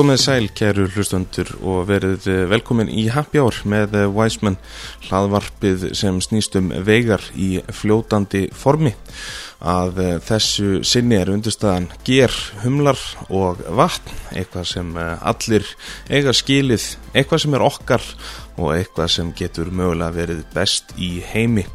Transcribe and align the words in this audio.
Komið 0.00 0.16
sæl, 0.16 0.46
kæru 0.56 0.86
hlustundur 0.94 1.48
og 1.60 1.82
verið 1.90 2.24
velkomin 2.48 2.88
í 2.88 3.02
Happy 3.12 3.36
Hour 3.36 3.58
með 3.68 3.98
Wiseman 4.16 4.54
hlaðvarpið 5.04 5.90
sem 5.98 6.22
snýst 6.24 6.56
um 6.56 6.70
vegar 6.86 7.20
í 7.36 7.58
fljótandi 7.68 8.46
formi. 8.56 8.94
Að 9.60 10.00
þessu 10.24 10.80
sinni 10.88 11.18
er 11.20 11.28
undirstaðan 11.34 11.90
ger, 12.08 12.32
humlar 12.62 12.96
og 13.28 13.60
vatn, 13.76 14.16
eitthvað 14.32 14.70
sem 14.70 14.96
allir 14.96 15.68
eiga 16.08 16.32
skilið, 16.32 16.86
eitthvað 17.12 17.44
sem 17.44 17.58
er 17.60 17.66
okkar 17.68 18.08
og 18.56 18.72
eitthvað 18.78 19.12
sem 19.18 19.34
getur 19.36 19.68
mögulega 19.68 20.16
verið 20.16 20.46
best 20.56 20.96
í 20.96 21.18
heimi. 21.34 21.66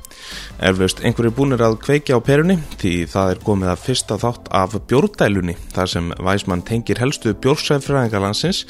Erflust 0.65 1.01
einhverju 1.03 1.33
búinir 1.35 1.61
að 1.65 1.77
kveikja 1.83 2.15
á 2.15 2.23
perunni 2.23 2.55
því 2.79 2.93
það 3.11 3.31
er 3.33 3.41
komið 3.43 3.71
að 3.73 3.81
fyrsta 3.83 4.17
þátt 4.21 4.49
af 4.55 4.75
bjórdælunni 4.89 5.55
þar 5.75 5.91
sem 5.91 6.11
Væsmann 6.27 6.63
tengir 6.67 7.01
helstu 7.01 7.33
bjórsæðfræðingalansins 7.43 8.61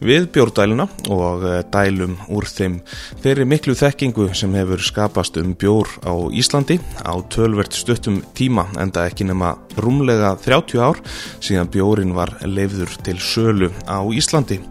við 0.00 0.30
bjórdæluna 0.32 0.88
og 1.12 1.44
eh, 1.44 1.60
dælum 1.74 2.16
úr 2.32 2.48
þeim 2.48 2.78
þeirri 3.24 3.48
miklu 3.48 3.76
þekkingu 3.76 4.30
sem 4.38 4.56
hefur 4.56 4.82
skapast 4.82 5.36
um 5.42 5.52
bjór 5.58 5.92
á 6.08 6.14
Íslandi 6.32 6.78
á 7.04 7.14
tölvert 7.32 7.76
stuttum 7.76 8.22
tíma 8.36 8.68
enda 8.80 9.04
ekki 9.10 9.28
nema 9.28 9.54
rúmlega 9.76 10.34
30 10.40 10.80
ár 10.80 11.02
síðan 11.40 11.70
bjórin 11.72 12.16
var 12.16 12.32
leifður 12.48 12.96
til 13.04 13.18
sölu 13.20 13.72
á 13.84 14.00
Íslandi 14.08 14.62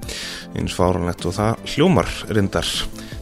eins 0.56 0.76
fáranlegt 0.76 1.26
og 1.28 1.36
það 1.36 1.76
hljómar 1.76 2.16
rindar. 2.32 2.70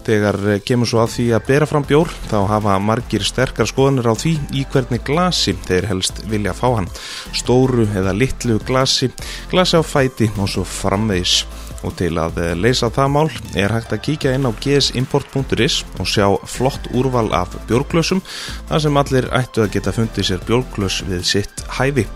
Þegar 0.03 0.39
kemur 0.67 0.89
svo 0.89 0.99
að 1.03 1.13
því 1.13 1.25
að 1.37 1.45
bera 1.47 1.67
fram 1.69 1.85
bjór 1.87 2.09
þá 2.27 2.37
hafa 2.51 2.77
margir 2.83 3.23
sterkar 3.23 3.69
skoðanir 3.69 4.09
á 4.11 4.15
því 4.19 4.33
í 4.59 4.65
hvernig 4.73 5.03
glasi 5.07 5.55
þeir 5.67 5.87
helst 5.93 6.23
vilja 6.27 6.55
fá 6.57 6.67
hann. 6.75 6.89
Stóru 7.31 7.87
eða 7.87 8.15
litlu 8.17 8.59
glasi, 8.67 9.13
glasi 9.51 9.79
á 9.79 9.83
fæti 9.83 10.27
og 10.35 10.51
svo 10.51 10.65
framvegis. 10.67 11.43
Og 11.83 11.91
til 11.99 12.13
að 12.19 12.37
leysa 12.55 12.87
það 12.93 13.09
mál 13.11 13.29
er 13.59 13.73
hægt 13.75 13.91
að 13.91 14.03
kíkja 14.07 14.33
inn 14.37 14.47
á 14.47 14.51
gsimport.is 14.63 15.81
og 15.99 16.07
sjá 16.07 16.27
flott 16.47 16.87
úrval 16.95 17.27
af 17.35 17.57
bjórglösum 17.67 18.23
þar 18.69 18.83
sem 18.85 18.99
allir 19.01 19.27
ættu 19.35 19.65
að 19.65 19.73
geta 19.75 19.95
fundið 19.95 20.29
sér 20.29 20.45
bjórglös 20.47 21.01
við 21.09 21.25
sitt 21.27 21.65
hæfi. 21.79 22.07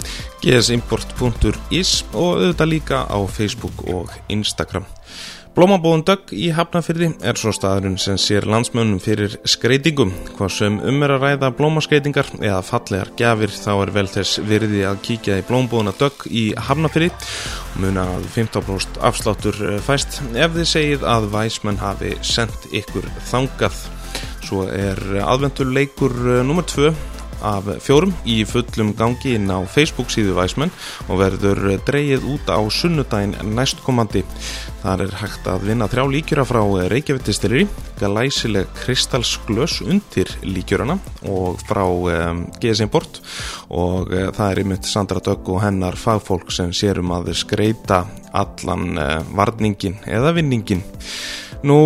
gsimport.is 0.43 1.91
og 2.13 2.39
auðvitað 2.39 2.71
líka 2.71 3.03
á 3.11 3.19
Facebook 3.27 3.83
og 3.91 4.13
Instagram. 4.31 4.87
Blómabóðun 5.57 6.03
Dögg 6.05 6.29
í 6.37 6.51
Hafnafyrði 6.53 7.07
er 7.25 7.39
svo 7.41 7.49
staðurinn 7.49 7.95
sem 7.97 8.13
sér 8.21 8.45
landsmönnum 8.45 8.99
fyrir 9.01 9.39
skreitingum. 9.41 10.11
Hvað 10.35 10.51
sem 10.53 10.75
um 10.85 11.01
er 11.01 11.15
að 11.15 11.23
ræða 11.23 11.49
blómaskreitingar 11.57 12.29
eða 12.35 12.59
fallegar 12.61 13.09
gafir 13.17 13.55
þá 13.55 13.71
er 13.71 13.93
vel 13.95 14.05
þess 14.13 14.37
virði 14.45 14.83
að 14.85 15.01
kíkja 15.07 15.39
í 15.41 15.47
blómabóðuna 15.49 15.95
Dögg 15.97 16.27
í 16.29 16.45
Hafnafyrði 16.67 17.09
og 17.09 17.81
muna 17.81 18.05
að 18.19 18.29
15% 18.35 19.01
afsláttur 19.09 19.57
fæst 19.87 20.21
ef 20.37 20.53
þið 20.59 20.71
segið 20.75 21.09
að 21.09 21.29
væsmenn 21.33 21.81
hafi 21.81 22.13
sendt 22.21 22.69
ykkur 22.77 23.09
þangað. 23.33 23.81
Svo 24.45 24.69
er 24.69 25.01
aðventurleikur 25.25 26.19
nr. 26.43 26.67
2 26.69 26.93
af 27.45 27.67
fjórum 27.83 28.13
í 28.25 28.39
fullum 28.47 28.93
gangi 28.97 29.35
inn 29.37 29.51
á 29.51 29.61
Facebook 29.69 30.11
síðu 30.13 30.35
Væsmenn 30.37 30.73
og 31.07 31.21
verður 31.21 31.77
dreyið 31.87 32.25
út 32.33 32.49
á 32.49 32.59
sunnudaginn 32.73 33.35
næstkomandi. 33.57 34.23
Þar 34.83 35.03
er 35.07 35.15
hægt 35.21 35.47
að 35.49 35.67
vinna 35.69 35.87
þrjá 35.91 36.05
líkjura 36.13 36.45
frá 36.47 36.61
Reykjavík-distilleri, 36.93 37.67
galæsileg 37.99 38.69
kristalsglös 38.81 39.79
undir 39.85 40.31
líkjurana 40.45 40.97
og 41.27 41.61
frá 41.67 41.83
um, 41.85 42.45
GS 42.61 42.83
Import 42.85 43.21
og 43.69 44.11
uh, 44.13 44.29
það 44.35 44.51
er 44.51 44.61
einmitt 44.63 44.87
Sandra 44.89 45.23
Dögg 45.23 45.49
og 45.53 45.63
hennar 45.65 45.97
fagfólk 45.99 46.53
sem 46.53 46.73
sérum 46.75 47.11
að 47.15 47.33
skreita 47.37 48.03
allan 48.37 48.93
uh, 49.01 49.19
varningin 49.35 49.99
eða 50.05 50.35
vinningin. 50.37 50.85
Nú 51.65 51.79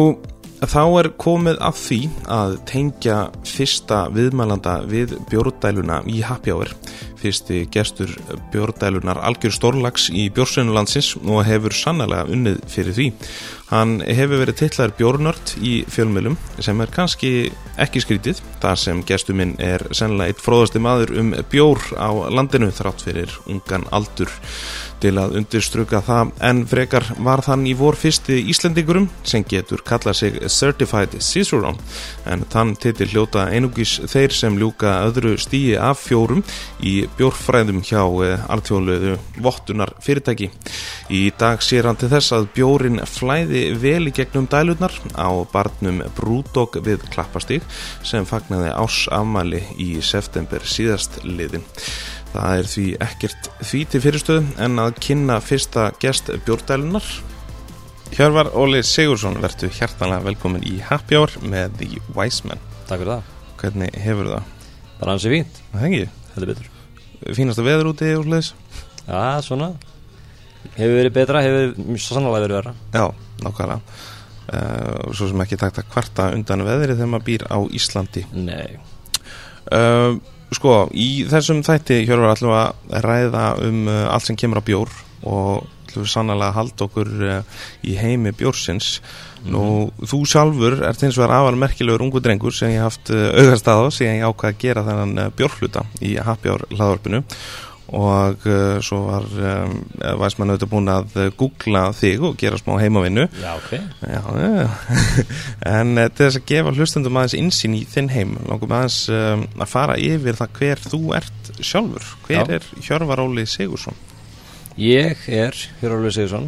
Þá 0.61 0.81
er 0.99 1.07
komið 1.17 1.55
að 1.65 1.77
því 1.79 1.97
að 2.29 2.51
tengja 2.69 3.15
fyrsta 3.49 4.03
viðmælanda 4.13 4.75
við 4.85 5.15
bjórdæluna 5.31 6.03
í 6.05 6.19
Happy 6.21 6.53
Hour. 6.53 6.69
Fyrsti 7.17 7.63
gestur 7.73 8.13
bjórdælunar 8.53 9.17
algjör 9.25 9.55
stórlags 9.57 10.11
í 10.13 10.27
bjórsunulandsins 10.29 11.15
og 11.23 11.41
hefur 11.49 11.73
sannlega 11.73 12.29
unnið 12.29 12.61
fyrir 12.69 12.97
því. 12.99 13.07
Hann 13.71 14.01
hefur 14.03 14.41
verið 14.41 14.57
tillar 14.65 14.91
bjórnört 14.97 15.53
í 15.63 15.77
fjölmjölum 15.87 16.35
sem 16.59 16.81
er 16.83 16.91
kannski 16.91 17.31
ekki 17.79 18.01
skrítið 18.03 18.41
þar 18.59 18.79
sem 18.81 19.03
gestur 19.07 19.37
minn 19.39 19.53
er 19.63 19.85
sannlega 19.95 20.33
eitt 20.33 20.43
fróðasti 20.43 20.81
maður 20.83 21.15
um 21.21 21.31
bjór 21.53 21.79
á 21.95 22.11
landinu 22.35 22.67
þrátt 22.75 23.05
fyrir 23.07 23.37
ungan 23.47 23.87
aldur 23.95 24.33
til 25.01 25.15
að 25.17 25.35
undirstruka 25.39 26.01
það 26.05 26.31
en 26.45 26.61
frekar 26.69 27.07
var 27.25 27.41
þann 27.45 27.65
í 27.69 27.73
vor 27.77 27.97
fyrsti 27.97 28.37
Íslendingurum 28.51 29.07
sem 29.27 29.43
getur 29.47 29.81
kallað 29.85 30.19
sig 30.19 30.37
Certified 30.51 31.15
Cicerone 31.25 31.79
en 32.29 32.45
þann 32.51 32.75
titil 32.81 33.09
hljóta 33.09 33.47
einugis 33.49 33.97
þeir 34.11 34.35
sem 34.35 34.59
ljúka 34.61 34.99
öðru 35.07 35.33
stíi 35.41 35.73
af 35.79 36.03
fjórum 36.05 36.43
í 36.85 37.07
bjórfræðum 37.17 37.81
hjá 37.87 38.03
alþjóðluðu 38.51 39.17
vottunar 39.41 39.95
fyrirtæki. 40.03 40.51
Í 41.09 41.23
dag 41.39 41.63
sér 41.65 41.89
hann 41.89 41.99
til 41.99 42.11
þess 42.11 42.35
að 42.37 42.51
bjórin 42.55 43.01
flæði 43.09 43.60
vel 43.81 44.09
í 44.09 44.13
gegnum 44.15 44.47
dælurnar 44.51 44.93
á 45.17 45.29
barnum 45.51 46.01
Brúdók 46.17 46.79
við 46.85 47.03
Klappastík 47.13 47.65
sem 48.07 48.25
fagnaði 48.27 48.71
ás 48.73 49.03
afmæli 49.13 49.61
í 49.81 49.89
september 50.05 50.63
síðast 50.67 51.19
liðin. 51.25 51.65
Það 52.31 52.61
er 52.61 52.69
því 52.71 52.85
ekkert 53.07 53.49
því 53.59 53.81
til 53.91 54.01
fyrirstöðu 54.05 54.55
en 54.65 54.81
að 54.83 54.97
kynna 55.03 55.37
fyrsta 55.43 55.89
gest 56.01 56.31
bjórdælunar. 56.47 57.07
Hjörvar 58.11 58.51
Óli 58.59 58.81
Sigursson, 58.83 59.37
verðtu 59.43 59.69
hjertanlega 59.71 60.25
velkomin 60.25 60.65
í 60.67 60.79
Happy 60.83 61.19
Hour 61.19 61.37
með 61.43 61.77
The 61.79 62.01
Wise 62.15 62.47
Man. 62.47 62.59
Takk 62.89 63.03
fyrir 63.03 63.13
það. 63.13 63.29
Hvernig 63.61 64.01
hefur 64.03 64.33
það? 64.33 64.49
Bara 64.99 65.15
hansi 65.15 65.31
fínt. 65.31 65.61
Það 65.71 65.85
hengi? 65.87 66.03
Þetta 66.33 66.43
er 66.43 66.51
betur. 66.51 66.71
Fínasta 67.37 67.63
veður 67.65 67.91
úti 67.93 68.11
úr 68.17 68.27
leðis? 68.33 68.51
Já, 69.05 69.21
svona. 69.45 69.73
Hefur 70.75 70.97
verið 70.97 71.13
betra, 71.15 71.43
hefur 71.43 71.73
mjög 71.89 72.03
sannlega 72.05 72.43
verið 72.45 72.57
verða. 72.59 72.73
Já, 72.95 73.05
nákvæmlega. 73.45 73.97
Uh, 74.51 75.11
svo 75.15 75.29
sem 75.29 75.41
ekki 75.45 75.59
takt 75.59 75.79
að 75.79 75.91
kvarta 75.93 76.31
undan 76.35 76.65
veðri 76.67 76.95
þegar 76.97 77.11
maður 77.13 77.27
býr 77.29 77.43
á 77.47 77.57
Íslandi. 77.77 78.23
Nei. 78.35 78.79
Uh, 79.71 80.17
sko, 80.51 80.73
í 80.91 81.23
þessum 81.31 81.61
þætti 81.63 82.01
Hjörvar 82.07 82.33
ætlum 82.33 82.55
að 82.57 82.97
ræða 83.05 83.45
um 83.67 83.85
uh, 83.87 84.09
allt 84.11 84.27
sem 84.27 84.39
kemur 84.39 84.59
á 84.59 84.67
bjór 84.67 84.91
og 85.29 85.69
við 85.91 86.07
sannlega 86.07 86.55
halda 86.55 86.85
okkur 86.87 87.09
í 87.83 87.95
heimi 87.99 88.31
bjórsins 88.35 89.01
mm. 89.43 89.49
nú, 89.51 89.63
þú 90.07 90.21
sjálfur 90.29 90.77
ert 90.87 91.03
eins 91.03 91.17
og 91.19 91.25
er 91.25 91.33
afar 91.35 91.57
merkilegur 91.59 92.05
ungu 92.05 92.21
drengur 92.23 92.55
sem 92.55 92.71
ég 92.71 92.85
haft 92.85 93.11
uh, 93.11 93.27
augast 93.35 93.67
að 93.67 93.83
á 93.83 93.87
sem 93.91 94.15
ég 94.15 94.23
ákvað 94.23 94.53
að 94.53 94.61
gera 94.63 94.85
þennan 94.87 95.35
bjórfluta 95.35 95.83
í 95.99 96.15
Happy 96.15 96.51
Hour 96.51 96.63
hlaðvarpinu 96.71 97.23
og 97.91 98.45
uh, 98.47 98.77
svo 98.79 99.01
var 99.09 99.25
um, 99.27 99.73
væst 100.21 100.39
mann 100.39 100.53
auðvitað 100.53 100.69
búin 100.71 100.91
að 100.91 101.15
googla 101.39 101.81
þig 101.95 102.21
og 102.23 102.37
gera 102.39 102.59
smá 102.59 102.77
heimavinnu. 102.79 103.25
Já, 103.41 103.49
ok. 103.57 103.73
Já, 104.07 104.21
já, 104.39 104.69
en 105.73 105.97
uh, 105.97 106.05
til 106.07 106.27
þess 106.27 106.39
að 106.39 106.45
gefa 106.53 106.71
hlustundum 106.77 107.19
aðeins 107.19 107.35
insýn 107.35 107.75
í 107.75 107.81
þinn 107.91 108.07
heim 108.13 108.37
langum 108.47 108.71
aðeins 108.77 109.01
um, 109.11 109.43
að 109.59 109.73
fara 109.73 109.97
yfir 109.99 110.39
það 110.39 110.53
hver 110.59 110.83
þú 110.85 111.01
ert 111.19 111.51
sjálfur. 111.59 112.05
Hver 112.29 112.39
Já. 112.39 112.59
er 112.59 112.69
Hjörvar 112.85 113.23
Óli 113.25 113.43
Sigursson 113.49 113.97
Ég 114.79 115.27
er 115.27 115.57
Hjörður 115.81 116.15
Sigursson 116.15 116.47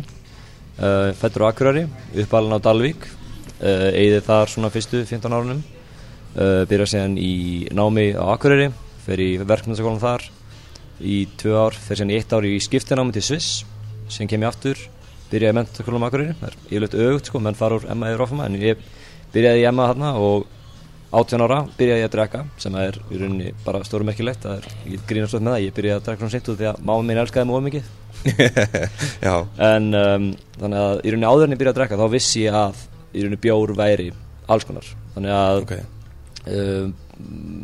uh, 0.79 1.11
Fættur 1.19 1.43
á 1.43 1.51
Akurari, 1.51 1.83
uppalinn 2.23 2.55
á 2.55 2.63
Dalvík 2.63 3.09
Eyði 3.63 4.19
þar 4.25 4.49
svona 4.51 4.71
fyrstu 4.73 5.03
15 5.07 5.31
árunum 5.31 5.59
uh, 5.59 6.63
Byrja 6.67 6.87
síðan 6.95 7.19
í 7.19 7.67
námi 7.75 8.09
á 8.15 8.31
Akurari 8.31 8.69
Fer 9.03 9.19
í 9.19 9.35
verkmyndaskólan 9.43 10.01
þar 10.03 10.25
Í 11.01 11.23
tvö 11.41 11.55
ár, 11.57 11.77
síðan 11.77 12.13
í 12.13 12.19
eitt 12.19 12.33
ár 12.35 12.45
í 12.45 12.57
skiptinámi 12.61 13.15
til 13.15 13.25
Sviss 13.25 13.63
Síðan 14.11 14.29
kem 14.33 14.43
ég 14.45 14.51
aftur 14.51 14.81
Byrjaði 15.31 15.63
á 15.63 16.05
Akurari 16.05 16.35
Það 16.37 16.49
er 16.49 16.57
yfirleitt 16.67 16.99
ögugt 17.07 17.31
sko, 17.31 17.41
menn 17.41 17.57
fara 17.57 17.79
úr 17.79 17.87
Emma 17.89 18.11
yfir 18.11 18.25
ofama 18.27 18.45
En 18.45 18.59
ég 18.61 18.83
byrjaði 19.33 19.63
í 19.63 19.67
Emma 19.69 19.87
þarna 19.89 20.13
og 20.21 20.45
18 21.13 21.43
ára 21.45 21.59
byrjaði 21.77 22.01
ég 22.01 22.07
að 22.07 22.13
drekka 22.15 22.39
sem 22.61 22.75
er 22.81 22.95
í 23.13 23.19
rauninni 23.21 23.51
bara 23.61 23.83
stóru 23.85 24.05
merkilegt 24.07 24.45
það 24.45 24.55
er, 24.63 24.71
ég 24.95 25.03
grínast 25.09 25.37
upp 25.37 25.43
með 25.45 25.53
það, 25.53 25.65
ég 25.65 25.75
byrjaði 25.77 25.99
að 25.99 26.07
drekka 26.07 26.23
svona 26.23 26.33
sýttu 26.33 26.55
því 26.57 26.69
að 26.71 26.79
máma 26.89 27.05
mín 27.05 27.21
elskaði 27.21 27.53
of 27.53 27.63
mikið. 27.67 27.91
En 29.69 29.89
um, 29.99 30.27
þannig 30.57 30.79
að 30.81 30.95
í 31.03 31.13
rauninni 31.13 31.29
áður 31.29 31.45
en 31.45 31.53
ég 31.53 31.61
byrjaði 31.61 31.73
að 31.73 31.79
drekka 31.81 31.99
þá 32.01 32.05
vissi 32.15 32.45
ég 32.47 32.57
að 32.57 32.81
í 33.13 33.25
rauninni 33.25 33.41
bjór 33.45 33.75
væri 33.77 34.09
alls 34.53 34.65
konar. 34.69 34.89
Þannig 35.13 35.35
að 35.37 35.61
ok. 35.61 35.75
um, 36.55 36.95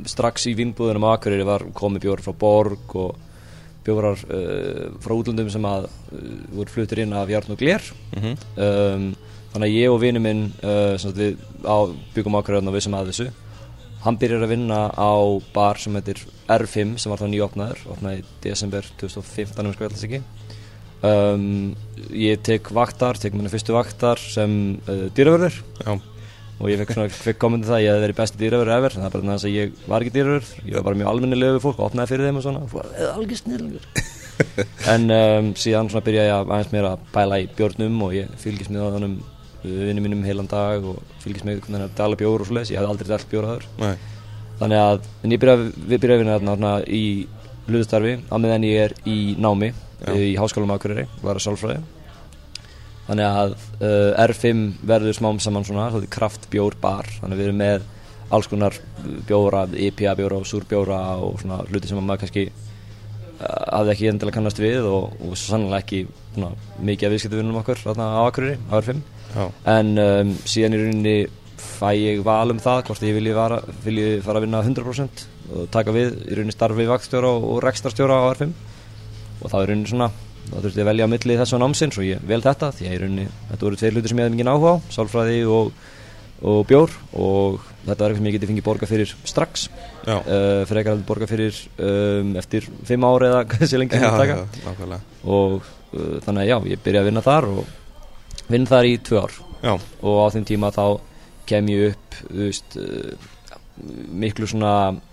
strax 0.10 0.46
í 0.50 0.56
vinnbúðunum 0.58 1.08
á 1.10 1.14
Akureyri 1.16 1.48
var 1.48 1.66
komið 1.76 2.06
bjór 2.06 2.24
frá 2.24 2.34
Borg 2.38 2.96
og 3.00 3.18
bjórar 3.86 4.22
uh, 4.28 4.86
frá 5.02 5.16
útlöndum 5.16 5.50
sem 5.52 5.66
að 5.68 5.88
uh, 5.90 6.24
voru 6.54 6.74
fluttir 6.74 7.04
inn 7.04 7.16
af 7.16 7.32
Jarn 7.32 7.56
og 7.56 7.60
Gler. 7.60 7.92
Mm 8.18 8.38
um, 8.68 9.10
þannig 9.50 9.66
að 9.66 9.76
ég 9.80 9.90
og 9.90 9.96
vinnu 10.04 10.20
minn 10.22 10.42
uh, 10.62 10.94
sem 11.02 11.14
við 11.18 11.40
á, 11.66 11.90
byggum 12.14 12.36
ákveðan 12.38 12.70
og 12.70 12.76
vissum 12.76 12.94
að 12.94 13.08
þessu. 13.10 13.32
Hann 14.04 14.20
byrjar 14.22 14.44
að 14.46 14.52
vinna 14.54 14.82
á 14.94 15.14
bar 15.56 15.80
sem 15.82 15.96
heitir 15.98 16.22
R5 16.46 17.00
sem 17.02 17.10
var 17.10 17.18
þá 17.18 17.32
nýjopnaður 17.32 17.82
opnaði 17.96 18.22
í 18.22 18.28
desember 18.44 18.86
2015 19.02 19.66
um 19.66 19.74
þess 19.74 20.06
ekki. 20.06 20.22
Um, 21.02 21.74
ég 22.14 22.44
tek 22.46 22.70
vaktar, 22.78 23.18
tek 23.18 23.34
minna 23.34 23.50
fyrstu 23.50 23.74
vaktar 23.74 24.22
sem 24.22 24.54
dýravörður. 25.18 25.58
Já, 25.82 25.98
og 26.60 26.70
ég 26.72 26.82
fekk 26.82 26.94
svona, 26.96 27.12
fekk 27.16 27.40
komandi 27.40 27.70
það 27.70 27.78
að 27.78 27.84
ég 27.84 27.94
hefði 27.94 28.06
verið 28.06 28.20
besti 28.20 28.40
dýravörður 28.42 28.76
ever 28.76 28.96
það 28.96 29.08
er 29.08 29.14
bara 29.16 29.34
þess 29.34 29.48
að 29.48 29.56
ég 29.56 29.84
var 29.88 30.04
ekki 30.06 30.16
dýravörður 30.18 30.50
ég 30.68 30.76
var 30.76 30.86
bara 30.88 31.00
mjög 31.00 31.12
almennilega 31.14 31.56
við 31.56 31.66
fólk, 31.66 31.82
opnaði 31.88 32.12
fyrir 32.12 32.28
þeim 32.28 32.40
og 32.40 32.46
svona. 32.46 32.64
Og 32.66 32.74
fór, 32.74 32.90
eða 33.00 33.14
alveg 33.16 33.40
snillur 33.40 33.84
en 34.94 35.16
um, 35.16 35.50
síðan 35.60 35.92
svona 35.92 36.06
byrja 36.06 36.28
ég 36.28 36.36
að 36.36 36.54
aðeins 36.56 36.74
meira 36.76 36.94
að 36.96 37.06
bæla 37.16 37.40
í 37.40 37.50
bjórnum 37.56 38.04
og 38.08 38.16
ég 38.18 38.38
fylgist 38.44 38.74
með 38.74 38.88
þannig 38.98 39.18
vinnum 39.64 40.06
mínum 40.08 40.24
heilan 40.28 40.48
dag 40.52 40.86
og 40.88 41.00
fylgist 41.24 41.48
með 41.48 41.64
það 41.66 41.80
er 41.80 41.88
að 41.88 41.98
dala 41.98 42.20
bjór 42.20 42.44
og 42.44 42.48
svoleiðis, 42.48 42.72
ég 42.72 42.80
hef 42.80 42.92
aldrei 42.92 43.10
dalt 43.10 43.32
bjór 43.32 43.48
aður 43.50 43.66
nei, 43.80 43.96
þannig 44.62 44.84
að 44.84 45.10
en 45.24 45.36
ég 45.36 45.42
byrja, 45.44 45.58
við 45.76 45.98
byrjaði 45.98 46.16
að 46.16 46.24
vinna 46.24 46.38
þarna 46.40 46.74
í 46.88 47.04
hlutastarfi. 47.70 48.18
Á 48.30 48.36
meðan 48.42 48.68
ég 48.68 48.84
er 48.88 48.96
í 49.10 49.20
námi 49.40 49.72
Já. 49.72 50.14
í 50.16 50.36
háskólam 50.40 50.76
þannig 53.10 53.26
að 53.26 53.54
uh, 53.58 54.26
R5 54.28 54.66
verður 54.90 55.18
smám 55.18 55.40
saman 55.42 55.66
svona 55.66 55.90
svolítið 55.90 56.14
kraftbjór 56.14 56.78
bar, 56.82 57.10
þannig 57.20 57.36
að 57.36 57.42
við 57.42 57.50
erum 57.50 57.62
með 57.64 57.88
alls 58.30 58.50
konar 58.50 58.76
bjóra, 59.26 59.64
IPA 59.74 60.14
bjóra 60.20 60.38
og 60.38 60.46
súrbjóra 60.50 61.00
og 61.26 61.40
svona 61.42 61.64
hluti 61.66 61.90
sem 61.90 61.98
að 61.98 62.06
maður 62.06 62.24
kannski 62.26 62.46
uh, 62.50 63.64
hafði 63.80 63.96
ekki 63.96 64.12
endilega 64.12 64.38
kannast 64.38 64.62
við 64.62 64.86
og, 64.92 65.18
og 65.26 65.40
sannlega 65.42 65.82
ekki 65.82 66.04
svona, 66.36 66.54
mikið 66.86 67.10
af 67.10 67.16
viðskiptavinnum 67.16 67.60
okkur 67.64 67.84
þarna 67.88 68.12
á 68.14 68.22
Akureyri, 68.28 68.62
á 68.70 68.74
R5 68.78 69.02
já, 69.34 69.44
en 69.74 69.92
um, 70.06 70.38
síðan 70.46 70.78
í 70.78 70.84
rauninni 70.84 71.18
fæ 71.60 71.90
ég 71.98 72.24
val 72.24 72.54
um 72.54 72.62
það 72.62 72.86
hvort 72.88 73.04
ég 73.08 73.18
vilji, 73.18 73.36
vara, 73.36 73.60
vilji 73.84 74.22
fara 74.24 74.40
að 74.40 74.46
vinna 74.46 74.62
100% 74.64 75.28
og 75.50 75.70
taka 75.74 75.96
við 75.96 76.14
í 76.28 76.38
rauninni 76.38 76.54
starfi 76.54 76.86
vaktstjóra 76.88 77.34
og 77.34 77.62
rekstarstjóra 77.66 78.22
á 78.22 78.30
R5 78.36 78.54
og 79.40 79.48
það 79.50 79.62
er 79.64 79.72
rauninni 79.74 79.90
svona 79.90 80.12
þá 80.50 80.56
þurfti 80.58 80.80
ég 80.80 80.84
að 80.84 80.90
velja 80.90 81.08
á 81.08 81.14
milli 81.14 81.38
þess 81.40 81.56
og 81.56 81.62
námsins 81.64 82.00
og 82.00 82.06
ég 82.08 82.28
vel 82.30 82.42
þetta 82.44 82.72
því 82.76 82.88
að 82.88 82.94
í 82.94 83.00
rauninni 83.04 83.26
þetta 83.50 83.66
voru 83.68 83.80
tveir 83.80 83.96
hlutir 83.96 84.12
sem 84.12 84.20
ég 84.20 84.28
hefði 84.28 84.38
mikið 84.38 84.52
áhuga 84.54 84.72
á 84.74 84.78
sálfræði 84.96 85.42
og, 85.56 85.74
og 86.50 86.62
bjór 86.70 86.96
og 87.14 87.60
þetta 87.86 88.04
var 88.04 88.14
eitthvað 88.14 88.20
sem 88.20 88.30
ég 88.30 88.38
geti 88.38 88.50
fengið 88.50 88.66
borga 88.66 88.90
fyrir 88.90 89.14
strax. 89.28 89.66
Uh, 90.06 90.64
fyrir 90.70 90.82
ekki 90.82 90.94
að 90.94 91.04
borga 91.08 91.28
fyrir 91.30 91.60
um, 91.86 92.32
eftir 92.40 92.70
fimm 92.88 93.06
ári 93.08 93.30
eða 93.30 93.44
hversu 93.54 93.82
lengi 93.82 94.00
já, 94.00 94.10
já, 94.30 95.02
og 95.24 95.60
uh, 95.60 96.16
þannig 96.26 96.42
að 96.44 96.50
já, 96.50 96.58
ég 96.74 96.84
byrja 96.86 97.04
að 97.04 97.12
vinna 97.12 97.26
þar 97.26 97.50
og 97.54 98.48
vinna 98.50 98.74
þar 98.74 98.90
í 98.90 98.96
tvö 99.10 99.26
ár. 99.26 99.38
Já, 99.60 99.74
og 99.76 100.24
á 100.24 100.26
þeim 100.36 100.48
tíma 100.48 100.72
þá 100.76 100.86
kem 101.50 101.70
ég 101.74 101.94
upp 101.94 102.20
veist, 102.30 102.80
uh, 102.80 103.30
miklu 104.10 104.50
svona 104.50 104.74
ég 104.94 105.09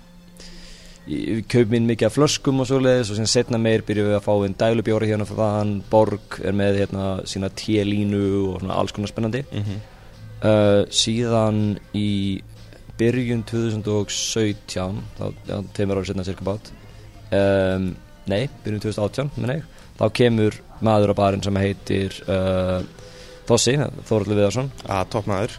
kaup 1.51 1.71
minn 1.71 1.87
mikið 1.87 2.09
af 2.09 2.17
flöskum 2.17 2.63
og 2.63 2.67
svoleiðis 2.67 3.13
og 3.13 3.19
sem 3.21 3.29
setna 3.31 3.61
meir 3.63 3.85
byrjum 3.87 4.09
við 4.09 4.17
að 4.19 4.25
fá 4.25 4.33
einn 4.35 4.57
dælubjóri 4.59 5.11
hérna 5.13 5.27
frá 5.29 5.39
þann 5.43 5.77
Borg 5.91 6.41
er 6.43 6.57
með 6.57 6.81
hérna 6.81 7.05
sína 7.31 7.51
T-línu 7.55 8.25
og 8.51 8.59
svona 8.63 8.81
alls 8.81 8.95
konar 8.97 9.13
spennandi. 9.13 9.45
Mhm, 9.53 9.79
uh, 10.43 10.83
síðan 10.91 11.63
í 11.95 12.11
byrjun 12.99 13.45
2017 13.47 15.01
þá, 15.19 15.25
já, 15.47 15.57
tveimur 15.77 16.01
árið 16.01 16.11
setna 16.11 16.25
cirka 16.27 16.47
bát 16.49 16.71
um, 17.37 17.91
nei, 18.27 18.47
byrjun 18.65 18.83
2018 18.89 19.35
menn 19.37 19.59
ég, 19.59 19.67
þá 20.01 20.07
kemur 20.17 20.61
maður 20.85 21.13
á 21.13 21.21
barinn 21.21 21.45
sem 21.45 21.61
heitir 21.61 22.17
uh, 22.27 22.81
Tossi, 23.47 23.77
Þóraldur 23.79 24.41
Viðarsson. 24.41 24.73
Að 24.91 25.11
toppmaður 25.13 25.53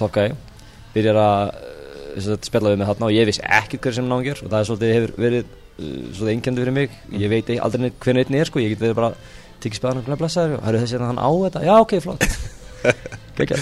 Tokkæ 0.00 0.24
byrjar 0.90 1.20
að 1.22 1.52
uh, 2.08 2.18
sem 2.18 2.28
sagt, 2.32 2.48
spjalla 2.50 2.72
við 2.72 2.80
mig 2.80 2.90
þarna 2.90 3.08
og 3.08 3.16
ég 3.16 3.28
vissi 3.28 3.44
ekkert 3.44 3.86
hver 3.86 3.98
sem 3.98 4.08
náðum 4.08 4.44
og 4.44 4.52
það 4.52 4.60
er 4.60 4.68
svolítið 4.70 4.94
hefur 4.96 5.14
verið 5.24 5.42
uh, 5.44 5.90
svolítið 6.16 6.32
einkjöndu 6.34 6.64
fyrir 6.64 6.76
mig. 6.78 6.96
Ég 7.14 7.32
veit 7.32 7.44
ekki 7.44 7.60
aldrei 7.64 7.92
hvernig 7.92 8.26
einn 8.26 8.40
er 8.40 8.50
sko. 8.50 8.62
Ég 8.62 8.74
get 8.74 8.84
verið 8.86 8.98
bara 8.98 9.12
tikið 9.62 9.80
spæðan 9.80 10.02
og 10.04 10.22
blessaður. 10.22 10.58
Og 10.58 10.66
hörðu 10.68 10.84
þessi 10.84 10.98
að 10.98 11.08
hann 11.08 11.22
á 11.22 11.30
þetta. 11.44 11.66
Já 11.68 11.74
ok 11.78 11.98
flott. 12.04 12.28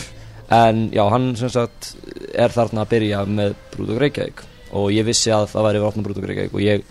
En 0.47 0.91
já 0.95 1.03
hann 1.11 1.33
sem 1.35 1.51
sagt 1.51 1.97
er 2.35 2.53
þarna 2.55 2.85
að 2.85 2.91
byrja 2.93 3.25
með 3.27 3.57
Brúdók 3.73 3.99
Reykjavík. 3.99 4.43
Og 4.79 4.93
ég 4.95 5.07
vissi 5.07 5.33
að 5.35 5.49
það 5.51 5.67
væri 5.67 5.81
verið 5.81 5.89
opna 5.89 6.05
Brúdók 6.07 6.29
Reykjavík. 6.31 6.55
Og 6.55 6.63
ég 6.63 6.85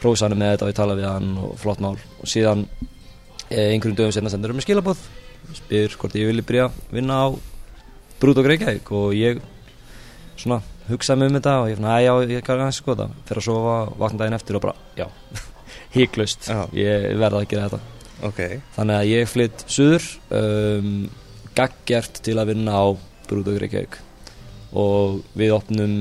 prósa 0.00 0.28
hann 0.28 0.38
með 0.40 0.54
þetta 0.54 0.64
og 0.64 0.72
ég 0.72 0.78
tala 0.78 0.96
við 0.96 1.08
hann 1.10 1.34
og 1.42 1.52
flott 1.60 1.82
mál. 1.84 1.98
Og 2.22 2.30
síðan 2.30 2.64
eh, 3.50 3.74
einhverjum 3.74 3.98
dögum 3.98 4.14
senna 4.16 4.32
sendur 4.32 4.52
hann 4.52 4.60
með 4.62 4.68
skilabóð 4.68 5.04
spyr 5.58 5.96
hvort 5.98 6.16
ég 6.16 6.30
vilja 6.30 6.46
byrja 6.48 6.68
að 6.70 6.96
vinna 6.96 7.18
á 7.20 7.26
Brúdók 8.22 8.48
Reykjavík. 8.48 8.92
Og 8.96 9.12
ég 9.18 9.44
svona 10.40 10.62
hugsaði 10.88 11.20
mig 11.20 11.30
um 11.30 11.38
þetta 11.38 11.54
og 11.60 11.70
ég 11.70 11.78
fann 11.78 11.88
að 11.92 12.02
já, 12.04 12.12
ég 12.32 12.44
kann 12.46 12.62
aðeins 12.62 12.80
sko 12.82 12.96
það 12.98 13.14
fyrir 13.28 13.42
að 13.42 13.46
sofa, 13.48 13.76
vakna 14.02 14.22
daginn 14.22 14.38
eftir 14.38 14.58
og 14.58 14.64
bara, 14.64 14.74
já, 14.98 15.06
híklust 15.96 16.48
Já. 16.48 16.58
ég 16.76 17.06
verða 17.20 17.42
að 17.42 17.48
gera 17.52 17.68
þetta. 17.68 17.80
Ok, 18.28 18.42
þannig 18.76 18.98
að 18.98 19.10
ég 19.10 19.30
flytt 19.30 19.64
suður 19.66 20.08
um, 20.38 20.92
gaggjert 21.58 22.20
til 22.22 22.36
að 22.38 22.52
vinna 22.52 22.76
á 22.78 22.84
Brúdók 23.30 23.58
Reykjavík. 23.62 23.96
Og 24.78 25.22
við 25.38 25.54
opnum 25.56 25.96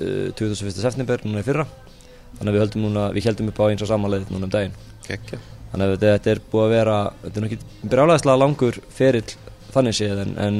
uh, 0.00 0.30
21. 0.32 0.72
september 0.72 1.26
núna 1.26 1.42
í 1.42 1.46
fyrra. 1.46 1.66
Þannig 2.38 2.48
að 2.48 2.56
við 2.56 2.64
höldum 2.64 2.88
núna, 2.88 3.10
við 3.16 3.28
heldum 3.30 3.52
upp 3.52 3.60
á 3.60 3.68
eins 3.68 3.84
og 3.84 3.92
samanleið 3.92 4.32
núna 4.32 4.48
um 4.48 4.56
daginn. 4.56 4.80
Geggja 5.06 5.42
þannig 5.76 5.92
að 5.92 6.04
þetta, 6.06 6.32
er 6.32 6.42
búið 6.50 6.64
að 6.64 6.74
vera 6.74 6.98
þetta 7.22 7.38
er 7.40 7.44
nokkið 7.46 7.64
brjálæðislega 7.92 8.40
langur 8.42 8.78
ferill 8.96 9.32
þannig 9.74 9.96
séð 9.98 10.22
en, 10.22 10.34
en 10.40 10.58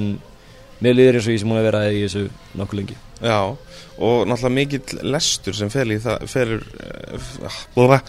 mér 0.84 0.96
líður 0.99 1.19
eins 1.19 1.28
og 1.28 1.37
ég 1.37 1.43
sem 1.43 1.50
múin 1.50 1.61
að 1.62 1.69
vera 1.70 1.82
í 1.90 2.00
þessu 2.05 2.25
nokkuð 2.61 2.81
lengi. 2.81 2.96
Já, 3.25 3.40
og 3.96 4.17
náttúrulega 4.28 4.56
mikill 4.58 5.05
lestur 5.14 5.56
sem 5.56 5.73
fel 5.73 5.88
í 5.94 6.00
það 6.05 6.26
felur 6.28 6.67
uh, 7.17 8.00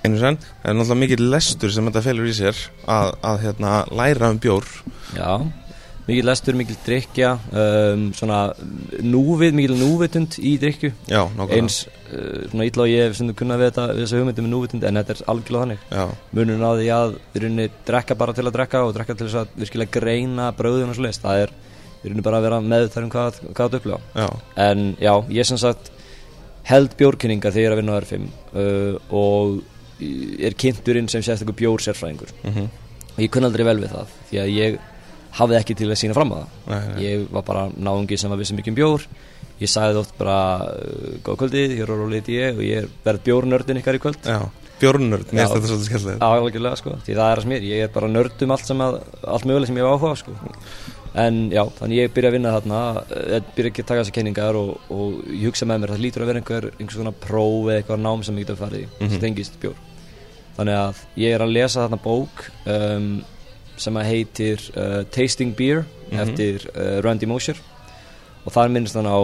einu 0.00 0.20
það 0.20 0.28
er 0.30 0.76
náttúrulega 0.76 1.00
mikill 1.02 1.30
lestur 1.32 1.72
sem 1.72 1.88
þetta 1.90 2.04
felur 2.04 2.28
í 2.28 2.36
sér 2.36 2.60
að, 2.88 3.16
að 3.32 3.42
hérna, 3.44 3.72
læra 3.92 4.30
um 4.32 4.40
bjór. 4.40 4.68
Já, 5.12 5.44
mikil 6.06 6.26
lestur, 6.26 6.56
mikil 6.58 6.76
drikja 6.86 7.34
um, 7.52 8.06
svona 8.16 8.40
núvið, 9.04 9.54
mikil 9.58 9.76
núvitund 9.78 10.38
í 10.40 10.56
drikju 10.62 10.92
Já, 11.04 11.22
nákvæmlega. 11.36 11.58
Eins 11.60 11.82
uh, 11.84 12.46
svona 12.50 12.68
illa 12.70 12.86
og 12.86 12.92
ég 12.92 13.06
hef 13.06 13.18
stundum 13.18 13.38
kunnað 13.38 13.62
við 13.62 13.70
þetta 13.70 13.86
við 13.90 14.04
þessu 14.04 14.20
hugmyndum 14.22 14.48
með 14.48 14.54
núvitund 14.56 14.86
en 14.88 15.00
þetta 15.02 15.16
er 15.16 15.24
algjörlega 15.34 15.66
þannig. 15.66 16.14
Munurinn 16.38 16.64
á 16.64 16.72
því 16.72 16.92
að 16.96 17.16
í 17.20 17.44
rauninni 17.44 17.68
drekka 17.90 18.18
bara 18.22 18.36
til 18.36 18.46
að 18.46 18.56
drekka 18.56 18.84
og 18.86 18.94
drekka 18.96 19.18
til 19.18 19.28
þess 19.28 19.42
að 19.42 19.58
virkilega 19.64 20.00
greina 20.00 20.48
bröðun 20.56 20.94
og 20.94 20.98
svo 20.98 21.06
leist 21.06 21.26
það 21.26 21.44
er 21.44 21.58
í 22.00 22.08
rauninni 22.08 22.24
bara 22.24 22.40
að 22.40 22.46
vera 22.48 22.60
með 22.64 22.86
þar 22.94 23.06
um 23.06 23.10
hvað, 23.12 23.40
hvað 23.50 23.72
það 23.72 23.78
upplifa. 23.80 23.98
Já, 24.16 24.28
en 24.66 24.84
já, 25.00 25.12
ég 25.36 25.48
sem 25.48 25.60
sagt 25.60 25.90
held 26.70 26.94
bjórkynningar 27.00 27.54
þegar 27.54 27.64
ég 27.64 27.70
er 27.70 27.74
að 27.74 27.80
vinna 27.80 27.96
á 27.96 28.00
R5 28.00 28.28
uh, 28.62 29.16
og 29.16 29.60
er 30.40 30.56
kynnturinn 30.60 31.10
sem 31.12 31.24
sést 31.24 31.42
eitthvað 31.42 31.58
bjór 31.60 31.82
sérfræðingur 31.84 32.30
mhm, 32.40 32.70
og 33.16 33.18
ég 33.20 33.32
kunni 33.32 33.50
aldrei 33.50 33.66
vel 33.68 33.80
við 33.82 33.92
það 33.92 34.14
því 34.30 34.40
að 34.40 34.52
ég 34.54 34.78
hafði 35.36 35.58
ekki 35.60 35.76
til 35.78 35.90
að 35.90 36.00
sína 36.00 36.16
fram 36.16 36.32
á 36.34 36.36
það. 36.40 36.54
Nei, 36.70 36.78
nei, 36.80 37.02
ég 37.04 37.26
var 37.30 37.44
bara 37.46 37.66
náungi 37.76 38.18
sem 38.18 38.32
var 38.32 38.40
vissi 38.40 38.56
mikið 38.56 38.72
um 38.72 38.78
bjór. 38.80 39.04
Ég 39.60 39.68
sagði 39.70 40.00
oft 40.00 40.16
bara 40.18 40.38
uh, 40.72 41.12
góð 41.26 41.36
kvöldið, 41.44 41.76
hér 41.76 41.92
er 41.92 42.00
rólið 42.00 42.30
ég 42.34 42.56
og 42.58 42.64
ég 42.64 42.88
verð 43.04 43.22
bjórnördin 43.28 43.78
ykkar 43.82 43.98
í 43.98 44.02
kvöld. 44.02 44.24
Já, 44.24 44.48
bjórnörd, 44.80 45.30
mér 45.30 45.44
Já. 45.44 45.50
finnst 45.52 45.56
þetta 45.58 45.70
svolítið 45.70 45.90
skemmtilegt. 45.90 46.24
Áhugilega 46.24 46.80
sko, 46.80 46.96
því 47.04 47.16
það 47.18 47.32
er 47.34 47.42
að 47.42 47.46
smýr 47.46 47.68
ég 47.68 47.84
er 47.84 47.92
bara 47.94 48.10
nörd 48.10 48.44
um 48.46 48.54
allt 48.56 48.72
að 48.74 48.98
allt 49.36 49.46
möguleg 49.50 49.70
sem 49.70 49.78
ég 49.78 49.86
hef 49.86 50.00
áhuga 50.00 50.16
sko 50.18 50.36
en 51.18 51.50
já, 51.50 51.64
þannig 51.80 51.98
ég 52.04 52.12
byrja 52.14 52.28
að 52.30 52.34
vinna 52.36 52.50
þarna 52.54 52.80
eh, 53.16 53.40
byrja 53.56 53.70
ekki 53.72 53.82
að 53.82 53.88
taka 53.90 54.02
þessi 54.04 54.14
kenningar 54.14 54.54
og, 54.60 54.76
og 54.94 55.16
ég 55.34 55.48
hugsa 55.50 55.66
með 55.66 55.80
mér 55.82 55.90
að 55.90 55.96
það 55.96 56.04
lítur 56.04 56.22
að 56.22 56.30
vera 56.30 56.38
einhver 56.42 56.66
einhver 56.78 56.94
svona 56.98 57.12
próf 57.24 57.64
eða 57.70 57.78
eitthvað 57.80 58.02
nám 58.04 58.22
sem 58.26 58.36
ég 58.38 58.46
get 58.46 58.54
að 58.54 58.60
fara 58.62 58.78
í 58.78 58.86
Mhm. 59.00 59.10
sem 59.10 59.20
tengist 59.24 59.58
bjór 59.60 59.74
þannig 60.58 60.76
að 60.78 61.02
ég 61.24 61.34
er 61.34 61.40
að 61.46 61.52
lesa 61.56 61.82
þarna 61.88 62.00
bók 62.04 62.44
um, 62.66 63.10
sem 63.80 63.96
að 63.96 64.08
heitir 64.12 64.64
uh, 64.76 65.02
Tasting 65.10 65.54
Beer 65.58 65.84
Mhm. 66.10 66.18
eftir 66.24 66.64
uh, 66.74 67.00
Randy 67.06 67.26
Mosher 67.30 67.56
og 68.44 68.52
þar 68.52 68.68
minnst 68.74 68.94
hann 68.98 69.06
á 69.06 69.18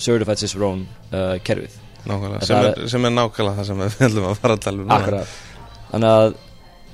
Certified 0.00 0.38
Cicerone 0.40 0.86
uh, 1.12 1.36
kerfið 1.44 1.76
Það 2.00 2.44
sem 2.48 2.56
er- 2.56 2.70
er, 2.78 2.88
sem 2.88 3.04
er 3.04 3.10
nákvæmlega 3.12 3.56
það 3.60 3.66
sem 3.68 3.80
við 3.84 3.96
ætlum 4.08 4.26
að 4.30 4.38
fara 4.40 4.54
að 4.56 4.60
tala 4.64 4.82
um. 4.84 4.92
Akkurat 4.96 5.32
Þannig 5.90 6.14
að 6.16 6.34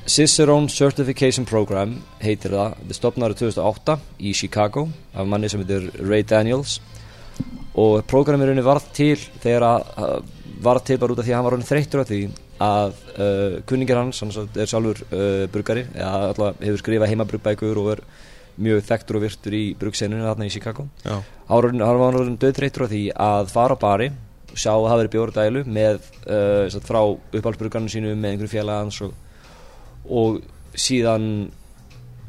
Cicerone 0.06 0.70
Certification 0.70 1.44
Program 1.48 1.96
heitir 2.22 2.54
það. 2.54 2.76
Þetta 2.78 2.96
stopnaði 2.96 3.32
árið 3.32 3.40
2008 3.42 3.96
í 4.22 4.34
Chicago 4.38 4.86
af 5.12 5.26
manni 5.26 5.50
sem 5.50 5.64
heitir 5.64 5.88
Ray 5.98 6.22
Daniels. 6.22 6.78
Og 7.76 8.04
programið 8.08 8.52
rauninni 8.52 8.64
varð 8.64 8.86
til 8.96 9.16
þegar 9.42 9.66
að 9.66 10.20
varð 10.62 10.86
til 10.88 10.98
bara 11.00 11.12
út 11.12 11.20
af 11.20 11.26
því 11.26 11.34
að 11.34 11.40
hann 11.40 11.46
var 11.48 11.64
þreyttur 11.68 12.02
af 12.02 12.10
því 12.10 12.20
að 12.66 12.94
uh, 13.20 13.56
kunningir 13.68 13.98
hans, 13.98 14.22
hann 14.22 14.32
er 14.56 14.70
sjálfur 14.70 15.02
uh, 15.10 15.42
brugari, 15.52 15.82
eða 15.92 16.30
alltaf 16.30 16.62
hefur 16.62 16.80
skrifað 16.80 17.12
heimabrugbækur 17.12 17.80
og 17.82 17.90
er 17.96 18.04
mjög 18.56 18.86
þekktur 18.88 19.18
og 19.18 19.26
virtur 19.26 19.56
í 19.58 19.64
brugseinunni 19.76 20.24
þarna 20.24 20.48
í 20.48 20.54
Chicago. 20.54 20.86
Já, 21.04 21.18
hann 21.50 22.00
var 22.00 22.16
hann 22.16 22.38
döðþreyttur 22.40 22.86
á 22.88 22.92
því 22.94 23.02
að 23.26 23.52
fara 23.52 23.76
á 23.76 23.82
bari 23.82 24.08
sjá 24.56 24.72
að 24.72 24.88
hafa 24.88 25.00
verið 25.02 25.12
bjórdælu 25.12 25.62
með 25.68 25.98
uh, 26.24 26.80
frá 26.86 27.02
uppáhaldsbrugarnu 27.04 27.92
sínu 27.92 28.14
með 28.14 28.30
einhverjum 28.32 28.54
félagans 28.54 29.02
og, 29.04 29.12
og 30.08 30.42
síðan 30.76 31.30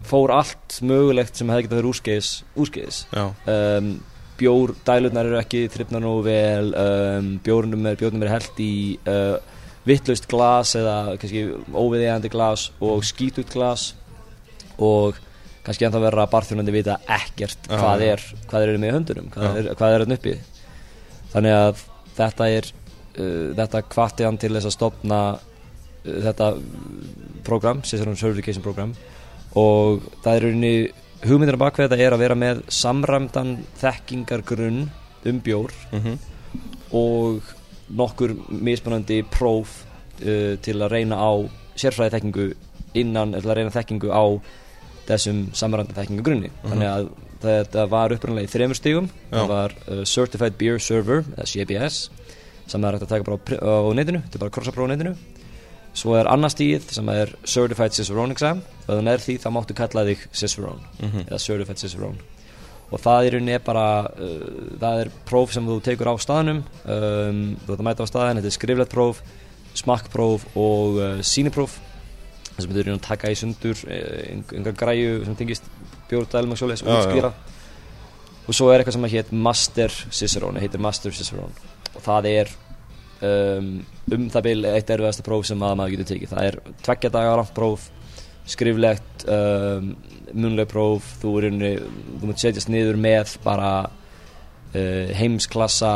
fór 0.08 0.32
allt 0.36 0.80
mögulegt 0.88 1.36
sem 1.38 1.50
hefði 1.52 1.68
getað 1.68 1.82
verið 1.82 1.92
úrskeiðis 1.92 2.32
úrskeiðis. 2.56 3.02
Já, 3.12 3.26
um, 3.54 3.92
bjórdælurnar 4.38 5.28
eru 5.28 5.40
ekki 5.42 5.66
þrifnar 5.74 6.04
nógu 6.04 6.26
vel 6.28 6.74
um, 6.78 7.30
bjórnum 7.44 7.88
er, 7.90 7.98
bjórnum 8.00 8.26
er 8.26 8.34
held 8.36 8.60
í 8.62 8.74
uh, 9.10 9.38
vittlaust 9.88 10.28
glas 10.30 10.76
eða 10.78 11.16
óviðegandi 11.18 12.32
glas 12.32 12.68
og 12.84 13.06
skítut 13.08 13.50
glas 13.54 13.92
og 14.78 15.18
kannski 15.66 15.88
ennþá 15.88 16.04
vera 16.04 16.24
að 16.24 16.34
barþjónandi 16.36 16.76
vita 16.76 17.00
ekkert 17.18 17.68
Já, 17.68 17.76
hvað 17.76 18.06
er 18.08 18.26
hvað 18.48 18.66
er 18.66 18.82
með 18.84 18.98
höndunum, 18.98 19.30
hvað 19.34 19.48
Já. 19.48 19.64
er, 19.64 19.72
er 19.90 20.06
hann 20.06 20.18
uppi. 20.18 20.36
Þannig 21.34 21.58
að 21.58 21.86
þetta 22.20 22.50
er 22.54 22.70
uh, 22.72 23.48
þetta 23.58 23.84
hvatti 23.96 24.28
hann 24.28 24.42
til 24.42 24.54
þess 24.56 24.70
að 24.70 24.78
stopna 24.78 25.22
uh, 25.36 26.20
þetta 26.30 26.52
program, 27.48 27.82
Cicerone 27.88 28.20
Certification 28.20 28.64
program 28.66 28.94
og 29.58 30.04
það 30.24 30.34
er 30.36 30.44
í 30.44 30.48
rauninni 30.52 30.74
hugmyndir 31.28 31.58
bak 31.58 31.80
við 31.80 31.88
þetta 31.88 32.04
er 32.06 32.14
að 32.18 32.22
vera 32.26 32.36
með 32.38 32.60
samræmdan 32.78 33.56
þekkingargrunn 33.82 34.84
um 35.28 35.40
bjór 35.44 35.72
Mhm. 35.96 36.18
og 36.96 37.42
nokkur 37.90 38.34
mismunandi 38.52 39.22
próf 39.32 39.82
uh, 40.22 40.56
til 40.64 40.76
að 40.84 40.92
reyna 40.94 41.18
á 41.20 41.32
sérfræði 41.78 42.14
þekkingu 42.18 42.46
innan, 42.98 43.34
eða 43.38 43.56
reyna 43.58 43.72
þekkingu 43.74 44.12
á 44.12 44.24
þessum 45.08 45.46
samræmdan 45.56 45.96
þekkingagrunni 45.98 46.50
þannig 46.66 46.90
að 46.92 47.10
þetta 47.44 47.84
var 47.92 48.14
upprannlega 48.16 48.48
í 48.50 48.52
þremur 48.52 48.80
stígum 48.80 49.10
það 49.32 49.48
var 49.52 49.76
uh, 49.88 50.04
Certified 50.10 50.58
Beer 50.60 50.80
Server 50.84 51.24
CBS 51.48 52.08
sem 52.68 52.84
er 52.84 52.98
hægt 52.98 53.06
að 53.08 53.12
taka 53.14 53.24
bara 53.24 53.38
á, 53.64 53.76
netinu 53.96 54.20
þetta 54.26 54.36
er 54.36 54.42
bara 54.44 54.50
að 54.52 54.56
krossa 54.58 54.74
bara 54.76 54.88
á 54.90 54.92
netinu 54.94 55.14
svo 55.98 56.14
er 56.20 56.28
annað 56.30 56.54
stíð 56.54 56.92
sem 56.94 57.08
er 57.10 57.32
Certified 57.50 57.96
Cicerone 57.98 58.36
Exam. 58.36 58.60
Og 58.86 58.92
þannig 59.00 59.14
er 59.18 59.24
því 59.24 59.36
þá 59.44 59.48
máttu 59.56 59.76
kalla 59.78 60.04
þig 60.08 60.26
Cicerone 60.32 60.84
Mhm. 61.02 61.24
eða 61.30 61.40
Certified 61.42 61.82
Cicerone. 61.82 62.20
Og 62.92 63.02
það 63.04 63.26
í 63.28 63.32
rauninni 63.34 63.52
er 63.58 63.64
bara 63.66 63.86
uh, 64.08 64.78
það 64.80 65.02
er 65.02 65.10
próf 65.28 65.52
sem 65.52 65.66
þú 65.68 65.82
tekur 65.84 66.08
á 66.08 66.16
staðnum. 66.24 66.62
Um, 66.86 67.42
þú 67.66 67.74
ert 67.74 67.82
að 67.82 67.88
mæta 67.90 68.06
á 68.06 68.12
staðin 68.12 68.38
þetta 68.40 68.52
er 68.54 68.56
skriflegt 68.60 68.94
próf, 68.94 69.20
smakkpróf 69.76 70.46
og 70.56 70.96
uh, 71.02 71.18
sínipróf 71.26 71.76
þess 72.56 72.66
að 72.66 72.72
þú 72.78 72.80
eru 72.86 72.94
að 72.96 73.02
taka 73.06 73.30
í 73.34 73.36
sundur 73.38 73.82
uh, 73.86 74.54
einhver 74.54 74.74
græju 74.80 75.18
sem 75.28 75.36
tengist 75.38 75.68
bjórdælum 76.10 76.56
og 76.56 76.62
svoleiðis 76.62 76.86
Já, 76.86 76.88
já. 76.88 77.02
útskýra. 77.02 77.34
Og 78.48 78.56
svo 78.56 78.70
er 78.72 78.80
eitthvað 78.80 78.96
sem 78.96 79.10
hétt 79.12 79.34
Master 79.36 79.92
Cicerone 80.16 80.62
heitir 80.64 80.80
Master 80.80 81.12
Cicerone. 81.12 81.52
Og 81.98 82.02
það 82.06 82.30
er 82.32 82.54
um, 83.26 83.70
um 84.14 84.26
það 84.34 84.46
bil 84.50 84.60
eitt 84.74 84.90
erfiðasta 84.94 85.26
próf 85.26 85.46
sem 85.50 85.64
að 85.66 85.78
maður 85.80 85.96
getur 85.96 86.10
tekið 86.14 86.34
það 86.36 86.50
er 86.52 86.60
tveggja 86.86 87.14
dagar 87.18 87.40
langt 87.42 87.56
próf 87.58 87.88
skriflegt 88.48 89.26
um, 89.28 89.94
munleg 90.38 90.68
próf 90.72 91.08
þú, 91.22 91.34
þú 91.48 92.28
mútt 92.30 92.40
setjast 92.44 92.70
niður 92.72 93.00
með 93.04 93.34
bara 93.44 93.72
uh, 93.88 95.10
heimsklassa 95.20 95.92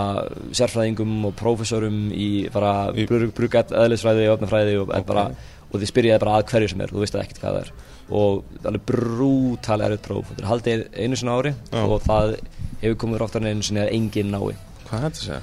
sérfræðingum 0.56 1.28
og 1.30 1.36
prófessorum 1.40 2.10
í 2.16 2.48
bara 2.54 2.90
Í- 2.96 3.08
brugat 3.08 3.72
eðlisfræði 3.75 4.28
og 4.30 4.38
öfnafræði 4.40 4.75
og, 4.82 4.92
Ok. 4.98 5.08
bara, 5.08 5.25
og 5.72 5.80
þið 5.80 5.92
spyrjaði 5.94 6.24
bara 6.25 6.38
að 6.42 6.50
hverju 6.51 6.74
sem 6.74 6.84
er 6.86 6.92
þú 6.96 7.04
veist 7.06 7.16
ekkert 7.22 7.42
hvað 7.44 7.56
það 7.58 7.63
er 7.66 7.74
og 8.12 8.66
alveg 8.68 8.82
brútal 8.90 9.80
erfitt 9.86 10.04
próf 10.10 10.28
þetta 10.34 10.42
er 10.44 10.50
haldið 10.51 10.82
einu 11.00 11.16
sinna 11.20 11.32
á 11.32 11.40
ári 11.40 11.54
Já. 11.72 11.84
og 11.86 12.01
það 12.04 12.34
hefur 12.82 12.98
komið 13.06 13.22
ráttar 13.22 13.46
en 13.46 13.51
einu 13.54 13.63
sinni 13.63 13.84
að 13.86 13.94
enginn 13.96 14.34
nái 14.34 14.58
Hvað 14.90 14.98
er 14.98 15.06
þetta 15.06 15.22
að 15.22 15.22
segja? 15.24 15.42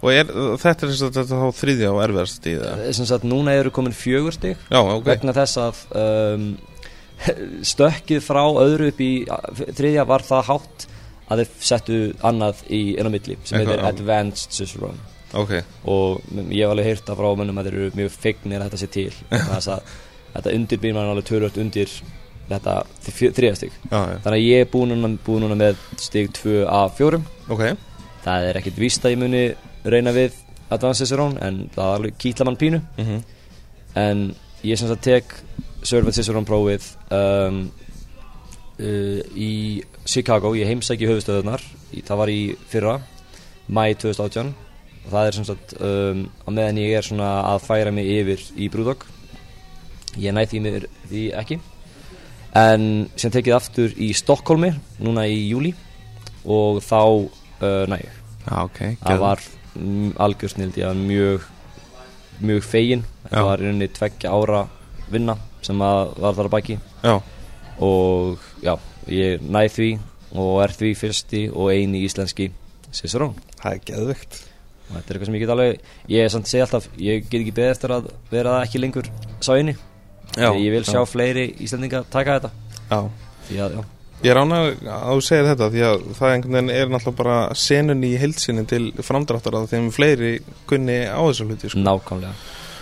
Og 0.00 0.08
er, 0.14 0.30
þetta 0.62 0.86
er 0.86 0.92
þess 0.94 1.02
að 1.04 1.16
þetta 1.18 1.38
þá 1.42 1.58
þriðja 1.60 1.90
og 1.92 1.98
erfiðast 2.06 2.38
stíð 2.40 2.62
eða? 2.64 2.92
sem 2.96 3.08
sagt 3.10 3.24
núna 3.28 3.52
eru 3.52 3.70
komin 3.74 3.92
fjögur 3.92 4.32
stig. 4.32 4.56
Já, 4.72 4.80
ok. 4.80 5.04
Vegna 5.10 5.34
þess 5.36 5.58
að 5.60 5.82
um, 6.00 6.46
stökkið 7.72 8.22
frá 8.24 8.42
öðru 8.62 8.88
upp 8.92 9.02
í 9.04 9.10
þriðja 9.76 10.06
var 10.08 10.24
það 10.24 10.46
hátt 10.48 10.86
að 11.30 11.42
þeir 11.42 11.50
settu 11.68 11.98
annað 12.26 12.62
í 12.72 12.80
enn 12.98 13.06
á 13.06 13.12
milli 13.12 13.36
sem 13.46 13.60
heitir. 13.60 13.82
Advanced 13.86 14.56
Cicerone 14.56 15.08
Ok, 15.38 15.52
og 15.86 16.24
ég 16.50 16.64
hef 16.64 16.72
alveg 16.72 16.88
heyrt 16.88 17.10
að 17.12 17.20
frá 17.20 17.28
mönnum 17.38 17.60
að 17.60 17.68
þeir 17.68 17.76
eru 17.78 17.90
mjög 18.00 18.14
feignir 18.18 18.64
að 18.64 18.64
þetta 18.72 18.80
sé 18.80 18.88
til. 18.90 19.12
Þannig 19.30 19.52
að 19.60 19.66
það- 19.68 19.92
þetta 20.34 20.54
undirbýr 20.56 20.96
mann 20.96 21.10
alveg 21.12 21.28
törvöld 21.28 21.60
undir 21.62 21.92
þetta 22.50 22.74
þri- 23.06 23.30
þriðja 23.36 23.58
já, 23.92 24.00
þannig 24.24 24.38
að 24.40 24.48
ég 24.48 24.64
er 24.64 24.70
búin 24.72 25.44
núna 25.44 25.54
með 25.60 25.76
stig 26.02 26.32
2 26.34 26.64
af 26.66 26.96
4 26.98 27.20
ok. 27.48 27.62
Það 28.24 28.48
er 28.48 28.58
ekkit 28.58 28.80
víst 28.82 29.04
að 29.06 29.14
ég 29.14 29.20
muni 29.22 29.44
reyna 29.84 30.12
við 30.12 30.36
Advanced 30.70 31.02
Cicerone 31.04 31.40
en 31.42 31.62
það 31.74 31.94
alveg 31.96 32.18
kýtla 32.20 32.46
mann 32.46 32.58
pínu. 32.60 32.82
Mm 32.98 33.04
en 33.94 34.34
ég 34.62 34.78
sem 34.78 34.88
sagt 34.88 35.02
tek 35.02 35.32
Certified 35.82 36.14
Cicerone 36.14 36.46
prófið 36.46 36.84
um, 37.10 37.70
uh, 38.78 39.20
í 39.34 39.82
Chicago, 40.04 40.54
ég 40.54 40.68
höfustöðunar 41.10 41.62
í, 41.92 42.02
það 42.02 42.20
var 42.20 42.32
í 42.32 42.40
fyrra 42.70 43.00
mæ 43.70 43.94
2018 43.94 44.52
og 45.00 45.10
það 45.10 45.26
er 45.26 45.36
sem 45.36 45.48
sagt 45.48 45.74
um, 45.80 46.26
á 46.46 46.48
meðan 46.52 46.80
ég 46.82 46.98
er 46.98 47.06
svona 47.06 47.30
að 47.50 47.64
færa 47.64 47.92
mig 47.94 48.06
yfir 48.06 48.44
í 48.56 48.68
Brúdok 48.68 49.06
ég 50.20 50.34
næ 50.34 50.44
því 50.46 50.60
mér 50.64 50.88
því 51.08 51.26
ekki. 51.38 51.60
En 52.58 53.08
sem 53.14 53.30
tekið 53.30 53.54
aftur 53.54 53.92
í 53.94 54.10
Stokkólmi 54.16 54.72
núna 54.98 55.26
í 55.30 55.46
júli 55.52 55.70
og 56.44 56.80
þá 56.82 57.00
uh, 57.00 57.84
næ 57.90 58.00
ég. 58.02 58.16
Já, 58.46 58.56
ok 58.64 58.80
það 59.00 59.22
var 59.22 59.44
mm, 59.74 60.12
algjör 60.20 60.54
snild 60.54 60.78
ég 60.78 60.86
var 60.86 60.98
mjög 60.98 61.48
mjög 62.40 62.62
fegin. 62.64 63.04
Það 63.28 63.48
var 63.48 63.60
í 63.60 63.66
rauninni 63.68 63.90
tveggja 63.96 64.32
ára 64.32 64.62
vinna 65.12 65.36
sem 65.62 65.82
að 65.84 66.14
var 66.22 66.38
þar 66.38 66.48
að 66.48 66.54
baki. 66.54 66.78
Já, 67.04 67.16
og 67.84 68.46
já, 68.64 68.74
ég 69.10 69.42
næ 69.44 69.66
því 69.68 69.90
og 70.30 70.62
er 70.62 70.76
því 70.78 70.94
fyrsti 70.96 71.42
og 71.50 71.72
eini 71.74 72.04
íslenski 72.06 72.50
Cicerón. 72.94 73.36
Það 73.60 73.76
er 73.76 73.84
geðvegt 73.90 74.40
og 74.90 74.96
þetta 74.96 75.06
er 75.06 75.14
eitthvað 75.14 75.28
sem 75.28 75.36
ég 75.36 75.44
get 75.44 75.52
alveg 75.54 75.92
ég 76.10 76.24
er 76.24 76.32
samt 76.32 76.48
að 76.48 76.52
segja 76.54 76.66
alltaf, 76.66 76.88
ég 76.98 77.28
get 77.28 77.40
ekki 77.44 77.54
beðið 77.54 77.74
eftir 77.76 77.94
að 77.94 78.10
vera 78.32 78.56
ekki 78.64 78.80
lengur 78.82 79.10
sá 79.38 79.52
inni 79.60 79.76
Já, 80.38 80.50
ég 80.54 80.70
vil 80.70 80.82
já. 80.84 80.92
sjá 80.92 81.00
fleiri 81.10 81.48
íslendinga 81.58 82.04
taka 82.10 82.36
þetta. 82.38 82.50
Já, 82.90 82.98
því 83.48 83.56
að, 83.64 83.72
já, 83.74 83.82
Ég 84.20 84.36
rána 84.36 84.62
að 84.68 85.14
þú 85.14 85.20
segir 85.24 85.46
þetta 85.48 85.68
því 85.72 85.84
að 85.88 86.06
það 86.18 86.32
einhvern 86.34 86.56
veginn 86.58 86.72
er 86.76 86.90
náttúrulega 86.92 87.20
bara 87.22 87.36
senun 87.56 88.02
í 88.04 88.14
heilsinni 88.20 88.64
til 88.68 88.82
framdráttar 89.00 89.56
að 89.56 89.70
þeim 89.72 89.86
fleiri 89.96 90.32
kunni 90.68 90.98
á 91.08 91.20
þessu 91.24 91.46
hluti 91.48 91.70
sko. 91.72 91.84
nákvæmlega. 91.86 92.34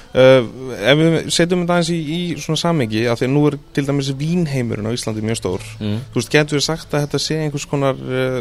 Uh, 0.08 0.46
Ef 0.88 0.96
við 0.98 1.16
setjum 1.36 1.62
þetta 1.62 1.76
aðeins 1.76 1.90
í, 1.92 1.98
í 2.00 2.20
svona 2.40 2.58
samengi 2.58 3.04
að 3.06 3.20
því 3.20 3.26
að 3.28 3.34
nú 3.34 3.42
er 3.50 3.58
til 3.76 3.84
dæmis 3.86 4.08
vínheimurinn 4.16 4.88
á 4.88 4.96
Íslandi 4.96 5.22
mjög 5.22 5.38
stór. 5.42 5.66
Mm. 5.78 5.98
Þú 6.10 6.22
veist, 6.22 6.32
getur 6.32 6.58
við 6.58 6.64
sagt 6.64 6.96
að 6.96 7.04
þetta 7.04 7.20
sé 7.22 7.38
einhvers 7.44 7.68
konar 7.68 8.00
uh, 8.00 8.40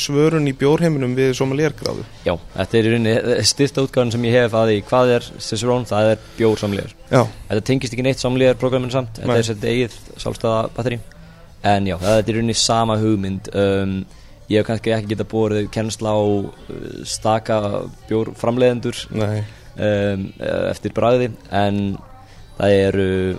svörun 0.00 0.48
í 0.48 0.54
bjórheiminum 0.58 1.14
við 1.14 1.34
somaliergráðu 1.38 2.04
já, 2.26 2.34
þetta 2.56 2.78
er 2.78 2.88
í 2.88 2.92
rauninni 2.94 3.46
styrta 3.46 3.84
útgáðan 3.84 4.10
sem 4.14 4.26
ég 4.26 4.36
hef 4.40 4.56
að 4.58 4.70
því 4.72 4.78
hvað 4.88 5.12
er 5.14 5.28
Cicerón, 5.46 5.86
það 5.86 6.10
er 6.14 6.22
bjórsamlegar 6.38 6.94
Já, 7.12 7.20
Þetta 7.50 7.66
tengist 7.68 7.94
ekki 7.94 8.06
neitt 8.08 8.22
samlegar 8.22 8.58
programminu 8.58 8.94
samt 8.94 9.20
Þetta 9.20 9.28
Nei. 9.30 9.84
er 9.84 11.13
En 11.64 11.88
já, 11.88 11.96
það 12.02 12.18
er 12.18 12.28
í 12.28 12.36
rauninni 12.36 12.56
sama 12.60 12.98
hugmynd. 13.00 13.50
Um, 13.56 13.96
Ég 14.52 14.60
hef 14.60 14.66
kannski 14.68 14.92
ekki 14.92 15.14
geta 15.14 15.24
borið 15.24 15.70
kennsla 15.72 16.10
á 16.12 16.20
uh, 16.20 16.50
staka 17.08 17.56
bjórframleiðendur 18.10 18.98
nei. 19.16 19.40
um, 19.80 20.26
uh, 20.36 20.66
eftir 20.68 20.92
bræði 20.92 21.30
En 21.48 21.78
það 22.58 22.74
eru 22.82 23.06
uh, 23.32 23.38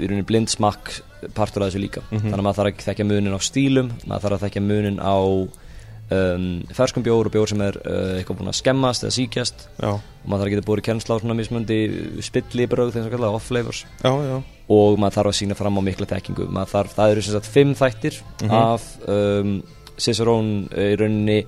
í 0.00 0.08
rauninni 0.08 0.24
blind 0.24 0.48
smakk 0.48 0.94
partur 1.36 1.66
af 1.66 1.68
þessu 1.72 1.82
líka. 1.82 2.00
Mhm. 2.08 2.30
Þannig 2.30 2.38
að 2.38 2.46
maður 2.46 2.60
þarf 2.62 2.72
að 2.72 2.88
þekkja 2.88 3.08
munin 3.10 3.36
á 3.36 3.40
stílum 3.44 3.92
Maður 4.06 4.24
þarf 4.24 4.38
að 4.38 4.44
þekkja 4.46 4.64
munin 4.64 5.00
á 5.04 5.16
um, 5.18 6.50
ferskum 6.80 7.04
bjór 7.04 7.28
og 7.28 7.34
bjór 7.34 7.52
sem 7.52 7.64
er 7.68 7.80
uh, 7.84 8.12
eitthvað 8.16 8.40
búin 8.40 8.52
að 8.52 8.60
skemmast 8.62 9.04
eða 9.04 9.16
síkjast 9.18 9.66
Já, 9.76 9.90
og 9.92 10.24
maður 10.24 10.46
þarf 10.46 10.48
að 10.48 10.54
geta 10.56 10.68
búið 10.70 10.86
kennsla 10.88 11.18
á 11.18 11.20
svona 11.20 11.36
mismundi 11.36 11.80
spillibröð, 12.24 12.94
þeim 12.94 13.04
sem 13.04 13.12
kallaða 13.12 13.40
off-flavors. 13.40 13.84
Já, 14.00 14.12
já 14.24 14.38
og 14.68 14.98
maður 15.00 15.16
þarf 15.18 15.30
að 15.32 15.38
sína 15.40 15.56
fram 15.56 15.78
á 15.80 15.82
mikla 15.86 16.06
þekkingu. 16.10 16.46
Maður 16.52 16.72
þarf, 16.74 16.94
það 16.98 17.10
eru 17.14 17.22
sem 17.24 17.34
sagt 17.38 17.50
fimm 17.54 17.74
þættir 17.78 18.18
Mhm. 18.42 18.52
af 18.52 18.82
um, 19.08 19.52
Cicerón 19.98 20.50
uh, 20.70 20.84
í 20.92 20.96
rauninni 21.00 21.38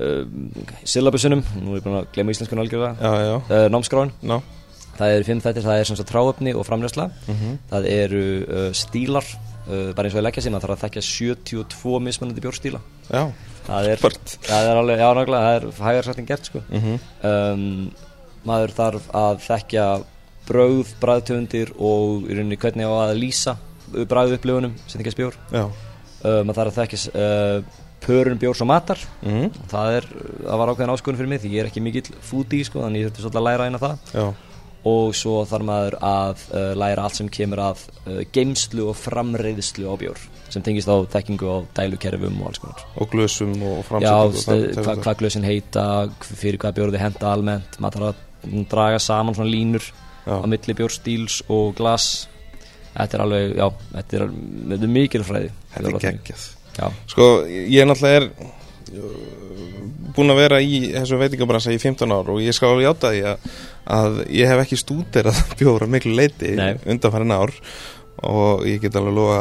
um, 0.00 0.50
syllabusunum, 0.84 1.42
nú 1.62 1.74
er 1.74 1.80
ég 1.80 1.84
búin 1.84 1.98
að 2.00 2.08
algjörlega, 2.64 2.96
Já, 3.00 3.12
já, 3.28 3.36
uh, 3.38 3.68
námskráin 3.70 4.12
ná. 4.22 4.40
Það 4.94 5.12
eru 5.16 5.24
fimm 5.26 5.40
þættir, 5.42 5.64
það 5.66 5.78
er 5.80 5.84
sem 5.90 5.96
sagt 5.98 6.10
tráöfni 6.12 6.54
og 6.54 6.64
framleysla 6.66 7.08
mm 7.28 7.58
það 7.70 7.86
eru 7.90 8.22
uh, 8.46 8.72
stílar 8.72 9.24
uh, 9.68 9.92
bara 9.94 10.06
eins 10.08 10.14
og 10.14 10.20
ég 10.22 10.26
leggja 10.28 10.42
sig, 10.44 10.52
maður 10.54 10.68
þarf 10.68 10.76
að 10.78 10.84
þekkja 10.86 11.02
72 11.10 12.00
mismunandi 12.00 12.40
bjórstíla 12.44 12.80
Já, 13.10 13.24
það 13.66 13.88
er, 13.90 13.98
það 14.48 14.68
er 14.70 14.80
alveg, 14.80 14.98
já 15.02 15.08
nákvæmlega, 15.18 15.44
það 15.44 15.56
er 15.56 15.86
hægar 15.88 16.04
sagt 16.08 16.18
en 16.22 16.26
gert 16.30 16.50
sko. 16.50 16.62
Mm 16.70 16.98
um, 17.28 17.90
maður 18.44 18.74
þarf 18.76 19.06
að 19.16 19.38
þekkja 19.46 19.84
brauð, 20.48 20.90
bræðtöfundir 21.02 21.72
og 21.78 22.28
í 22.28 22.36
rauninni 22.36 22.58
hvernig 22.60 22.86
á 22.88 22.92
að 23.08 23.16
lýsa 23.22 23.56
bræðupplifunum 23.94 24.74
sem 24.88 25.00
þykja 25.00 25.14
spjór. 25.16 25.36
Já. 25.54 25.64
Uh, 26.24 26.40
maður 26.46 26.56
þarf 26.60 26.70
að 26.72 26.78
þekkja 26.80 27.00
uh, 27.14 27.82
pörun 28.04 28.40
bjórs 28.40 28.60
og 28.64 28.68
matar. 28.68 29.00
Mm 29.24 29.50
það, 29.70 29.98
er, 29.98 30.08
það 30.44 30.58
var 30.60 30.72
ákveðin 30.72 30.92
áskonum 30.94 31.20
fyrir 31.20 31.30
mig 31.34 31.42
því 31.44 31.52
ég 31.54 31.62
er 31.64 31.70
ekki 31.70 31.82
mikill 31.84 32.10
foodie 32.24 32.64
sko, 32.68 32.82
þannig 32.84 33.04
ég 33.04 33.10
þurfti 33.12 33.24
svolítið 33.24 33.40
að 33.42 33.46
læra 33.48 33.68
eina 33.68 33.80
það. 33.82 34.10
Já, 34.16 34.26
og 34.84 35.14
svo 35.16 35.38
þarf 35.48 35.64
maður 35.64 35.94
að 36.04 36.42
uh, 36.52 36.70
læra 36.76 37.04
allt 37.08 37.16
sem 37.20 37.28
kemur 37.32 37.62
að 37.64 37.84
uh, 38.04 38.18
geimslu 38.36 38.88
og 38.90 38.98
framreiðslu 39.00 39.88
á 39.88 39.94
bjór 40.00 40.20
sem 40.52 40.62
tengist 40.62 40.90
á 40.92 40.96
þekkingu 41.14 41.48
á 41.48 41.56
dælukerfum 41.80 42.36
og 42.44 42.50
alls 42.50 42.60
konar. 42.62 42.82
Og 43.00 43.08
glösum 43.10 43.54
og 43.64 43.80
st- 43.88 44.74
þann- 44.76 44.84
hva, 44.84 44.96
hvað 45.06 45.16
glösin 45.22 45.46
heita, 45.48 45.86
fyrir 46.20 46.60
hvað 46.62 46.76
bjór 46.76 46.92
þið 46.94 47.04
henda 47.06 47.32
almennt. 47.32 47.78
Maður 47.80 48.04
þarf 48.04 48.12
að 48.52 48.66
draga 48.70 49.00
saman 49.00 49.34
svona 49.38 49.50
línur 49.50 49.88
Já. 50.24 50.36
á 50.40 50.46
milli 50.48 50.76
bjórstíls 50.78 51.42
og 51.52 51.74
glas. 51.78 52.28
Þetta 52.94 53.18
er 53.18 53.24
alveg, 53.24 53.56
já, 53.58 53.66
þetta 53.94 54.18
er, 54.18 54.28
þetta 54.72 54.86
er 54.86 54.92
mikil 54.98 55.24
fræði. 55.26 55.54
Þetta 55.74 55.90
er 55.90 56.04
geggjað. 56.04 56.44
Sko, 57.10 57.30
ég 57.46 57.86
náttúrulega 57.86 58.20
er 58.20 58.28
uh, 58.98 59.34
búin 60.14 60.34
að 60.34 60.40
vera 60.44 60.60
í 60.62 60.80
þessu 60.94 61.18
veitingabransa 61.20 61.74
í 61.74 61.80
15 61.82 62.14
ár 62.14 62.30
og 62.34 62.42
ég 62.42 62.54
skal 62.54 62.76
játa 62.82 63.10
því 63.14 63.24
að, 63.32 63.50
að 63.96 64.22
ég 64.34 64.50
hef 64.50 64.62
ekki 64.64 64.78
stúderað 64.80 65.42
bjóra 65.60 65.90
miklu 65.90 66.14
leiti 66.18 66.54
undanfærin 66.54 67.34
ár 67.34 67.54
og 68.24 68.62
ég 68.68 68.78
get 68.80 68.94
alveg 68.96 69.16
lofa 69.16 69.40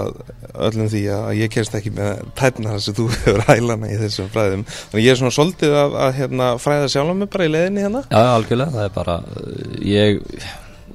öllum 0.68 0.90
því 0.92 1.04
að 1.14 1.28
ég 1.40 1.52
kerst 1.54 1.76
ekki 1.78 1.94
með 1.96 2.24
tætna 2.38 2.74
þess 2.76 2.92
að 2.92 2.98
þú 3.00 3.06
hefur 3.14 3.46
hælana 3.48 3.92
í 3.94 4.00
þessum 4.02 4.32
fræðum. 4.34 4.66
Þannig 4.92 5.06
ég 5.06 5.14
er 5.14 5.22
svona 5.22 5.36
svolítið 5.38 5.78
að, 5.80 5.96
að 6.06 6.18
hérna, 6.18 6.50
fræða 6.62 6.90
sjálf 6.92 7.16
mig 7.20 7.30
bara 7.34 7.48
í 7.48 7.54
leiðinni 7.54 7.86
hérna. 7.86 8.04
Já, 8.10 8.24
algjörlega, 8.34 8.76
það 8.76 8.88
er 8.90 8.96
bara 8.98 9.18
uh, 9.24 9.78
ég, 9.88 10.20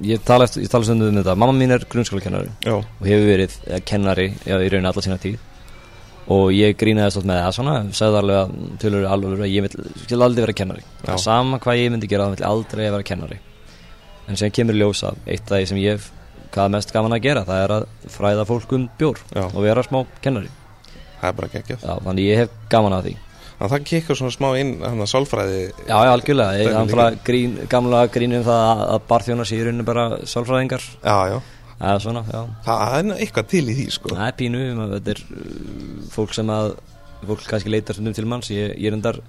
ég 0.05 0.23
tala, 0.25 0.47
tala 0.47 0.85
stundum 0.85 1.09
um 1.11 1.19
þetta. 1.19 1.35
Mamma 1.39 1.55
mín 1.55 1.73
er 1.75 1.85
grunnskólakennari 1.89 2.51
og 2.71 3.05
hefur 3.05 3.27
verið 3.27 3.55
eh, 3.67 3.81
kennari 3.85 4.27
já, 4.45 4.55
í 4.57 4.69
rauninni 4.71 4.91
alla 4.91 5.03
sína 5.05 5.19
tíð. 5.21 5.37
Og 6.29 6.51
ég 6.53 6.75
grínaði 6.77 7.15
stótt 7.15 7.27
með 7.29 7.41
það 7.41 7.55
svona 7.57 7.75
sagði 7.97 8.19
alveg 8.21 8.39
að 8.39 8.51
tölur 8.83 9.07
alveg 9.09 9.43
að 9.45 9.53
ég 9.53 9.65
vil, 9.65 10.21
aldrei 10.21 10.43
vera 10.45 10.57
kennari. 10.61 10.85
Já. 11.07 11.15
sama 11.17 11.59
hvað 11.63 11.81
ég 11.81 11.93
myndi 11.93 12.09
gera 12.11 12.27
þá 12.29 12.35
vil 12.35 12.49
aldrei 12.51 12.83
vera 12.85 13.07
kennari. 13.11 13.39
En 14.29 14.37
sem 14.37 14.53
kemur 14.53 14.77
ljósa 14.77 15.15
eitt 15.25 15.49
af 15.49 15.57
því 15.57 15.71
sem 15.71 15.81
ég 15.81 15.97
hef 15.97 16.11
hvað 16.53 16.75
mest 16.75 16.93
gaman 16.93 17.17
að 17.17 17.25
gera 17.25 17.45
það 17.47 17.63
er 17.63 17.73
að 17.79 17.87
fræða 18.13 18.45
fólk 18.49 18.75
um 18.77 18.85
bjór 18.99 19.17
Já. 19.33 19.47
og 19.47 19.63
vera 19.65 19.85
smá 19.85 20.03
kennari. 20.21 20.53
Það 21.19 21.31
er 21.31 21.39
bara 21.41 21.51
geggjað. 21.55 21.81
Já, 21.83 21.95
þannig 22.05 22.29
ég 22.29 22.43
hef 22.43 22.53
gaman 22.69 22.95
að 22.99 23.09
því 23.09 23.15
að 23.59 23.73
það 23.73 23.85
kikkar 23.89 24.19
svona 24.19 24.33
smá 24.35 24.49
inn 24.59 24.73
hann 24.83 25.03
að 25.03 25.09
sálfræði 25.11 25.61
já, 25.67 25.95
já, 25.95 26.11
algjörlega, 26.13 26.59
ég, 26.61 26.69
hann 26.77 26.91
frá 26.91 27.05
grín, 27.27 27.55
gamla 27.71 28.03
grínum 28.13 28.45
það 28.47 28.83
að, 28.85 28.99
barþjónar 29.09 29.49
sé 29.49 29.57
í 29.59 29.65
rauninni 29.65 29.87
bara 29.87 30.05
sálfræðingar. 30.29 30.85
Já, 31.03 31.17
já, 31.33 31.39
eða 31.79 31.97
svona, 32.05 32.23
já. 32.31 32.39
Það 32.67 32.95
er 32.99 33.11
eitthvað 33.25 33.49
til 33.55 33.65
í 33.65 33.75
því 33.81 33.87
sko. 33.97 34.13
Það 34.15 34.25
er 34.29 34.37
pínu, 34.39 34.63
þetta 34.95 35.13
er 35.15 35.21
uh, 35.27 36.07
fólk 36.15 36.37
sem 36.37 36.53
að 36.55 36.71
fólk 37.27 37.45
kannski 37.51 37.73
leitar 37.73 37.97
stundum 37.97 38.15
til 38.15 38.27
manns. 38.31 38.51
Ég, 38.53 38.71
ég 38.79 38.87
er 38.91 38.95
endar, 38.95 39.19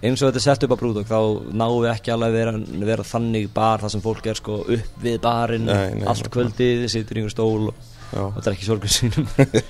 eins 0.00 0.22
og 0.22 0.30
þetta 0.30 0.38
er 0.38 0.44
sett 0.46 0.66
upp 0.68 0.74
á 0.78 0.80
brúdok 0.80 1.08
þá 1.10 1.18
náum 1.50 1.80
við 1.82 1.90
ekki 1.96 2.12
alveg 2.14 2.36
vera, 2.36 2.52
vera 2.92 3.06
þannig 3.10 3.48
bar 3.54 3.82
þar 3.82 3.94
sem 3.96 4.04
fólk 4.04 4.28
er 4.30 4.38
sko 4.38 4.60
upp 4.76 5.00
við 5.02 5.18
barinn 5.24 5.66
allt 5.70 6.30
kvöldið, 6.30 6.86
situr 6.94 7.18
í 7.18 7.24
einhver 7.24 7.34
stól 7.34 7.72
og, 7.72 7.90
og 8.14 8.38
það 8.38 8.46
er 8.52 8.54
ekki 8.54 8.68
sorgur 8.68 8.94
sínum 8.94 9.26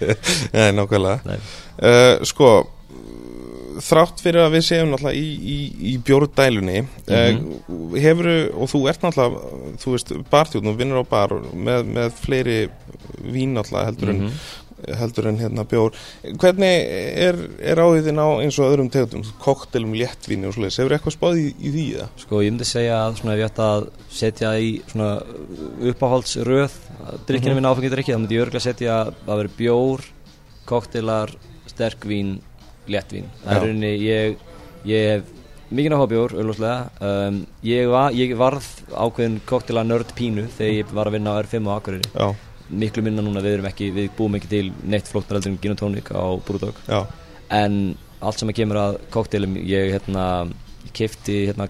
Nei, 0.58 0.68
nákvæmlega. 0.76 1.24
Nei. 1.24 1.40
uh, 1.80 2.28
Sko 2.28 2.52
þrátt 3.80 4.20
fyrir 4.22 4.44
að 4.44 4.54
við 4.56 4.64
séum 4.68 4.90
náttúrulega 4.92 5.18
í, 5.18 5.28
í, 5.56 5.58
í 5.92 5.98
bjórdælunni 6.04 6.80
mm 6.82 6.88
Mhm. 7.10 8.00
hefur 8.00 8.30
og 8.54 8.68
þú 8.70 8.80
ert 8.90 9.02
náttúrulega 9.02 9.76
þú 9.82 9.92
veist, 9.96 10.12
barþjóðn 10.30 10.70
og 10.72 10.76
vinnur 10.80 11.02
á 11.02 11.10
bar 11.10 11.28
með, 11.54 11.84
með 11.96 12.10
fleiri 12.22 12.58
vín 13.24 13.54
náttúrulega 13.56 13.86
heldur 13.90 14.10
en, 14.10 14.20
Mhm. 14.20 14.40
heldur 14.96 15.26
en 15.28 15.36
hérna 15.38 15.64
bjór 15.68 15.92
hvernig 16.40 16.86
er, 17.20 17.36
er 17.60 17.76
áhugðin 17.76 18.16
á 18.16 18.28
eins 18.40 18.56
og 18.58 18.70
öðrum 18.72 18.88
tegundum, 18.90 19.24
koktelum, 19.38 19.92
léttvíni 19.92 20.46
og 20.48 20.54
svoleiðis, 20.54 20.78
hefur 20.80 20.94
eitthvað 20.96 21.16
spáð 21.18 21.36
í, 21.36 21.46
í 21.60 21.72
því 21.74 21.84
það? 21.98 22.08
sko 22.16 22.40
ég 22.40 22.50
myndi 22.54 22.64
segja 22.64 22.96
að 23.04 23.18
svona 23.20 23.34
ef 23.34 23.40
ég 23.42 23.50
ætti 23.50 23.66
að 23.66 23.88
setja 24.10 24.52
í 24.56 24.70
svona 24.88 25.10
uppáhaldsröð 25.90 26.70
drikkina 27.26 27.54
Mhm. 27.54 27.60
mín 27.60 27.68
áfengið 27.70 27.94
drikki 27.94 28.12
þá 28.14 28.18
myndi 28.20 28.36
ég 28.38 28.44
örgulega 28.46 28.60
setja 28.60 28.96
að 29.26 29.36
veri 29.36 29.50
bjór 29.58 30.00
koktelar, 30.66 31.30
sterkvín 31.66 32.40
léttvín, 32.88 33.26
ég, 34.00 34.36
ég 34.88 35.08
hef 35.10 35.22
áhuga 35.70 36.02
á 36.02 36.06
bjór, 36.10 36.32
auðvitað 36.34 37.02
um, 37.06 37.40
ég, 37.62 37.88
var, 37.92 38.12
ég 38.16 38.32
varð 38.36 38.66
ákveðin 38.90 39.40
koktela 39.46 39.82
nörd 39.86 40.14
pínu 40.18 40.46
þegar 40.56 40.72
ég 40.80 40.94
var 40.96 41.06
að 41.10 41.12
vinna 41.18 41.34
á 41.36 41.40
R5 41.44 41.68
á 41.70 41.72
Akureyri. 41.76 42.08
Já, 42.14 42.34
miklu 42.70 43.02
minna 43.06 43.22
núna, 43.22 43.42
við 43.42 43.58
erum 43.58 43.68
ekki, 43.70 43.90
við 43.94 44.08
búum 44.18 44.34
ekki 44.38 44.48
til 44.50 44.72
neitt 44.86 45.08
flóknar 45.10 45.38
heldur 45.38 45.52
en 45.52 45.60
gin 45.62 45.72
og 45.74 45.78
tónik 45.82 46.10
á 46.14 46.22
Brúdók 46.46 46.76
en 47.50 47.96
allt 48.22 48.38
sem 48.38 48.48
að 48.52 48.58
kemur 48.60 48.78
að 48.78 48.98
koktelum 49.10 49.56
ég 49.58 49.90
hérna, 49.94 50.24
kefti 50.94 51.46
hérna 51.48 51.66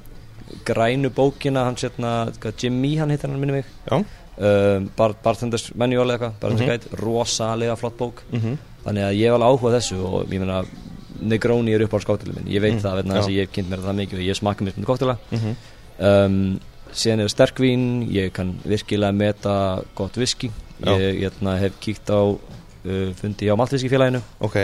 grænu 0.67 1.09
bókina 1.15 1.65
hans 1.69 1.85
hérna, 1.87 2.33
Jimmy 2.59 2.97
hann 2.99 3.11
heitir 3.13 3.31
hann 3.31 3.39
minni 3.41 3.61
mig. 3.61 3.65
Um, 4.41 4.91
bar, 4.97 5.13
Bartenders 5.23 5.71
Manual 5.77 6.09
eða 6.09 6.17
eitthvað 6.17 6.41
Mhm. 6.65 6.69
Guide, 6.69 6.97
rosalega 7.05 7.77
flott 7.77 7.97
bók. 7.99 8.23
Mm 8.33 8.59
þannig 8.85 9.05
að 9.05 9.17
ég 9.21 9.27
hef 9.29 9.35
alveg 9.37 9.49
áhuga 9.51 9.69
á 9.69 9.77
þessu 9.77 9.97
og 10.09 10.33
ég 10.33 10.41
meina 10.41 10.65
Negroni 11.21 11.75
er 11.75 11.85
upp 11.87 11.95
á 11.97 11.99
skáttilum 12.05 12.39
minn. 12.39 12.51
Ég 12.51 12.63
veit 12.63 12.75
Mm, 12.75 12.83
það 12.85 13.01
þess 13.11 13.29
að 13.29 13.37
ég 13.37 13.53
kynnt 13.53 13.71
mér 13.71 13.85
það 13.85 13.99
mikið 14.01 14.19
og 14.19 14.27
ég 14.27 14.39
smakka 14.39 14.65
mér 14.65 14.75
svona 14.75 14.91
koktela 14.91 15.17
-hmm. 15.31 15.55
um, 16.09 16.61
síðan 16.93 17.21
er 17.21 17.29
sterkvín 17.29 17.85
ég 18.11 18.33
kann 18.33 18.55
virkilega 18.65 19.13
meta 19.13 19.83
gott 19.95 20.17
viski. 20.17 20.51
Já. 20.81 20.97
ég 20.99 21.21
hérna, 21.21 21.59
hef 21.59 21.73
kíkt 21.81 22.09
á 22.09 22.21
uh, 22.25 23.13
fundi 23.15 23.51
á 23.53 23.55
Maltviskifélaginu 23.57 24.23
Ok, 24.41 24.57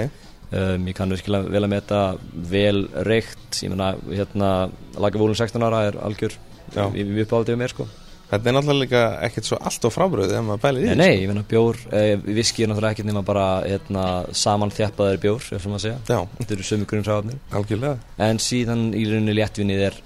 um, 0.52 0.86
ég 0.88 0.94
kann 0.94 1.10
virkilega 1.10 1.50
vel 1.50 1.64
að 1.64 1.68
meta 1.68 2.16
vel 2.34 2.88
reykt. 3.04 3.62
Ég 3.62 3.68
meina 3.68 3.94
hérna 4.08 4.70
Lagavólun 4.96 5.34
16 5.34 5.62
ára 5.62 5.86
er 5.86 5.94
algjör 6.00 6.32
við 6.74 7.14
við 7.14 7.26
uppáhaldið 7.26 7.52
um 7.54 7.58
mér 7.58 7.68
sko 7.68 7.86
þetta 8.30 8.50
er 8.50 8.56
náttúrulega 8.56 9.02
ekkert 9.26 9.48
svo 9.48 9.58
allt 9.60 9.86
á 9.86 9.90
frábröðu 9.92 10.34
ef 10.34 10.44
maður 10.46 10.62
bælir 10.64 10.82
í 10.82 10.86
Nei, 10.86 10.94
því, 10.94 10.98
nei, 11.02 11.20
ég 11.22 11.30
meina 11.30 11.44
bjór, 11.46 11.78
eh, 11.92 12.16
viski 12.38 12.64
er 12.64 12.72
náttúrulega 12.72 12.96
ekkert 12.96 13.10
nema 13.10 13.22
bara 13.26 13.46
hérna, 13.66 14.04
saman 14.34 14.74
þjappaður 14.74 15.22
bjór, 15.22 15.46
ef 15.56 15.62
sem 15.62 15.76
að 15.78 15.84
segja. 15.84 15.98
Já, 16.08 16.20
Þetta 16.40 16.56
eru 16.56 16.66
sömu 16.70 16.90
grunnsáðarnir. 16.90 17.40
algjörlega 17.52 17.98
En 18.26 18.42
síðan 18.42 18.88
í 18.94 19.04
rauninni 19.06 19.36
léttvinnið 19.36 19.84
er, 19.90 20.00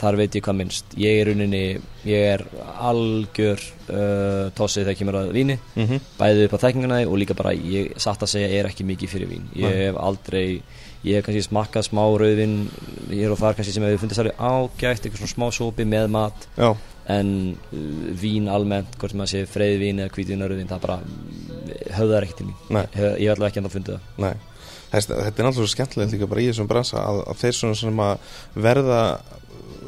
þar 0.00 0.16
veit 0.16 0.36
ég 0.38 0.44
hvað 0.46 0.56
minnst. 0.56 0.94
Ég 0.96 1.20
er 1.20 1.28
rauninni, 1.28 1.64
ég 2.08 2.28
er 2.34 2.44
algjör 2.80 3.60
uh, 3.90 4.46
tossið 4.56 4.86
þegar 4.86 4.98
kemur 5.00 5.18
að 5.20 5.32
víni, 5.36 5.58
mm 5.74 5.86
-hmm. 5.86 6.06
bæðið 6.20 6.44
upp 6.46 6.54
á 6.56 6.62
þekkinguna 6.64 7.00
og 7.06 7.18
líka 7.18 7.36
bara, 7.36 7.52
ég 7.52 7.98
satt 8.00 8.22
að 8.22 8.32
segja, 8.36 8.48
er 8.48 8.70
ekki 8.70 8.86
mikið 8.88 9.10
fyrir 9.10 9.28
vín. 9.28 9.50
Ég 9.54 9.68
Nei. 9.68 9.82
hef 9.84 9.98
aldrei, 10.00 10.62
ég 11.04 11.16
hef 11.16 11.26
kannski 11.26 11.42
smakkað 11.44 11.90
smá 11.90 12.04
rauðvin, 12.16 12.70
hér 13.10 13.34
og 13.34 13.38
þar 13.42 13.58
kannski 13.58 13.74
sem 13.74 13.84
hefur 13.84 14.00
fundið 14.06 14.20
særið 14.20 14.40
ágætt, 14.40 15.04
eitthvað 15.04 15.20
svona 15.20 15.36
smá 15.36 15.46
sópi 15.52 15.84
með 15.84 16.08
mat 16.08 16.48
Já, 16.56 16.76
en 17.10 17.32
uh, 17.54 18.04
vín 18.20 18.46
almennt, 18.52 18.94
hvort 19.00 19.14
sem 19.14 19.24
að 19.24 19.32
sé 19.32 19.42
freyðvín 19.50 20.04
eða 20.04 20.14
hvítvín 20.14 20.44
og 20.44 20.52
rauðvín, 20.52 20.70
það 20.70 20.84
bara 20.86 21.00
mm, 21.00 21.74
höfðar 21.98 22.26
ekki 22.28 22.38
til 22.40 22.48
mín. 22.50 22.56
Hef, 22.70 23.02
ég 23.02 23.26
hef 23.26 23.34
allavega 23.34 23.50
ekki 23.50 23.62
enda 23.62 23.74
fundið 23.74 23.98
það. 23.98 24.24
nei 24.26 24.46
Þess, 24.90 25.06
Þetta 25.06 25.22
er 25.22 25.46
náttúrulega 25.46 25.56
svo 25.60 25.70
skemmtilegt 25.70 26.14
líka 26.16 26.26
bara 26.30 26.42
í 26.42 26.48
þessum 26.48 26.68
bransa 26.70 26.98
að, 26.98 27.20
að 27.30 27.42
þeir 27.44 27.56
svona 27.60 27.76
sem 27.78 28.00
að 28.02 28.32
verða 28.58 29.02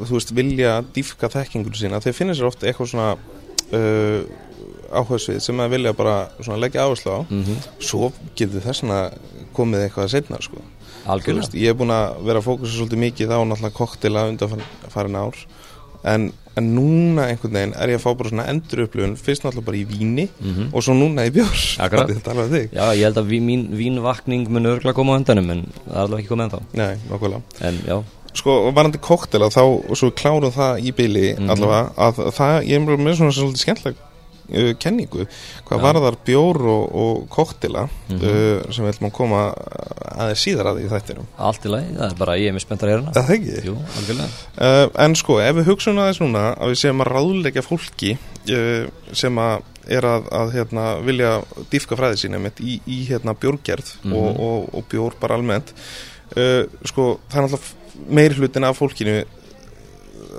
þú 0.02 0.14
veist, 0.16 0.32
vilja 0.36 0.76
dýfka 0.94 1.30
þekkingur 1.32 1.78
sína, 1.78 2.00
þeir 2.02 2.16
finna 2.16 2.36
sér 2.38 2.48
ofta 2.48 2.68
eitthvað 2.68 2.92
svona 2.92 3.08
uh, 3.76 4.20
áhersvið 4.92 5.40
sem 5.42 5.62
að 5.64 5.74
vilja 5.76 5.94
bara 5.96 6.16
svona 6.38 6.60
leggja 6.60 6.86
áherslu 6.86 7.16
á 7.16 7.20
Mm 7.24 7.58
svo 7.80 8.12
getur 8.38 8.64
þessna 8.64 9.10
komið 9.56 9.86
eitthvað 9.86 10.12
setna 10.12 10.38
sko. 10.40 10.62
Algjörlega. 11.02 11.42
veist, 11.42 11.54
ég 11.58 11.72
er 11.72 11.76
búin 11.76 11.90
að 11.92 12.22
vera 12.24 12.38
að 12.38 12.46
fókusa 12.46 12.76
svolítið 12.76 13.02
mikið 13.02 13.34
á 13.34 13.38
náttúrulega 13.42 13.76
koktela 13.76 14.28
undanfarin 14.30 15.18
ár 15.18 15.40
en, 16.04 16.32
en 16.56 16.68
núna 16.76 17.26
einhvern 17.30 17.52
veginn 17.56 17.74
er 17.76 17.88
ég 17.88 17.98
að 18.00 18.04
fá 18.04 18.16
bara 18.18 18.28
svona 18.32 18.46
endur 18.52 18.84
upplifun 18.86 19.16
fyrst 19.16 19.42
náttúrulega 19.44 19.64
bara 19.64 19.76
í 19.80 19.84
víni 19.88 20.28
Mm 20.40 20.68
og 20.72 20.82
svo 20.82 20.94
núna 20.94 21.26
í 21.26 21.30
alveg 22.28 22.50
þig. 22.52 22.72
Já, 22.72 22.84
ég 22.96 23.04
held 23.08 23.16
að 23.22 23.28
vín, 23.32 23.46
mín 23.48 23.68
vínvakning 23.76 24.48
mun 24.48 24.66
örgulega 24.66 24.94
koma 24.94 25.16
á 25.16 25.18
endanum 25.20 25.50
en 25.50 25.62
það 25.86 25.94
er 25.94 26.00
allavega 26.02 26.20
ekki 26.22 26.32
komið 26.34 26.44
ennþá. 26.48 26.60
Nei, 26.74 26.96
nokkulega 27.10 27.42
Sko, 28.34 28.72
varandi 28.72 28.98
koktela 28.98 29.50
þá, 29.52 29.60
og 29.60 29.96
svo 29.96 30.08
við 30.08 30.14
klárum 30.16 30.52
það 30.52 30.78
í 30.80 30.92
byli 30.96 31.34
Mhm. 31.36 31.50
allavega, 31.50 31.92
að 31.96 32.32
það, 32.32 32.54
ég 32.66 32.80
er 32.80 32.86
bara 32.86 32.96
með 32.96 33.16
svona 33.18 33.32
svolítið 33.36 33.64
skemmtilega 33.66 33.96
uh, 34.52 34.72
kenningu 34.78 35.24
hvað 35.66 35.78
Já. 35.78 35.82
varðar 35.86 36.16
bjór 36.26 36.60
og, 36.74 36.84
og 37.04 37.24
koktela 37.32 37.88
Mhm. 38.08 38.20
uh, 38.22 38.72
sem 38.72 38.84
við 38.84 38.92
ætlum 38.94 39.08
að 39.10 39.16
koma 39.16 39.42
aðeins 40.12 40.44
síðar 40.46 40.70
að 40.72 40.78
því 40.82 40.88
þættinum 40.92 41.26
allt 41.38 41.64
í 41.66 41.72
lagi, 41.72 41.90
það 41.96 42.06
er 42.10 42.16
bara 42.18 42.36
ég 42.38 42.48
er 42.48 42.56
með 42.56 42.64
spenntar 42.66 42.88
að 42.88 42.94
hérna. 42.96 43.12
Það 43.16 43.34
ekki? 43.36 43.58
Jú, 43.66 43.74
algjörlega. 43.96 44.30
Uh, 44.58 44.86
en 45.06 45.14
sko, 45.22 45.38
ef 45.40 45.56
við 45.56 45.68
hugsaum 45.72 45.98
aðeins 46.02 46.20
núna 46.22 46.44
að 46.58 46.72
við 46.74 46.80
séum 46.82 47.00
að 47.04 47.12
ráðleggja 47.16 47.64
fólki 47.66 48.12
uh, 48.16 48.86
sem 49.12 49.38
að 49.42 49.68
er 49.92 50.04
að, 50.06 50.26
að 50.30 50.52
hérna, 50.54 50.82
vilja 51.02 51.30
dýfka 51.72 51.96
fræði 51.98 52.20
sína 52.20 52.38
mitt 52.38 52.60
í, 52.62 52.76
í 52.86 53.00
hérna, 53.08 53.34
bjórgerð 53.34 53.96
Mhm. 54.04 54.12
og, 54.14 54.40
og, 54.46 54.74
og 54.78 54.84
bjór 54.92 55.16
bara 55.20 55.34
almennt 55.40 55.72
uh, 56.36 56.62
sko, 56.86 57.18
það 57.28 57.38
er 57.40 57.48
náttúrulega 57.48 57.78
meiri 58.08 58.34
hlutin 58.38 58.64
af 58.64 58.78
fólkinu 58.78 59.16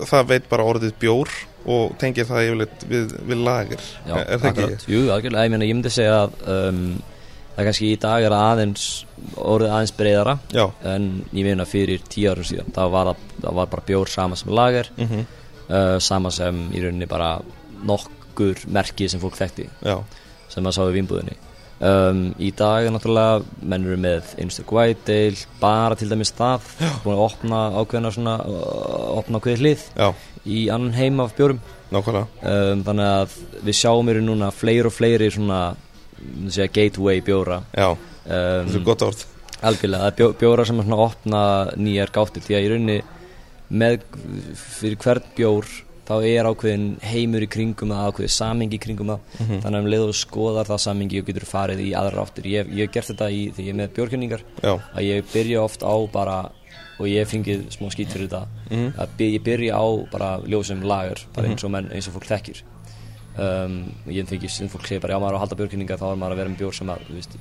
það 0.09 0.23
veit 0.31 0.47
bara 0.49 0.63
orðið 0.65 0.93
bjór 1.01 1.29
og 1.65 1.95
tengir 2.01 2.27
það 2.27 2.47
yfirleitt 2.49 2.85
við, 2.89 3.13
við 3.29 3.43
lager 3.45 3.83
Já, 4.07 4.15
er, 4.19 4.39
það 4.39 4.47
ekki? 4.49 4.63
akkurat. 4.67 4.87
Jú, 4.91 5.01
algjörlega, 5.15 5.45
ég 5.47 5.67
ég 5.69 5.77
myndi 5.77 5.93
segja 5.93 6.17
að 6.23 6.33
um, 6.55 6.81
það 7.53 7.69
kannski 7.69 7.91
í 7.91 7.99
dag 8.03 8.25
er 8.27 8.35
aðeins, 8.37 8.87
orðið 9.37 9.75
aðeins 9.77 9.95
breyðara 9.99 10.35
Já, 10.53 10.65
en 10.95 11.07
ég 11.31 11.47
meina 11.47 11.67
fyrir 11.69 12.03
tíu 12.09 12.33
árum 12.33 12.47
síðan, 12.49 12.73
það 12.75 12.91
var, 12.97 13.13
það, 13.37 13.53
var 13.61 13.71
bara 13.75 13.87
bjór 13.87 14.11
sama 14.11 14.39
sem 14.39 14.51
lager, 14.55 14.91
mm 14.97 15.07
uh, 15.69 15.97
sama 16.03 16.31
sem 16.33 16.65
í 16.73 16.83
rauninni 16.83 17.07
bara 17.09 17.37
nokkur 17.83 18.65
merki 18.67 19.09
sem 19.09 19.21
fólk 19.21 19.37
þekkti. 19.39 19.69
já, 19.83 19.97
sem 20.49 20.63
maður 20.63 20.75
sá 20.79 20.83
í 20.89 20.95
vínbúðinni 20.99 21.37
Um, 21.83 22.19
í 22.39 22.53
dag 22.55 22.85
er 22.85 22.93
náttúrulega 22.95 23.41
menn 23.67 23.83
eru 23.83 23.97
með 23.99 24.29
einstök 24.39 24.69
whitetail 24.71 25.35
bara 25.59 25.97
til 25.99 26.07
dæmis 26.07 26.31
það. 26.37 26.69
Búin 27.03 27.17
að 27.17 27.23
opna 27.25 27.63
ákveðna 27.81 28.11
svona 28.15 28.35
uh, 28.47 29.17
opna 29.17 29.41
ákveði 29.41 29.59
hlið 29.59 29.83
Já, 29.97 30.13
í 30.47 30.61
annan 30.71 30.95
heim 30.95 31.19
af 31.23 31.35
nákvæmlega. 31.93 32.25
Um, 32.39 32.85
þannig 32.87 33.09
að 33.09 33.35
við 33.67 33.77
sjáum 33.81 34.11
eru 34.13 34.23
núna 34.23 34.51
fleiri 34.55 34.87
og 34.89 34.95
fleiri 34.95 35.29
svona 35.33 35.59
segja, 36.47 36.71
gateway 36.71 37.21
bjóra. 37.25 37.59
Já, 37.75 37.91
þetta 38.25 38.69
um, 38.69 38.75
er 38.79 38.87
gott 38.87 39.05
orð. 39.09 39.25
algjörlega, 39.63 40.13
bjó, 40.17 40.29
bjóra 40.39 40.65
sem 40.67 40.79
er 40.79 40.87
svona 40.87 41.01
opna 41.03 41.43
nýjar 41.75 42.13
gáttir. 42.15 42.45
Því 42.45 42.57
að 42.57 42.65
í 42.65 42.71
rauninni 42.71 42.99
með 43.73 43.99
fyrir 44.59 44.99
hvern 45.03 45.27
bjór 45.37 45.69
þá 46.07 46.13
er 46.27 46.49
ákveðin 46.49 46.87
heimur 47.01 47.45
í 47.45 47.47
kringum 47.47 47.93
það 47.93 48.07
ákveðin 48.11 48.33
samingi 48.35 48.75
í 48.75 48.81
kringum 48.83 49.07
það. 49.13 49.19
Mhm. 49.39 49.61
þannig 49.63 49.77
að 49.77 49.83
um 49.85 49.91
leið 49.93 50.07
og 50.07 50.17
skoðar 50.19 50.67
það 50.71 50.81
samingi 50.87 51.19
og 51.21 51.25
getur 51.29 51.45
farið 51.47 51.79
í 51.85 51.93
aðra 51.95 52.25
áttir. 52.25 52.43
Ég, 52.51 52.73
hef 52.75 52.91
gert 52.91 53.07
þetta 53.13 53.29
í, 53.31 53.41
því 53.55 53.63
ég 53.63 53.69
er 53.69 53.79
með 53.79 53.93
bjórkynningar 53.95 54.41
Já, 54.63 54.73
að 54.95 55.03
ég 55.07 55.23
byrja 55.33 55.63
oft 55.63 55.81
á 55.83 55.95
bara 56.11 56.37
og 56.99 57.07
ég 57.09 57.25
fengið 57.27 57.63
smá 57.73 57.87
skýt 57.89 58.11
fyrir 58.13 58.27
þetta 58.29 58.45
Mhm. 58.69 58.93
að 58.99 59.07
by, 59.17 59.25
ég 59.37 59.43
byrja 59.43 59.73
á 59.79 59.85
bara 60.11 60.37
ljósum 60.45 60.83
lager 60.83 61.19
bara 61.33 61.47
eins 61.47 61.63
og 61.63 61.71
menn, 61.71 61.89
eins 61.91 62.07
og 62.07 62.13
fólk 62.19 62.27
þekkir. 62.27 62.61
Um, 63.33 63.91
ég 64.07 64.27
fengi 64.29 64.47
sem 64.47 64.67
fólk 64.69 64.85
segir 64.85 65.01
bara 65.01 65.15
já 65.15 65.19
maður 65.19 65.33
á 65.33 65.37
að 65.39 65.43
halda 65.47 65.55
bjórkynninga 65.57 65.97
þá 65.97 66.11
er 66.11 66.17
maður 66.21 66.33
að 66.35 66.37
vera 66.37 66.49
með 66.53 66.59
bjór 66.59 66.73
sem 66.77 66.87
að 66.93 66.99
veist, 67.15 67.37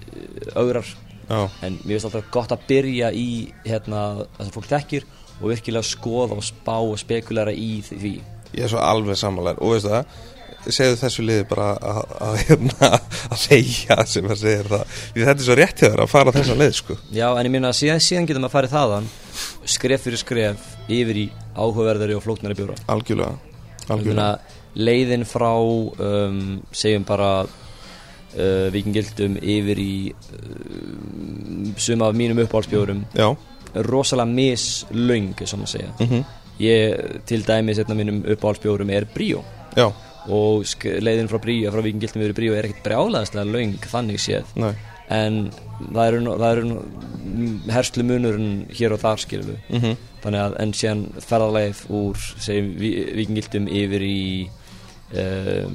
augrar 0.57 0.87
já, 1.29 1.51
en 1.67 1.77
mér 1.85 1.99
finnst 2.01 2.07
alltaf 2.09 2.31
gott 2.33 2.49
að 2.55 2.63
byrja 2.71 3.11
í 3.13 3.53
hérna, 3.67 4.01
það 4.39 4.47
sem 4.47 4.55
fólk 4.57 4.69
þekkir 4.71 5.05
og 5.43 5.51
virkilega 5.53 5.85
skoða 5.85 6.39
og 6.39 6.43
spá 6.47 6.79
og 6.81 6.97
spekulera 6.99 7.53
í 7.53 7.83
því 7.85 8.15
ég 8.53 8.67
er 8.67 8.73
svo 8.73 8.83
alveg 8.83 9.19
sammálar 9.21 9.61
og 9.63 9.75
veistu 9.75 9.93
það, 9.93 10.21
segðu 10.71 10.99
þessu 11.01 11.25
liði 11.27 11.45
bara 11.51 11.69
að, 11.75 12.01
að, 12.23 12.37
hérna, 12.47 12.91
að 13.33 13.41
segja 13.43 13.97
sem 14.07 14.29
að 14.31 14.43
segja 14.45 14.67
það, 14.71 14.99
því 15.15 15.25
þetta 15.27 15.43
er 15.43 15.47
svo 15.49 15.57
rétt 15.59 15.83
hjá 15.83 15.89
þér 15.89 16.03
að 16.05 16.13
fara 16.13 16.35
þessa 16.37 16.59
leið 16.59 16.75
sko. 16.79 16.99
Já, 17.11 17.27
en 17.31 17.49
ég 17.49 17.55
minna 17.55 17.73
að 17.73 17.79
síðan, 17.81 18.03
síðan 18.07 18.29
getum 18.31 18.47
að 18.47 18.55
farið 18.55 18.77
þaðan 18.77 19.09
skref 19.77 20.05
fyrir 20.07 20.23
skref 20.23 20.69
yfir 20.93 21.23
í 21.25 21.27
áhugaverðari 21.57 22.19
og 22.19 22.25
flóknari 22.25 22.59
bjóra. 22.59 22.77
Algjörlega, 22.93 23.35
algjörlega 23.89 24.15
meina, 24.15 24.59
leiðin 24.75 25.27
frá 25.29 25.51
um, 25.59 26.39
segjum 26.75 27.07
bara 27.09 27.31
uh, 27.43 28.69
vikingildum 28.75 29.39
yfir 29.43 29.83
í 29.83 29.95
uh, 30.13 31.73
suma 31.81 32.11
af 32.11 32.19
mínum 32.19 32.45
uppáhaldsbjórum. 32.45 33.03
Rosalega 33.89 34.29
mislöng, 34.29 35.35
sem 35.49 35.61
maður 35.61 35.75
segja. 35.75 35.93
Mhm, 35.99 36.25
ég, 36.61 37.21
til 37.27 37.43
dæmis 37.47 37.79
einn 37.79 37.91
af 37.95 37.97
mínum 37.99 38.23
uppáhaldsbjórum 38.35 38.91
er 38.93 39.07
Bríó. 39.15 39.43
Já, 39.77 39.89
og 40.29 40.65
leiðin 40.85 41.29
frá 41.31 41.39
Bríó, 41.43 41.71
frá 41.73 41.83
vikingildum 41.83 42.23
yfir 42.27 42.37
Bríó 42.39 42.57
er 42.59 42.69
ekkert 42.69 42.85
brjálæðislega 42.87 43.49
löng 43.53 43.77
þannig 43.91 44.21
séð. 44.23 44.53
Næ, 44.57 44.71
en 45.13 45.39
það 45.93 46.07
eru, 46.07 46.21
það 46.39 46.53
eru 46.53 46.65
nú- 46.69 46.85
m- 47.23 47.71
herslu 47.75 48.05
munurinn 48.07 48.67
hér 48.71 48.93
og 48.95 49.01
þar 49.03 49.19
skilum 49.25 49.49
við 49.51 49.59
mhm, 49.81 49.97
þannig 50.23 50.41
að 50.45 50.55
en 50.63 50.73
síðan 50.79 51.03
ferðarleið 51.27 51.81
úr 51.91 52.17
segjum 52.41 52.69
vi- 52.79 53.07
vikingildum 53.19 53.67
yfir 53.69 54.05
í 54.07 54.21
um, 55.13 55.75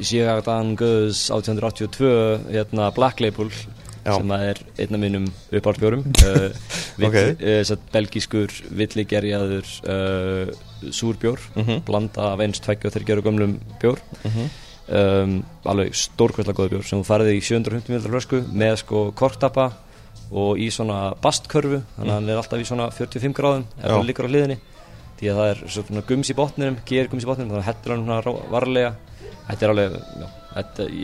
Sjögardan 0.00 0.76
Guðs 0.78 1.26
1882 1.34 2.52
hérna 2.54 2.90
Black 2.94 3.20
Label 3.20 3.50
Já. 4.08 4.14
sem 4.16 4.32
að 4.34 4.44
er 4.48 4.60
einn 4.82 4.96
af 4.96 5.02
mínum 5.02 5.26
uppáhaldsbjórum. 5.52 6.06
Uh, 6.28 6.50
vill, 6.98 7.08
Ok. 7.08 7.18
uh, 7.40 7.82
belgískur 7.94 8.54
villigerjaður 8.74 9.68
uh, 9.86 10.52
súrbjór 10.94 11.42
mhm, 11.54 11.82
blanda 11.86 12.32
af 12.32 12.42
eins 12.42 12.60
tveggja 12.64 12.90
og 12.90 12.96
þeir 12.96 13.06
gera 13.10 13.24
gömlum 13.26 13.58
bjór. 13.82 14.00
Mhm. 14.24 14.48
Um, 14.88 15.34
alveg 15.68 15.92
stórkvæslega 15.92 16.56
góða 16.56 16.72
bjór 16.72 16.86
sem 16.88 17.04
farið 17.04 17.34
í 17.36 17.42
750 17.44 17.92
ml 17.92 18.08
flösku 18.08 18.40
með 18.56 18.78
sko 18.82 19.02
korktappa 19.12 19.68
og 20.32 20.60
í 20.60 20.70
svona 20.72 21.12
bastkörfu. 21.20 21.82
Þannig 21.98 22.08
að 22.08 22.16
hann 22.16 22.32
er 22.32 22.40
alltaf 22.40 22.62
í 22.62 22.66
svona 22.68 22.88
45 22.96 23.36
gráðum 23.36 23.66
ef 23.76 23.84
það 23.84 24.08
liggur 24.08 24.28
á 24.28 24.32
hliðinni. 24.32 24.58
Því 25.18 25.30
að 25.32 25.40
það 25.40 25.52
er 25.52 25.62
svona 25.76 26.04
gums 26.08 26.32
í 26.32 26.38
botninum 26.38 26.80
ger 26.88 27.12
gums 27.12 27.26
í 27.26 27.28
botninum, 27.28 27.52
þannig 27.52 27.64
að 27.64 27.70
hættir 27.70 27.94
hann 27.94 28.04
svona 28.06 28.50
varlega. 28.52 28.92
Þetta 29.48 29.66
er 29.66 29.72
alveg, 29.74 29.98
já 30.22 30.47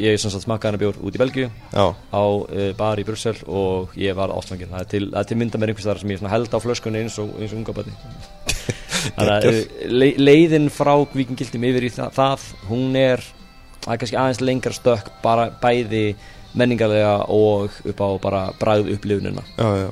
ég 0.00 0.18
smakkaði 0.22 0.70
hann 0.72 0.80
bjór 0.82 1.00
út 1.04 1.16
í 1.16 1.22
Belgíu 1.22 1.48
Já, 1.72 1.86
á 1.94 2.24
uh, 2.24 2.70
bar 2.78 3.00
í 3.00 3.06
Brussel 3.06 3.36
og 3.46 3.94
ég 4.00 4.16
var 4.18 4.32
ástfangin 4.34 4.72
það 4.72 4.84
er 4.84 4.90
til, 4.90 5.04
það 5.12 5.30
til 5.30 5.38
mynda 5.40 5.60
með 5.60 5.72
einhvers 5.72 5.88
þar 5.90 6.02
sem 6.02 6.14
ég 6.14 6.26
held 6.34 6.56
á 6.56 6.58
flöskunni 6.64 7.04
eins 7.04 7.20
og, 7.22 7.32
eins 7.38 7.54
og 7.54 7.62
unga 7.62 7.76
bæti 7.76 7.96
þannig 9.16 9.32
að 9.34 9.48
uh, 9.50 9.62
le, 9.92 10.12
leiðin 10.20 10.70
frá 10.72 10.94
vikingildum 11.14 11.68
yfir 11.70 11.88
í 11.88 11.94
það, 11.94 12.14
það 12.18 12.46
hún 12.70 13.00
er 13.00 13.24
er 13.84 14.00
kannski 14.00 14.16
aðeins 14.16 14.40
lengra 14.44 14.72
stökk 14.74 15.10
bara 15.24 15.50
bæði 15.60 16.14
menningarlega 16.54 17.16
og 17.34 17.74
upp 17.90 18.00
á 18.00 18.08
bara 18.22 18.42
bræð 18.60 18.92
upplifunina. 18.94 19.42
Já, 19.58 19.68
já 19.84 19.90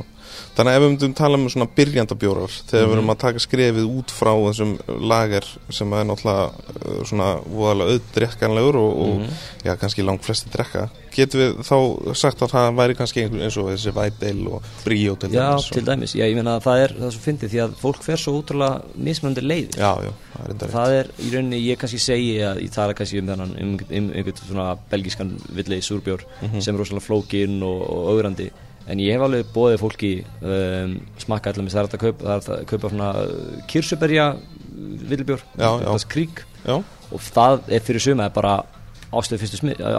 Þannig 0.53 0.69
að 0.69 0.77
ef 0.77 0.83
við 0.83 0.91
myndum 0.93 1.13
tala 1.17 1.39
um 1.39 1.47
svona 1.49 1.67
byrjandabjórar 1.77 2.51
þegar 2.69 2.83
við 2.83 2.89
Mhm. 2.91 2.93
erum 2.99 3.11
að 3.15 3.19
taka 3.23 3.39
skrefið 3.41 3.87
út 3.99 4.11
frá 4.13 4.33
þessum 4.37 4.73
lager 5.01 5.45
sem 5.71 5.93
er 5.97 6.05
náttúrulega 6.05 6.53
uh, 6.53 7.05
svona 7.09 7.29
voðalega 7.49 7.95
auðdrekkanlegur 7.95 8.77
og, 8.77 8.99
og 9.01 9.15
Mhm. 9.23 9.31
já, 9.65 9.77
kannski 9.81 10.03
langt 10.05 10.21
flesti 10.27 10.51
drekka 10.53 10.91
getum 11.13 11.41
við 11.41 11.57
þá 11.65 12.15
sagt 12.15 12.43
að 12.43 12.51
það 12.53 12.75
væri 12.77 12.95
kannski 12.97 13.25
eins 13.29 13.57
og 13.57 13.71
þessi 13.73 13.93
Vædeil 13.97 14.47
og 14.49 14.63
Bríó 14.85 15.17
til 15.19 15.31
Já, 15.33 15.41
dæmis 15.53 15.65
og- 15.71 15.73
til 15.73 15.85
dæmis, 15.85 16.13
já, 16.15 16.25
ég 16.29 16.35
meina 16.35 16.59
að 16.59 16.63
það 16.65 16.85
er 16.85 16.89
það 17.01 17.11
svo 17.13 17.21
fyndið 17.27 17.49
því 17.53 17.61
að 17.65 17.75
fólk 17.81 18.03
fer 18.03 18.17
svo 18.17 18.43
útrúlega 18.43 18.83
mismunandi 18.97 19.41
leiðir 19.41 19.77
Já, 19.79 19.93
já, 20.05 20.13
það 20.37 20.45
er 20.45 20.51
enda 20.51 20.67
rétt 20.67 20.73
það 20.77 20.91
er 21.01 21.07
í 21.19 21.31
rauninni, 21.33 21.65
ég 21.65 21.79
kannski 21.79 21.99
segi 22.01 22.37
að 22.45 22.61
ég 22.63 22.71
tala 22.73 22.93
kannski 22.95 23.19
um 23.21 23.27
þennan, 23.27 23.57
um, 23.63 23.73
um 23.91 24.11
einhvern 24.13 24.49
svona 24.49 24.79
belgískan 24.91 25.33
villegi 25.49 25.81
súrbjór 25.81 26.21
Mhm. 26.43 26.61
sem 26.61 26.75
er 26.75 26.79
rosalega 26.79 27.07
flókin 27.09 27.63
og, 27.63 27.81
og 27.89 28.09
augrandi 28.13 28.51
en 28.89 28.99
ég 28.99 29.13
hef 29.15 29.23
alveg 29.23 29.47
bóðið 29.55 29.79
fólki 29.83 30.13
um, 30.43 30.97
smakka 31.23 31.51
allir 31.53 31.65
með 31.67 31.75
það 31.77 31.83
er 31.83 31.89
að 31.89 32.03
kaupa, 32.03 32.25
það 32.25 32.35
er 32.35 32.57
að 32.57 32.67
kaupa 32.73 32.91
svona 32.93 33.11
kirsuberja 33.71 34.27
villibjór, 35.13 35.43
Já, 35.57 35.69
já. 35.69 35.87
það 35.87 35.99
er 36.01 36.09
krík 36.15 36.43
Já, 36.67 36.77
og 37.13 37.21
það 37.27 37.69
er 37.77 37.85
fyrir 37.87 38.01
suma 38.05 38.29
bara 38.33 38.57
ástöðu 39.13 39.43
fyrsta, 39.43 39.59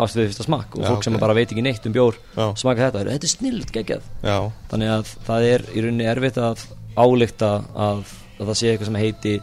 fyrsta 0.09 0.43
smakk. 0.47 0.73
Og 0.73 0.81
Já, 0.81 0.87
fólk 0.89 1.03
sem 1.05 1.13
ok. 1.13 1.21
bara 1.21 1.35
veit 1.37 1.51
ekki 1.53 1.61
neitt 1.61 1.83
um 1.85 1.93
bjór 1.93 2.15
já, 2.33 2.45
smaka 2.57 2.87
þetta, 2.87 3.03
þetta 3.11 3.27
er 3.27 3.33
snillt 3.33 3.73
geggjað. 3.75 4.07
Já, 4.25 4.37
þannig 4.71 4.89
að 4.95 5.11
það 5.27 5.45
er 5.51 5.65
í 5.69 5.83
rauninni 5.85 6.07
erfitt 6.09 6.39
að 6.41 6.63
álíkta 6.97 7.49
að, 7.77 8.01
að 8.39 8.47
það 8.49 8.57
sé 8.57 8.71
eitthvað 8.71 8.89
sem 8.89 8.97
heiti 9.03 9.33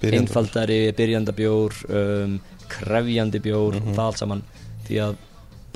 Byrjandi. 0.00 0.18
einfaldari, 0.24 0.78
byrjandabjór 0.98 1.78
um, 2.00 2.34
krefjandi 2.72 3.42
bjór 3.44 3.78
Mhm. 3.78 3.88
og 3.92 3.94
það 4.00 4.04
allt 4.08 4.18
saman. 4.24 4.42
Því 4.88 4.98
að 5.06 5.14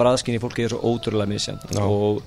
bræðskinni 0.01 0.41
fólki 0.43 0.65
er 0.67 0.75
svo 0.75 0.81
ótrúlega 0.91 1.31
misjant 1.31 1.63
og 1.79 2.23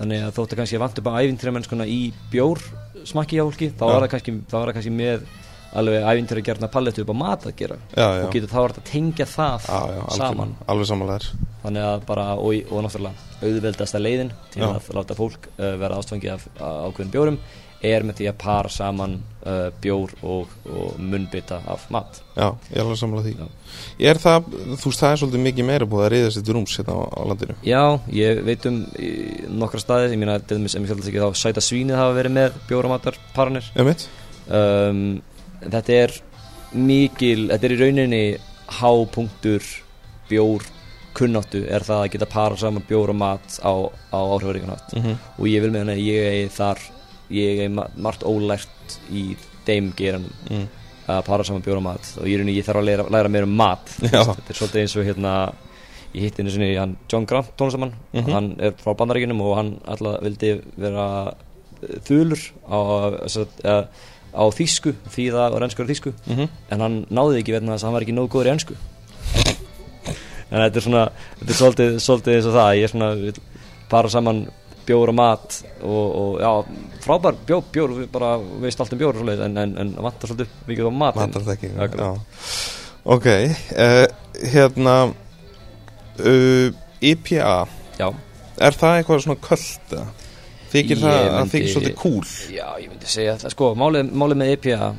þannig 0.00 0.24
að 0.26 0.34
kannski 0.56 0.78
að 0.78 0.84
vant 0.84 1.00
upp 1.02 1.10
á 1.12 1.20
ævintýramennskuna 1.20 1.86
í 1.86 2.00
bjór 2.32 2.62
smakki 3.08 3.38
hjá 3.38 3.44
fólki 3.46 3.70
þá 3.76 3.84
var 3.86 4.04
það 4.04 4.10
kannski, 4.14 4.36
kannski 4.50 4.92
með 4.94 5.28
alveg 5.76 6.02
ævintýra 6.02 6.42
gerna 6.44 6.68
palletu 6.72 7.04
upp 7.04 7.12
á 7.14 7.16
mat 7.20 7.46
að 7.46 7.56
gera 7.60 7.76
já, 7.94 8.06
já. 8.18 8.24
og 8.24 8.32
getur 8.34 8.50
þá 8.50 8.58
verið 8.58 8.80
að 8.80 8.88
tengja 8.90 9.26
það 9.30 9.66
Já, 9.68 9.76
algjörlega. 9.78 10.16
saman 10.18 10.54
Alveg 10.66 10.88
samanlegar 10.90 11.26
þannig 11.62 11.86
að 11.86 12.06
bara 12.08 12.26
og, 12.34 12.70
og 12.70 12.86
náttúrulega 12.86 13.28
auðveldasta 13.40 14.00
leiðin 14.00 14.32
til 14.50 14.64
Já. 14.64 14.70
að 14.72 14.88
láta 14.98 15.16
fólk 15.18 15.50
uh, 15.52 15.74
vera 15.80 16.00
ástfangið 16.00 16.32
af 16.34 16.48
ákveðin 16.58 17.12
bjórum 17.14 17.38
er 17.82 18.04
með 18.04 18.18
því 18.20 18.26
að 18.28 18.38
para 18.42 18.70
saman 18.72 19.14
uh, 19.46 19.70
bjór 19.80 20.12
og, 20.20 20.50
og 20.68 20.98
munnbytta 21.00 21.60
af 21.72 21.86
mat. 21.92 22.20
Já, 22.36 22.50
ég 22.68 22.76
er 22.76 22.82
alveg 22.84 23.00
samanlega 23.00 23.28
því. 23.28 23.34
Já. 23.40 23.78
Er 24.10 24.20
það, 24.20 24.50
þú 24.52 24.90
veist, 24.90 25.00
það 25.00 25.12
er 25.14 25.20
svolítið 25.22 25.44
mikið 25.46 25.68
meira 25.70 25.88
búið 25.88 26.04
að 26.06 26.12
reyða 26.14 26.32
sér 26.34 26.44
til 26.46 26.56
rúms 26.56 26.76
hérna 26.80 26.96
á, 26.96 27.00
á 27.08 27.22
landinu? 27.30 27.56
Já, 27.66 27.82
ég 28.16 28.42
veit 28.46 28.66
um 28.68 28.80
nokkra 29.62 29.80
staði, 29.80 30.10
ég 30.12 30.20
meina 30.20 30.38
til 30.42 30.58
dæmis 30.58 30.76
sem 30.76 30.84
ég 30.84 30.92
sjálf 30.92 31.08
ekki 31.08 31.24
þá 31.24 31.40
sæta 31.40 31.64
svínið 31.64 32.00
hafa 32.00 32.18
verið 32.18 32.36
með 32.36 32.58
bjóramatarparanir 32.68 33.70
Emitt? 33.80 34.06
um, 34.48 35.00
þetta 35.64 35.96
er 36.02 36.18
mikil, 36.76 37.48
þetta 37.50 37.66
er 37.66 37.74
í 37.74 37.80
rauninni 37.80 38.22
hápunktur 38.80 39.64
bjór 40.30 40.68
kunnáttu 41.16 41.64
er 41.66 41.82
það 41.82 42.04
að 42.04 42.12
geta 42.12 42.28
para 42.30 42.56
saman 42.60 42.84
bjór 42.86 43.10
og 43.10 43.18
mat 43.18 43.56
á, 43.66 43.74
á 44.14 44.20
áhrifaríkanhátt 44.20 44.94
Mm 44.94 45.16
og 45.40 45.48
ég 45.48 45.62
vil 45.64 45.72
meina 45.74 45.96
að 45.96 46.04
ég 46.06 46.44
er 46.44 46.52
þar 46.54 46.78
ég 47.30 47.64
er 47.64 47.72
ma- 47.72 47.88
margt 47.96 48.22
ólært 48.26 48.98
í 49.14 49.36
þeim 49.66 49.92
geranum 49.98 50.32
mm. 50.50 50.66
að 51.10 51.24
para 51.26 51.44
saman 51.46 51.62
bjóra 51.64 51.82
mat. 51.84 52.12
Og 52.20 52.26
ég, 52.30 52.42
ég 52.50 52.64
þarf 52.66 52.80
að 52.82 52.88
læra, 52.88 53.04
læra 53.10 53.28
meira 53.32 53.46
um 53.48 53.56
mat. 53.58 53.90
Þetta 54.00 54.50
er 54.50 54.58
svolítið 54.58 54.80
eins 54.84 54.96
og 54.98 55.06
hérna 55.08 55.34
ég 56.14 56.24
hitti 56.26 56.42
einu 56.42 56.50
sinni 56.50 56.72
hann 56.74 56.96
John 57.10 57.26
Grant 57.30 57.52
tónlistamann 57.58 57.92
Mhm. 58.12 58.30
hann 58.34 58.48
er 58.58 58.72
frá 58.80 58.96
bandaríkinum 58.98 59.40
og 59.46 59.56
hann 59.60 59.68
alltaf 59.86 60.16
vildi 60.24 60.56
vera 60.76 61.04
eh, 61.82 62.00
þulur 62.08 62.40
á, 62.66 62.78
sagt, 63.30 63.60
uh, 63.62 63.84
á 64.34 64.42
þýsku 64.50 64.96
þýða 65.14 65.44
og 65.54 65.60
reynskur 65.62 65.86
þýsku. 65.86 66.12
Mm 66.26 66.48
en 66.70 66.80
hann 66.82 66.96
náði 67.10 67.44
ekki 67.44 67.54
vegna 67.54 67.76
þess 67.76 67.84
að 67.84 67.88
hann 67.90 67.94
var 68.00 68.06
ekki 68.08 68.16
nógu 68.18 68.32
góður 68.34 68.50
í 68.50 68.54
ennsku 68.56 68.74
en 70.50 70.58
þetta 70.64 70.80
er 70.80 70.84
svona 70.84 71.04
þetta 71.38 71.52
er 71.52 71.58
svolítið, 71.60 71.96
svolítið 72.02 72.36
eins 72.36 72.48
og 72.50 72.56
það. 72.58 72.70
Ég 72.80 72.86
er 72.88 72.92
svona 72.94 73.10
para 73.90 74.10
saman 74.10 74.40
bjór 74.86 75.12
og 75.12 75.16
mat 75.18 75.58
og, 75.82 76.06
og 76.22 76.40
já, 76.40 76.50
frábær 77.04 77.36
bjór, 77.46 77.62
bjór 77.74 77.94
við 78.00 78.08
bara 78.12 78.30
veist 78.62 78.80
allt 78.80 78.92
um 78.96 79.00
bjór 79.02 79.18
svoleiðis, 79.20 79.44
en, 79.46 79.56
en, 79.64 79.74
en 79.84 79.92
vantar 80.04 80.30
svolítið 80.32 80.54
mikið 80.68 80.88
á 80.88 80.92
mat 81.02 81.18
Vantar 81.20 81.44
það 81.46 81.56
ekki. 81.56 81.72
Já. 81.76 82.10
Ok, 83.10 83.26
uh, 83.26 84.06
hérna 84.54 84.94
uh, 86.20 86.72
IPA 87.00 87.52
já, 88.00 88.08
er 88.60 88.76
það 88.80 88.96
eitthvað 89.00 89.22
svona 89.26 89.40
köld 89.44 89.94
eða? 89.96 90.08
Þykir 90.70 91.00
það 91.02 91.16
að 91.18 91.32
myndi- 91.34 91.50
þykir 91.56 91.72
svolítið 91.72 91.94
cool 91.98 92.26
Já, 92.54 92.66
ég 92.78 92.90
myndi 92.92 93.08
segja 93.10 93.32
það, 93.40 93.50
sko, 93.56 93.70
málið, 93.80 94.10
málið 94.20 94.38
með 94.38 94.52
IPA, 94.54 94.90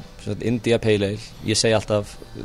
India 0.50 0.80
Pale 0.84 1.08
Ale, 1.14 1.20
ég 1.48 1.56
segi 1.62 1.76
alltaf, 1.78 2.16
uh, 2.36 2.42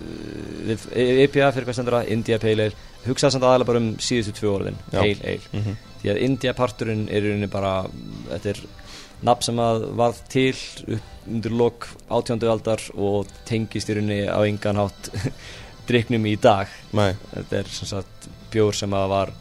við- 0.69 0.85
IPA 1.25 1.49
fyrir 1.57 1.67
hvað 1.67 1.79
stendur 1.81 1.97
það, 1.99 2.13
India 2.15 2.39
Pale 2.45 2.69
Ale, 2.69 2.77
hugsaði 3.09 3.35
samt 3.35 3.49
aðalega 3.49 3.71
bara 3.73 3.83
um 3.83 3.89
síðustu 4.03 4.37
tvö 4.39 4.53
orðin. 4.61 4.79
Pale 4.93 5.17
Ale, 5.25 5.41
Mhm. 5.53 5.75
Því 6.07 6.15
að 6.15 6.23
India 6.23 6.55
parturinn 6.55 7.07
er 7.11 7.25
í 7.25 7.33
rauninni 7.33 7.51
bara, 7.51 7.75
þetta 8.31 8.53
er 8.53 8.61
nafn 9.27 9.47
sem 9.49 9.61
að 9.63 9.87
varð 9.99 10.19
til 10.31 10.51
upp 10.95 11.13
undir 11.27 11.55
lok 11.59 11.89
átjándu 12.07 12.51
aldar 12.53 12.83
og 12.95 13.33
tengist 13.49 13.91
í 13.91 13.97
rauninni 13.97 14.29
á 14.31 14.39
engan 14.47 14.79
hátt 14.79 15.11
driknum 15.89 16.27
í 16.31 16.37
dag, 16.39 16.71
Nei, 16.95 17.11
þetta 17.33 17.59
er 17.59 17.73
sem 17.75 17.91
sagt 17.91 18.29
bjór 18.53 18.77
sem 18.79 18.95
að 18.95 19.09
var 19.11 19.33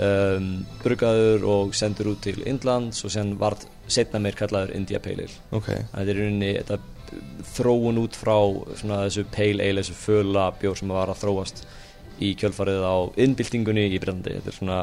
um, 0.00 0.48
brugaður 0.82 1.44
og 1.52 1.74
sendur 1.76 2.14
út 2.14 2.22
til 2.24 2.40
Indlands 2.48 3.04
og 3.04 3.12
sen 3.12 3.34
varð 3.40 3.66
setna 3.88 4.20
meir 4.20 4.36
kallaður 4.36 4.74
India 4.76 5.00
Pale 5.04 5.26
Ale. 5.26 5.42
Ok. 5.56 5.68
Þetta 5.68 6.04
er 6.04 6.14
í 6.14 6.22
rauninni 6.22 6.54
þetta 6.58 6.80
þróun 7.54 8.00
út 8.02 8.16
frá 8.16 8.36
svona 8.76 9.04
þessu 9.06 9.24
pale 9.32 9.64
ale, 9.64 9.84
þessu 9.84 9.96
föla 9.96 10.48
bjór 10.60 10.80
sem 10.80 10.92
var 10.92 11.12
að 11.12 11.22
þróast 11.22 11.62
í 12.24 12.34
kjölfarið 12.38 12.84
á 12.84 12.96
innbyltingunni 13.24 13.86
í 13.88 14.00
Breitlandi 14.00 14.34
þetta 14.38 14.52
er 14.52 14.56
svona, 14.56 14.78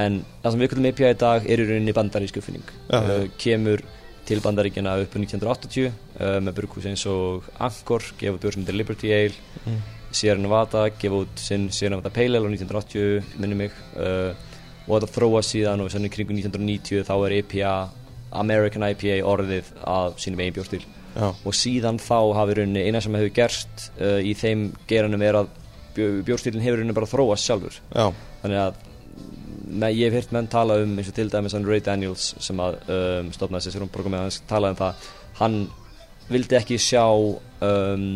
en 0.00 0.20
það 0.42 0.54
sem 0.54 0.62
við 0.62 0.70
kallum 0.72 0.90
IPA 0.90 1.14
í 1.14 1.18
dag 1.22 1.48
er 1.48 1.62
í 1.62 1.66
rauninni 1.68 1.96
bandarísku 1.96 2.42
uppfinning 2.42 2.74
uh, 2.96 3.24
kemur 3.40 3.84
til 4.28 4.42
bandaríkjana 4.44 4.98
upp 5.02 5.16
á 5.16 5.18
1980 5.18 5.88
uh, 5.88 6.36
með 6.44 6.52
burghús 6.58 6.86
eins 6.86 7.06
og 7.10 7.48
Angkor 7.58 8.04
gefa 8.20 8.36
út 8.36 8.44
bjór 8.44 8.54
sem 8.54 8.62
heitir 8.62 8.78
Liberty 8.78 9.10
Ale. 9.16 9.34
Mm. 9.64 9.80
Sierra 10.10 10.42
Nevada 10.42 10.84
gefa 10.90 11.24
út 11.24 11.40
sinn 11.40 11.68
Sierra 11.74 11.96
Nevada 11.96 12.12
Pale 12.14 12.38
Ale 12.38 12.46
á 12.46 12.52
1980 12.52 13.40
minni 13.42 13.58
mig. 13.64 13.74
Uh, 13.96 14.32
og 14.86 14.96
þetta 14.98 15.14
þróast 15.14 15.54
síðan 15.54 15.82
og 15.84 15.90
í 15.92 16.12
kringu 16.12 16.34
1990 16.36 17.04
þá 17.06 17.14
er 17.18 17.36
IPA 17.40 17.74
American 18.40 18.86
IPA 18.86 19.20
orðið 19.26 19.70
af 19.86 20.18
sínum 20.22 20.42
eigin 20.42 20.56
bjórstíl 20.58 20.82
Já, 21.10 21.26
og 21.34 21.56
síðan 21.56 21.98
þá 21.98 22.18
hafi 22.38 22.56
rauninni 22.58 22.84
eina 22.86 23.00
sem 23.02 23.16
hefur 23.18 23.32
gerst 23.34 23.88
uh, 23.98 24.20
í 24.22 24.34
þeim 24.38 24.68
geranum 24.90 25.24
er 25.26 25.40
að 25.40 25.50
bjó, 25.96 26.06
bjórstílinn 26.26 26.62
hefur 26.62 26.78
rauninni 26.78 26.94
bara 26.96 27.10
þróast 27.10 27.48
sjálfur. 27.48 27.80
Já, 27.90 28.06
þannig 28.44 28.60
að 28.62 28.78
með, 29.66 29.96
ég 29.98 30.08
hef 30.08 30.18
heyrt 30.18 30.34
menn 30.36 30.50
tala 30.50 30.80
um 30.84 30.96
eins 30.98 31.10
og 31.10 31.16
til 31.16 31.30
dæmis 31.32 31.56
hann 31.56 31.66
Ray 31.68 31.82
Daniels 31.84 32.34
sem 32.40 32.60
að 32.62 32.78
um, 32.86 33.30
stofnaði 33.34 33.66
sér 33.66 33.76
sérum 33.76 33.92
programmið 33.92 34.26
hans 34.26 34.40
talaði 34.50 34.76
um 34.76 34.80
það. 34.80 35.10
Hann 35.40 35.58
vildi 36.30 36.58
ekki 36.60 36.78
sjá 36.80 37.04
um, 37.10 38.08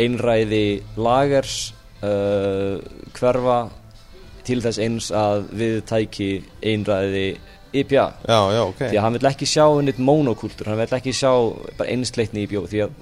einræði 0.00 0.64
lagers 1.00 1.58
uh, 2.02 2.80
hverfa 3.16 3.60
til 4.46 4.60
þess 4.64 4.80
eins 4.82 5.10
að 5.14 5.48
við 5.60 5.80
tæki 5.88 6.30
einræði 6.64 7.28
IPA 7.70 8.06
já, 8.26 8.38
já, 8.50 8.62
ok. 8.64 8.80
Því 8.82 8.96
að 8.96 9.04
hann 9.04 9.16
vil 9.16 9.30
ekki 9.30 9.46
sjá 9.46 9.64
neitt 9.84 10.00
monokultur 10.02 10.70
hann 10.70 10.80
vil 10.80 10.98
ekki 10.98 11.14
sjá 11.14 11.30
bara 11.78 11.90
einsleitni 11.92 12.46
bjóð 12.50 12.70
því 12.72 12.84
að 12.86 12.94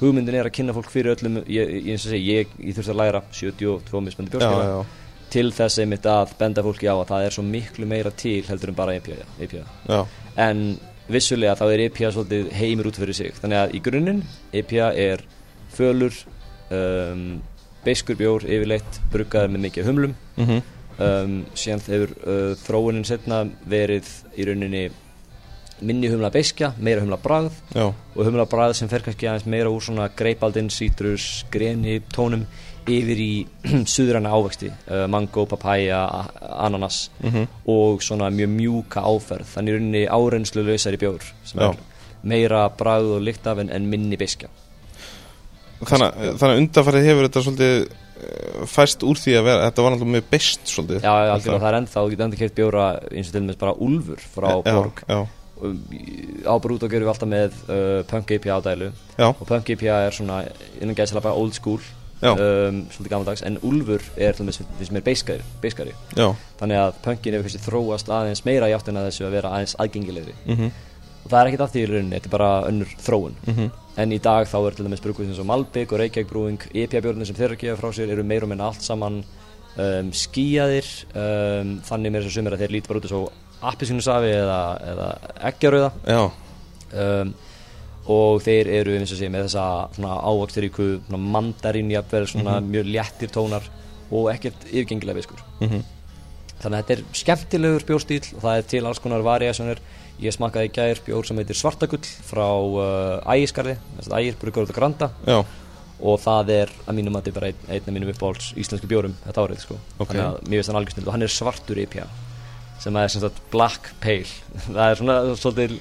hugmyndin 0.00 0.38
er 0.38 0.48
að 0.48 0.56
kynna 0.56 0.74
fólk 0.76 0.90
fyrir 0.92 1.14
öllum 1.14 1.42
ég, 1.50 1.72
ég, 1.90 2.06
ég, 2.16 2.54
ég 2.58 2.76
þurfti 2.76 2.94
að 2.94 3.00
læra 3.02 3.20
72 3.30 4.04
mismöndi 4.06 4.32
Já, 4.32 4.38
bjóðskila 4.38 4.68
já, 4.70 4.78
til 5.34 5.48
þess 5.54 5.80
einmitt 5.82 6.06
að 6.06 6.34
benda 6.38 6.62
fólki 6.64 6.86
á 6.86 6.94
að 6.94 7.08
það 7.10 7.26
er 7.26 7.36
svo 7.36 7.44
miklu 7.46 7.88
meira 7.90 8.12
til 8.14 8.40
heldur 8.46 8.70
en 8.72 8.78
bara 8.78 8.94
IPA, 8.98 9.16
IPA. 9.46 9.64
já, 9.90 10.00
en 10.46 10.60
vissulega 11.10 11.56
þá 11.58 11.64
er 11.68 11.82
IPA 11.88 12.12
svolítið 12.14 12.52
heimur 12.56 12.88
út 12.90 13.00
fyrir 13.00 13.18
sig. 13.18 13.34
Þannig 13.40 13.60
að 13.60 13.74
í 13.76 13.82
grunninn 13.84 14.22
IPA 14.56 14.92
er 15.04 15.24
fölur 15.74 16.16
um, 16.72 17.24
beiskur 17.84 18.16
bjór 18.16 18.46
yfirleitt 18.48 19.00
bruggaður 19.12 19.52
með 19.54 19.66
mikið 19.68 19.90
humlum. 19.90 20.14
Mhm, 20.40 20.60
um, 20.98 21.38
síðan 21.58 21.84
hefur 21.88 22.14
uh, 22.24 22.52
þróunin 22.64 23.08
setna 23.08 23.44
verið 23.68 24.08
í 24.38 24.46
rauninni 24.48 24.84
minni 25.84 26.08
humla 26.08 26.30
beiskja, 26.32 26.70
meira 26.78 27.02
humla 27.02 27.18
bragð. 27.20 27.56
Já, 27.74 27.88
og 27.90 28.20
humla 28.24 28.46
bragð 28.48 28.78
sem 28.78 28.88
fer 28.88 29.02
kannski 29.04 29.28
aðeins 29.28 29.48
meira 29.50 29.72
úr 29.74 29.82
svona 29.84 30.06
greipaldinn, 30.16 30.70
sítrus, 30.72 31.44
greni, 31.52 31.98
tónum 32.14 32.46
yfir 32.90 33.20
í 33.22 33.32
suðræna 33.94 34.32
ávexti, 34.34 34.70
uh, 34.88 35.04
mango, 35.10 35.46
papaya, 35.50 36.04
ananas 36.64 37.08
mhm, 37.22 37.48
og 37.70 38.04
svona 38.04 38.30
mjög 38.34 38.52
mjúka 38.54 39.04
áferð, 39.04 39.48
þannig 39.54 39.78
rauninni 39.78 40.04
árenslu 40.06 40.64
lausari 40.66 41.00
bjór 41.00 41.26
sem 41.46 41.62
Já. 41.62 41.70
er 41.70 41.82
meira 42.24 42.66
bragð 42.72 43.18
og 43.18 43.26
lykt 43.26 43.46
af 43.50 43.60
en, 43.62 43.72
en 43.72 43.90
minni 43.90 44.18
beiskja. 44.20 44.50
Þannig, 45.84 46.40
að 46.40 46.58
undarfærið 46.62 47.06
hefur 47.10 47.26
þetta 47.26 47.40
svolítið 47.44 47.74
eh, 47.84 48.66
fæst 48.70 49.04
úr 49.04 49.20
því 49.20 49.34
að 49.36 49.48
vera, 49.50 49.64
þetta 49.68 49.84
var 49.84 49.94
náttúrulega 49.94 50.16
með 50.16 50.28
best 50.32 50.70
svolítið. 50.72 51.00
Já, 51.04 51.12
algjörlega, 51.12 51.62
það 51.64 51.70
er 51.70 51.78
ennþá, 51.80 51.96
þú 51.96 52.12
getur 52.12 52.26
enda 52.28 52.40
kert 52.40 52.60
bjóra 52.60 52.90
eins 53.10 53.28
og 53.28 53.34
til 53.34 53.42
dæmis 53.42 53.60
bara 53.60 53.74
úlfur 53.84 54.28
frá 54.34 54.52
já, 54.54 54.70
Borg. 54.70 55.02
Já, 55.08 55.24
Um, 55.64 55.78
á 56.42 56.54
Brúto 56.58 56.88
gerum 56.90 57.06
við 57.06 57.10
alltaf 57.12 57.28
með 57.30 57.52
uh, 57.70 58.00
Punk 58.10 58.32
IPA 58.34 58.56
ádælu 58.58 58.88
já, 58.90 59.28
og 59.30 59.44
Punk 59.46 59.68
IPA 59.70 60.00
er 60.08 60.16
svona 60.16 60.40
innan 60.80 60.96
gæðslega 60.98 61.22
bara 61.28 61.38
old 61.38 61.54
school. 61.54 61.78
Já. 61.78 62.03
Um, 62.32 62.80
svolítið 62.90 63.10
gammaldags 63.12 63.42
en 63.44 63.58
Úlfur 63.62 64.02
er 64.16 64.32
til 64.32 64.46
dæmis 64.46 64.60
finnst 64.78 64.92
mér 64.94 65.04
beiskari, 65.04 65.94
þannig 66.60 66.80
að 66.80 66.98
punkin 67.04 67.36
hefur 67.36 67.46
kannski 67.48 67.64
þróast 67.66 68.08
aðeins 68.08 68.44
meira 68.44 68.68
í 68.70 68.74
áttina 68.76 69.06
þessu 69.06 69.26
að 69.28 69.36
vera 69.38 69.52
aðeins 69.54 69.76
aðgengilegri. 69.78 70.34
Mhm, 70.46 70.72
og 71.24 71.30
það 71.30 71.40
er 71.40 71.50
ekkert 71.50 71.64
af 71.66 71.72
því 71.72 71.82
í 71.84 71.88
rauninni, 71.90 72.16
þetta 72.18 72.30
er 72.30 72.36
bara 72.38 72.50
önnur 72.68 72.90
þróun. 73.06 73.38
Mhm, 73.46 73.70
en 73.96 74.12
í 74.12 74.20
dag 74.20 74.48
þá 74.50 74.58
er 74.66 74.74
til 74.74 74.84
dæmis 74.88 75.04
brugguð 75.04 75.28
eins 75.28 75.38
og 75.38 75.46
Malbygg 75.46 75.92
og 75.92 76.00
Reykjavík 76.00 76.28
brúing 76.28 76.60
IPA 76.74 77.00
björnir 77.00 77.26
sem 77.26 77.36
þeirra 77.36 77.58
gefa 77.60 77.80
frá 77.80 77.92
sér 77.92 78.10
eru 78.10 78.24
meira 78.24 78.44
og 78.44 78.50
minna 78.50 78.66
allt 78.66 78.82
saman 78.82 79.24
um, 79.76 80.10
skíjaðir 80.10 80.88
um, 81.14 81.80
þannig 81.86 82.12
meira 82.12 82.26
sem 82.26 82.34
sumir 82.38 82.56
að 82.56 82.64
þeir 82.64 82.74
líti 82.74 82.90
bara 82.90 82.98
út 82.98 83.08
eins 83.08 83.16
og 83.18 83.32
appisínusafi 83.64 84.32
eða, 84.34 84.60
eða 84.92 85.08
eggjarauða 85.50 85.92
og 88.10 88.42
þeir 88.44 88.70
eru 88.80 88.94
eins 88.98 89.12
og 89.14 89.20
sé 89.20 89.30
með 89.32 89.46
þessa 89.46 89.64
svona 89.96 90.18
ávaxturíku 90.28 90.88
mandarín 91.16 91.92
jafnvel 91.94 92.26
svona 92.28 92.58
mjög 92.64 92.90
léttir 92.92 93.32
tónar 93.32 93.66
og 94.12 94.30
ekkert 94.34 94.66
yfirgengilega 94.68 95.18
viskur. 95.18 95.40
Mhm, 95.60 95.84
þannig 96.60 96.78
að 96.78 96.80
þetta 96.80 96.96
er 96.96 97.04
skemmtilegur 97.20 97.86
bjórstíl 97.88 98.22
og 98.36 98.40
það 98.44 98.56
er 98.58 98.70
til 98.74 98.84
alls 98.84 99.02
konar 99.02 99.24
variationir 99.24 99.80
ég 100.22 100.36
smakkaði 100.36 100.70
í 100.70 100.74
gær 100.74 101.00
bjór 101.06 101.26
sem 101.26 101.40
heitir 101.40 101.58
Svartagull 101.58 102.04
frá 102.04 102.46
uh, 102.46 103.34
Ægiskarði 103.34 103.78
Ægir, 104.04 104.36
Brugur 104.38 104.68
og 104.68 104.74
Granda. 104.76 105.10
Já, 105.26 105.42
og 106.04 106.20
það 106.20 106.52
er 106.54 106.72
að 106.84 106.98
mínum 106.98 107.16
að 107.16 107.24
þetta 107.24 107.30
er 107.30 107.38
bara 107.38 107.48
einn, 107.50 107.64
einn 107.70 107.88
af 107.88 107.96
mínum 107.96 108.12
uppáhalds 108.12 108.52
íslensku 108.60 108.88
bjórum 108.90 109.14
þetta 109.24 109.44
árið 109.46 109.62
sko. 109.62 109.78
Ok. 109.96 110.12
þannig 110.12 110.24
að 110.26 110.38
mér 110.42 110.58
finnst 110.58 110.70
hann 110.70 110.78
algjör 110.80 110.96
snill 110.96 111.06
og 111.06 111.14
hann 111.14 111.26
er 111.26 111.34
svartur 111.34 111.80
IPA 111.84 112.06
sem 112.84 112.98
er 113.00 113.12
sem 113.12 113.22
sagt 113.22 113.40
black 113.52 113.90
pale. 114.02 114.28
Það 114.66 114.84
er 114.84 115.00
svona 115.00 115.18
svolítið 115.40 115.76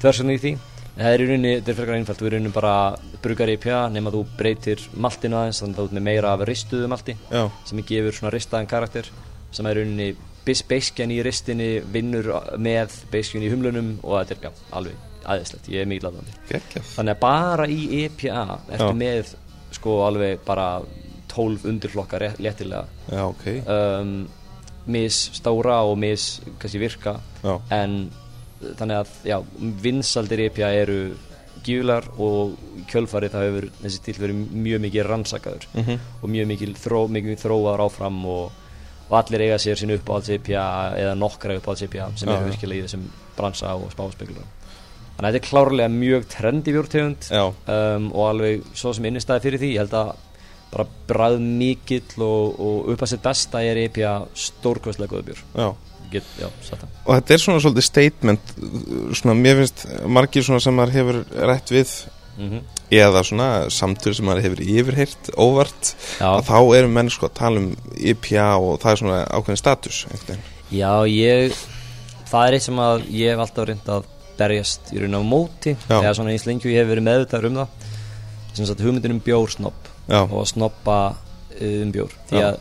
tversunni 0.00 0.38
í 0.38 0.42
því 0.42 0.52
það 0.98 1.12
er 1.14 1.22
í 1.22 1.26
rauninni, 1.28 1.52
þetta 1.58 1.72
er 1.72 1.78
frekar 1.78 1.98
einfalt 1.98 2.22
við 2.24 2.32
rauninni 2.34 2.52
bara 2.54 2.74
brugar 3.22 3.52
IPA 3.54 3.80
nema 3.94 4.12
þú 4.14 4.22
breytir 4.38 4.82
maltinu 4.98 5.38
aðeins 5.38 5.62
þannig 5.62 5.76
að 5.76 5.82
þú 5.82 5.88
ert 5.88 5.96
með 5.98 6.06
meira 6.10 6.32
af 6.34 6.44
ristuðu 6.48 6.88
malti 6.90 7.16
já, 7.30 7.42
sem 7.70 7.82
gefur 7.92 8.16
svona 8.18 8.32
ristaðan 8.34 8.70
karakter 8.70 9.10
sem 9.54 9.66
er 9.70 9.78
í 9.78 9.84
rauninni 9.84 10.08
beiskjan 10.48 11.12
í 11.12 11.18
ristinni 11.24 11.68
vinnur 11.92 12.30
með 12.56 12.94
beiskjan 13.12 13.44
í 13.44 13.50
humlunum 13.52 13.90
og 14.02 14.16
þetta 14.22 14.34
er 14.38 14.48
já, 14.48 14.52
alveg 14.78 15.04
aðeinslegt, 15.28 15.68
ég 15.68 15.82
er 15.84 15.90
mikið 15.90 16.30
geggjað 16.48 16.86
þannig 16.94 17.14
að 17.14 17.20
bara 17.20 17.66
í 17.68 17.80
EPA 18.06 18.44
ertu 18.72 18.86
Já. 18.88 18.96
með 18.96 19.34
sko 19.76 19.98
alveg 20.06 20.40
bara 20.46 20.68
12 21.28 21.66
undirflokka 21.68 22.18
rétt- 22.22 22.38
léttilega. 22.40 22.86
Já, 23.12 23.20
ok, 23.28 23.44
um, 23.68 24.14
mis 24.88 25.18
stóra 25.36 25.82
og 25.84 25.98
mis 26.00 26.40
kannski 26.58 26.80
virka 26.80 27.18
já, 27.44 27.58
en 27.76 27.98
þannig 28.60 29.00
að 29.00 29.16
já, 29.28 29.36
vinsaldir 29.84 30.44
EPA 30.48 30.70
eru 30.82 31.00
gífulegar 31.66 32.06
og 32.22 32.54
kjölfarið 32.90 33.34
það 33.34 33.46
hefur 33.48 33.66
þessi 33.80 34.00
stíl 34.00 34.16
verið 34.22 34.42
mjög 34.66 34.84
mikið 34.86 35.08
rannsakaður. 35.08 35.66
Mhm, 35.74 36.04
og 36.22 36.32
mjög 36.34 36.50
mikið, 36.52 36.76
þró, 36.84 37.00
mikið 37.16 37.42
þróaður 37.42 37.84
áfram 37.86 38.20
og, 38.26 38.68
og 39.08 39.16
allir 39.22 39.46
eiga 39.46 39.58
sér 39.62 39.80
sín 39.80 39.94
uppáhalds 39.96 40.30
EPA 40.36 40.68
eða 41.00 41.16
nokkra 41.18 41.58
uppáhalds 41.58 41.84
EPA 41.88 42.12
sem 42.14 42.30
Já, 42.30 42.36
eru 42.36 42.52
virkilega 42.52 42.84
í 42.84 42.86
þessum 42.86 43.10
bransa 43.38 43.74
og 43.78 43.90
spáspekular 43.94 44.46
þannig 45.18 45.28
að 45.28 45.34
þetta 45.34 45.40
er 45.40 45.48
klárlega 45.48 45.90
mjög 45.90 46.26
trendi 46.30 46.72
bjórtegund 46.76 47.28
já, 47.32 47.44
um, 47.50 48.08
og 48.14 48.24
alveg 48.28 48.66
svo 48.78 48.92
sem 48.94 49.08
innistæði 49.08 49.44
fyrir 49.48 49.62
því 49.62 49.70
ég 49.72 49.82
held 49.82 49.96
að 49.98 50.12
bara 50.68 50.84
bræð 51.08 51.38
mikill 51.42 52.22
og, 52.22 52.60
og 52.60 52.90
upp 52.92 53.02
að 53.02 53.12
sér 53.14 53.22
besta 53.24 53.62
er 53.64 53.80
góða 55.10 55.26
bjór. 55.30 55.44
Já 55.56 55.68
Get, 56.12 56.28
já, 56.40 56.48
Og 57.04 57.10
þetta 57.12 57.34
er 57.34 57.42
svona 57.42 57.62
svolítið 57.62 57.86
statement 57.86 58.52
svona, 59.18 59.34
mér 59.36 59.62
finnst 59.62 59.86
margir 60.08 60.46
svona 60.46 60.62
sem 60.64 60.76
maður 60.78 60.96
hefur 60.98 61.22
rætt 61.50 61.74
við 61.74 61.94
mm 62.38 62.74
eða 62.88 63.20
svona 63.20 63.46
samtur 63.68 64.14
sem 64.16 64.24
maður 64.24 64.46
hefur 64.46 64.60
yfirheyrt 64.64 65.26
óvart 65.36 65.90
þá 66.16 66.54
eru 66.78 66.88
menn 66.88 67.10
sko 67.12 67.26
að 67.28 67.34
tala 67.36 67.60
um 67.60 67.66
IPA 68.00 68.46
og 68.56 68.78
það 68.80 68.92
er 68.94 69.00
svona 69.02 69.18
ákveðin 69.28 69.60
status 69.60 69.98
einhvern 70.08 70.46
já, 70.72 70.92
ég 71.04 71.58
það 72.30 72.46
er 72.46 72.56
eitt 72.56 72.64
sem 72.64 72.80
að 72.80 73.04
ég 73.12 73.34
hef 73.34 73.42
alltaf 73.44 73.68
reynd 73.68 73.90
að 73.92 74.08
berjast 74.38 74.92
í 74.94 75.02
raun 75.02 75.18
á 75.18 75.22
móti 75.26 75.74
Já. 75.88 75.98
eða 75.98 76.14
svona 76.18 76.34
lengi 76.34 76.68
og 76.68 76.72
ég 76.72 76.82
hef 76.82 76.90
verið 76.92 77.06
meðvitaður 77.08 77.50
um 77.50 77.60
það. 77.62 77.90
Sem 78.54 78.68
sagt 78.68 78.82
hugmyndin 78.82 79.16
um 79.16 79.22
bjórsnopp 79.24 79.90
og 80.08 80.36
að 80.40 80.48
snoppa 80.52 80.98
um 81.68 81.92
bjór. 81.94 82.14
Því 82.30 82.42
að 82.44 82.58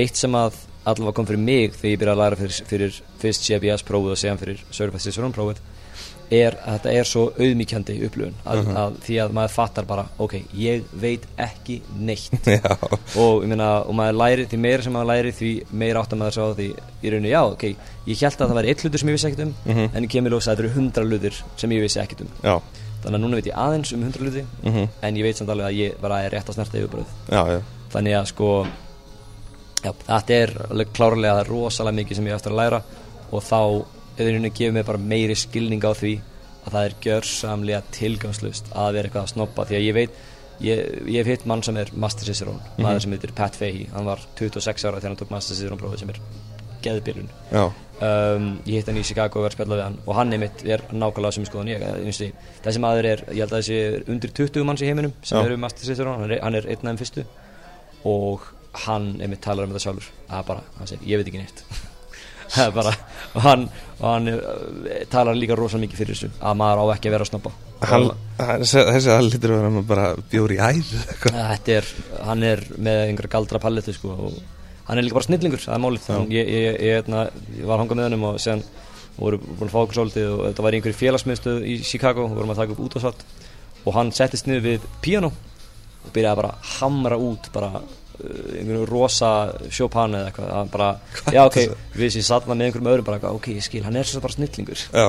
eitt 0.00 0.20
sem 0.20 0.36
að 0.36 0.58
allavega 0.84 1.12
kom 1.18 1.26
fyrir 1.28 1.42
mig 1.44 1.74
þegar 1.76 1.90
ég 1.94 1.98
byrjaði 2.00 2.16
að 2.16 2.22
læra 2.24 2.40
fyrir, 2.40 2.64
fyrir 2.70 3.02
fyrst 3.20 3.44
CBS 3.50 3.84
prófið 3.84 4.14
og 4.14 4.18
séðan 4.22 4.40
fyrir 4.40 4.62
Certified 4.70 5.04
Cicerone 5.04 5.34
prófið 5.36 5.60
er 6.30 6.54
að 6.62 6.76
þetta 6.76 6.90
er 6.94 7.08
svo 7.10 7.22
auðmíkjandi 7.42 7.94
upplifun 8.06 8.36
að, 8.46 8.60
að 8.78 8.98
því 9.02 9.16
að 9.24 9.32
maður 9.34 9.50
fattar 9.56 9.86
bara 9.88 10.04
ok, 10.22 10.36
ég 10.54 10.84
veit 11.02 11.24
ekki 11.42 11.80
neitt. 11.98 12.46
Og, 13.18 13.42
meina, 13.50 13.80
og 13.82 13.96
maður 13.98 14.14
læri 14.20 14.44
því 14.46 14.60
meira 14.62 14.84
sem 14.86 14.94
maður 14.94 15.08
læri 15.10 15.32
því 15.34 15.48
meira 15.82 16.04
áttar 16.04 16.20
maður 16.20 16.36
sá 16.36 16.44
því 16.60 16.68
í 17.02 17.10
rauninu 17.10 17.32
já, 17.32 17.40
ok, 17.50 17.64
ég 18.06 18.22
held 18.22 18.36
að 18.38 18.52
það 18.52 18.60
væri 18.60 18.70
eitt 18.70 18.84
hlutur 18.86 19.02
sem 19.02 19.10
ég 19.10 19.18
vissi 19.18 19.28
ekkert 19.32 19.42
um 19.48 19.54
Mhm. 19.66 19.88
en 19.90 20.06
ég 20.06 20.12
kemur 20.14 20.30
ljósa 20.36 20.52
að 20.52 20.54
þetta 20.54 20.64
eru 20.68 20.72
hundra 20.78 21.04
hlutur 21.10 21.40
sem 21.64 21.74
ég 21.74 21.82
vissi 21.88 22.00
ekkert 22.04 22.22
um. 22.22 22.30
Já, 22.46 22.54
þannig 23.02 23.18
að 23.18 23.24
núna 23.26 23.40
veit 23.40 23.50
ég 23.50 23.58
aðeins 23.66 23.92
um 23.98 24.06
hundra 24.06 24.22
hluti 24.28 24.44
mhm, 24.70 24.86
en 25.02 25.18
ég 25.18 25.26
veit 25.26 25.36
samt 25.42 25.50
alveg 25.50 25.66
að 25.66 25.80
ég 25.82 25.98
var 26.06 26.14
að 26.14 26.30
rétt 26.36 26.46
að 26.54 26.60
snerta 26.60 26.78
yfirbröð 26.78 27.18
þannig 27.90 28.16
að 28.20 28.30
sko 28.30 28.52
já, 29.84 29.92
þetta 30.06 30.40
er 30.40 30.54
klárlega 30.96 31.44
rosalega 31.48 32.00
mikið 32.00 32.20
sem 32.20 32.28
ég 32.30 32.36
eftir 32.36 32.54
að 32.54 32.60
læra 32.62 32.82
og 33.30 33.44
þá 33.46 33.60
henni 34.20 34.50
gefur 34.52 34.74
mér 34.76 34.88
bara 34.88 35.00
meiri 35.12 35.36
skilning 35.38 35.84
á 35.86 35.92
því 35.96 36.16
að 36.60 36.74
það 36.74 36.82
er 36.84 36.96
gjörsamlega 37.06 37.80
tilgangslust 37.94 38.68
að 38.76 38.96
vera 38.96 39.08
eitthvað 39.08 39.26
að 39.26 39.32
snoppa 39.34 39.66
því 39.68 39.78
að 39.78 39.86
ég 39.86 39.96
veit 39.96 40.18
ég, 40.60 40.80
ég 41.08 41.20
hef 41.22 41.30
hitt 41.30 41.46
mann 41.48 41.62
sem 41.64 41.78
er 41.80 41.92
Master 41.96 42.28
Cicerone 42.28 42.74
maður 42.80 43.06
sem 43.06 43.14
heitir 43.16 43.36
Pat 43.36 43.56
Fahey, 43.56 43.86
hann 43.94 44.08
var 44.08 44.24
26 44.38 44.86
ára 44.86 45.00
þegar 45.00 45.14
hann 45.14 45.20
tók 45.22 45.32
Master 45.32 45.56
Cicerone 45.56 45.80
prófið 45.80 46.04
sem 46.04 46.12
er 46.12 46.20
geðbyrjun 46.84 47.30
um, 47.56 48.46
ég 48.68 48.80
hitt 48.80 48.90
hann 48.90 49.00
í 49.00 49.06
Chicago 49.06 49.40
og 49.40 49.46
var 49.46 49.54
að 49.54 49.58
spjalla 49.58 49.80
við 49.80 49.84
hann 49.86 49.98
og 50.04 50.14
hann 50.18 50.36
einmitt 50.36 50.64
er 50.68 50.84
nákvæmlega 50.92 51.36
sem 51.36 51.48
skoðan 51.48 51.72
ég 51.72 51.84
því, 52.16 52.30
þessi 52.64 52.84
maður 52.84 53.10
er, 53.14 53.24
ég 53.30 53.44
held 53.44 53.52
að 53.52 53.58
þessi 53.58 53.80
er 53.88 54.08
undir 54.14 54.36
20 54.36 54.68
manns 54.68 54.84
í 54.84 54.88
heiminum 54.88 55.16
sem 55.22 55.40
Já. 55.40 55.44
eru 55.46 55.60
Master 55.60 55.88
Cicerone, 55.88 56.20
hann 56.20 56.56
er, 56.56 56.64
er 56.64 56.70
einn 56.72 56.80
af 56.80 56.90
þeim 56.90 57.00
fyrstu 57.00 57.26
og 58.10 58.48
hann 58.86 59.12
einmitt 59.20 59.42
talar 59.44 59.66
um 59.66 59.72
þetta 59.72 59.84
sjálfur. 59.86 60.10
Að 60.30 60.44
bara, 60.50 60.66
hann 60.78 60.90
segir, 60.90 61.08
ég 61.10 61.20
veit 61.20 61.30
ekki 61.30 61.42
neitt. 61.42 61.64
Það 62.54 62.64
er 62.64 62.72
bara, 62.74 62.92
og 63.38 63.44
hann, 63.44 63.64
og 64.00 64.06
hann 64.08 64.30
uh, 64.32 64.94
talar 65.10 65.36
líka 65.38 65.54
rosalega 65.58 65.84
mikið 65.86 66.00
fyrir 66.00 66.16
þessu 66.18 66.30
að 66.42 66.56
maður 66.58 66.80
á 66.82 66.84
ekki 66.96 67.06
að 67.06 67.14
vera 67.14 67.26
að 67.26 67.30
snoppa 67.30 67.52
þessi 68.90 69.12
að 69.14 69.26
lítur 69.28 69.52
að 69.54 69.76
bara 69.86 70.06
bjóri 70.32 70.56
í 70.58 70.64
æð. 70.64 70.90
Þetta 71.22 71.76
er, 71.76 71.90
hann 72.26 72.42
er 72.48 72.64
með 72.74 73.04
einhverja 73.04 73.32
galdra 73.36 73.60
palletu 73.62 73.94
sko 73.94 74.16
og 74.16 74.40
hann 74.88 74.98
er 74.98 75.06
líka 75.06 75.20
bara 75.20 75.28
snillingur, 75.28 75.62
það 75.62 75.76
er 75.76 75.84
málið. 75.84 76.08
Hann- 76.10 76.34
ég, 76.34 76.50
ég, 76.50 76.66
ég, 76.66 76.96
hérna, 76.98 77.22
ég 77.54 77.70
var 77.70 77.76
að 77.78 77.84
hanga 77.84 78.00
með 78.00 78.08
hennum 78.08 78.26
og 78.32 78.42
séðan 78.42 78.66
voru 79.20 79.38
búin 79.44 79.68
að 79.68 79.74
fá 79.74 79.80
okkur 79.84 79.98
svolítið 80.00 80.28
og 80.32 80.42
þetta 80.48 80.64
var 80.66 80.76
einhverju 80.76 80.98
félagsmiðstöð 80.98 81.62
í 81.68 81.78
Chicago 81.84 82.26
og 82.26 82.34
vorum 82.34 82.52
að 82.54 82.62
taka 82.62 82.74
upp 82.74 82.82
út 82.86 82.96
og 82.96 83.04
svart 83.04 83.24
og 83.84 83.96
hann 83.96 84.12
settist 84.16 84.48
niður 84.48 84.66
við 84.66 84.86
piano 85.04 85.30
og 85.30 86.12
byrjaði 86.14 86.40
bara 86.40 86.52
að 86.54 86.70
hamra 86.78 87.18
út 87.20 87.50
bara 87.54 87.82
uh, 88.20 88.58
einhverju 88.60 88.86
rosa 88.90 89.30
Chopin 89.72 90.14
eða 90.18 90.30
eitthvað 90.30 90.52
hann 90.56 90.72
bara, 90.72 90.88
Hvað 91.20 91.36
já 91.36 91.42
er 91.42 91.50
ok, 91.50 91.60
við 92.00 92.12
sem 92.16 92.26
satna 92.30 92.54
með 92.56 92.68
einhverjum 92.70 92.90
öðrum 92.94 93.08
bara, 93.10 93.32
ok, 93.36 93.48
ég 93.56 93.66
skil, 93.66 93.84
hann 93.86 93.96
er 94.00 94.08
svo 94.10 94.22
bara 94.24 94.36
snillingur. 94.38 94.84
Já, 94.92 95.06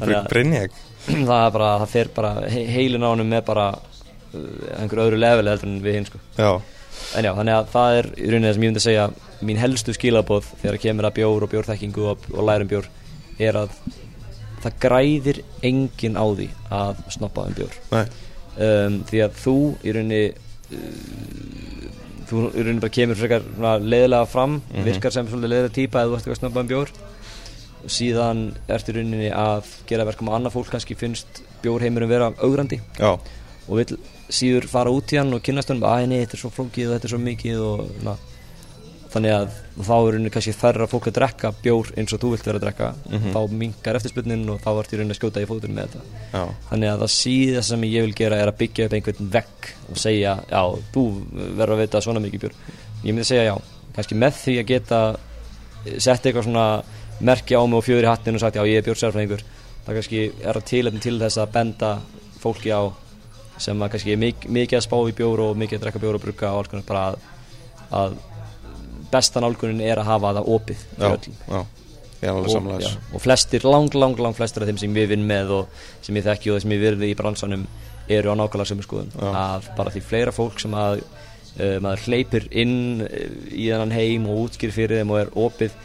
að- 0.00 0.30
Brynjæk 0.32 0.78
það 1.30 1.36
er 1.46 1.52
bara, 1.58 1.68
það 1.84 1.92
fer 1.96 2.10
bara 2.16 2.32
he- 2.50 2.66
heilin 2.76 3.04
á 3.06 3.08
honum 3.12 3.28
með 3.30 3.44
bara 3.52 3.66
uh, 3.76 4.80
einhverju 4.80 5.04
öðru 5.10 5.20
level 5.22 5.50
heldur 5.52 5.70
en 5.70 5.78
við 5.84 6.00
hinn 6.00 6.08
sko. 6.10 6.22
Já, 6.40 6.50
En 7.16 7.26
já, 7.28 7.30
þannig 7.36 7.54
að 7.54 7.66
það 7.70 7.94
er 8.00 8.06
í 8.16 8.28
rauninni 8.32 8.48
það 8.48 8.54
sem 8.56 8.62
ég 8.64 8.70
myndi 8.70 8.80
að 8.80 8.84
segja 8.86 9.02
mín 9.46 9.58
helstu 9.60 9.92
skilaboð 9.94 10.46
þegar 10.62 10.78
kemur 10.80 11.06
að 11.06 11.14
bjór 11.18 11.44
og 11.44 11.50
bjórþekkingu 11.52 12.06
og, 12.10 12.24
og 12.32 12.46
lærum 12.48 12.70
bjór 12.70 12.86
er 13.46 13.58
að 13.60 13.74
það 14.64 14.78
græðir 14.82 15.40
enginn 15.68 16.16
á 16.18 16.24
því 16.24 16.46
að 16.72 17.02
snoppa 17.14 17.44
um 17.50 17.54
bjór. 17.58 17.76
Um, 18.56 18.96
því 19.10 19.20
að 19.26 19.36
þú 19.44 19.54
í 19.84 19.92
rauninni 19.94 20.22
uh, 20.32 20.80
þú 22.30 22.44
í 22.52 22.62
rauninni 22.64 22.80
bara 22.82 22.94
kemur 22.96 23.16
frekar 23.20 23.42
svona 23.54 23.74
leiðilega 23.80 24.26
fram 24.28 24.60
Mhm. 24.72 24.84
virkar 24.84 25.12
sem 25.12 25.26
svolítið 25.28 25.52
leiðilega 25.52 25.74
típa 25.78 26.00
eða 26.02 26.08
þú 26.10 26.14
ert 26.16 26.22
eitthvað 26.26 26.36
að 26.36 26.40
snoppa 26.42 26.60
um 26.60 26.68
bjór. 26.68 26.88
Og 27.86 27.90
síðan 27.92 28.38
ertu 28.68 28.92
í 28.92 28.96
rauninni 28.96 29.30
að 29.30 29.64
gera 29.86 30.04
verkum 30.04 30.28
að 30.28 30.36
annað 30.40 30.52
fólk 30.56 30.70
kannski 30.70 30.96
finnst 30.98 31.42
bjórheimurum 31.62 32.08
vera 32.08 32.32
augrandi 32.42 32.80
já, 32.98 33.12
og 33.68 33.76
vill 33.76 33.98
síður 34.28 34.66
fara 34.66 34.90
út 34.90 35.06
í 35.12 35.18
hann 35.18 35.32
og 35.34 35.42
kynast 35.42 35.68
hann 35.68 35.80
að 35.82 36.08
nei, 36.08 36.24
þetta 36.24 36.34
er 36.34 36.42
svo 36.42 36.50
flókið 36.50 36.88
og 36.90 36.94
þetta 36.96 37.04
er 37.04 37.12
svo 37.14 37.18
mikið 37.22 37.60
og 37.62 38.02
na, 38.02 38.16
þannig 39.16 39.34
að 39.34 39.46
þá 39.76 39.92
er 39.96 40.08
rauninni 40.14 40.32
kannski 40.34 40.54
færra 40.56 40.88
fólk 40.90 41.08
að 41.10 41.16
drekka 41.18 41.52
bjór 41.64 41.92
eins 41.96 42.14
og 42.14 42.22
þú 42.22 42.32
vilt 42.34 42.48
vera 42.48 42.60
að 42.60 42.66
drekka. 42.66 42.88
Mhm. 43.10 43.32
þá 43.34 43.54
minkar 43.62 43.98
eftirspunnin 43.98 44.50
og 44.52 44.60
þá 44.64 44.70
ert 44.72 44.92
í 44.92 44.98
rauninni 45.00 45.16
að 45.16 45.20
skjóta 45.20 45.42
í 45.42 45.48
fóturinn 45.50 45.76
með 45.76 45.88
þetta. 45.88 46.02
Já, 46.32 46.44
þannig 46.70 46.92
að 46.92 47.00
það 47.04 47.14
síðast 47.16 47.72
sem 47.72 47.86
ég 47.88 48.06
vil 48.06 48.16
gera 48.20 48.40
er 48.42 48.52
að 48.52 48.58
byggja 48.60 48.86
upp 48.86 48.98
einhvern 48.98 49.30
vegg 49.36 49.70
og 49.90 49.96
segja 49.96 50.36
já, 50.50 50.62
þú 50.92 51.06
verður 51.56 51.74
að 51.76 51.82
vita 51.82 52.04
svona 52.04 52.20
mikið 52.20 52.44
bjór. 52.44 52.54
Ég 53.02 53.14
myndi 53.14 53.24
segja 53.24 53.48
já, 53.50 53.56
kannski 53.96 54.14
með 54.14 54.38
því 54.44 54.58
að 54.60 54.70
geta 54.70 55.00
sett 55.98 56.26
eitthvað 56.26 56.44
svona 56.44 56.66
merki 57.20 57.56
á 57.56 57.62
mig 57.64 57.78
og 57.78 57.84
fjöður 57.86 58.06
í 58.06 58.10
hattin 58.10 58.36
og 58.36 58.42
sagt 58.42 58.58
já, 58.58 58.64
ég 58.66 58.80
er 58.80 58.86
bjórsærfræðingur 58.86 59.42
það 59.86 59.98
kannski 60.00 60.22
er 60.42 60.58
að 60.58 60.68
tilefni 60.68 61.02
til 61.02 61.18
þess 61.20 61.40
að 61.40 61.52
benda 61.54 61.90
fólki 62.42 62.72
á 62.74 62.82
sem 63.62 63.82
að 63.82 63.92
kannski 63.94 64.12
er 64.12 64.20
mik 64.20 64.48
mikið 64.52 64.80
að 64.80 64.84
spá 64.84 64.96
í 65.08 65.14
bjór 65.16 65.42
og 65.46 65.60
mikið 65.60 65.78
að 65.78 65.84
drekka 65.86 66.02
bjór 66.02 66.18
og 66.18 66.24
brugga 66.24 66.50
og 66.52 66.60
alls 66.60 66.72
konar 66.72 66.88
bara 66.90 67.04
að, 67.06 67.20
að 68.00 68.16
besta 69.12 69.42
nálgunin 69.42 69.82
er 69.84 70.00
að 70.02 70.10
hafa 70.10 70.32
það 70.38 70.52
opið 70.56 70.84
já, 70.98 71.10
já. 71.46 71.60
Og, 72.26 72.46
já, 72.48 72.60
þessu. 72.64 73.00
og 73.12 73.22
flestir, 73.22 73.66
lang, 73.68 73.92
lang, 73.94 74.16
lang 74.18 74.36
flestir 74.36 74.64
af 74.64 74.70
þeim 74.70 74.78
sem 74.80 74.96
ég 74.96 75.10
vinn 75.10 75.26
með 75.28 75.52
og 75.58 75.82
sem 76.04 76.16
ég 76.16 76.24
þekki 76.26 76.54
og 76.54 76.62
sem 76.64 76.72
ég 76.74 76.82
virði 76.82 77.10
í 77.12 77.18
bransanum 77.18 77.66
eru 78.08 78.32
á 78.32 78.34
nákvæmlega 78.38 78.70
sömu 78.70 78.86
skoðun. 78.86 79.12
Já. 79.12 79.28
að 79.30 79.68
bara 79.76 79.92
því 79.92 80.02
fleira 80.06 80.32
fólk 80.34 80.62
sem 80.62 80.74
að 80.78 81.02
uh, 81.02 81.76
maður 81.84 82.06
hleypir 82.06 82.48
inn 82.50 83.04
uh, 83.04 83.26
í 83.52 83.68
þennan 83.68 83.94
heim 83.94 84.30
og 84.30 84.46
útskýr 84.46 84.72
fyrir 84.74 85.02
þeim 85.02 85.12
og 85.12 85.20
er 85.20 85.34
opið 85.46 85.76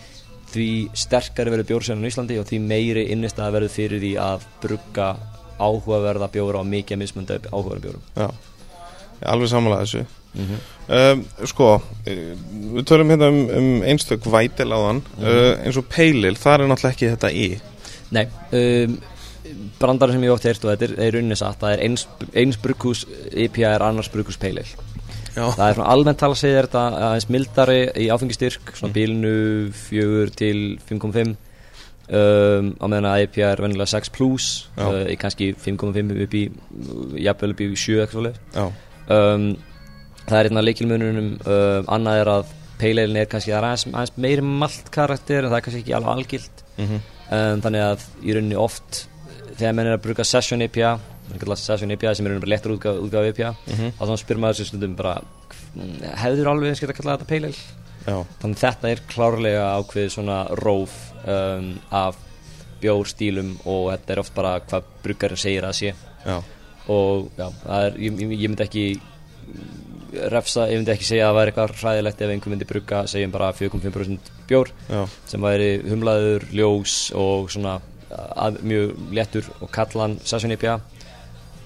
því 0.51 0.69
sterkari 1.03 1.53
verður 1.53 1.69
bjórsæðan 1.71 2.07
á 2.07 2.09
Íslandi 2.11 2.39
og 2.39 2.47
því 2.49 2.61
meiri 2.63 3.05
innist 3.13 3.39
að 3.39 3.57
verður 3.57 3.75
fyrir 3.75 4.03
því 4.03 4.15
að 4.21 4.47
brugga 4.63 5.11
áhugaverða 5.61 6.31
bjóra 6.33 6.63
og 6.63 6.71
mikið 6.71 7.03
mismönda 7.03 7.37
áhugaverða 7.51 7.85
bjórum. 7.85 8.07
Já, 8.17 8.27
alveg 9.31 9.51
samlega 9.51 9.85
þessu 9.85 10.07
mm 10.33 10.45
-hmm. 10.45 10.69
Um, 10.91 11.21
sko, 11.47 11.81
eh, 12.05 12.33
við 12.75 12.83
tölum 12.89 13.11
hérna 13.13 13.29
um, 13.31 13.49
um 13.57 13.83
einstök 13.87 14.25
vætil 14.27 14.73
áðan. 14.75 15.01
Mhm. 15.17 15.27
uh, 15.27 15.65
eins 15.65 15.77
og 15.77 15.85
peilil, 15.87 16.35
það 16.35 16.53
er 16.53 16.67
náttúrulega 16.67 16.95
ekki 16.95 17.11
þetta 17.13 17.31
í. 17.31 17.61
Nei, 18.11 18.27
um, 18.51 18.97
brandar 19.79 20.11
sem 20.11 20.23
ég 20.23 20.33
ótt 20.33 20.47
heirt 20.49 20.65
og 20.65 20.73
þetta 20.73 20.89
er, 20.89 20.95
er 20.99 21.13
rauninni 21.15 21.37
satt 21.39 21.61
það 21.61 21.75
er 21.77 21.83
eins, 21.85 22.07
eins 22.35 22.57
brugghús 22.57 23.05
IPA 23.31 23.75
er 23.75 23.85
annars 23.87 24.11
brugghús 24.11 24.39
peilil. 24.41 24.67
Já, 25.31 25.45
Það 25.55 25.69
er 25.69 25.77
svona 25.77 25.91
almennt 25.93 26.19
tala 26.19 26.35
að 26.35 26.41
segja 26.41 26.65
þetta 26.65 26.83
aðeins 27.07 27.29
mildari 27.31 27.79
í 28.03 28.09
áfengistyrk 28.11 28.73
svona 28.75 28.95
bílinu 28.97 29.35
4 29.71 30.33
til 30.35 30.59
5,5 30.89 31.35
um, 32.11 32.71
á 32.75 32.85
meðan 32.91 33.07
að 33.13 33.23
IPA 33.29 33.47
er 33.47 33.63
venjulega 33.63 33.93
6 33.93 34.11
plus 34.17 34.49
uh, 34.75 35.05
í 35.07 35.15
kannski 35.21 35.53
5,5 35.55 36.11
upp 36.25 36.35
í 36.35 36.43
jafnvel 37.23 37.53
upp 37.55 37.63
í 37.63 37.69
7 37.71 38.01
eitthvað 38.03 38.17
svoleiðis. 38.17 38.41
Það 40.27 40.37
er 40.39 40.49
einna 40.49 40.61
leikilmununum 40.65 41.29
um, 41.45 41.85
annað 41.95 42.19
er 42.21 42.31
að 42.35 42.51
peileilin 42.81 43.17
er 43.21 43.25
kannski 43.29 43.53
aðeins, 43.53 43.85
aðeins 43.91 44.13
meiri 44.17 44.41
malt 44.41 44.89
karakter 44.93 45.45
en 45.45 45.51
það 45.51 45.57
er 45.59 45.65
kannski 45.67 45.81
ekki 45.83 45.95
alveg 45.97 46.13
algilt. 46.17 46.63
Mm 46.77 46.99
um, 47.31 47.61
þannig 47.63 47.81
að 47.85 48.01
í 48.27 48.33
rauninni 48.35 48.57
oft 48.59 49.05
þegar 49.55 49.73
menn 49.77 49.87
er 49.87 49.93
að 49.97 50.01
bruka 50.03 50.23
session 50.27 50.61
IPA 50.65 50.97
session 51.55 51.91
IPA 51.95 52.11
sem 52.15 52.25
er 52.25 52.33
rauninni 52.33 52.43
bara 52.43 52.55
léttur 52.57 52.73
útgáf, 52.75 52.97
útgáf 53.05 53.27
IPA 53.29 53.51
Mhm. 53.71 53.91
þá 53.95 54.01
þannig 54.01 54.19
spyr 54.23 54.37
maður 54.41 54.57
sér 54.59 54.67
stundum 54.67 54.95
bara 54.95 55.13
"Mm, 55.75 56.01
hefður 56.23 56.49
alveg 56.51 56.67
eins 56.69 56.79
geta 56.81 56.93
kallað 56.97 57.19
þetta 57.19 57.29
peileil 57.29 57.55
þannig 58.41 58.57
að 58.57 58.65
þetta 58.65 58.89
er 58.91 58.99
klárlega 59.07 59.65
ákveðið 59.79 60.09
svona 60.11 60.39
róf 60.59 60.91
um, 61.27 61.79
af 61.91 62.15
bjórstílum 62.81 63.53
og 63.65 63.91
þetta 63.93 64.09
er 64.15 64.19
oft 64.19 64.33
bara 64.35 64.59
hvað 64.59 64.83
bruggarinn 65.03 65.37
segir 65.37 65.63
að 65.63 65.75
sé. 65.77 65.93
Já, 66.25 66.41
og 66.89 67.29
já, 67.37 67.47
er, 67.69 67.91
ég 68.01 68.19
ég 68.19 68.49
myndi 68.49 68.63
ekki 68.65 68.85
refsa, 70.11 70.67
ég 70.69 70.81
myndi 70.81 70.91
ekki 70.93 71.07
segja 71.07 71.27
að 71.27 71.31
það 71.31 71.37
væri 71.37 71.51
eitthvað 71.51 71.75
hræðilegt 71.81 72.21
ef 72.21 72.33
einhver 72.33 72.53
myndi 72.53 72.67
brugga 72.67 73.01
segjum 73.09 73.33
bara 73.33 73.51
4,5% 73.55 74.31
bjór 74.49 74.71
já, 74.89 75.01
sem 75.31 75.45
væri 75.45 75.69
humlaður, 75.87 76.47
ljós 76.51 76.95
og 77.17 77.51
svona 77.53 77.77
að, 78.11 78.59
mjög 78.67 79.05
léttur 79.15 79.47
og 79.61 79.71
kallan 79.71 80.17
session 80.27 80.51
IPA 80.55 80.79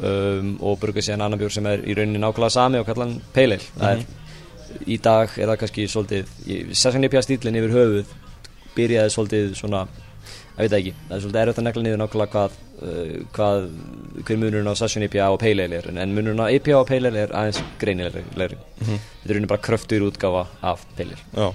um, 0.05 0.53
og 0.61 0.77
brugga 0.81 1.03
sér 1.05 1.17
annan 1.17 1.41
bjór 1.41 1.55
sem 1.55 1.71
er 1.71 1.85
í 1.85 1.97
rauninni 1.97 2.21
nákvæmlega 2.21 2.53
sami 2.53 2.81
og 2.81 2.87
kallan 2.89 3.17
peileil 3.33 3.63
það 3.73 3.89
er 3.95 4.05
í 4.85 4.99
dag 5.01 5.37
er 5.39 5.51
það 5.51 5.59
kannski 5.63 5.87
svolítið 5.91 6.73
session 6.75 7.07
IPA 7.07 7.25
stílinn 7.25 7.61
yfir 7.61 7.77
höfuð 7.79 8.15
byrjaði 8.75 9.15
svolítið 9.15 9.55
svona 9.57 9.85
ég 10.55 10.63
veit 10.65 10.77
ekki, 10.79 10.93
það 11.09 11.15
er 11.17 11.23
svolítið 11.25 11.41
erfitt 11.43 11.59
að 11.61 11.67
negla 11.67 11.83
niður 11.85 12.01
nákvæmlega 12.03 12.31
hvað, 12.35 12.57
uh, 12.79 13.13
hvað 13.35 13.69
hver 14.25 14.41
munurinn 14.41 14.71
á 14.71 14.75
session 14.79 15.03
IPA 15.07 15.29
og 15.35 15.39
peileil 15.43 15.75
er 15.75 15.89
en, 15.91 15.97
en 16.01 16.15
munurinn 16.15 16.43
á 16.43 16.47
IPA 16.55 16.79
og 16.79 16.89
peileil 16.89 17.15
er 17.25 17.35
aðeins 17.35 17.61
greinilegri 17.81 18.23
Mhm. 18.85 18.99
þetta 18.99 19.29
er 19.29 19.35
rauninni 19.35 19.51
bara 19.51 19.65
kröftur 19.67 20.07
útgáfa 20.09 20.45
af 20.61 20.85
á 20.97 21.47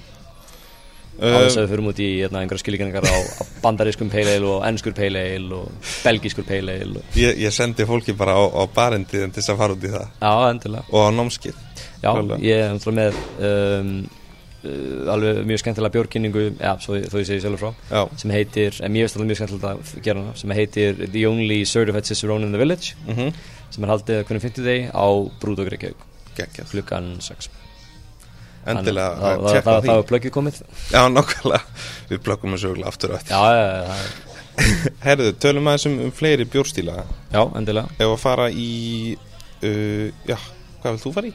þess 1.20 1.57
Uh, 1.57 1.59
að 1.61 1.64
við 1.66 1.72
förum 1.74 1.88
út 1.90 1.98
í 2.01 2.07
hérna, 2.22 2.40
einhverja 2.40 2.62
skilíkningar 2.62 3.05
á, 3.05 3.12
á 3.12 3.44
bandarískum 3.61 4.09
peileil 4.09 4.44
og 4.48 4.62
ennskur 4.64 4.94
peileil 4.96 5.51
og 5.53 5.66
belgískur 6.01 6.46
peileil 6.48 6.94
og... 6.96 7.03
ég, 7.18 7.36
ég 7.42 7.53
sendi 7.53 7.84
fólki 7.84 8.14
bara 8.16 8.38
á, 8.40 8.44
á 8.48 8.64
barendið 8.72 9.26
til 9.26 9.42
þess 9.42 9.53
að 9.53 9.59
fara 9.61 9.76
út 9.76 9.84
í 9.84 9.90
það. 9.92 10.07
Já, 10.22 10.30
og 10.88 11.03
á 11.05 11.11
námskið 11.12 11.59
Já, 12.01 12.09
Klálega. 12.14 12.38
ég 12.40 12.62
er 12.64 12.96
með 12.96 13.18
um, 13.51 13.90
alveg 14.61 15.38
mjög 15.48 15.61
skemmtilega 15.62 15.94
bjórkynningu 15.94 16.42
ja, 16.61 16.74
þó 16.82 16.90
ég 16.98 17.08
segi 17.14 17.40
sjálfur 17.40 17.62
frá 17.62 17.70
Já. 17.96 18.02
sem 18.20 18.30
heitir, 18.34 18.76
en 18.84 18.92
mér 18.92 19.06
finnst 19.08 19.16
alltaf 19.16 19.28
mjög 19.30 19.38
skemmtilega 19.40 19.72
að 19.72 20.04
gera 20.04 20.20
hana 20.24 20.34
sem 20.36 20.50
heitir 20.56 21.00
The 21.06 21.22
Only 21.30 21.62
Certified 21.64 22.04
Cicerone 22.11 22.44
in 22.48 22.52
the 22.52 22.61
Village 22.61 22.94
mm 23.08 23.32
sem 23.70 23.84
er 23.86 23.90
haldið 23.92 24.24
hvernig 24.26 24.42
50 24.42 24.64
degi 24.66 24.86
á 24.90 25.06
Brúdók 25.38 25.68
Reykjavík. 25.70 26.00
Klukkan 26.72 27.04
6 27.22 27.46
Endilega 28.66 29.12
að 29.14 29.20
það- 29.20 29.44
tjekka 29.52 29.70
það- 29.70 29.80
því. 29.80 29.88
Það 29.88 29.98
var 30.00 30.08
plöggið 30.11 30.32
komið. 30.34 30.56
Já, 30.90 31.00
nokkvæmlega 31.08 31.61
Við 32.11 32.18
plöggum 32.26 32.56
þessu 32.56 32.68
örugglega 32.70 32.88
aftur 32.90 33.11
á 33.11 33.16
eftir 33.16 33.30
Já, 33.30 33.40
það 33.46 34.00
er- 34.00 34.26
Herðu, 35.06 35.28
tölum 35.40 35.70
aðeins 35.70 35.86
um, 35.86 35.94
um 36.04 36.11
fleiri 36.12 36.44
bjórstíla 36.50 36.96
já, 37.32 37.40
endilega. 37.56 37.88
Ef 37.96 38.11
að 38.11 38.18
fara 38.20 38.48
í 38.50 38.66
uh, 39.64 40.11
Já, 40.28 40.36
hvað 40.82 40.90
vil 40.90 41.02
þú 41.06 41.12
fara 41.14 41.30
í? 41.30 41.32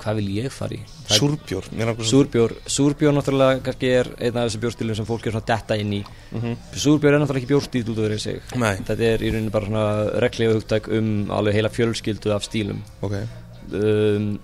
Hvað 0.00 0.20
vil 0.20 0.28
ég 0.38 0.52
fara 0.54 0.76
í? 0.76 0.80
Súrbjór 1.10 1.68
Súrbjór, 2.10 2.54
súrbjór 2.66 3.14
náttúrulega 3.16 3.62
kannski 3.66 3.90
er 4.00 4.10
einn 4.18 4.36
af 4.40 4.48
þessu 4.48 4.62
bjórstílum 4.64 4.96
sem 4.96 5.08
fólk 5.08 5.26
er 5.26 5.34
svona 5.36 5.48
detta 5.52 5.76
inn 5.76 5.92
í. 6.00 6.02
Mhm. 6.32 6.56
Súrbjór 6.74 7.14
er 7.14 7.22
náttúrulega 7.22 7.42
ekki 7.42 7.52
bjórstíl 7.52 7.84
út 7.90 7.98
af 7.98 8.04
verið 8.08 8.20
sig. 8.20 8.40
Nei, 8.56 8.76
Þetta 8.76 9.08
er 9.12 9.18
í 9.24 9.32
rauninni 9.32 9.50
bara 9.54 9.66
svona 9.66 10.20
reglífa 10.24 10.56
hugtæk 10.58 10.88
um 10.98 11.10
alveg 11.30 11.54
heila 11.54 11.68
fjölskyldu 11.68 12.32
af 12.34 12.46
stílum. 12.48 12.80
Ok. 13.02 13.18
Um, 13.72 14.38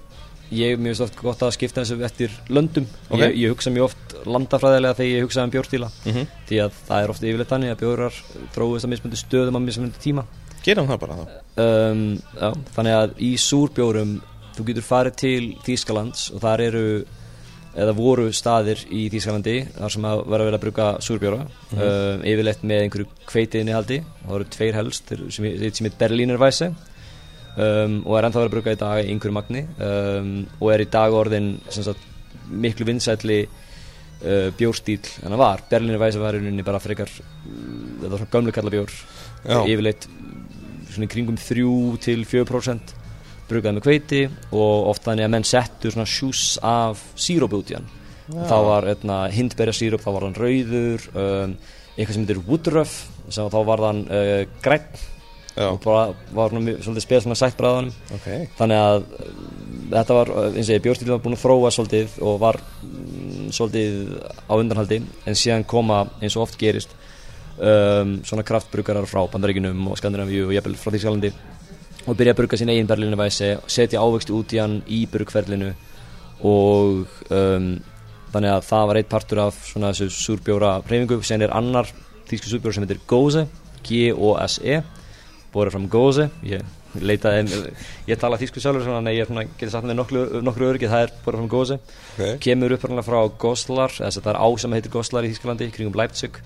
Ég, 0.55 0.79
mér 0.79 0.95
finnst 0.95 1.03
oft 1.03 1.17
gott 1.19 1.41
að 1.43 1.57
skipta 1.57 1.83
þessu 1.83 2.05
eftir 2.07 2.31
löndum. 2.55 2.85
Ok. 3.11 3.19
ég, 3.19 3.33
ég 3.35 3.51
hugsa 3.51 3.71
mjög 3.75 3.89
oft 3.89 4.13
landafræðilega 4.31 4.95
þegar 4.95 5.11
ég 5.11 5.25
hugsa 5.27 5.43
um 5.43 5.51
bjórstíla 5.51 5.89
mm 6.05 6.27
Því 6.47 6.61
að 6.63 6.77
það 6.87 7.03
er 7.03 7.11
ofta 7.11 7.27
yfirleitt 7.27 7.51
þannig 7.51 7.73
að 7.73 7.81
bjórar 7.83 8.19
þróist 8.55 8.87
að 8.87 8.93
mismundi 8.93 9.19
stöðum 9.19 9.59
að 9.59 9.65
mismundi 9.67 9.99
tíma. 10.05 10.25
Gerum 10.63 10.87
það 10.87 11.01
bara 11.03 11.17
þá. 11.19 11.25
Um, 11.63 12.05
já, 12.39 12.49
Þannig 12.77 12.95
að 13.01 13.17
í 13.27 13.33
súrbjórum 13.43 14.15
þú 14.57 14.67
getur 14.71 14.87
farið 14.87 15.17
til 15.23 15.45
Þýskalands 15.67 16.27
og 16.35 16.43
þar 16.45 16.63
eru 16.71 16.85
eða 17.77 17.93
voru 17.93 18.31
staðir 18.33 18.81
í 18.89 19.03
Þýskalandi 19.13 19.55
þar 19.77 19.93
sem 19.93 20.05
að 20.09 20.23
vera 20.33 20.45
vel 20.49 20.55
að 20.57 20.63
bruka 20.63 20.85
súrbjóra 21.05 21.43
um, 21.45 22.23
yfirleitt 22.25 22.63
með 22.65 22.85
einhverju 22.87 23.09
kveitiðinni 23.29 23.75
haldi 23.77 23.99
það 24.23 24.37
eru 24.39 24.47
tveir 24.55 24.79
helst 24.79 25.11
þeir- 25.11 25.27
sem 25.37 25.45
er- 25.51 25.75
sem 25.77 25.89
er 25.91 25.99
Berlínervæse 26.01 26.71
um, 26.73 27.99
og 28.07 28.17
er 28.17 28.29
ennþá 28.31 28.41
verið 28.41 28.49
að 28.49 28.55
bruka 28.57 28.73
í 28.73 28.81
dag 28.81 29.03
í 29.05 29.13
einhverju 29.13 29.37
magni 29.37 29.63
um, 29.91 30.33
og 30.61 30.73
er 30.73 30.87
í 30.87 30.91
dag 30.97 31.17
orðin 31.21 31.51
sem 31.69 31.85
sagt, 31.85 32.01
miklu 32.49 32.89
vinsætli 32.89 33.39
uh, 33.45 34.49
bjórstíl 34.57 35.01
en 35.27 35.35
það 35.35 35.41
var. 35.45 35.65
Berlínervæse 35.71 36.23
var 36.23 36.37
í 36.37 36.41
rauninni 36.41 36.65
bara 36.67 36.81
frekar 36.81 37.13
uh, 37.13 37.23
þetta 38.01 38.13
var 38.15 38.23
svona 38.25 38.33
gömlu 38.39 38.57
kalla 38.57 38.73
bjór 38.73 38.93
Já. 39.45 39.61
yfirleitt 39.69 40.09
svona 40.95 41.11
í 41.11 41.13
kringum 41.13 41.37
3 41.37 41.61
til 43.47 43.55
4% 43.55 43.55
brukaði 43.55 43.77
með 43.79 43.85
kveiti 43.87 44.21
og 44.53 44.89
oft 44.91 45.05
þannig 45.07 45.25
að 45.27 45.31
menn 45.37 45.45
settu 45.47 45.91
svona 45.91 46.07
sjús 46.07 46.59
af 46.63 47.01
sírópi 47.15 47.61
út 47.61 47.71
í 47.71 47.77
hann 47.79 47.87
þá 48.27 48.57
var 48.67 48.87
hérna, 48.91 49.29
hindberja 49.31 49.73
síróp, 49.73 50.03
þá 50.03 50.11
var 50.17 50.25
hann 50.27 50.35
rauður 50.35 51.05
um, 51.15 51.53
eitthvað 51.97 52.15
sem 52.17 52.25
heitir 52.27 52.41
woodruff 52.49 52.97
sem 53.31 53.47
þá 53.53 53.61
var 53.67 53.85
hann 53.87 54.07
uh, 54.11 54.43
Já, 55.57 55.71
og 55.73 55.79
bara 55.81 56.13
var 56.37 56.53
mjög- 56.53 56.83
svolítið 56.85 57.01
spes 57.07 57.23
svona 57.25 57.37
sætt 57.39 57.57
bræðanum 57.57 57.95
ok. 58.13 58.27
Þannig 58.59 58.77
að 58.77 58.99
uh, 59.07 59.31
þetta 59.95 60.17
var, 60.19 60.29
uh, 60.29 60.49
eins 60.51 60.69
og 60.69 60.75
ég, 60.75 60.83
bjórstílinn 60.85 61.15
var 61.15 61.23
búin 61.25 61.37
að 61.39 61.45
þróa 61.47 61.71
svolítið 61.73 62.19
og 62.21 62.41
var 62.43 62.59
mm, 62.83 63.47
svolítið 63.57 63.95
á 64.21 64.53
undanhaldi. 64.53 64.99
En 65.25 65.39
síðan 65.39 65.65
koma 65.65 66.03
eins 66.21 66.37
og 66.37 66.45
oft 66.45 66.59
gerist 66.61 66.93
um, 67.57 68.19
svona 68.29 68.45
kraftbrukarar 68.45 69.09
frá 69.09 69.23
Bandaríkinum 69.33 69.81
og 69.89 69.97
Skandinavíu 69.97 70.51
og 70.51 70.53
jafnvel 70.59 70.77
frá 70.77 70.93
Þýskalandi 70.93 71.33
og 72.07 72.17
byrja 72.17 72.35
að 72.35 72.41
bruka 72.41 72.59
sín 72.61 72.71
eigin 72.73 72.89
berlinu 72.89 73.19
væsi 73.19 73.53
setja 73.67 74.03
ávexti 74.03 74.35
út 74.37 74.55
í 74.55 74.61
hann 74.63 74.81
í 74.87 75.03
brugferlinu 75.11 75.73
og 76.47 77.07
um, 77.33 77.69
þannig 78.33 78.53
að 78.53 78.67
það 78.69 78.89
var 78.91 79.01
eitt 79.01 79.13
partur 79.13 79.43
af 79.47 79.61
svona 79.67 79.93
þessu 79.95 80.11
súrbjóra 80.15 80.77
reyfingu 80.87 81.21
sem 81.25 81.43
er 81.43 81.55
annar 81.57 81.89
þýsku 82.29 82.51
súrbjóra 82.53 82.77
sem 82.77 82.87
heitir 82.87 83.03
Gose 83.09 83.47
G-O-S-E 83.87 84.83
borðið 85.55 85.77
fram 85.77 85.89
Gose 85.91 86.29
ég 86.47 86.65
leitaði, 86.97 87.73
ég 88.09 88.19
tala 88.21 88.39
þýsku 88.41 88.61
sjálfur 88.63 88.85
svona, 88.87 89.03
nei, 89.05 89.17
ég 89.19 89.29
geti 89.59 89.71
sagt 89.73 89.85
með 89.89 89.99
nokkru, 90.01 90.69
öryggi 90.71 90.89
það 90.89 91.07
er 91.07 91.15
borðið 91.25 91.43
fram 91.43 91.51
Gose 91.53 91.79
Ok. 92.17 92.39
kemur 92.45 92.73
uppræðanlega 92.77 93.07
frá 93.09 93.19
Goslar 93.43 93.93
þess 93.93 94.21
að 94.21 94.25
það 94.25 94.33
er 94.33 94.41
á 94.41 94.49
sem 94.63 94.77
heitir 94.77 94.95
Goslar 94.95 95.27
í 95.27 95.33
Þýskalandi 95.33 95.69
kringum 95.75 95.99
Leipzig. 96.01 96.39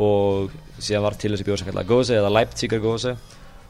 Og 0.00 0.54
síðan 0.80 1.04
var 1.04 1.18
til 1.20 1.34
þessi 1.34 1.46
bjór 1.46 1.60
sem 1.60 1.68
kallar 1.68 1.88
Gose 1.88 2.16
eða 2.16 2.32
Leipziger 2.32 2.80
Gose 2.82 3.12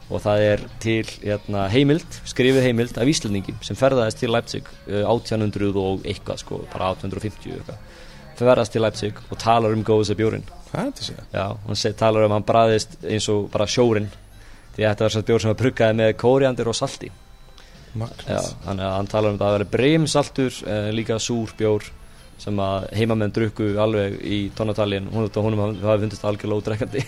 og 0.05 0.21
það 0.21 0.43
er 0.45 0.65
til 0.83 1.05
hérna, 1.23 1.65
heimild, 1.73 2.19
skrifið 2.29 2.67
heimild 2.67 2.99
af 3.01 3.09
Íslandingi 3.09 3.55
sem 3.65 3.77
ferðaðist 3.79 4.21
til 4.21 4.33
Leipzig 4.33 4.67
uh, 4.85 5.01
1800 5.09 5.79
og 5.81 6.05
eitthvað 6.05 6.43
sko, 6.43 6.61
bara 6.73 6.91
1850 6.93 7.57
eitthvað. 7.57 7.81
Ferðaðist 8.35 8.75
til 8.75 8.85
Leipzig 8.85 9.25
og 9.29 9.41
talar 9.41 9.73
um 9.73 9.83
Gose 9.87 10.17
bjórin 10.17 10.45
Hvað 10.75 10.81
er 10.81 10.91
þetta 10.91 11.05
segja? 11.07 11.25
Já, 11.31 11.45
hann 11.65 11.79
seg, 11.79 11.93
talar 11.99 12.25
um 12.25 12.33
að 12.33 12.35
hann 12.35 12.47
bræðist 12.49 12.95
eins 13.07 13.27
og 13.31 13.45
bara 13.53 13.67
sjórin 13.69 14.09
því 14.75 14.83
þetta 14.83 15.05
var 15.05 15.13
svona 15.13 15.27
bjór 15.29 15.43
sem 15.43 15.51
var 15.51 15.59
bruggaði 15.61 15.97
með 16.01 16.09
kóriandir 16.19 16.67
og 16.69 16.75
salti. 16.75 17.11
Já, 17.95 18.41
að 18.67 18.81
hann 18.83 19.07
talar 19.11 19.31
um 19.31 19.39
að 19.39 19.53
vera 19.55 19.69
breymsaltur 19.71 20.57
eh, 20.67 20.89
líka 20.91 21.15
súr 21.23 21.53
bjór 21.55 21.87
sem 22.41 22.59
að 22.59 22.89
heimamenn 22.99 23.31
drukku 23.31 23.69
alveg 23.79 24.17
í 24.19 24.39
tónatalin 24.57 25.07
hún 25.13 25.29
og 25.29 25.45
húnum 25.45 25.61
hafi 25.79 26.01
fundist 26.03 26.27
algjörlega 26.27 26.59
ódrekkandi 26.59 27.05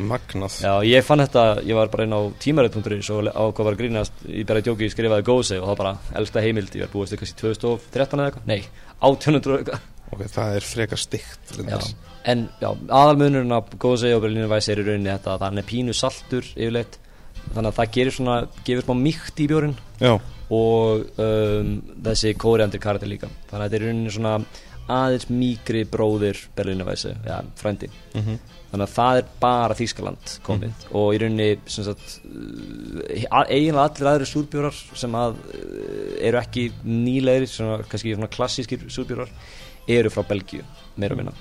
Magnað. 0.00 0.54
Já, 0.64 0.72
ég 0.88 1.04
fann 1.04 1.20
þetta, 1.20 1.44
ég 1.68 1.76
var 1.76 1.90
bara 1.92 2.06
inn 2.06 2.14
á 2.16 2.20
tímarit.is 2.40 3.10
og 3.12 3.28
á 3.28 3.42
hvað 3.52 3.66
var 3.66 3.74
að 3.74 3.80
grínast 3.82 4.22
ég 4.24 4.46
bara 4.48 4.62
djóki 4.64 4.88
skrifaði 4.92 5.26
góðseg 5.26 5.60
og 5.60 5.68
það 5.68 5.80
bara 5.82 5.92
elsta 6.20 6.44
heimild, 6.44 6.72
ég 6.78 6.86
var 6.86 6.92
búist 6.94 7.12
eitthvað 7.12 7.32
í 7.32 7.36
2013 7.42 8.22
eða 8.22 8.30
eitthvað, 8.30 8.48
nei, 8.48 8.62
1800 9.02 9.52
og 9.52 9.60
eitthvað. 9.60 9.86
Ok, 10.12 10.24
það 10.32 10.56
er 10.56 10.66
frekar 10.68 11.00
stygt 11.00 11.54
en 12.28 12.42
já, 12.60 12.68
aðalmunurinn 12.70 13.54
af 13.56 13.70
góðseg 13.82 14.16
og 14.16 14.24
Berlínu 14.24 14.48
væs 14.50 14.68
er 14.70 14.80
í 14.82 14.86
rauninni 14.86 15.10
þetta 15.10 15.34
að 15.34 15.46
hann 15.48 15.60
er 15.62 15.68
pínu 15.68 15.96
saltur 15.96 16.46
yfirleitt. 16.52 16.98
Þannig 17.42 17.72
að 17.72 17.78
það 17.80 17.94
gerir 17.96 18.14
svona, 18.14 18.34
gefur 18.62 18.84
smá 18.86 19.00
mýkt 19.00 19.40
í 19.42 19.46
bjórin 19.50 19.72
Já, 19.98 20.12
og 20.54 21.18
um, 21.24 21.72
þessi 22.06 22.36
kóriandir 22.38 22.82
karakter 22.84 23.10
líka. 23.10 23.32
Þannig 23.50 23.64
að 23.64 23.64
þetta 23.66 23.80
er 23.80 23.82
í 23.82 23.88
rauninni 23.88 24.14
svona 24.14 24.34
aðeins 24.92 25.26
mýkri 25.32 25.82
bróðir 25.90 26.38
Berlínavæsi, 26.54 27.16
já, 27.26 27.40
frændi. 27.58 27.90
Mhm 28.14 28.38
þannig 28.72 28.86
að 28.88 28.94
það 28.96 29.18
er 29.20 29.26
bara 29.42 29.76
Þýskaland 29.78 30.34
komið. 30.46 30.84
Og 30.96 31.08
í 31.14 31.20
rauninni 31.20 31.48
sagt, 31.68 32.14
a- 33.28 33.46
eiginlega 33.52 33.84
allir 33.84 34.10
aðri 34.14 34.28
súrbjórar 34.30 34.78
sem 34.96 35.16
að 35.20 35.36
uh, 35.36 36.16
eru 36.24 36.40
ekki 36.40 36.66
nýlegri, 36.88 37.50
svona, 37.52 37.82
kannski 37.88 38.14
svona 38.16 38.30
klassískir 38.32 38.86
súrbjórar 38.92 39.30
eru 39.92 40.12
frá 40.14 40.24
Belgíu, 40.28 40.64
meira 40.96 41.16
og 41.16 41.20
minna. 41.22 41.34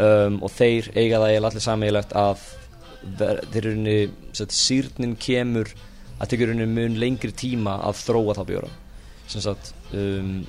Um, 0.00 0.38
og 0.46 0.52
þeir 0.54 0.92
eiga 0.94 1.18
það 1.18 1.32
eiginlega 1.32 1.50
allir 1.50 1.64
sammeigilegt 1.66 2.12
að 2.16 2.46
þeir 3.18 3.58
eru 3.64 3.70
rauninni, 3.74 3.98
sagt, 4.36 4.54
sýrnin 4.54 5.16
kemur 5.18 5.70
að 6.20 6.30
tekur 6.34 6.52
rauninni 6.52 6.70
mun 6.76 6.98
lengri 7.00 7.32
tíma 7.34 7.78
að 7.88 7.98
þróa 8.04 8.36
það 8.38 8.50
bjóra. 8.52 8.70
Sem 9.30 9.42
sagt 9.42 9.72
um, 9.96 10.40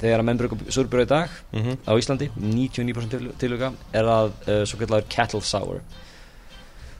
þegar 0.00 0.20
að 0.22 0.28
menn 0.30 0.38
bruka 0.40 0.56
súrbjóra 0.72 1.06
í 1.06 1.10
dag 1.14 1.38
Mhm. 1.52 1.78
á 1.86 1.92
Íslandi 2.00 2.30
99% 2.36 3.10
til- 3.10 3.32
tilvika 3.38 3.72
er 3.92 4.04
að 4.04 4.30
uh, 4.48 4.62
svo 4.64 4.78
kallar 4.80 5.02
kettle 5.08 5.40
sour 5.42 5.80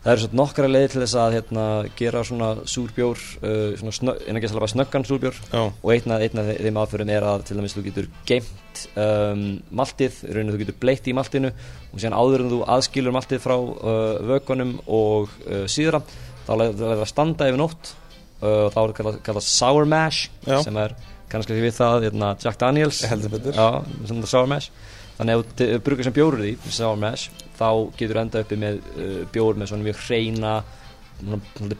það 0.00 0.12
eru 0.14 0.22
svona 0.24 0.38
nokkra 0.40 0.68
leiðir 0.70 0.92
til 0.94 1.00
þess 1.02 1.16
að 1.20 1.34
hérna, 1.36 1.64
gera 1.98 2.22
svona 2.24 2.46
súrbjór 2.64 3.18
uh, 3.44 3.74
svona 3.76 3.92
snö, 3.92 4.14
innan 4.28 4.40
gæslega 4.40 4.60
bara 4.62 4.70
snöggan 4.72 5.04
súrbjór 5.04 5.36
Já, 5.52 5.60
og 5.68 5.90
einn 5.92 6.14
af, 6.14 6.22
þeim 6.64 6.78
aðförum 6.80 7.10
er 7.12 7.26
að 7.28 7.44
til 7.50 7.58
dæmis 7.58 7.74
þú 7.76 7.82
getur 7.84 8.08
geimt 8.30 8.84
um, 8.96 9.42
maltið, 9.76 10.22
í 10.24 10.32
rauninu 10.32 10.54
þú 10.56 10.62
getur 10.62 10.78
bleitt 10.80 11.10
í 11.10 11.16
maltinu 11.16 11.50
og 11.92 12.00
síðan 12.00 12.16
áður 12.16 12.46
en 12.46 12.52
þú 12.54 12.60
aðskilur 12.78 13.12
maltið 13.18 13.44
frá 13.44 13.56
uh, 13.60 14.16
vökunum 14.30 14.72
og 14.88 15.28
uh, 15.44 15.66
síðra 15.68 16.00
þá 16.48 16.52
lætur 16.62 16.80
það 16.80 17.04
að 17.04 17.10
standa 17.12 17.50
yfir 17.52 17.60
nótt 17.60 17.92
uh, 18.40 18.68
þá 18.72 18.78
er 18.80 18.88
það 18.88 18.96
kallað, 19.02 19.20
kallað 19.28 19.48
sour 19.52 19.84
mash 19.92 20.30
Já. 20.48 20.62
sem 20.64 20.80
er 20.80 20.96
kannski 21.30 21.58
við 21.58 21.76
það 21.76 22.08
hérna, 22.08 22.32
Jack 22.42 22.60
Daniels. 22.60 23.02
Já, 23.04 23.66
það 24.08 24.24
sour 24.30 24.50
mash. 24.50 24.70
Þannig 25.18 25.36
að 25.36 25.42
ef 25.44 25.52
þú 25.60 25.82
brukar 25.84 26.08
sem 26.08 26.16
bjórur 26.16 26.44
því 26.44 26.72
sour 26.76 27.00
mash, 27.00 27.44
þá 27.58 27.68
getur 27.98 28.22
enda 28.22 28.44
uppi 28.44 28.58
með 28.60 28.80
uh, 28.94 29.20
bjór 29.34 29.60
með 29.60 29.72
svona 29.72 29.86
mjög 29.88 30.02
hreina 30.06 30.56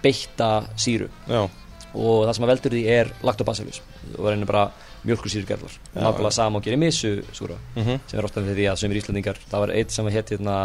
beitta 0.03 0.51
síru. 0.77 1.09
Já, 1.31 1.47
og 1.97 2.27
það 2.29 2.35
sem 2.37 2.47
að 2.47 2.53
veldur 2.55 2.77
því 2.77 2.85
er 2.99 3.13
lactobacillus. 3.25 3.83
Og 4.13 4.21
það 4.21 4.35
er 4.35 4.49
bara 4.51 4.69
mjölkursýrugerlar 5.05 5.73
Já, 5.95 6.01
nákvæmlega 6.03 6.31
sama 6.31 6.59
og 6.59 6.65
gerir 6.65 6.79
missu 6.79 7.23
súra 7.33 7.57
mhm. 7.77 8.01
Sem 8.07 8.19
er 8.19 8.25
ofta 8.25 8.43
fyrir 8.43 8.59
því 8.59 8.69
að 8.69 8.81
sömur 8.83 9.01
íslendingar 9.01 9.41
það 9.47 9.65
var 9.65 9.73
eitt 9.77 9.95
sem 9.95 10.11
hétt 10.13 10.33
hérna 10.35 10.57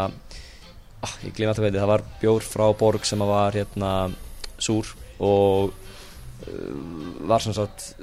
ah, 1.06 1.16
ég 1.24 1.36
gleyma 1.36 1.54
þetta 1.54 1.66
veiti, 1.66 1.80
það 1.80 1.92
var 1.94 2.06
bjór 2.22 2.46
frá 2.46 2.66
borg 2.78 3.08
sem 3.08 3.24
að 3.24 3.32
var 3.32 3.60
hérna 3.60 3.92
súr 4.58 4.92
og 5.24 5.72
uh, 5.72 6.74
var 7.30 7.44
sem 7.44 7.56
sagt 7.56 7.94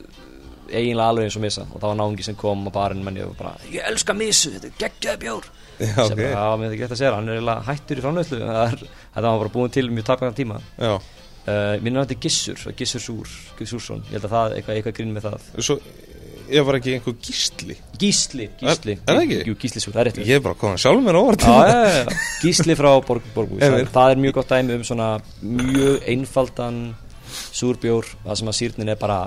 eiginlega 0.70 1.08
alveg 1.12 1.26
eins 1.28 1.36
og 1.38 1.42
missa. 1.44 1.64
Og 1.70 1.80
það 1.80 1.88
var 1.90 1.98
náungi 2.00 2.26
sem 2.26 2.38
kom 2.38 2.66
á 2.68 2.70
barinn 2.74 3.02
menn 3.04 3.18
ég 3.20 3.30
var 3.32 3.38
bara, 3.38 3.54
ég 3.72 3.88
elska 3.88 4.14
missu, 4.16 4.52
þetta 4.54 4.70
er 4.70 4.76
geggjaði 4.84 5.22
bjór. 5.24 5.48
Já, 5.82 5.96
sem 5.96 6.14
ok. 6.14 6.22
bara, 6.22 6.44
mér 6.60 6.70
þetta 6.70 6.80
gett 6.82 6.94
að 6.94 7.00
segja, 7.00 7.14
hann 7.16 7.28
er 7.28 7.40
eiginlega 7.40 7.66
hættur 7.66 7.98
í 7.98 8.04
er- 8.04 8.86
þetta 9.14 9.26
var 9.26 9.42
bara 9.42 9.54
búin 9.56 9.72
til 9.74 9.88
mjög 9.90 10.08
takkan 10.12 10.34
tíma. 10.38 10.60
Uh, 11.42 11.74
minn 11.82 11.96
er 11.96 12.04
þetta 12.06 12.20
Gissur, 12.22 12.60
Gissur 12.78 13.02
Súr 13.02 13.30
Gissur 13.58 13.80
Súrsson, 13.80 14.04
ég 14.06 14.14
held 14.14 14.28
að 14.28 14.34
það, 14.36 14.52
eitthvað, 14.60 14.76
eitthvað 14.78 14.94
grinn 15.00 15.14
með 15.16 15.24
það. 15.26 15.46
Svo 15.58 15.78
ég 16.52 16.66
var 16.66 16.76
ekki 16.78 16.94
einhver 16.96 17.16
gísli? 17.22 17.76
Gísli, 17.98 18.46
Gísli. 18.60 18.94
Er- 19.00 19.08
það 19.08 19.22
ekki? 19.24 19.38
Jú, 19.48 19.56
Gísli 19.64 19.82
svo, 19.82 19.92
það 19.94 20.00
er 20.04 20.08
rétt. 20.10 20.20
Ég 20.28 20.38
er 20.38 20.44
bara 20.44 20.58
komin 20.60 20.78
sjálf 20.78 21.02
mér 21.02 21.18
óvart. 21.18 21.46
Já. 21.46 22.06
Gísli 22.44 22.76
frá 22.78 22.90
Borg, 23.06 23.26
Borgbús 23.34 23.62
það, 23.62 23.86
það 23.94 24.14
er 24.14 24.22
mjög 24.22 24.36
gott 24.38 24.52
dæmi 24.52 24.76
um 24.78 24.84
svona 24.86 25.08
mjög 25.42 26.06
einfaldan 26.12 26.80
súrbjór 27.32 28.06
það 28.26 28.38
sem 28.40 28.50
að 28.52 28.58
sýrnin 28.58 28.92
er 28.92 29.00
bara 29.00 29.18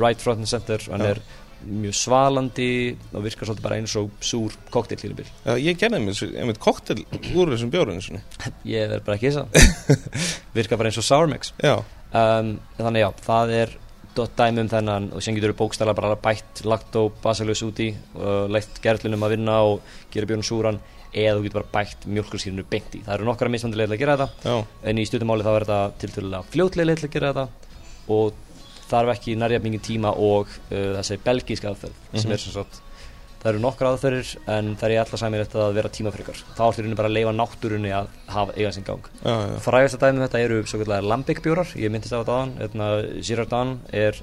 right 0.00 0.20
front 0.20 0.44
and 0.44 0.50
center. 0.50 0.82
Hann 0.90 1.04
er 1.04 1.22
mjög 1.64 1.94
svalandi 1.96 2.70
og 3.14 3.24
virkar 3.24 3.48
svolítið 3.48 3.64
bara 3.64 3.78
eins 3.80 3.94
og 3.96 4.10
súr 4.24 4.52
kokteil 4.72 5.00
hlýrubil 5.00 5.28
Já, 5.30 5.54
ég 5.56 5.78
gerði 5.80 6.00
einmitt, 6.36 6.60
koktel 6.60 7.04
úr 7.32 7.54
þessum 7.54 7.70
bjórinu 7.72 8.04
sinni. 8.04 8.20
Ég 8.74 8.92
er 8.92 9.04
bara 9.04 9.16
ekki 9.16 9.32
þess 9.32 9.96
virkar 10.56 10.80
bara 10.80 10.92
eins 10.92 11.00
og 11.00 11.06
sour 11.06 11.30
mix 11.30 11.54
um, 11.64 12.54
þannig 12.76 13.04
já, 13.06 13.08
það 13.24 13.54
er 13.60 13.76
dott 14.14 14.36
dæmi 14.38 14.62
um 14.62 14.70
þennan 14.70 15.08
og 15.16 15.24
sem 15.24 15.34
getur 15.34 15.56
bókstæla 15.58 15.94
bara 15.96 16.18
bætt 16.20 16.62
lacto 16.68 17.08
basilus 17.22 17.64
út 17.66 17.80
í 17.82 17.90
og 18.14 18.52
leitt 18.52 18.78
gerðlunum 18.84 19.24
að 19.26 19.34
vinna 19.34 19.56
og 19.66 19.96
gera 20.14 20.28
björnum 20.30 20.46
súran 20.46 20.78
eða 21.14 21.38
þú 21.38 21.46
getur 21.46 21.60
bara 21.60 21.72
bætt 21.74 22.06
mjölkursýrinu 22.10 22.64
beint 22.70 22.94
í. 22.98 23.02
Það 23.06 23.16
eru 23.16 23.26
nokkara 23.28 23.50
mismandi 23.54 23.78
leið 23.78 23.90
til 23.90 23.96
að 23.96 24.00
gera 24.02 24.16
þetta. 24.18 24.50
Já, 24.50 24.78
en 24.90 25.00
í 25.00 25.04
stuttumáli 25.06 25.46
þá 25.46 25.50
er 25.52 25.66
þetta 25.66 25.98
tiltölulega 26.02 26.48
fljótlega 26.54 26.88
leið 26.90 27.02
til 27.02 27.08
að 27.08 27.14
gera 27.16 27.32
þetta 27.34 28.14
og 28.14 28.40
þarf 28.90 29.12
ekki 29.16 29.36
nærja 29.40 29.60
mingin 29.64 29.80
tíma 29.84 30.10
og 30.16 30.46
uh, 30.70 30.98
þessi 31.00 31.18
belgíska 31.24 31.70
aðferð 31.72 31.94
sem 32.14 32.28
Mhm. 32.28 32.32
er 32.32 32.38
sem 32.44 32.52
sagt 32.52 32.80
það 33.44 33.50
eru 33.52 33.60
nokkra 33.60 33.90
aðferðir 33.92 34.28
en 34.48 34.70
það 34.76 34.84
er 34.88 34.92
í 34.94 34.98
alla 35.02 35.18
sæmir 35.20 35.40
eftir 35.44 35.60
að 35.60 35.74
vera 35.76 35.88
tímafrikar 35.92 36.38
þá 36.56 36.62
ætlur 36.64 36.84
henni 36.86 36.96
bara 36.96 37.08
að 37.10 37.16
leifa 37.18 37.32
náttúrunni 37.36 37.90
að 37.92 38.06
hafa 38.32 38.54
eiga 38.56 38.70
sinn 38.72 38.84
gang. 38.88 39.04
Frægast 39.60 39.98
að 39.98 40.06
dæmi 40.06 40.16
um 40.22 40.24
þetta 40.28 40.40
eru 40.46 40.62
svo 40.64 40.78
kallar 40.80 41.02
lambic 41.04 41.42
bjórar. 41.44 41.68
Ég 41.76 41.90
myndist 41.92 42.12
á 42.16 42.24
þetta 42.24 42.38
aðan 42.38 42.54
hérna, 42.62 42.88
Girardin 43.20 43.74
er 43.92 44.16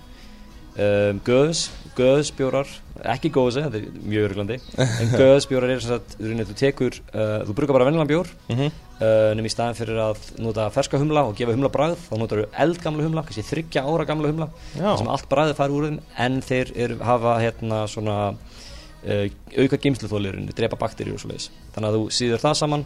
um, 0.76 1.22
Göðs 1.28 1.66
Göðs 1.98 2.32
bjórar, 2.38 2.70
ekki 3.12 3.32
góðs 3.34 3.58
þetta 3.60 3.82
er 3.82 3.90
mjög 4.08 4.30
örglandi 4.30 4.58
en 4.80 5.12
Göðs 5.20 5.50
bjórar 5.50 5.74
er 5.74 5.84
í 5.84 5.90
rauninni, 5.90 6.48
þú 6.48 6.56
tekur 6.62 7.02
uh, 7.12 7.42
þú 7.50 7.58
brukar 7.58 7.78
bara 7.78 7.90
vennilega 7.90 8.14
bjór 8.14 8.32
Mm 8.52 8.72
uh, 9.02 9.34
nema 9.38 9.50
í 9.50 9.54
staðin 9.54 9.78
fyrir 9.78 10.00
að 10.02 10.24
nota 10.44 10.70
ferska 10.74 11.00
humla 11.02 11.26
og 11.28 11.36
gefa 11.38 11.56
humla 11.56 11.72
bragð 11.74 12.00
þá 12.06 12.16
notar 12.22 12.44
þú 12.44 12.48
eldgamla 12.66 13.08
humla, 13.08 13.26
kannski 13.28 13.46
þryggja 13.48 13.86
ára 13.88 14.08
gamla 14.10 14.32
humla 14.32 14.50
Já. 14.76 14.92
sem 15.00 15.12
allt 15.12 15.30
bragðið 15.32 15.60
fari 15.60 15.78
úr 15.78 15.88
þeim 15.90 16.00
en 16.26 16.42
þeir 16.46 16.74
eru, 16.86 17.00
hafa 17.06 17.38
hérna 17.42 17.84
svona 17.92 18.18
uh, 18.32 19.26
auka 19.58 19.82
geimsluþólirin 19.82 20.52
drepa 20.56 20.80
bakteríur 20.80 21.18
og 21.18 21.24
svo 21.24 21.34
leiðis 21.34 21.50
þannig 21.74 21.90
að 21.90 21.98
þú 21.98 22.04
síður 22.20 22.46
það 22.46 22.60
saman 22.62 22.86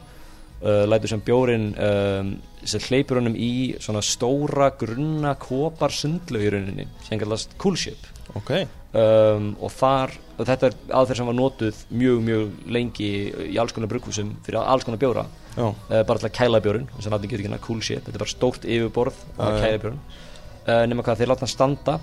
uh, 0.66 0.84
lætur 0.90 1.14
sem 1.14 1.24
bjórin 1.26 1.70
um, 1.78 2.34
sem 2.66 2.84
hleypur 2.90 3.22
honum 3.22 3.38
í 3.38 3.76
svona 3.80 4.02
stóra 4.06 4.72
grunna 4.80 5.36
kopar 5.40 5.94
sundlu 5.94 6.42
í 6.42 6.52
rauninni 6.52 6.90
sem 7.06 7.22
kallast 7.22 7.56
coolship 7.62 8.12
Ok, 8.36 8.52
um, 8.98 9.54
og 9.64 9.72
þar 9.72 10.12
og 10.36 10.48
þetta 10.50 10.68
er 10.68 10.74
aðferð 10.98 11.20
sem 11.22 11.30
var 11.30 11.38
notuð 11.38 11.82
mjög 11.96 12.24
mjög 12.26 12.56
lengi 12.76 13.10
í 13.54 13.58
alls 13.62 13.72
konar 13.76 13.92
brugghúsum 13.94 14.34
fyrir 14.44 14.60
alls 14.60 14.84
konar 14.84 15.00
bjóra. 15.00 15.24
Uh, 15.56 16.02
bara 16.04 16.20
til 16.20 16.28
að 16.28 16.36
kæla 16.36 16.60
bjórun 16.60 16.90
þess 16.98 17.08
að 17.08 17.14
nafnum 17.14 17.30
getur 17.32 17.44
ekki 17.44 17.48
hérna 17.48 17.62
cool 17.64 17.84
shit 17.86 18.02
þetta 18.04 18.18
er 18.18 18.24
bara 18.26 18.34
stórt 18.34 18.66
yfirborð 18.68 19.22
að 19.40 19.60
kæla 19.62 19.82
bjórun 19.86 20.02
uh, 20.02 20.82
nema 20.92 21.06
hvað 21.08 21.22
þeir 21.22 21.32
láta 21.32 21.46
hann 21.46 21.54
standa 21.54 21.96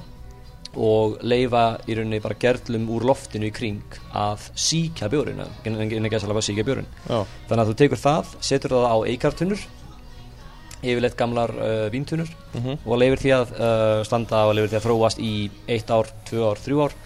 og 0.72 1.18
leifa 1.26 1.64
í 1.84 1.96
rauninni 1.98 2.22
bara 2.24 2.38
gerlum 2.40 2.88
úr 2.94 3.04
loftinu 3.10 3.50
í 3.50 3.52
kring 3.52 3.98
að 4.16 4.48
síkja 4.56 5.10
bjórun 5.12 5.42
en 5.44 6.06
ekki 6.08 6.20
að 6.20 6.40
síkja 6.46 6.64
bjórun 6.64 6.88
já, 7.08 7.18
þannig 7.48 7.62
að 7.62 7.70
þú 7.70 7.78
tekur 7.82 8.00
það, 8.00 8.34
setur 8.40 8.76
það 8.78 8.88
á 8.88 8.96
eikartunnur 9.12 9.66
yfirleitt 10.82 11.18
gamlar 11.18 11.52
uh, 11.54 11.86
víntunnur 11.92 12.30
mhm, 12.56 12.80
og 12.82 12.98
leifir 12.98 13.22
því 13.22 13.34
að 13.36 13.52
uh, 13.54 14.00
standa 14.06 14.46
og 14.48 14.56
leifir 14.56 14.72
því 14.72 14.78
að 14.80 14.86
þróast 14.88 15.22
í 15.22 15.34
eitt 15.70 15.92
ár, 15.94 16.10
tvö 16.28 16.48
ár, 16.50 16.62
þrjú 16.62 16.80
ár. 16.82 16.96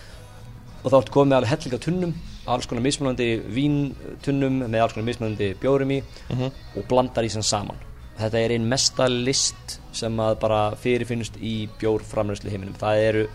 Og 0.83 0.93
þá 0.93 0.97
ertu 1.01 1.15
komið 1.17 1.39
alveg 1.39 1.53
hellinga 1.53 1.83
tunnum 1.85 2.15
alls 2.47 2.69
konar 2.71 2.85
mismunandi 2.85 3.27
víntunnum 3.53 4.63
með 4.71 4.85
alls 4.85 4.95
konar 4.95 5.09
mismunandi 5.09 5.51
bjórum 5.61 5.93
í 5.97 6.01
mhm, 6.01 6.63
og 6.79 6.89
blandar 6.89 7.27
í 7.27 7.33
sem 7.33 7.45
saman. 7.45 7.83
Þetta 8.17 8.41
er 8.41 8.55
einn 8.55 8.69
mesta 8.71 9.11
list 9.13 9.77
sem 9.97 10.23
að 10.23 10.39
bara 10.41 10.61
fyrirfinnust 10.81 11.37
í 11.45 11.67
bjórframræslu 11.81 12.53
heiminum 12.53 12.79
það 12.81 13.03
eru 13.11 13.27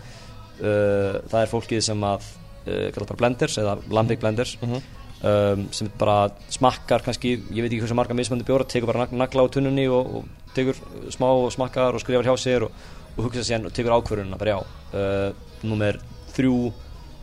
það 0.60 1.38
er 1.42 1.50
fólkið 1.52 1.80
sem 1.88 2.02
að 2.04 2.26
uh, 2.66 2.90
kallar 2.94 3.08
bara 3.08 3.20
blenders 3.22 3.56
eða 3.58 3.76
lambic 3.90 4.20
blenders. 4.22 4.56
Mhm, 4.62 4.82
um, 5.24 5.66
sem 5.74 5.90
bara 5.98 6.30
smakkar 6.52 7.02
kannski, 7.06 7.36
ég 7.50 7.62
veit 7.64 7.70
ekki 7.72 7.80
hversu 7.86 7.94
marga 7.98 8.14
mismandi 8.18 8.44
bjóra 8.48 8.66
tekur 8.68 8.92
bara 8.92 9.06
nag- 9.06 9.16
nagla 9.24 9.46
á 9.46 9.52
tunnunni 9.54 9.88
og, 9.88 10.16
og 10.20 10.54
tekur 10.54 10.76
smá 11.14 11.28
smakkar 11.54 11.94
og 11.96 12.00
skrifar 12.04 12.26
hjá 12.28 12.36
sér 12.38 12.66
og, 12.68 12.72
og 13.16 13.24
hugsa 13.28 13.42
sér 13.46 13.66
og 13.66 13.72
tekur 13.72 13.94
ákvörðunna 13.98 14.38
bara 14.38 14.56
já, 14.56 14.60
uh, 14.94 15.66
númer 15.66 15.98
þrjú, 16.36 16.72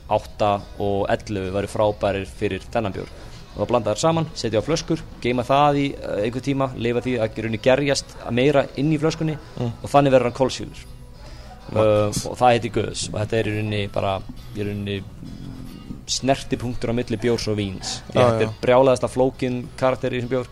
átta 0.09 0.55
og 0.81 1.05
ellu 1.13 1.49
væri 1.53 1.67
frábærir 1.69 2.25
fyrir 2.25 2.63
þennan 2.73 2.93
bjór. 2.95 3.09
Og 3.49 3.63
það 3.63 3.67
blanda 3.71 3.93
þær 3.93 3.99
saman, 4.03 4.27
setja 4.37 4.61
á 4.61 4.65
flöskur 4.65 5.01
geima 5.21 5.43
það 5.45 5.77
í 5.81 5.87
uh, 5.97 6.19
einhver 6.23 6.43
tíma 6.45 6.67
leifa 6.77 7.01
því 7.05 7.15
að 7.21 7.59
gerjast 7.65 8.15
meira 8.31 8.65
inn 8.77 8.93
í 8.93 8.99
flöskunni 9.01 9.35
Mm. 9.59 9.71
og 9.83 9.89
þannig 9.91 10.13
verður 10.13 10.29
hann 10.29 10.37
kólsýlur 10.39 10.85
uh, 11.75 12.07
og 12.09 12.37
það 12.39 12.53
heiti 12.55 12.71
Guðs 12.73 13.05
og 13.11 13.19
þetta 13.19 13.37
er 13.39 13.49
í 13.49 13.53
rauninni 13.57 13.81
bara 13.93 14.15
í 14.55 14.65
rauninni 14.65 14.97
snertipunktur 16.09 16.89
á 16.89 16.97
milli 16.97 17.19
bjórs 17.21 17.47
og 17.51 17.59
víns. 17.59 17.99
Að 18.13 18.23
þetta 18.23 18.47
er 18.47 18.55
brjálaðasta 18.63 19.09
flókin 19.11 19.61
karakter 19.79 20.15
í 20.15 20.19
þessum 20.19 20.33
bjór. 20.33 20.49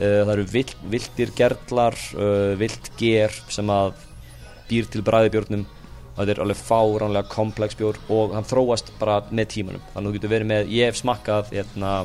Uh, 0.00 0.20
það 0.26 0.32
eru 0.34 0.46
vilt, 0.52 0.76
viltir 0.92 1.34
gerlar 1.36 1.96
uh, 2.16 2.54
vilt 2.60 2.92
ger 3.00 3.34
sem 3.52 3.72
að 3.72 3.94
býr 4.68 4.88
til 4.92 5.04
bræði 5.06 5.32
bjórnum. 5.36 5.66
Og 6.10 6.20
þetta 6.20 6.34
er 6.34 6.42
alveg 6.44 6.60
fáránlega 6.60 7.32
komplex 7.32 7.78
bjór 7.78 8.00
og 8.12 8.36
hann 8.36 8.48
þróast 8.48 8.92
bara 9.00 9.22
með 9.30 9.52
tímanum. 9.56 9.84
Þannig 9.94 10.02
að 10.02 10.10
þú 10.10 10.16
getur 10.18 10.34
verið 10.34 10.50
með, 10.52 10.72
ég 10.76 10.90
hef 10.90 11.00
smakkað 11.00 11.52
hérna, 11.54 11.96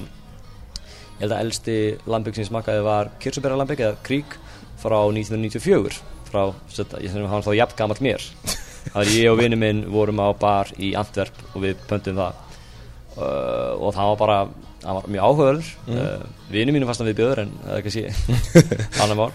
ég 1.18 1.26
held 1.26 1.36
að 1.36 1.40
elsti 1.44 1.80
lambygg 2.08 2.38
sem 2.38 2.46
ég 2.46 2.52
smakkaði 2.54 2.88
var 2.88 3.12
Kirsubera 3.20 3.60
lambygg 3.60 3.84
eða 3.84 4.04
Krík 4.08 4.38
frá 4.80 5.00
1994 5.04 6.15
frá, 6.30 6.46
setta, 6.72 7.02
ég 7.04 7.12
sem 7.12 7.26
hann 7.26 7.40
var 7.40 7.46
þá 7.46 7.60
jafn 7.62 7.80
gamall 7.80 8.04
mér 8.06 8.30
það 8.92 9.02
er 9.02 9.12
ég 9.16 9.32
og 9.32 9.40
vinnu 9.40 9.60
minn 9.60 9.82
vorum 9.92 10.22
á 10.22 10.30
bar 10.38 10.72
í 10.78 10.94
Antwerp 10.98 11.42
og 11.54 11.64
við 11.66 11.82
pöntum 11.90 12.20
það. 12.20 12.44
Uh, 13.16 13.72
og 13.80 13.94
það 13.96 14.10
var 14.12 14.18
bara 14.20 14.38
það 14.84 14.98
var 14.98 15.06
mjög 15.14 15.26
áhugaður 15.26 15.68
mm. 15.88 16.00
uh, 16.04 16.48
vinnu 16.52 16.74
mínu 16.76 16.88
fast 16.90 17.02
að 17.02 17.10
við 17.10 17.20
bjöður 17.22 17.42
en 17.46 17.54
það 17.62 17.78
er 17.78 17.86
kannski 17.86 18.08
annar 19.04 19.20
mál. 19.22 19.30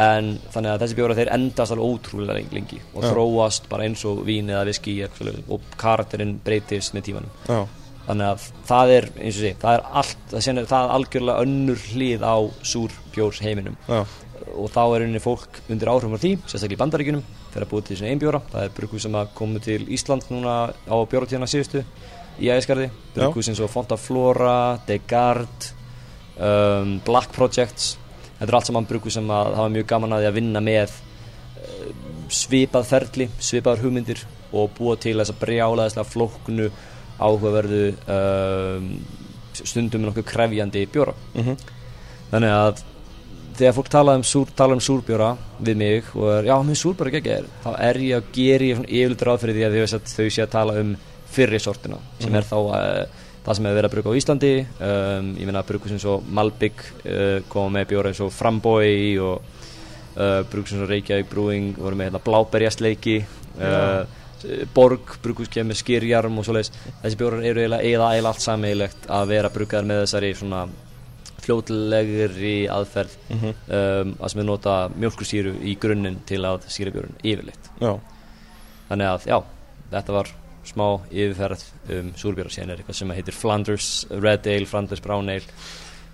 En 0.00 0.30
þannig 0.54 0.72
að 0.72 0.82
þessi 0.84 0.96
bjóra 0.96 1.16
þeir 1.18 1.32
endast 1.34 1.74
alveg 1.74 1.92
ótrúlega 1.92 2.54
lengi, 2.54 2.78
og 2.94 3.04
Já. 3.04 3.10
þróast 3.10 3.66
bara 3.70 3.84
eins 3.86 4.04
og 4.08 4.22
vín 4.24 4.48
eða 4.48 4.64
viski 4.70 4.96
og 5.04 5.66
karakterinn 5.80 6.38
breytist 6.44 6.94
með 6.96 7.10
tímanum. 7.10 7.34
Já, 7.50 7.58
þannig 8.06 8.30
að 8.30 8.46
það 8.70 8.92
er 8.94 9.08
eins 9.18 9.36
og 9.36 9.44
sé, 9.44 9.52
það 9.60 9.76
er 9.76 9.84
allt 10.00 10.22
það, 10.30 10.44
sérna, 10.46 10.64
það 10.70 10.86
er 10.86 10.94
algjörlega 10.96 11.44
önnur 11.44 11.84
hlið 11.90 12.24
á 12.24 12.36
súrbjórs 12.72 13.42
heiminum 13.44 13.76
já, 13.86 14.00
og 14.54 14.70
þá 14.72 14.80
er 14.84 15.04
einnig 15.06 15.24
fólk 15.24 15.60
undir 15.70 15.90
áhrifum 15.92 16.16
af 16.16 16.22
því 16.22 16.32
sérstaklega 16.44 16.76
í 16.76 16.80
bandaríkjunum 16.80 17.26
fyrir 17.50 17.66
að 17.66 17.72
búið 17.72 17.88
til 17.88 17.98
svona 18.00 18.14
einbjóra 18.14 18.40
það 18.52 18.64
er 18.64 18.72
brukuð 18.78 19.04
sem 19.04 19.18
að 19.20 19.34
komu 19.36 19.62
til 19.64 19.80
Ísland 19.96 20.30
núna 20.32 20.54
á 20.70 20.96
bjóratíðana 21.10 21.50
síðustu 21.50 21.84
í 22.40 22.48
ægiskarði 22.48 22.88
brukuð 23.14 23.46
sem 23.46 23.58
svo 23.58 23.68
Fonta 23.70 23.98
Flora 24.00 24.78
Degard 24.88 25.70
um, 26.40 26.98
Black 27.04 27.32
Projects. 27.36 27.94
Þetta 28.38 28.48
er 28.48 28.58
allt 28.58 28.70
saman 28.70 28.88
brukuð 28.88 29.16
sem 29.18 29.32
að 29.34 29.54
hafa 29.58 29.72
mjög 29.72 29.88
gaman 29.90 30.16
að 30.16 30.24
því 30.24 30.30
að 30.30 30.38
vinna 30.38 30.62
með 30.64 30.94
uh, 30.94 31.88
svipað 32.32 32.86
ferli, 32.88 33.26
svipaðar 33.42 33.84
hugmyndir 33.84 34.22
og 34.56 34.70
búa 34.78 34.96
til 35.00 35.18
þess 35.18 35.34
að 35.34 35.42
brjálaðislega 35.44 36.10
flóknu 36.10 36.70
áhugaverðu 37.20 37.82
um, 38.16 38.88
stundum 39.60 40.00
með 40.00 40.10
nokkuð 40.10 40.28
krefjandi 40.30 40.86
bjóra. 40.90 41.14
Mhm, 41.36 41.58
þannig 42.30 42.56
að 42.56 42.82
þegar 43.60 43.76
fólk 43.78 43.88
tala 43.92 44.16
um, 44.18 44.24
súr, 44.26 44.50
tala 44.56 44.76
um 44.76 44.82
súrbjóra 44.84 45.30
við 45.60 45.76
mig 45.80 46.10
og 46.16 46.28
er, 46.38 46.48
já, 46.50 46.54
mér 46.66 46.78
súrbjóra 46.80 47.12
ekki 47.20 47.32
er 47.36 47.48
þá 47.64 47.70
er 47.88 48.00
ég 48.04 48.16
að 48.18 48.30
gera 48.36 48.68
ég 48.70 48.84
yfirleitt 48.88 49.24
ráð 49.28 49.40
fyrir 49.44 49.58
því 49.58 49.66
að 49.68 49.78
þau, 50.10 50.28
sé 50.30 50.44
að 50.44 50.52
tala 50.56 50.76
um 50.80 50.94
fyrri 51.30 51.60
sortina 51.62 51.98
sem 52.18 52.30
Mhm. 52.32 52.36
er 52.40 52.48
þá 52.48 52.56
uh, 52.58 53.26
það 53.44 53.56
sem 53.56 53.64
hefur 53.64 53.76
verið 53.78 53.88
að 53.88 53.94
bruka 53.94 54.10
á 54.12 54.18
Íslandi. 54.20 54.52
Um, 54.84 55.28
ég 55.40 55.46
meina 55.48 55.62
að 55.62 55.68
bruka 55.70 55.88
sem 55.88 55.98
svo 56.02 56.18
Malbygg 56.28 56.82
uh, 57.06 57.40
koma 57.48 57.78
með 57.78 57.86
bjóra 57.94 58.10
eins 58.10 58.20
og 58.20 58.32
Framboy 58.36 59.18
og 59.24 59.40
uh, 60.16 60.42
bruka 60.50 60.68
sem 60.68 60.78
svo 60.82 60.88
Reykjavík 60.90 61.30
Brewing 61.30 61.70
voru 61.78 61.96
með 61.96 62.10
hérna, 62.10 62.20
bláberjastleiki 62.26 63.20
Borg 64.74 65.18
brukus 65.22 65.50
kemur 65.52 65.76
skýrjarm 65.76 66.38
og 66.40 66.46
svoleiðis. 66.46 66.70
Þessi 67.02 67.18
bjórar 67.20 67.42
eru 67.44 67.60
eiginlega 67.60 67.84
eða 67.84 68.06
eiginlega 68.14 68.30
allt 68.32 68.44
sameigilegt 68.44 69.08
að 69.12 69.26
vera 69.34 69.50
brukaðar 69.52 69.88
með 69.90 69.98
þessari 70.06 70.30
svona 70.38 70.62
fljótlegri 71.44 72.54
aðferð 72.70 73.16
mhm, 73.30 73.54
um, 73.78 74.12
að 74.18 74.32
sem 74.32 74.42
við 74.42 74.48
nota 74.48 74.74
mjölkursýru 74.94 75.54
í 75.66 75.76
grunninn 75.80 76.20
til 76.28 76.42
að 76.48 76.68
sýra 76.72 76.94
bjórun 76.94 77.16
yfirleitt. 77.22 77.70
Já, 77.80 77.94
þannig 78.90 79.12
að 79.14 79.26
já, 79.30 79.38
þetta 79.94 80.16
var 80.18 80.34
smá 80.70 80.86
yfirferð 81.08 81.64
um 81.96 82.12
súrbjóra 82.20 82.52
síðan 82.52 82.74
er 82.74 82.82
eitthvað 82.82 83.00
sem 83.00 83.14
heitir 83.16 83.36
Flanders 83.36 83.88
Red 84.10 84.46
Ale, 84.50 84.68
Flanders 84.68 85.02
Brown 85.04 85.32
Ale 85.32 85.46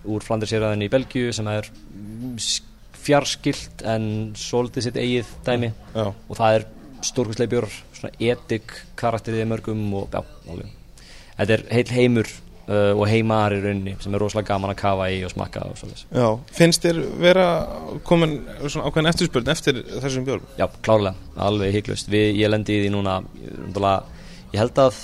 úr 0.07 0.25
Flanders 0.25 0.55
héræðin 0.55 0.87
í 0.87 0.91
Belgíu 0.93 1.33
sem 1.35 1.49
er 1.51 1.67
mm, 1.67 2.37
fjarskilt 3.07 3.85
en 3.87 4.09
svolítið 4.39 4.87
sitt 4.87 4.99
eigið 5.01 5.35
dæmi. 5.47 5.71
Já, 5.95 6.07
og 6.11 6.39
það 6.39 6.59
er 6.59 6.67
bjórar 7.51 7.77
svona 7.95 8.13
etik 8.19 8.75
karakterið 8.99 9.45
í 9.45 9.49
mörgum 9.51 9.85
og 9.99 10.15
já, 10.15 10.23
alveg. 10.51 10.73
Þetta 11.37 11.57
er 11.57 11.65
heil 11.71 11.93
heimur 11.93 12.31
og 12.67 13.05
heimar 13.07 13.55
í 13.55 13.61
rauninni 13.63 13.97
sem 14.03 14.15
er 14.15 14.23
rosalega 14.23 14.55
gaman 14.55 14.73
að 14.73 14.81
kafa 14.81 15.09
í 15.15 15.21
og 15.27 15.31
smakka 15.31 15.67
og 15.69 15.77
svolítið 15.79 16.19
Já, 16.19 16.29
finnst 16.59 16.87
þér 16.87 17.03
vera 17.23 17.49
komin 18.09 18.41
svona 18.67 18.89
ákveðin 18.89 19.11
eftirspurn 19.13 19.53
eftir 19.53 19.83
þessum 20.01 20.27
björn? 20.27 20.49
Já, 20.59 20.67
klárlega, 20.83 21.15
alveg 21.47 21.77
hygglust 21.79 22.11
ég 22.11 22.51
lendi 22.51 22.81
í 22.81 22.87
því 22.87 22.95
núna 22.97 23.21
ég, 23.77 24.59
held 24.59 24.83
að 24.83 24.99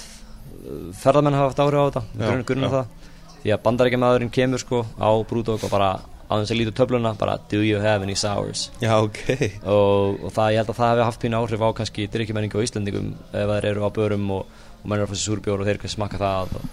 ferðarmenn 1.02 1.36
hafa 1.36 1.50
haft 1.50 1.62
áhrif 1.62 1.82
á 1.82 1.86
þetta 1.88 2.02
grunn, 2.18 2.44
grunn 2.46 2.72
það. 2.72 2.98
Því 3.42 3.52
að 3.54 3.62
bandarækjamaðurinn 3.64 4.32
kemur 4.34 4.62
sko 4.62 4.82
á 5.02 5.10
brúdók 5.26 5.64
og 5.66 5.72
bara 5.72 5.92
á 6.30 6.32
þess 6.38 6.54
að 6.54 6.60
lítu 6.60 6.74
töfluna 6.78 7.14
bara 7.18 7.38
do 7.50 7.62
you 7.66 7.80
have 7.82 8.06
any 8.06 8.14
sours? 8.18 8.68
Já, 8.80 8.94
ok. 9.02 9.22
Og, 9.66 10.22
og 10.22 10.34
það, 10.34 10.52
ég 10.54 10.62
held 10.62 10.70
að 10.70 10.78
það 10.78 10.92
hefði 10.92 11.08
haft 11.08 11.22
pínu 11.24 11.40
áhrif 11.40 11.64
á 11.66 11.68
kannski 11.80 12.06
drikkjumenningu 12.12 12.60
og 12.60 12.68
Íslandingum 12.68 13.10
ef 13.32 13.50
þeir 13.52 13.68
eru 13.72 13.84
á 13.84 13.90
börum 13.98 14.30
og, 14.38 14.62
og 14.78 14.86
mennur 14.86 15.06
að 15.08 15.12
fá 15.12 15.18
sér 15.18 15.26
súrbjór 15.26 15.64
og 15.64 15.68
þeir 15.68 15.82
kannski 15.82 15.98
smakka 15.98 16.22
það 16.22 16.54
og, 16.60 16.70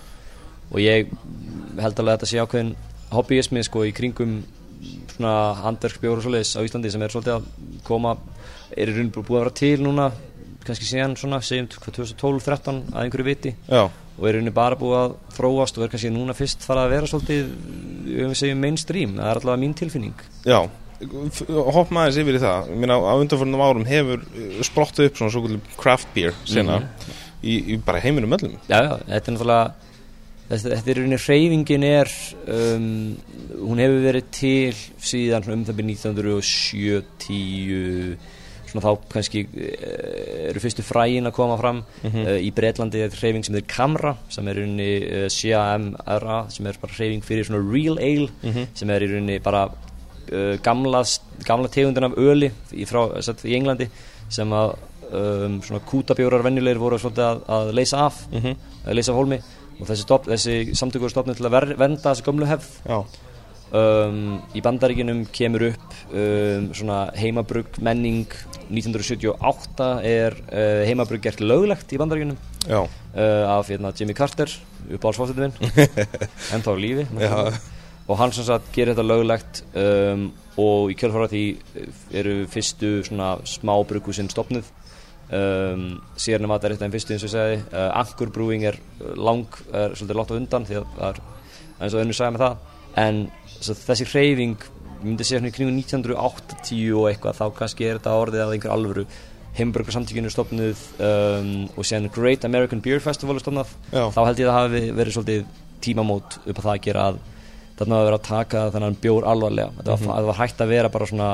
og 0.69 0.79
ég 0.83 1.11
held 1.79 1.99
alveg 1.99 2.13
að 2.13 2.17
þetta 2.17 2.31
sé 2.31 2.41
ákveðin 2.43 2.73
hobbyismi 3.09 3.63
sko 3.65 3.85
í 3.87 3.93
kringum 3.95 4.39
svona 5.13 5.35
handverksbjór 5.65 6.19
og 6.19 6.25
svoleiðis 6.25 6.55
á 6.55 6.63
Íslandi 6.63 6.91
sem 6.93 7.03
er 7.03 7.13
svolítið 7.13 7.37
að 7.39 7.47
koma 7.87 8.15
er 8.77 8.91
í 8.91 8.95
raun 8.95 9.11
búið 9.11 9.29
að 9.29 9.39
vera 9.39 9.55
til 9.59 9.77
núna 9.83 10.11
kannski 10.65 10.87
síðan 10.87 11.15
svona, 11.17 11.39
segjum 11.45 11.69
2012-13 11.71 12.81
að 12.93 13.01
einhverju 13.05 13.27
viti. 13.27 13.55
Já. 13.69 13.87
og 14.19 14.27
er 14.27 14.35
rauninni 14.35 14.51
bara 14.51 14.75
búið 14.75 14.97
að 14.99 15.13
þróast 15.37 15.77
og 15.79 15.85
er 15.85 15.91
kannski 15.93 16.09
núna 16.11 16.35
fyrst 16.35 16.65
fara 16.67 16.83
að 16.83 16.93
vera 16.93 17.07
svolítið, 17.07 17.51
við 18.03 18.33
segjum 18.35 18.63
mainstream. 18.65 19.13
Það 19.15 19.29
er 19.29 19.39
allavega 19.39 19.61
mín 19.61 19.75
tilfinning. 19.79 20.23
Já, 20.43 20.57
hopp 21.77 21.93
maður 21.95 22.19
yfir 22.25 22.35
í 22.35 22.41
það. 22.43 22.73
Minna, 22.81 22.97
á 22.99 23.13
undanförnum 23.15 23.63
árum 23.63 23.87
hefur 23.87 24.25
sprottið 24.67 25.07
upp 25.07 25.21
svona 25.21 25.35
svo 25.37 25.61
craft 25.79 26.11
beer 26.17 26.35
sena, 26.43 26.81
mm 26.81 26.89
-hmm. 26.89 27.21
í, 27.41 27.55
í 27.75 27.79
bara 27.85 28.03
heiminum 28.03 28.35
öllum. 28.35 28.59
Já, 28.67 28.83
já, 28.83 28.97
þetta 29.07 29.31
er 29.31 29.37
náttúrulega 29.37 29.71
þetta, 30.49 30.67
þetta 30.75 30.91
er 30.91 30.97
rauninni 30.99 31.19
hreyfingin 31.25 31.83
er 31.87 32.09
um, 32.49 32.89
hún 33.67 33.81
hefur 33.83 34.01
verið 34.07 34.25
til 34.35 34.75
síðan 34.97 35.47
um 35.53 35.63
það 35.67 35.77
byrjum 35.79 35.95
1970 35.95 38.17
svona 38.69 38.85
þá 38.85 38.91
kannski 39.11 39.39
uh, 39.47 39.51
eru 40.49 40.59
fyrstu 40.63 40.83
fræin 40.85 41.29
að 41.29 41.37
koma 41.37 41.55
fram 41.59 41.79
mm 41.81 41.85
-hmm. 42.09 42.23
uh, 42.25 42.39
í 42.41 42.49
Breitlandi 42.55 42.99
er 43.03 43.11
hreyfing 43.13 43.43
sem 43.45 43.55
er 43.55 43.65
Camra 43.67 44.13
sem 44.29 44.47
er 44.47 44.55
rauninni 44.55 44.97
uh, 44.97 45.03
eh, 45.25 45.29
CAMRA 45.29 46.49
sem 46.49 46.67
er 46.67 46.75
bara 46.81 46.93
hreyfing 46.93 47.23
fyrir 47.23 47.45
svona 47.45 47.73
Real 47.73 47.97
Ale 47.97 48.29
mm 48.43 48.51
-hmm. 48.51 48.65
sem 48.73 48.89
er 48.89 48.99
rauninni 48.99 49.39
bara 49.39 49.69
gamla, 50.61 51.03
gamla 51.43 51.67
tegundin 51.67 52.03
af 52.03 52.11
öli 52.17 52.51
í, 52.71 52.85
frá, 52.85 53.21
satt, 53.21 53.45
í 53.45 53.55
Englandi 53.55 53.89
sem 54.29 54.53
að 54.53 54.75
um, 55.11 55.61
svona 55.61 55.85
kútabjórar 55.85 56.43
venjulegir 56.43 56.77
voru 56.77 56.95
að, 56.95 57.41
að 57.47 57.73
leysa 57.73 57.97
af 58.05 58.27
mm 58.31 58.39
-hmm. 58.39 58.55
að 58.85 58.93
leysa 58.93 59.11
af 59.11 59.17
hólmi 59.17 59.41
og 59.79 59.87
þessi, 59.89 60.05
þessi 60.27 60.77
samtökur 60.77 61.11
stopnið 61.13 61.39
til 61.39 61.49
að 61.49 61.55
ver, 61.55 61.67
vernda 61.79 62.11
þessi 62.11 62.27
gömlu 62.27 62.47
hefð. 62.49 62.69
Um, 63.69 64.39
í 64.57 64.63
bandaríkinum 64.65 65.27
kemur 65.29 65.67
upp 65.67 65.91
um, 66.09 66.71
svona 66.73 67.03
heimabrugg 67.19 67.77
menning. 67.85 68.25
1978 68.69 69.89
er 70.09 70.37
uh, 70.49 70.81
heimabrugg 70.89 71.21
gert 71.25 71.41
löglegt 71.41 71.93
í 71.93 71.99
bandaríkinum 72.01 72.37
uh, 72.69 73.45
af 73.49 73.69
hérna, 73.69 73.93
Jimmy 73.97 74.13
Carter 74.17 74.49
uppáhaldsfóttuðin 74.89 75.53
en 76.53 76.65
þá 76.65 76.69
lífi 76.77 77.05
og 78.09 78.17
hann 78.17 78.33
sem 78.33 78.45
sagt 78.47 78.69
gerir 78.73 78.93
þetta 78.93 79.05
löglegt 79.05 79.63
um, 79.77 80.29
og 80.59 80.93
í 80.93 80.97
kjölfara 80.97 81.29
því 81.31 81.43
eru 82.21 82.35
fyrstu 82.51 82.99
svona 83.07 83.35
smábrugghúsinn 83.47 84.31
stopnuð 85.29 85.99
síðan 86.17 86.45
er 86.45 86.49
maður 86.49 86.73
þetta 86.73 86.87
einn 86.87 86.93
fyrstu 86.95 87.13
eins 87.13 87.23
og 87.23 87.29
ég 87.29 87.35
segi 87.35 87.57
uh, 87.69 87.99
Anchor 87.99 88.31
Brewing 88.33 88.65
er 88.65 88.79
lang 89.15 89.59
er 89.69 89.93
svolítið 89.93 90.17
látt 90.17 90.33
á 90.33 90.39
undan 90.39 90.65
því 90.65 90.79
að 90.79 90.87
það 90.97 91.09
er 91.09 91.21
eins 91.79 91.95
og 91.95 92.03
önnu 92.03 92.17
sagði 92.17 92.35
með 92.35 92.45
það. 92.45 92.55
En 92.99 93.19
þessi 93.85 94.07
hreyfing 94.09 94.69
myndi 95.03 95.25
segja 95.25 95.39
hérna 95.39 95.51
í 95.51 95.55
kringu 95.55 95.73
1980 95.77 96.95
og 96.97 97.09
eitthvað 97.11 97.37
þá 97.39 97.45
kannski 97.59 97.87
er 97.87 97.99
þetta 97.99 98.15
orðið 98.19 98.45
að 98.45 98.55
einhver 98.55 98.73
alvöru. 98.75 99.05
Himburger 99.59 99.95
samtíkinu 99.95 100.29
stopnuð 100.31 100.81
um, 101.03 101.53
og 101.73 101.87
séðan 101.87 102.11
Great 102.13 102.45
American 102.47 102.83
Beer 102.85 103.01
Festival 103.03 103.39
stopnað 103.41 103.71
þá 103.89 104.19
held 104.21 104.39
ég 104.39 104.45
að 104.45 104.53
það 104.53 104.59
hafi 104.59 104.81
verið 104.99 105.15
svolítið 105.15 105.47
tímamót 105.83 106.37
upp 106.43 106.59
á 106.59 106.65
það 106.65 106.73
að 106.73 106.83
gera 106.85 107.05
að 107.09 107.17
þarna 107.79 107.97
að 107.97 108.05
vera 108.09 108.19
að 108.19 108.27
taka 108.27 108.63
þennan 108.75 108.99
bjór 109.01 109.27
alvarlega. 109.31 109.71
Mm 109.71 109.89
-hmm. 109.89 110.13
var 110.29 110.39
hægt 110.41 110.61
að 110.61 110.71
vera 110.73 110.89
bara 110.89 111.07
svona 111.07 111.29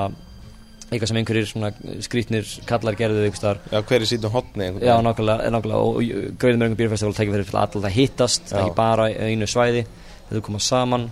eitthvað 0.92 1.10
sem 1.10 1.20
einhverjir 1.20 2.02
skrítnir 2.06 2.50
kallar 2.70 2.98
gerðu 2.98 3.26
Já, 3.72 3.80
hverju 3.82 4.10
sítum 4.10 4.34
hotni 4.34 4.70
Já, 4.84 4.96
nákvæmlega, 5.02 5.50
nákvæmlega. 5.56 5.80
Og 5.82 6.38
Great 6.40 6.56
American 6.56 6.78
Beer 6.78 6.92
Festival 6.94 7.16
tekið 7.18 7.40
fyrir 7.40 7.60
alltaf 7.62 7.82
að 7.82 7.96
hittast, 7.96 8.54
ekki 8.54 8.76
bara 8.78 9.10
einu 9.10 9.48
svæði 9.50 9.86
þetta 10.30 10.46
koma 10.46 10.62
saman. 10.62 11.10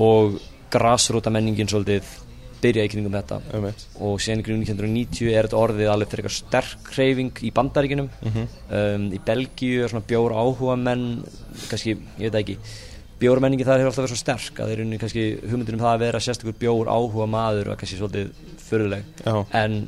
Og 0.00 0.40
grassrúta 0.72 1.32
menningin 1.34 1.68
svolítið 1.68 2.08
byrja 2.60 2.84
í 2.84 2.90
kringum 2.92 3.14
þetta. 3.16 3.40
Um 3.56 3.66
og 4.04 4.20
síðan 4.20 4.42
í 4.42 4.46
kringum 4.46 4.64
1990 4.66 5.32
er 5.32 5.48
þetta 5.48 5.60
orðið 5.60 5.92
alveg 5.92 6.12
fyrir 6.12 6.24
eitthvað 6.24 6.36
sterk 6.36 6.92
hreyfing 6.94 7.42
í 7.46 7.52
bandaríkinum 7.56 8.10
mm 8.10 8.32
-hmm. 8.34 8.46
um, 8.80 9.06
í 9.16 9.20
Belgíu 9.26 9.84
er 9.84 9.92
svona 9.92 10.06
bjór 10.06 10.36
áhuga 10.36 10.76
menn 10.76 11.24
kannski, 11.68 11.96
ég 12.20 12.30
veit 12.30 12.40
ekki 12.42 12.58
bjórmenningi 13.20 13.66
það 13.66 13.80
hefur 13.80 13.90
alltaf 13.90 14.04
verið 14.04 14.14
svo 14.14 14.20
sterk 14.20 14.60
að 14.60 14.72
þeir 14.72 14.82
eru 14.82 14.98
kannski 15.02 15.24
hugmyndunum 15.44 15.84
það 15.84 15.94
að 15.94 16.04
vera 16.04 16.24
sérstakur 16.24 16.58
bjór 16.60 16.90
áhuga 16.90 17.28
maður 17.30 17.72
og 17.72 17.80
kannski 17.80 18.00
svolítið 18.00 18.32
fyrirleg 18.64 19.22
en 19.60 19.78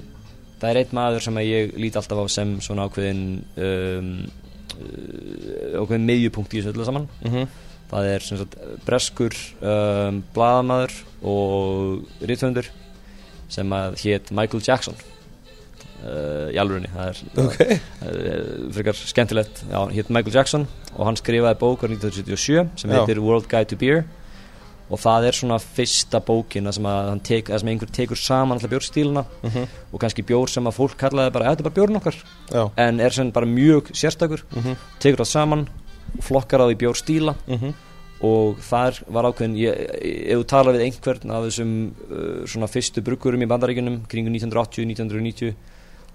það 0.61 0.71
er 0.71 0.81
eitt 0.83 0.95
maður 0.97 1.27
sem 1.27 1.43
ég 1.43 1.75
líti 1.81 2.01
alltaf 2.01 2.23
á 2.23 2.27
sem 2.31 2.55
svona 2.63 2.87
ákveðin 2.87 3.27
um, 3.57 4.15
ákveðin 5.83 6.09
meðjupunkt 6.09 6.55
í 6.55 6.61
þessu 6.61 6.75
öllu 6.75 6.89
saman. 6.89 7.11
Mm 7.25 7.35
-hmm 7.37 7.53
það 7.93 8.09
er 8.09 8.25
sagt, 8.25 8.59
breskur 8.87 9.37
um, 9.61 10.23
bladamæður 10.33 10.95
og 11.29 12.23
rítvöndur 12.25 12.71
sem 13.53 13.75
að 13.77 13.99
hétt 14.01 14.33
Michael 14.33 14.65
Jackson 14.65 14.97
uh, 16.03 16.49
í 16.53 16.59
alvörunni 16.61 16.91
það 16.93 17.09
er 17.09 17.45
okay. 17.47 17.79
frekar 18.77 18.99
skemmtilegt 18.99 19.63
hétt 19.95 20.11
Michael 20.11 20.35
Jackson 20.35 20.67
og 20.97 21.07
hann 21.09 21.21
skrifaði 21.21 21.61
bók 21.63 21.85
á 21.85 21.87
1977 21.89 22.83
sem 22.83 22.91
heitir 22.93 23.21
Já. 23.21 23.25
World 23.25 23.49
Guide 23.51 23.71
to 23.73 23.81
Beer 23.81 24.05
og 24.93 25.01
það 25.01 25.29
er 25.29 25.37
svona 25.37 25.59
fyrsta 25.63 26.21
bókina 26.25 26.73
sem 26.75 26.87
að 26.89 27.13
tek, 27.25 27.53
sem 27.61 27.71
einhver 27.73 27.93
tekur 27.95 28.19
saman 28.21 28.59
alltaf 28.59 28.73
bjórstíluna 28.73 29.23
uh 29.25 29.47
mhm. 29.49 29.63
-huh. 29.63 29.69
og 29.93 30.01
kannski 30.01 30.23
bjór 30.23 30.49
sem 30.49 30.67
að 30.67 30.77
fólk 30.77 30.97
kallaði 30.97 31.33
bara, 31.33 31.51
þetta 31.51 31.61
er 31.61 31.69
bara 31.71 31.75
bjórn 31.75 31.97
okkar 31.97 32.17
Já. 32.51 32.71
en 32.77 33.01
er 33.01 33.11
sem 33.11 33.31
bara 33.31 33.47
mjög 33.47 33.93
sérstakur 33.93 34.43
uh 34.43 34.59
mhm. 34.59 34.69
-huh. 34.69 34.77
tekur 34.99 35.19
það 35.19 35.31
saman 35.31 35.69
flokkar 36.21 36.61
á 36.61 36.67
því 36.69 36.77
bjór 36.77 36.97
stíla 36.97 37.35
uh 37.49 37.55
mhm. 37.55 37.67
-huh. 37.67 37.75
og 38.21 38.57
þar 38.59 39.03
var 39.09 39.25
ákveðin 39.25 39.57
ég, 39.57 39.73
ef 40.29 40.39
þú 40.39 40.45
tala 40.47 40.73
við 40.73 40.81
einhvern 40.81 41.31
af 41.31 41.45
þessum 41.45 41.93
uh, 42.11 42.47
svona 42.47 42.67
fyrstu 42.67 43.01
bruggurum 43.01 43.43
í 43.43 43.47
bandaríkunum 43.47 44.07
kringu 44.09 44.31
1980-1990 44.31 45.55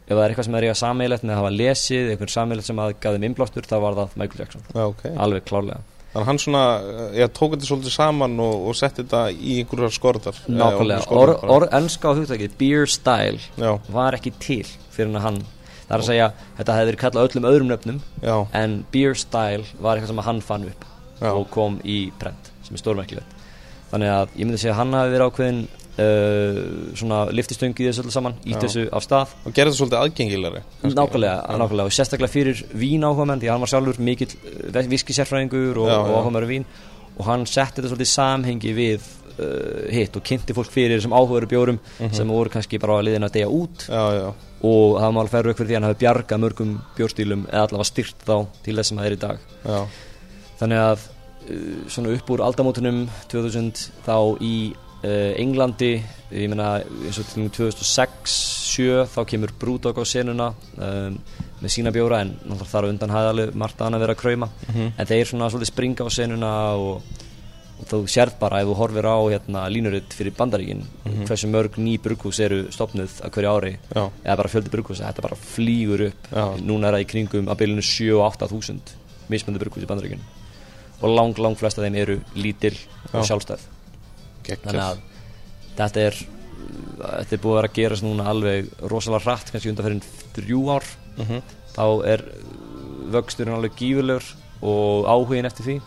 ef 0.08 0.14
það 0.14 0.24
er 0.24 0.32
eitthvað 0.32 0.48
sem 0.48 0.58
er 0.58 0.68
eiga 0.68 0.78
sameilett 0.80 1.28
með 1.28 1.36
að 1.36 1.42
hafa 1.42 1.54
lesið, 1.58 2.10
eitthvað 2.14 2.34
sameilett 2.34 2.68
sem 2.68 2.82
að 2.84 2.96
gaði 3.04 3.28
innblástur, 3.28 3.68
þá 3.68 3.78
var 3.84 4.00
það 4.00 4.18
Michael 4.22 4.44
Jackson 4.44 4.68
okay. 4.88 5.14
alveg 5.20 5.48
klárlega 5.48 5.84
Þannig 6.08 6.24
að 6.24 6.30
hann 6.32 6.40
svona, 6.40 6.62
ég 7.20 7.34
tók 7.36 7.52
þetta 7.54 7.68
svolítið 7.68 7.94
saman 7.94 8.38
og, 8.42 8.70
og 8.70 8.78
setti 8.80 9.04
þetta 9.04 9.26
í 9.36 9.58
einhverjar 9.62 9.94
skorðar 9.94 10.40
Nákvæmlega, 10.48 11.04
orð 11.12 11.44
or, 11.52 11.68
ennska 11.78 12.14
á 12.16 12.18
hugtækið, 12.18 12.56
beer 12.58 12.90
style 12.90 13.44
Já. 13.60 13.76
var 13.92 14.16
ekki 14.18 14.32
til 14.40 14.64
fyrir 14.96 15.20
hann 15.22 15.44
það 15.88 15.96
er 15.96 16.02
að 16.02 16.10
segja, 16.10 16.28
þetta 16.58 16.76
hefði 16.76 16.90
verið 16.90 17.02
kallað 17.04 17.28
öllum 17.30 17.48
öðrum 17.52 17.72
nöfnum 17.72 18.00
Já. 18.20 18.36
en 18.60 18.78
Beer 18.92 19.16
Style 19.18 19.64
var 19.80 19.96
eitthvað 19.98 20.12
sem 20.12 20.24
hann 20.28 20.42
fann 20.44 20.68
upp 20.68 20.88
Já. 21.22 21.32
og 21.32 21.48
kom 21.54 21.80
í 21.88 22.00
prent 22.20 22.52
sem 22.66 22.76
er 22.76 22.84
stórmerkilegt 22.84 23.36
þannig 23.92 24.12
að 24.12 24.34
ég 24.36 24.44
myndi 24.44 24.62
segja 24.62 24.76
að 24.76 24.82
hann 24.82 24.98
hafi 24.98 25.14
verið 25.16 25.32
ákveðin 25.32 25.62
uh, 25.98 26.60
svona 26.98 27.22
liftistöng 27.34 27.78
í 27.78 27.88
þessu 27.90 28.06
öllu 28.06 28.14
saman 28.14 28.38
ítt 28.46 28.62
þessu 28.64 28.88
af 28.92 29.06
stað. 29.06 29.36
Og 29.44 29.54
gerði 29.54 29.74
þetta 29.74 29.80
svolítið 29.82 30.02
aðgengilari 30.02 30.64
nákvæmlega, 30.88 31.58
nákvæmlega 31.62 31.92
og 31.92 31.96
sérstaklega 31.98 32.34
fyrir 32.34 32.64
vín 32.78 33.06
áhuga 33.08 33.28
menn 33.30 33.42
því 33.42 33.52
hann 33.54 33.64
var 33.64 33.74
sjálfur 33.74 34.02
mikill 34.04 34.34
uh, 34.34 34.82
viskisérfræðingur 34.94 35.82
og, 35.84 35.92
og 35.92 36.14
áhuga 36.20 36.36
með 36.38 36.50
vín 36.52 36.68
og 37.18 37.26
hann 37.26 37.48
setti 37.50 37.80
þetta 37.80 37.92
svolítið 37.94 38.12
samhengi 38.12 38.74
við 38.78 39.08
uh, 39.38 39.88
hitt 39.94 40.18
og 40.18 40.26
kynnti 40.28 40.56
fólk 40.58 40.72
fyrir 40.74 40.98
þessum 40.98 41.16
áhugaveru 41.18 41.50
bjórum 41.50 41.80
mm 41.80 42.06
-hmm. 42.06 42.14
sem 42.14 42.28
voru 42.28 42.54
kannski 42.54 42.80
bara 42.80 43.00
að 43.00 43.08
liðina 43.10 43.30
að 43.30 43.34
deyja 43.34 43.50
út. 43.50 43.88
Já, 43.90 44.06
já. 44.22 44.34
Og 44.62 44.98
það 45.02 45.12
má 45.14 45.20
alveg 45.22 45.48
auk 45.48 45.58
fyrir 45.58 45.70
því 45.70 45.74
hann 45.78 45.84
hafi 45.84 46.02
bjargað 46.04 46.42
mörgum 46.42 46.80
bjórstílum 46.98 47.46
eða 47.52 47.64
allavega 47.68 47.84
styrt 47.84 48.18
þá 48.26 48.48
til 48.64 48.76
þess 48.76 48.92
að 48.92 48.98
það 48.98 49.06
er 49.06 49.14
í 49.14 49.22
dag. 49.26 49.38
Já. 49.66 49.88
þannig 50.60 50.78
að 50.78 51.00
uh, 51.50 51.90
svona 51.90 52.10
upp 52.10 52.30
úr 52.30 52.42
aldamótunum 52.42 53.10
2000 53.30 53.90
þá 54.06 54.38
í 54.42 54.74
Englandi 55.04 55.92
ég 56.34 56.50
meina 56.52 56.80
eins 56.82 57.20
og 57.22 57.28
til 57.30 57.50
2006-07 57.54 59.06
þá 59.14 59.20
kemur 59.30 59.54
Brúdog 59.60 60.00
á 60.02 60.04
senuna 60.08 60.50
um, 60.76 61.20
með 61.62 61.74
sína 61.74 61.94
bjóra 61.94 62.24
en 62.24 62.34
náttúrulega 62.42 62.72
þar 62.72 62.90
undan 62.90 63.14
hafði 63.14 63.30
alveg 63.34 63.56
margt 63.62 63.82
annað 63.82 64.04
verið 64.04 64.16
að 64.16 64.22
kræma 64.24 64.50
mm 64.50 64.74
-hmm. 64.74 64.92
en 64.98 65.08
þeir 65.08 65.26
svona 65.30 65.50
svolítið 65.50 65.72
springa 65.72 66.04
á 66.06 66.10
senuna 66.10 66.52
og, 66.76 67.02
og 67.80 67.86
þú 67.88 68.02
sérð 68.08 68.40
bara 68.40 68.62
ef 68.62 68.68
þú 68.68 68.76
horfir 68.76 69.06
á 69.06 69.18
hérna, 69.32 69.70
línuritt 69.70 70.14
fyrir 70.14 70.34
bandaríkin 70.38 70.84
hversu 71.26 71.48
mörg 71.48 71.78
ný 71.78 71.98
brugghús 72.02 72.40
eru 72.40 72.72
stopnuð 72.72 73.22
að 73.24 73.32
hverju 73.32 73.50
ári 73.50 73.78
Já. 73.96 74.10
eða 74.26 74.38
bara 74.38 74.50
fjöldi 74.50 74.70
brugghús 74.70 75.00
þetta 75.00 75.22
bara 75.22 75.36
flýgur 75.36 76.08
upp 76.08 76.28
Já. 76.32 76.58
núna 76.62 76.88
er 76.88 76.94
það 76.94 77.02
í 77.06 77.12
kringum 77.12 77.48
að 77.48 77.58
bylunu 77.58 77.82
7 77.82 78.14
og 78.14 78.34
8 78.34 78.48
þúsund 78.48 78.86
mismöndi 79.30 79.60
brugghús 79.60 79.84
í 79.84 79.88
bandaríkin 79.88 80.22
og 81.02 81.10
lang, 81.16 81.38
lang 81.38 81.58
flest 81.58 81.78
af 81.78 81.86
þeim 81.86 81.96
eru 81.96 82.20
lítil 82.36 82.76
og 83.14 83.22
Já. 83.22 83.28
sjálfstæð. 83.30 83.77
Þannig 84.56 84.82
að 84.82 84.98
þetta 85.78 86.00
er 86.08 86.20
þetta 86.98 87.36
er 87.36 87.42
búið 87.44 87.52
að 87.54 87.58
vera 87.60 87.70
að 87.70 87.78
gerast 87.78 88.04
núna 88.04 88.26
alveg 88.32 88.70
rosalega 88.92 89.24
hratt, 89.28 89.52
kannski 89.52 89.70
undan 89.70 89.86
fyrir 89.86 90.02
þrjú 90.38 90.62
ár 90.74 90.84
Mhm. 91.18 91.42
þá 91.78 91.86
er 92.14 92.24
vöxturinn 93.14 93.56
alveg 93.58 93.76
gífurlegur 93.78 94.24
og 94.62 95.06
áhugin 95.06 95.46
eftir 95.46 95.66
því 95.66 95.78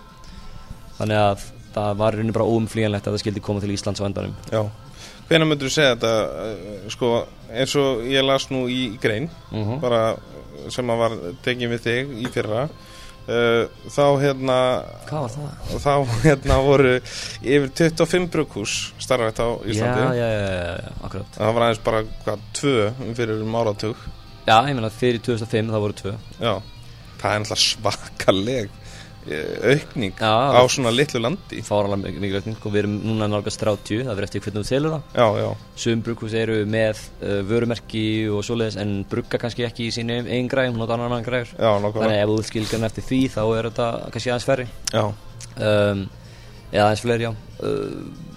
þannig 0.99 1.19
að 1.19 1.45
það 1.75 1.97
var 1.97 2.13
í 2.13 2.17
rauninni 2.19 2.33
bara 2.35 2.47
óumflýjanlegt 2.51 3.07
að 3.07 3.15
það 3.15 3.23
skildi 3.25 3.41
koma 3.47 3.61
til 3.61 3.71
Íslands 3.75 4.01
á 4.03 4.07
endanum 4.07 4.35
Já. 4.51 4.63
Hvenær 5.31 5.47
myndur 5.47 5.69
þú 5.71 5.75
segja 5.75 5.95
þetta 5.95 6.13
uh, 6.27 6.89
sko, 6.91 7.11
eins 7.55 7.75
og 7.79 8.01
ég 8.11 8.25
las 8.27 8.49
nú 8.51 8.65
í 8.69 8.99
grein 9.01 9.29
Mhm. 9.53 9.81
bara 9.81 10.17
sem 10.69 10.87
að 10.91 10.99
var 10.99 11.11
tekin 11.43 11.71
við 11.71 11.81
þig 11.87 12.11
í 12.27 12.31
fyrra 12.31 12.69
þá 13.29 14.05
hérna 14.23 14.57
Hvað 15.09 15.21
var 15.25 15.35
það? 15.35 15.75
þá 15.85 15.93
hérna 16.27 16.57
voru 16.65 16.95
yfir 17.43 17.69
25 17.83 18.31
brukhús 18.33 18.75
starfætt 19.03 19.43
á 19.45 19.49
Íslandi. 19.65 20.07
Já, 20.19 20.27
já, 20.27 20.29
já, 20.81 21.23
það 21.37 21.55
var 21.57 21.67
aðeins 21.67 21.85
bara 21.85 22.03
hvað, 22.25 22.45
tvö 22.59 22.75
fyrir 23.19 23.45
um 23.45 23.57
áratug. 23.61 24.05
Já, 24.49 24.57
ég 24.67 24.75
meina 24.75 24.91
fyrir 24.91 25.23
2005 25.23 25.71
það 25.75 25.85
voru 25.87 25.99
tvö. 26.01 26.15
Já, 26.41 26.55
það 27.21 27.35
er 27.35 27.43
náttúrulega 27.45 27.65
svakaleg 27.67 28.71
eh, 28.71 28.80
aukning 29.29 30.15
Já, 30.17 30.33
á 30.57 30.63
svona 30.73 30.91
litlu 30.95 31.21
landi. 31.21 31.61
fáralega 31.63 32.15
mikið 32.17 32.39
aukning. 32.41 32.57
Og 32.65 32.73
við 32.73 32.81
erum 32.83 32.95
núna 33.05 33.29
nálgast 33.29 33.61
30 33.61 34.07
það 34.07 34.15
verður 34.15 34.27
eftir 34.29 34.45
hvernig 34.45 34.65
þú 34.65 34.71
telur 34.71 34.95
það. 34.95 35.03
Já, 35.21 35.27
já, 35.43 35.51
Sum 35.85 36.05
brugghús 36.07 36.37
eru 36.41 36.57
með 36.71 37.03
uh, 37.21 37.41
vörumerki 37.51 38.05
og 38.33 38.45
svoleiðis 38.47 38.79
en 38.81 38.95
brugga 39.11 39.41
kannski 39.43 39.67
ekki 39.69 39.89
í 39.91 39.95
sínu 39.95 40.23
einn 40.25 40.49
græðum, 40.51 40.81
nota 40.81 40.97
annan 40.97 41.27
græður 41.27 41.53
já, 41.53 41.71
nokkuð 41.85 42.07
Þannig 42.07 42.17
að 42.17 42.25
ef 42.25 42.33
þú 42.33 42.49
skilgjörn 42.49 42.89
eftir 42.89 43.07
því 43.11 43.21
þá 43.37 43.43
er 43.45 43.69
þetta 43.71 43.89
kannski 44.15 44.33
aðeins 44.33 44.49
færri. 44.49 44.69
Já, 44.95 45.05
um, 45.69 46.05
eða 46.71 46.87
aðeins 46.87 47.05
fleiri 47.05 47.29
já. 47.29 47.33
Uh, 47.61 48.31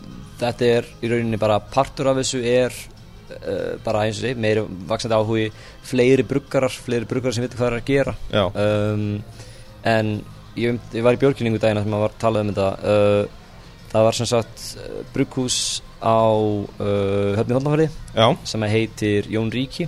þetta 0.43 0.73
er 0.79 0.91
í 0.99 1.13
rauninni 1.13 1.39
bara 1.39 1.61
partur 1.63 2.11
af 2.11 2.19
þessu 2.19 2.43
er 2.43 2.75
uh, 3.39 3.79
bara 3.85 4.03
eins 4.03 4.19
og 4.19 4.27
segi 4.27 4.35
meiri 4.43 4.67
vaksandi 4.91 5.15
áhugi 5.15 5.47
fleiri 5.87 6.27
bruggarar, 6.27 6.75
fleiri 6.83 7.07
bruggarar 7.07 7.37
sem 7.37 7.47
veitir 7.47 7.59
hvað 7.61 7.69
það 7.69 7.73
er 7.73 7.79
að 7.79 7.89
gera. 7.93 8.15
Um, 8.51 9.07
en 9.83 10.15
ég, 10.59 10.79
ég 10.93 11.05
var 11.05 11.15
í 11.15 11.21
björkynningu 11.21 11.61
daginn 11.61 11.81
sem 11.81 11.89
maður 11.91 12.07
var 12.07 12.13
að 12.13 12.21
tala 12.23 12.43
um 12.43 12.51
þetta 12.51 12.69
uh, 12.83 13.41
það 13.93 14.07
var 14.07 14.17
sem 14.17 14.29
sagt 14.29 14.63
uh, 14.81 15.01
brugghús 15.13 15.57
á 16.03 16.25
uh, 16.27 17.33
höfni 17.37 17.55
hóndafæri 17.55 17.89
sem 18.49 18.65
heitir 18.67 19.29
Jón 19.31 19.51
Ríki. 19.53 19.87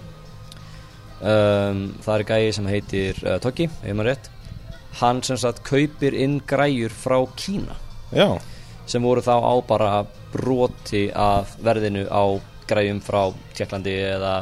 Um, 1.25 1.95
það 2.03 2.19
er 2.19 2.23
gæi 2.29 2.53
sem 2.53 2.67
heitir 2.69 3.19
uh, 3.23 3.37
Toggi, 3.41 3.67
ef 3.67 3.95
maður 3.95 4.11
rétt. 4.11 4.29
Hann 4.99 5.21
sem 5.25 5.39
sagt 5.39 5.63
kaupir 5.67 6.15
inn 6.15 6.37
græjur 6.47 6.93
frá 6.93 7.17
Kína 7.35 7.75
já, 8.15 8.37
sem 8.87 9.03
voru 9.03 9.23
þá 9.25 9.35
á 9.43 9.53
bara 9.67 10.05
broti 10.31 11.07
af 11.11 11.55
verðinu 11.63 12.05
á 12.07 12.23
græjum 12.69 13.01
frá 13.03 13.33
Tjekklandi 13.57 13.95
eða 14.13 14.35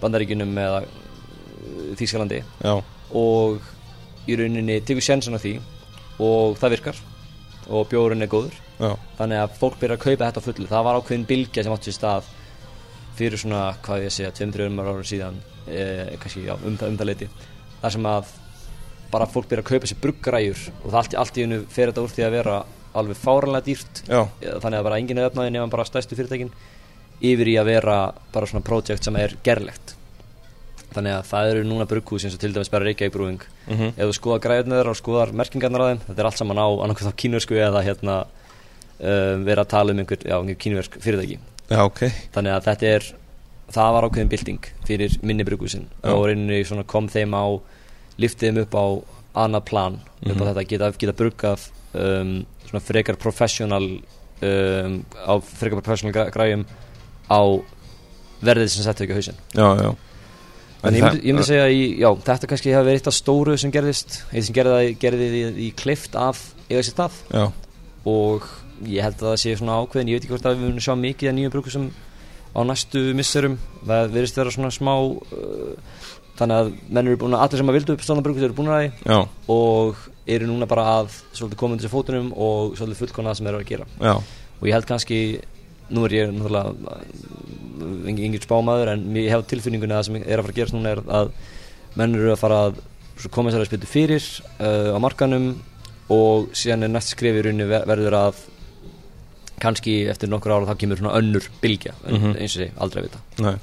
Bandaríkunum 0.00 0.56
eða 0.58 0.82
uh, 0.84 1.92
Þýskalandi. 1.98 2.42
Já, 2.62 2.76
og 3.18 3.72
í 4.28 4.36
rauninni 4.38 4.80
tekur 4.86 5.04
sjensan 5.04 5.38
á 5.38 5.40
því 5.42 5.56
og 6.22 6.58
það 6.60 6.76
virkar 6.76 7.00
og 7.72 7.88
bjórun 7.90 8.24
er 8.24 8.30
góður. 8.30 8.58
Já, 8.82 8.92
þannig 9.18 9.42
að 9.42 9.56
fólk 9.60 9.78
byrja 9.80 9.96
að 9.98 10.04
kaupa 10.04 10.28
þetta 10.28 10.44
fullu. 10.44 10.68
Það 10.70 10.86
var 10.86 10.98
ákveðin 10.98 11.26
bylgja 11.28 11.64
sem 11.64 11.74
átti 11.74 11.90
sér 11.90 11.98
stað 11.98 12.30
fyrir 13.18 13.40
svona, 13.40 13.62
hvað 13.84 14.06
ég 14.06 14.14
segja, 14.14 14.32
2-3 14.34 14.68
ára 14.82 15.06
síðan 15.06 15.40
eh, 15.68 16.14
kannski, 16.18 16.46
já, 16.48 16.54
um, 16.56 16.74
um 16.74 16.98
það 16.98 17.10
leiti 17.10 17.28
þar 17.82 17.94
sem 17.94 18.08
að 18.08 18.30
bara 19.12 19.28
fólk 19.28 19.50
byrja 19.50 19.62
að 19.66 19.68
kaupa 19.68 19.90
sér 19.90 20.00
bruggræjur 20.02 20.62
og 20.72 20.86
það 20.88 21.00
allt, 21.02 21.16
allt 21.22 21.38
í 21.38 21.44
hennu 21.44 21.60
fer 21.70 21.92
þetta 21.92 22.06
úr 22.06 22.14
því 22.16 22.26
að 22.26 22.36
vera 22.38 22.58
alveg 22.92 23.20
fáranlega 23.20 23.66
dýrt. 23.68 24.04
Já, 24.08 24.22
þannig 24.64 24.78
að 24.78 24.86
bara 24.88 25.00
enginn 25.00 25.20
er 25.20 25.30
öfnaði 25.30 25.54
nefn 25.54 25.72
bara 25.72 25.88
stærstu 25.88 26.18
fyrirtækin 26.18 26.52
yfir 27.22 27.52
í 27.52 27.58
að 27.60 27.70
vera 27.70 27.98
bara 28.34 28.48
svona 28.48 28.66
projekt 28.66 29.06
sem 29.06 29.16
er 29.20 29.36
gerlegt 29.44 29.94
þannig 30.96 31.14
að 31.18 31.26
það 31.30 31.50
eru 31.52 31.62
núna 31.68 31.86
brugghús 31.90 32.24
eins 32.26 32.34
og 32.36 32.40
til 32.42 32.52
dæmis 32.54 32.70
bara 32.72 32.84
Reykjavík 32.88 33.12
brúing 33.14 33.40
mhm, 33.68 33.92
ef 33.96 34.04
þú 34.10 34.14
skoðar 34.18 34.42
græðunar 34.46 34.90
og 34.92 34.96
skoðar 34.98 35.32
merkingarnar 35.32 35.82
á 35.82 35.86
þeim 35.92 36.00
þetta 36.08 36.20
er 36.22 36.28
allt 36.30 36.38
saman 36.42 36.60
á 36.62 36.66
annarkoð 36.68 37.10
á 37.12 37.20
kínversku 37.22 37.54
eða 37.58 37.82
hérna 37.86 38.16
um, 39.00 39.44
vera 39.46 39.64
að 39.64 39.70
tala 39.74 39.92
um 39.94 40.02
einhver, 40.02 40.22
já, 40.24 40.36
einhver 40.38 40.58
kínversk 40.62 40.98
fyrirtæki. 41.02 41.38
Já, 41.72 41.80
ok. 41.88 42.00
Þannig 42.34 42.52
að 42.56 42.66
þetta 42.68 42.90
er 42.96 43.06
það 43.72 43.92
var 43.96 44.06
ákveðin 44.08 44.28
bylting 44.32 44.66
fyrir 44.86 45.14
minni 45.24 45.44
bruggúsin 45.48 45.86
Já. 46.02 46.10
og 46.12 46.26
reyninni 46.28 46.58
svona 46.68 46.84
kom 46.84 47.06
þeim 47.08 47.32
á 47.32 47.44
liftið 48.20 48.50
þeim 48.50 48.62
upp 48.66 48.74
á 48.76 48.84
annað 49.46 49.64
plan 49.70 49.94
upp 49.96 50.36
á 50.36 50.44
Mhm. 50.44 50.48
þetta 50.50 50.64
geta, 50.68 50.90
geta 51.00 51.14
bruggað 51.16 51.68
um, 51.96 52.34
svona 52.68 52.82
frekar 52.84 53.16
professional 53.16 53.86
um, 54.42 54.98
á 55.24 55.32
frekar 55.40 55.80
professional 55.80 56.12
græ- 56.12 56.30
græjum 56.34 56.66
á 57.32 57.40
verðið 58.44 58.68
sem 58.74 58.84
setja 58.84 59.06
ekki 59.06 59.14
á 59.14 59.18
hausinn. 59.18 59.38
Já, 59.56 59.68
já 59.80 59.90
En 60.82 60.94
ég 60.96 61.02
myndi, 61.04 61.20
ég 61.28 61.34
myndi 61.36 61.46
segja 61.46 61.66
að 62.10 62.22
þetta 62.26 62.48
kannski 62.50 62.72
hafi 62.74 62.86
verið 62.88 62.98
eitt 63.00 63.10
af 63.12 63.14
stóru 63.14 63.54
sem 63.60 63.70
gerðist 63.74 64.16
eitt 64.32 64.46
sem 64.48 64.54
gerði, 64.56 64.72
það- 64.74 64.96
gerði 65.04 65.28
því 65.32 65.42
í 65.62 65.68
klift 65.78 66.16
af 66.18 66.40
eiga 66.70 66.82
sér 66.82 66.94
stað. 66.96 67.18
Já, 67.30 67.44
og 68.10 68.48
ég 68.90 69.02
held 69.06 69.20
að 69.20 69.28
það 69.30 69.36
sé 69.44 69.52
svona 69.60 69.76
ákveðin 69.82 70.10
ég 70.10 70.16
veit 70.18 70.24
ekki 70.26 70.32
hvort 70.34 70.48
að 70.50 70.56
við 70.56 70.64
munum 70.66 70.82
sjá 70.82 70.94
mikið 70.98 71.30
að 71.30 71.36
nýjum 71.38 71.52
brukusum 71.54 71.86
á 72.52 72.60
næstu 72.66 73.02
misserum. 73.14 73.58
Það 73.86 74.10
verðist 74.16 74.36
vera 74.40 74.50
svona 74.50 74.72
smá 74.74 74.92
uh, 74.98 75.76
þannig 76.40 76.58
að 76.58 76.72
menn 76.90 77.06
eru 77.12 77.20
búin 77.22 77.36
að 77.38 77.44
allir 77.46 77.62
sem 77.62 77.70
að 77.70 77.78
vildu 77.78 77.94
uppstána 77.96 78.24
brukus 78.26 78.42
eru 78.48 78.56
búin 78.58 78.72
að 78.74 78.82
því. 78.82 78.90
Já, 79.06 79.20
og 79.54 80.02
eru 80.26 80.46
núna 80.50 80.66
bara 80.70 80.84
að 80.98 81.14
svolítið 81.34 81.60
koma 81.62 81.76
undir 81.76 81.86
sér 81.86 81.94
fótunum 81.94 82.32
og 82.34 82.74
svolítið 82.78 83.04
fullkona 83.04 83.34
sem 83.38 83.46
eru 83.46 83.62
að 83.62 83.68
gera. 83.70 83.86
Já, 84.02 84.14
og 84.18 84.66
ég 84.66 84.74
held 84.74 84.86
kannski 84.90 85.20
nú 85.90 86.04
er 86.06 86.12
ég 86.12 86.30
náttúrulega 86.32 87.00
engin, 88.06 88.24
engin 88.28 88.40
spámaður 88.44 88.92
en 88.94 89.02
ég 89.16 89.30
hef 89.32 89.42
á 89.42 89.50
tilfinningunni 89.50 89.94
að 89.96 90.00
það 90.02 90.06
sem 90.08 90.16
er 90.22 90.38
að 90.38 90.44
fara 90.46 90.52
að 90.52 90.58
gerast 90.60 90.76
núna 90.76 90.92
er 90.94 91.02
að 91.20 91.32
menn 91.98 92.14
eru 92.16 92.32
að 92.32 92.40
fara 92.40 92.60
að 92.68 92.80
koma 93.34 93.50
sér 93.52 93.60
að 93.64 93.68
spiltu 93.70 93.86
fyrir 93.90 94.24
uh, 94.60 94.94
á 94.94 94.98
markanum 95.02 95.50
og 96.12 96.48
síðan 96.56 96.86
er 96.86 96.92
næst 96.94 97.12
skrif 97.14 97.36
í 97.38 97.42
rauninni 97.44 97.66
ver- 97.70 97.86
verður 97.88 98.16
að 98.18 98.40
kannski 99.62 99.92
eftir 100.10 100.30
nokkur 100.32 100.50
ára 100.56 100.66
þá 100.72 100.78
kemur 100.80 100.98
svona 100.98 101.14
önnur 101.20 101.44
bylgja 101.62 101.92
en 102.06 102.14
Mhm. 102.16 102.32
eins 102.36 102.56
og 102.56 102.62
sé, 102.62 102.70
aldrei 102.78 103.02
vita 103.04 103.20
nei 103.38 103.56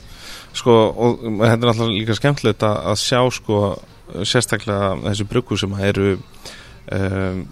Sko, 0.54 0.72
og 0.98 1.20
þetta 1.22 1.54
er 1.54 1.68
náttúrulega 1.70 2.00
líka 2.00 2.16
skemmtilegt 2.18 2.64
að, 2.66 2.78
að 2.90 2.96
sjá 3.04 3.20
sko 3.32 3.58
sérstaklega 4.26 4.96
þessi 5.04 5.26
bruggu 5.30 5.58
sem 5.62 5.74
eru 5.86 6.08
um, 6.92 7.44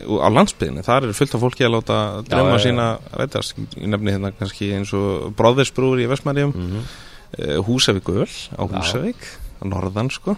á 0.00 0.28
landsbyðinni, 0.32 0.84
þar 0.86 1.08
er 1.08 1.16
fullt 1.16 1.36
af 1.36 1.44
fólki 1.44 1.66
að 1.66 1.74
láta 1.76 1.98
já. 2.28 2.40
sína 2.64 2.86
rætast. 3.16 3.58
Í 3.76 3.90
nefni 3.90 4.14
hérna 4.14 4.32
kannski 4.36 4.72
eins 4.76 4.92
og 4.96 5.30
Bróðversbrúur 5.38 6.00
í 6.02 6.08
Vestmærium 6.10 6.54
mm 6.54 6.70
-hmm. 6.70 6.86
uh, 7.38 7.58
Húsavík 7.66 8.08
öl 8.08 8.28
á. 8.56 8.62
Húsavík 8.64 9.20
á 9.60 9.64
norðan 9.64 10.10
sko. 10.10 10.36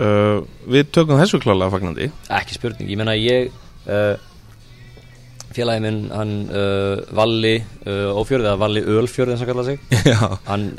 Uh, 0.00 0.44
Við 0.66 0.90
tökum 0.92 1.20
þessu 1.20 1.40
klálega 1.40 1.70
fagnandi. 1.70 2.10
Ekki 2.28 2.54
spurning. 2.54 2.90
Ég 2.90 2.96
menna 2.96 3.16
ég 3.16 3.52
uh, 3.86 4.16
félagi 5.52 5.80
minn 5.84 6.10
hann 6.10 6.48
uh, 6.48 7.04
Valli 7.12 7.62
ófjörði 7.84 8.48
eða 8.48 8.58
Valli 8.58 8.80
Ölfjörði 8.80 9.32
eins 9.32 9.42
og 9.42 9.48
kalla 9.48 9.64
sig. 9.64 9.78
Hann 10.50 10.72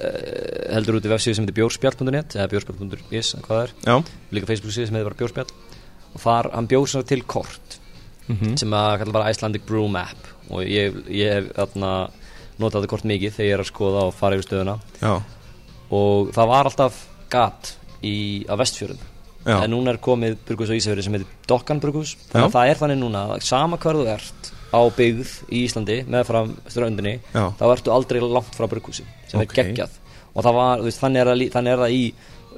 heldur 0.74 0.97
út 0.97 1.05
í 1.05 1.11
vefsíðu 1.11 1.36
sem 1.36 1.45
heitir 1.45 1.61
bjórspjall.net 1.61 2.36
eða 2.36 2.49
bjórspjall.is, 2.49 3.36
hvað 3.45 3.61
er. 3.67 3.74
Já. 3.86 4.01
Líka 4.32 4.49
Facebook 4.49 4.74
síðu 4.74 4.88
sem 4.88 4.95
heitir 4.97 5.09
bara 5.11 5.21
bjórspjall 5.21 5.72
og 6.14 6.22
þar, 6.24 6.49
hann 6.53 6.68
bjóð 6.72 6.88
sér 6.93 7.07
til 7.09 7.22
kort 7.24 7.80
mm 8.30 8.53
sem 8.57 8.72
að 8.72 9.09
bara 9.11 9.32
Icelandic 9.34 9.66
Brew 9.68 9.88
Map. 9.91 10.30
Og 10.49 10.64
ég, 10.64 10.95
ég 11.11 11.34
hef 11.34 11.49
þarna 11.57 11.89
notað 12.59 12.78
þetta 12.84 12.91
kort 12.93 13.07
mikið 13.09 13.34
þegar 13.36 13.49
ég 13.49 13.55
er 13.57 13.64
að 13.66 13.68
skoða 13.72 14.03
og 14.07 14.14
fara 14.16 14.38
yfir 14.38 14.47
stöðuna. 14.47 14.78
Já, 15.01 15.14
og 15.93 16.30
það 16.36 16.47
var 16.53 16.70
alltaf 16.70 17.01
gat 17.34 17.74
í, 18.03 18.14
á 18.47 18.55
vestfjörðum. 18.59 19.09
En 19.43 19.74
núna 19.74 19.91
er 19.91 19.99
komið 19.99 20.38
burgus 20.47 20.72
á 20.72 20.78
Ísafjörði 20.78 21.03
sem 21.03 21.16
heitir 21.18 21.32
Dokkan 21.51 21.82
burgus 21.84 22.14
þannig 22.32 22.45
að 22.47 22.53
það 22.55 22.70
er 22.72 22.78
þannig 22.80 22.99
núna 23.01 23.24
að 23.34 23.41
sama 23.43 23.76
hver 23.84 23.97
þú 23.99 24.05
ert 24.14 24.51
á 24.72 24.80
byggð 24.95 25.34
í 25.51 25.64
Íslandi 25.68 25.97
meðfram 26.07 26.53
ströndinni 26.72 27.18
já, 27.34 27.43
þá 27.59 27.64
ertu 27.74 27.91
aldrei 27.91 28.22
langt 28.24 28.55
frá 28.55 28.70
burgusi 28.72 29.03
sem 29.28 29.41
Ok. 29.43 29.51
er 29.51 29.68
geggjað. 29.68 29.97
Og 30.34 30.45
það 30.47 30.55
var, 30.61 30.86
veist, 30.88 31.01
þannig 31.03 31.20
er 31.26 31.30
það, 31.34 31.43
þannig 31.57 31.74
er 31.76 31.84
það 31.84 31.97
í 31.99 32.05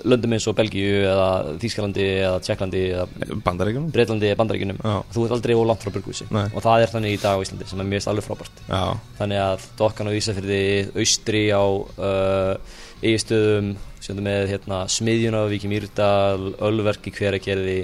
löndum 0.04 0.36
eins 0.36 0.48
og 0.50 0.56
Belgíu 0.58 1.06
eða 1.08 1.56
Þýskalandi 1.62 2.06
eða 2.26 2.41
Tjekklandi 2.46 2.82
eða 2.91 3.38
bandaríkjum 3.46 3.88
Breitlandi 3.96 4.30
eða 4.30 4.39
Bandaríkunum 4.41 4.82
Já. 4.82 4.96
þú 5.16 5.26
ert 5.26 5.36
aldrei 5.38 5.56
ólangt 5.56 5.86
frá 5.86 5.96
Nei. 6.36 6.46
og 6.52 6.62
það 6.66 6.84
er 6.84 6.93
þannig 6.93 7.16
í 7.16 7.22
dag 7.24 7.39
á 7.39 7.43
Íslandi 7.46 7.70
sem 7.70 7.82
er 7.82 7.89
mjög 7.89 8.08
alveg 8.12 8.28
frábært. 8.28 8.62
Já, 8.68 8.84
þannig 9.20 9.41
að 9.46 9.66
Dokkan 9.80 10.12
og 10.12 10.20
Ísafjörði 10.20 10.62
austri 11.02 11.43
á 11.56 11.64
uh, 11.66 12.76
eigistöðum 13.02 13.76
með 14.22 14.52
hérna, 14.52 14.84
smiðjuna 14.91 15.46
á 15.46 15.50
Víki 15.50 15.70
Mýrdal, 15.72 16.54
Ölverk 16.62 17.08
í 17.10 17.14
hveragerði. 17.16 17.80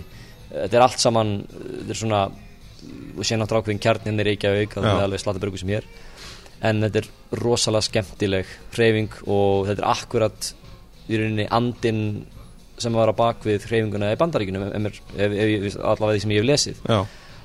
Þetta 0.51 0.78
er 0.78 0.86
allt 0.86 1.01
saman 1.01 1.36
þetta 1.49 1.95
er 1.95 2.01
svona 2.03 2.22
og 3.18 3.26
sé 3.26 3.38
náttúrulega 3.38 3.66
ákveðin 3.66 3.82
kjarnin 3.82 4.24
ekki 4.26 4.49
að 4.49 4.64
auka 4.64 4.82
það 4.82 4.95
er 4.95 5.05
alveg 5.05 5.22
slatabröku 5.22 5.62
sem 5.62 5.74
hér 5.74 5.88
en 6.66 6.82
þetta 6.86 7.01
er 7.01 7.09
rosalega 7.41 7.88
skemmtileg 7.88 8.49
hreyfing 8.76 9.18
og 9.26 9.68
þetta 9.70 9.84
er 9.84 9.89
akkurat 9.91 10.49
í 11.09 11.19
rauninni 11.19 11.47
andin 11.51 12.01
sem 12.81 12.95
var 12.97 13.11
að 13.11 13.19
bak 13.19 13.45
við 13.45 13.67
hreyfinguna 13.69 14.13
í 14.13 14.19
bandaríkunum 14.19 14.65
allavega 14.65 16.15
því 16.15 16.23
sem 16.23 16.33
ég 16.33 16.41
hef 16.41 16.49
lesið 16.49 16.81
Já. 16.89 16.99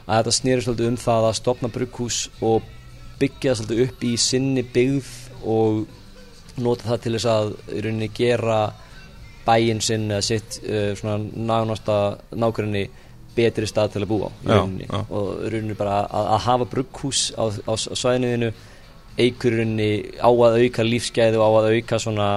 að 0.07 0.17
þetta 0.17 0.35
snýri 0.39 0.65
svolítið 0.65 0.91
um 0.91 0.99
það 1.03 1.29
að 1.29 1.39
stopna 1.41 1.73
brugghús 1.75 2.21
og 2.41 2.73
byggja 3.21 3.57
svolítið 3.59 3.83
upp 3.87 4.05
í 4.07 4.13
sinni 4.21 4.65
byggð 4.75 5.13
og 5.47 6.61
nota 6.63 6.91
það 6.91 7.03
til 7.05 7.15
þess 7.17 7.31
að 7.33 7.51
í 7.77 7.83
rauninni 7.85 8.11
gera 8.17 8.61
bæinn 9.47 9.83
sinn 9.85 10.09
eða 10.11 10.25
sitt 10.27 10.61
uh, 10.65 10.93
svona 10.99 11.19
nánasta 11.21 11.99
nákvæmni 12.35 12.87
betri 13.37 13.69
stað 13.69 13.93
til 13.95 14.05
að 14.07 14.11
búa 14.15 14.31
í 14.41 14.49
Já, 14.49 14.55
rauninni 14.57 14.89
já. 14.89 15.01
og 15.05 15.45
í 15.45 15.51
rauninni 15.53 15.77
bara 15.79 15.99
að, 16.07 16.31
að 16.37 16.47
hafa 16.47 16.69
brugghús 16.73 17.27
á, 17.37 17.45
á, 17.45 17.73
á 17.77 17.95
svæðinuðinu 18.01 18.53
eigur 19.21 19.59
rauninni 19.59 19.91
á 20.17 20.29
að 20.29 20.59
auka 20.65 20.87
lífsgæði 20.87 21.41
og 21.41 21.45
á 21.45 21.51
að 21.61 21.69
auka 21.77 22.01
svona 22.01 22.31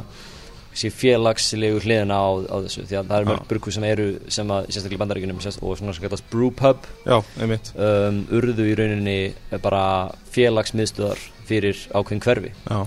sé 0.78 0.91
félagslegu 0.93 1.80
hliðina 1.82 2.17
á, 2.22 2.30
á 2.45 2.55
þessu 2.65 2.86
því 2.86 2.97
að 2.99 3.09
það 3.09 3.17
eru 3.17 3.30
mörg 3.32 3.47
brugghús 3.49 3.76
sem 3.78 3.86
eru 3.89 4.05
sem 4.32 4.51
að 4.53 4.67
sérstaklega 4.70 4.97
í 4.97 5.01
bandaríkunum 5.01 5.41
sérst- 5.43 5.63
og 5.65 5.78
svona 5.80 5.95
sem 5.95 6.05
kallast 6.05 6.30
brewpub 6.30 6.86
Já, 7.05 7.17
einmitt. 7.41 7.72
Um, 7.76 8.22
urðu 8.38 8.67
í 8.70 8.76
rauninni 8.78 9.17
bara 9.63 9.84
félagsmiðstöðar 10.36 11.24
fyrir 11.49 11.82
ákveðin 11.93 12.24
hverfi. 12.24 12.53
Já, 12.70 12.80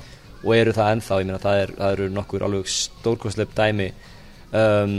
og 0.43 0.55
eru 0.57 0.73
það 0.75 0.95
ennþá, 0.97 1.19
ég 1.21 1.29
meina 1.29 1.43
það, 1.43 1.61
er, 1.65 1.75
það 1.81 1.93
eru 1.97 2.09
nokkur 2.15 2.47
alveg 2.47 2.73
stórkostleip 2.77 3.53
dæmi. 3.59 3.91
Um, 4.53 4.97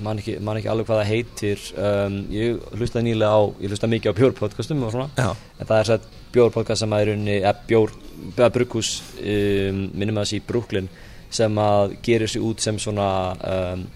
man, 0.00 0.18
ekki, 0.18 0.38
man 0.40 0.58
ekki 0.58 0.70
alveg 0.72 0.86
hvað 0.88 1.02
það 1.02 1.10
heitir. 1.12 1.64
Um, 1.78 2.20
ég 2.32 2.62
hlustaði 2.78 3.10
nýlega 3.10 3.34
á 3.34 3.42
ég 3.62 3.72
hlustaði 3.72 3.96
mikið 3.96 4.14
á 4.14 4.18
bjórpodcastum 4.20 4.84
og 4.86 4.94
svona. 4.94 5.08
Já, 5.18 5.30
en 5.60 5.68
það 5.70 5.80
er 5.80 5.90
sætt 5.90 6.06
bjórpodcast 6.36 6.82
sem 6.82 6.94
að 6.96 7.04
er 7.04 7.12
unni 7.14 7.36
eða 7.40 7.54
bjór, 7.68 7.92
eða 8.34 8.52
brugghús 8.56 8.94
um, 9.20 9.82
minnum 9.94 10.18
að 10.18 10.26
þessi 10.26 10.40
í 10.40 10.46
Brooklyn 10.48 10.88
sem 11.30 11.58
að 11.58 11.96
gerir 12.06 12.30
sig 12.30 12.44
út 12.44 12.62
sem 12.62 12.78
svona 12.80 13.08
um, 13.40 13.86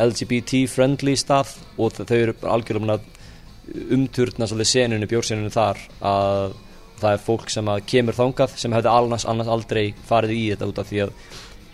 LGBT 0.00 0.64
friendly 0.70 1.14
stað 1.18 1.54
og 1.80 1.98
þau 1.98 2.16
eru 2.16 2.34
algjörlega 2.48 2.98
að 2.98 3.08
umturna 3.94 4.48
svolítið 4.48 4.70
senunni, 4.72 5.08
bjórsenunni 5.10 5.52
þar 5.54 5.78
að 6.02 6.56
það 7.00 7.14
er 7.14 7.22
fólk 7.24 7.52
sem 7.52 7.68
að 7.70 7.84
kemur 7.88 8.16
þangað 8.16 8.56
sem 8.60 8.74
hefði 8.74 8.92
annars, 8.92 9.26
annars 9.28 9.50
aldrei 9.52 9.84
farið 10.08 10.34
í 10.36 10.42
þetta 10.52 10.68
út 10.68 10.80
af 10.82 10.90
því 10.90 11.02
að 11.06 11.14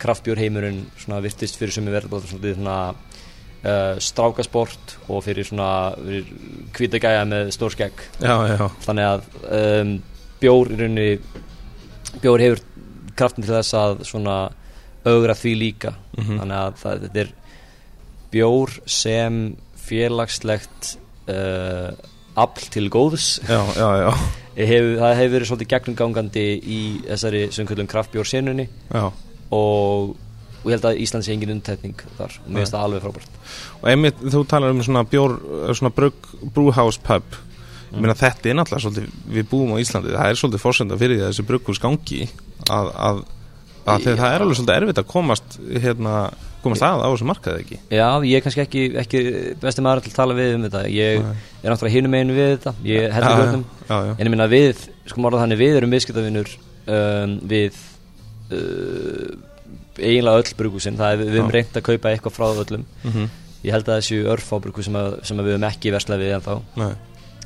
kraftbjórheimurinn 0.01 0.83
svona 1.01 1.21
virtist 1.25 1.57
fyrir 1.57 1.87
verður 1.89 2.13
bara 2.13 2.29
svolítið 2.29 2.59
svona 2.59 2.77
uh, 2.93 3.97
strákasport 4.03 4.95
og 5.09 5.23
fyrir 5.25 5.47
svona 5.47 5.71
kvítagæja 6.77 7.25
með 7.27 7.51
stór 7.55 7.73
skegg. 7.73 8.05
Já, 8.21 8.35
já, 8.53 8.63
þannig 8.85 9.09
að 9.09 9.27
um, 9.59 9.93
bjór 10.41 10.71
í 10.71 10.79
rauninni 10.81 11.09
bjór 12.21 12.45
hefur 12.45 12.63
kraftin 13.17 13.45
til 13.45 13.55
þess 13.55 13.77
að 13.77 14.03
svona 14.07 14.37
augra 15.07 15.35
því 15.37 15.53
líka. 15.61 15.95
Mhm. 16.17 16.39
þannig 16.41 16.57
að 16.57 16.77
það, 16.83 17.01
þetta 17.07 17.23
er 17.23 17.33
bjór 18.31 18.75
sem 18.89 19.41
félagslegt 19.87 20.97
uh, 21.31 21.91
afl 22.37 22.69
til 22.73 22.89
góðs. 22.93 23.37
Já, 23.47 23.61
já, 23.77 23.87
já, 24.03 24.11
hef, 24.57 24.91
það 24.99 25.15
hefur 25.21 25.33
verið 25.35 25.49
svolítið 25.51 25.71
gegnumgangandi 25.73 26.45
í 26.59 26.81
þessari 27.07 27.43
sem 27.55 27.69
kallum 27.69 27.89
kraftbjór 27.89 28.29
senunni 28.29 28.67
já. 28.67 29.07
og, 29.07 30.13
og 30.61 30.67
ég 30.67 30.75
held 30.75 30.87
að 30.91 31.01
Ísland 31.05 31.25
sé 31.25 31.33
engin 31.33 31.55
undtekning 31.55 32.05
þar. 32.19 32.37
Og 32.43 32.51
mér 32.51 32.63
finnst 32.63 32.75
það 32.75 32.87
alveg 32.87 33.05
frábært. 33.07 33.41
Og 33.79 33.89
einmitt, 33.93 34.23
þú 34.35 34.43
talar 34.49 34.75
um 34.75 34.83
svona 34.85 35.05
bjór, 35.07 35.37
svona 35.71 35.93
brugg, 35.95 36.31
brúhouse 36.53 37.01
pub. 37.03 37.41
Ég 37.87 38.03
meina 38.03 38.17
þetta 38.19 38.51
er 38.51 38.57
náttúrulega 38.57 38.83
svolítið, 38.83 39.11
við 39.31 39.45
búum 39.47 39.69
á 39.71 39.77
Íslandi, 39.79 40.11
það 40.11 40.29
er 40.29 40.39
svolítið 40.41 40.63
fórsenda 40.65 40.97
fyrir 40.99 41.21
þessi 41.21 41.45
brugghús 41.47 41.79
gangi 41.79 42.25
að, 42.67 42.89
að, 42.91 43.21
að 43.87 44.05
það 44.07 44.33
er 44.33 44.43
alveg 44.43 44.57
svolítið 44.59 44.77
erfitt 44.81 45.01
að 45.01 45.09
komast 45.11 45.57
hérna, 45.83 46.13
komast 46.63 46.85
að 46.85 47.03
á 47.03 47.07
þessu 47.07 47.27
markaði 47.29 47.63
ekki. 47.63 47.79
Já, 47.95 48.07
ég 48.27 48.37
er 48.39 48.45
kannski 48.45 48.63
ekki, 48.63 48.83
ekki 49.03 49.21
besti 49.61 49.85
maður 49.85 50.03
til 50.05 50.11
að 50.11 50.17
tala 50.19 50.37
við 50.37 50.55
um 50.57 50.65
þetta. 50.67 50.83
Ég 50.91 51.21
Nei. 51.23 51.43
er 51.63 51.73
náttúrulega 51.73 51.95
hinum 51.95 52.17
einu 52.17 52.37
við 52.37 52.49
þetta. 52.55 52.73
Ég 52.87 53.15
heldur 53.15 53.31
Já, 53.31 53.43
hlutum 53.43 53.65
en 54.17 54.25
ég 54.25 54.33
minna 54.33 54.49
við, 54.51 54.87
sko 55.07 55.23
morða 55.23 55.43
þannig 55.45 55.61
við 55.61 55.79
erum 55.79 55.95
viðskiptavinur 55.95 56.53
um, 56.97 57.37
við 57.47 57.79
uh, 58.51 59.35
eiginlega 59.97 60.41
öll 60.43 60.55
brugúsin, 60.59 60.97
það 60.99 61.13
er 61.15 61.23
við, 61.23 61.39
Já. 61.41 61.49
reynt 61.55 61.77
að 61.79 61.85
kaupa 61.87 62.11
eitthvað 62.13 62.35
frá 62.37 62.47
öllum. 62.51 62.87
Mhm. 63.03 63.29
ég 63.65 63.73
held 63.73 63.87
að 63.89 63.97
þessu 63.97 64.17
örfá 64.31 64.59
brugús 64.61 64.85
sem, 64.85 64.97
sem 65.25 65.39
við 65.41 65.55
höfum 65.55 65.65
ekki 65.67 65.91
verslað 65.91 66.21
við 66.21 66.35
en 66.35 66.43
þá 66.45 66.53
Nei, 66.77 66.91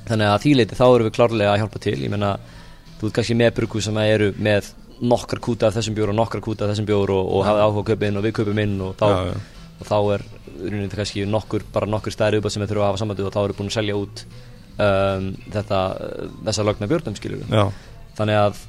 þannig 0.09 0.27
að 0.27 0.41
því 0.43 0.51
leiti 0.57 0.75
þá 0.77 0.83
erum 0.89 1.07
við 1.07 1.15
klárlega 1.15 1.53
að 1.53 1.61
hjálpa 1.61 1.79
til. 1.85 1.95
Ég 2.03 2.11
meina, 2.11 2.31
þú 2.99 3.07
ert 3.07 3.15
kannski 3.15 3.37
með 3.39 3.53
brugús 3.57 3.87
sem 3.87 3.97
að 4.01 4.11
eru 4.17 4.27
með 4.37 4.67
nokkar 5.01 5.41
kúta 5.41 5.69
af 5.69 5.77
þessum 5.77 5.97
bjór 5.97 6.11
og 6.13 6.17
nokkar 6.19 6.43
kúta 6.43 6.65
af 6.65 6.73
þessum 6.73 6.87
bjór 6.89 7.13
og, 7.15 7.31
og 7.35 7.43
hafið 7.47 7.63
áhuga 7.65 7.81
að 7.81 7.89
kaupa 7.89 8.07
inn 8.07 8.19
og 8.19 8.25
við 8.25 8.35
kaupum 8.37 8.61
inn 8.61 8.77
og 8.85 8.95
þá, 8.99 9.07
Já, 9.09 9.31
já. 9.31 9.41
Og 9.81 9.87
þá 9.89 9.97
er 10.13 10.23
þetta 10.61 10.97
kannski 10.99 11.23
nokkur, 11.25 11.63
bara 11.73 11.89
nokkur 11.89 12.13
stæri 12.13 12.37
uppátt 12.37 12.53
sem 12.53 12.61
við 12.61 12.69
þurfum 12.69 12.85
að 12.85 12.91
hafa 12.91 13.01
sambandið 13.01 13.29
og 13.29 13.33
þá 13.33 13.39
eru 13.41 13.55
búin 13.57 13.71
að 13.71 13.77
selja 13.79 13.95
út 13.97 14.21
um, 14.77 15.31
þetta, 15.55 15.79
þessa 16.45 16.65
lögna 16.67 16.89
björnum 16.91 17.17
skilur 17.17 17.41
já, 17.49 17.63
þannig 18.19 18.41
að 18.43 18.61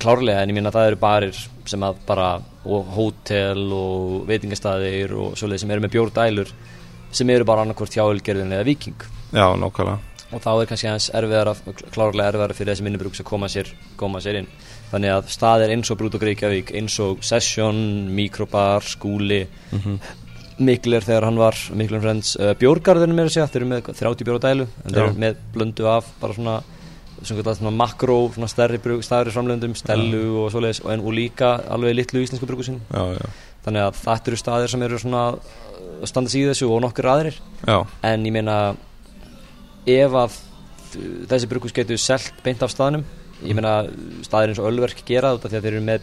klárlega 0.00 0.42
en 0.42 0.52
ég 0.52 0.58
minna 0.58 0.72
það 0.74 0.90
eru 0.90 1.00
barir 1.00 1.40
sem 1.68 1.86
að 1.86 2.02
bara 2.08 2.28
og 2.68 2.92
hótel 2.92 3.64
og 3.72 4.28
veitingastæðir 4.28 5.16
og 5.16 5.38
svoleið 5.40 5.62
sem 5.64 5.72
eru 5.72 5.84
með 5.84 5.94
bjórdælur 5.96 6.52
sem 7.16 7.32
eru 7.32 7.46
bara 7.48 7.64
annarkvort 7.64 7.96
hjálgerðin 7.96 8.52
eða 8.56 8.68
viking 8.68 9.08
já, 9.32 9.46
nákvæmlega. 9.56 9.98
Og 10.30 10.42
þá 10.44 10.50
er 10.52 10.68
kannski 10.70 10.86
aðeins 10.86 11.08
erfiðara 11.18 11.56
klárlega 11.90 12.28
erfiðara 12.30 12.54
fyrir 12.54 12.74
þessi 12.74 12.84
minnibrúks 12.86 13.22
að 13.22 13.30
koma 13.32 13.48
sér, 13.50 13.72
koma 13.98 14.20
sér 14.22 14.42
inn 14.42 14.50
þannig 14.90 15.14
að 15.14 15.30
staðir 15.34 15.74
eins 15.74 15.90
og 15.92 16.00
Brút 16.00 16.16
og 16.18 16.24
Reykjavík 16.26 16.72
eins 16.78 16.96
og 17.02 17.22
Session, 17.26 17.78
Mikrobar, 18.14 18.86
Skúli 18.86 19.44
Miklir 20.60 21.04
þegar 21.06 21.24
hann 21.24 21.38
var 21.40 21.56
Miklir 21.72 22.02
Friends, 22.02 22.34
uh, 22.36 22.52
Bjórgarðinu 22.60 23.16
mér 23.16 23.30
að 23.30 23.36
segja 23.36 23.48
þeir 23.48 23.62
eru 23.62 23.70
með 23.70 23.84
hvað, 23.86 24.00
30 24.02 24.28
bjóra 24.28 24.42
dælu 24.44 24.66
en 24.68 24.90
þeir 24.90 25.04
eru 25.06 25.22
með 25.24 25.38
blöndu 25.54 25.88
af 25.88 26.10
bara 26.20 26.36
svona 26.36 26.58
svona, 27.22 27.54
svona, 27.54 27.72
makró, 27.76 28.18
svona 28.34 28.48
stærri, 28.48 28.80
stærri 29.04 29.32
framlöndum, 29.34 29.76
stellu 29.76 30.22
og 30.42 30.50
svoleiðis 30.52 30.82
og, 30.84 30.92
og 31.04 31.16
líka 31.16 31.54
alveg 31.68 31.96
litlu 31.98 32.22
íslensku 32.24 32.48
já, 32.48 33.30
þannig 33.64 33.86
að 33.86 33.98
þetta 34.00 34.30
eru 34.30 34.40
staðir 34.40 34.72
sem 34.72 34.84
eru 34.86 35.00
svona 35.00 35.24
uh, 35.36 36.04
standa 36.08 36.32
sig 36.32 36.44
í 36.44 36.48
þessu 36.48 36.70
og 36.72 36.80
nokkur 36.84 37.10
aðrir. 37.12 37.40
Já, 37.66 37.82
en 38.08 38.24
ég 38.24 38.32
meina 38.32 38.56
ef 39.88 40.16
að 40.16 40.38
þessi 41.30 41.48
brukus 41.50 41.74
getur 41.76 42.00
selt 42.00 42.40
beint 42.44 42.62
af 42.64 42.72
staðnum 42.72 43.04
ég 43.46 43.56
meina 43.56 43.72
staðir 44.26 44.52
eins 44.52 44.60
og 44.60 44.68
Ölverk 44.70 45.02
gera 45.08 45.32
þetta 45.34 45.50
því 45.50 45.58
að 45.58 45.66
þeir 45.66 45.76
eru 45.76 45.84
með 45.86 46.00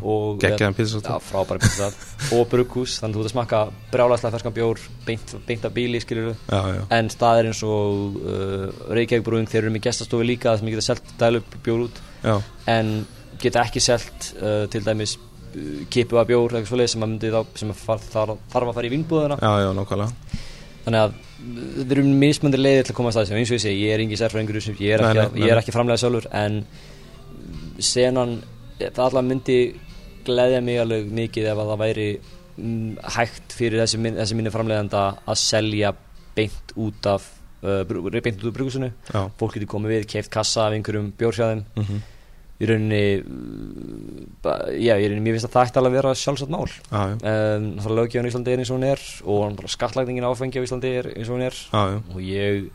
og 0.00 0.38
Geggjaðan 0.42 0.76
pizzastað. 0.78 1.18
já, 1.18 1.26
frábæra 1.28 1.62
pizzastað 1.62 1.98
og 2.36 2.48
brukus 2.52 2.96
þannig 3.00 3.14
að 3.14 3.18
þú 3.18 3.24
ert 3.24 3.30
að 3.30 3.34
smakka 3.34 3.60
brjálæslega 3.92 4.34
ferskan 4.36 4.56
bjór 4.56 4.82
beint, 5.06 5.34
beint 5.48 5.68
af 5.68 5.76
bíli 5.76 6.00
já. 6.50 6.80
en 6.98 7.12
staðir 7.12 7.50
eins 7.50 7.62
og 7.66 8.18
uh, 8.22 8.64
Reykjavík 8.94 9.26
brúing 9.28 9.50
þeir 9.50 9.62
eru 9.64 9.74
með 9.74 9.86
gestastofi 9.88 10.28
líka 10.28 10.56
sem 10.58 10.72
geta 10.72 10.88
selt 10.88 11.14
dælu 11.20 11.44
bjór 11.54 11.86
út 11.88 12.02
já. 12.24 12.34
en 12.74 12.96
geta 13.42 13.66
ekki 13.66 13.84
selt 13.84 14.32
uh, 14.40 14.64
til 14.72 14.82
dæmis 14.86 15.16
uh, 15.18 15.84
kipu 15.92 16.18
af 16.18 16.30
bjór 16.30 16.58
sem 16.58 16.64
þá 16.64 17.40
sem 17.54 17.70
að 17.70 17.78
far, 17.78 18.02
þar, 18.02 18.36
þarf 18.52 18.72
að 18.72 18.80
fara 18.80 18.90
í 18.90 18.94
vínbúðuna 18.96 19.38
já, 19.38 19.52
já, 19.66 19.70
nákvæmlega 19.78 20.42
þannig 20.84 21.06
að 21.06 21.14
þetta 21.44 21.96
eru 21.96 22.04
mismöndi 22.24 22.60
leiðir 22.60 22.86
til 22.88 22.94
að 22.94 22.98
koma 22.98 23.12
að 23.12 23.28
sem 23.28 23.38
eins 23.40 23.50
og 23.52 23.58
ég 23.58 23.62
segi, 23.64 23.82
ég 23.86 23.94
er 23.94 24.02
engin 24.04 24.20
sérfræðingur 24.20 24.58
þessu, 24.60 24.74
ég 24.80 24.94
er 24.96 25.04
ekki, 25.10 25.42
er 25.52 25.60
ekki 25.60 25.74
framlega 25.74 26.00
sjálfur 26.02 26.28
en 26.40 26.60
senan 27.84 28.36
það 28.80 29.04
alltaf 29.06 29.26
myndi 29.26 29.58
gleðja 30.24 30.60
mig 30.64 30.80
alveg 30.80 31.10
mikið 31.14 31.50
ef 31.52 31.60
að 31.60 31.70
það 31.72 31.80
væri 31.84 32.08
mm, 32.56 32.90
hægt 33.18 33.56
fyrir 33.58 33.82
þessi, 33.82 34.00
minn- 34.00 34.16
þessi 34.18 34.38
minni 34.38 34.52
framleiðanda 34.54 35.02
að 35.28 35.40
selja 35.42 35.92
beint 36.34 36.74
út 36.80 37.08
af 37.10 37.26
uh, 37.62 37.82
beint 37.84 38.40
út 38.40 38.48
af 38.50 38.56
Já, 39.12 39.20
fólk 39.40 39.58
getur 39.58 39.70
komið 39.74 39.94
við, 39.98 40.06
keift 40.14 40.32
kassa 40.34 40.66
af 40.68 40.76
einhverjum 40.78 41.12
bjórsjáðum. 41.20 41.64
Mhm, 41.78 42.00
í 42.54 42.68
rauninni 42.70 43.02
já, 44.78 44.94
í 44.94 45.08
rauninni, 45.08 45.24
mér 45.24 45.36
finnst 45.36 45.48
að 45.48 45.56
það 45.56 45.68
ætti 45.68 45.80
alveg 45.80 45.90
að 45.90 45.98
vera 45.98 46.14
sjálfsagt 46.20 46.54
mál. 46.54 46.68
Já, 46.70 47.02
um, 47.16 47.68
það 47.82 47.96
lögjöfun 47.98 48.28
í 48.28 48.32
Íslandi 48.32 48.54
er 48.54 48.62
eins 48.62 48.70
og 48.70 48.78
hún 48.78 48.88
er 48.92 49.04
og 49.24 49.42
á 50.24 50.30
áfengi 50.30 50.62
á 50.62 50.66
Íslandi 50.66 50.92
er 51.00 51.10
eins 51.14 51.30
og 51.30 51.36
hún 51.36 51.46
er. 51.48 51.58
Já. 51.72 51.82
og 52.14 52.20
ég 52.22 52.68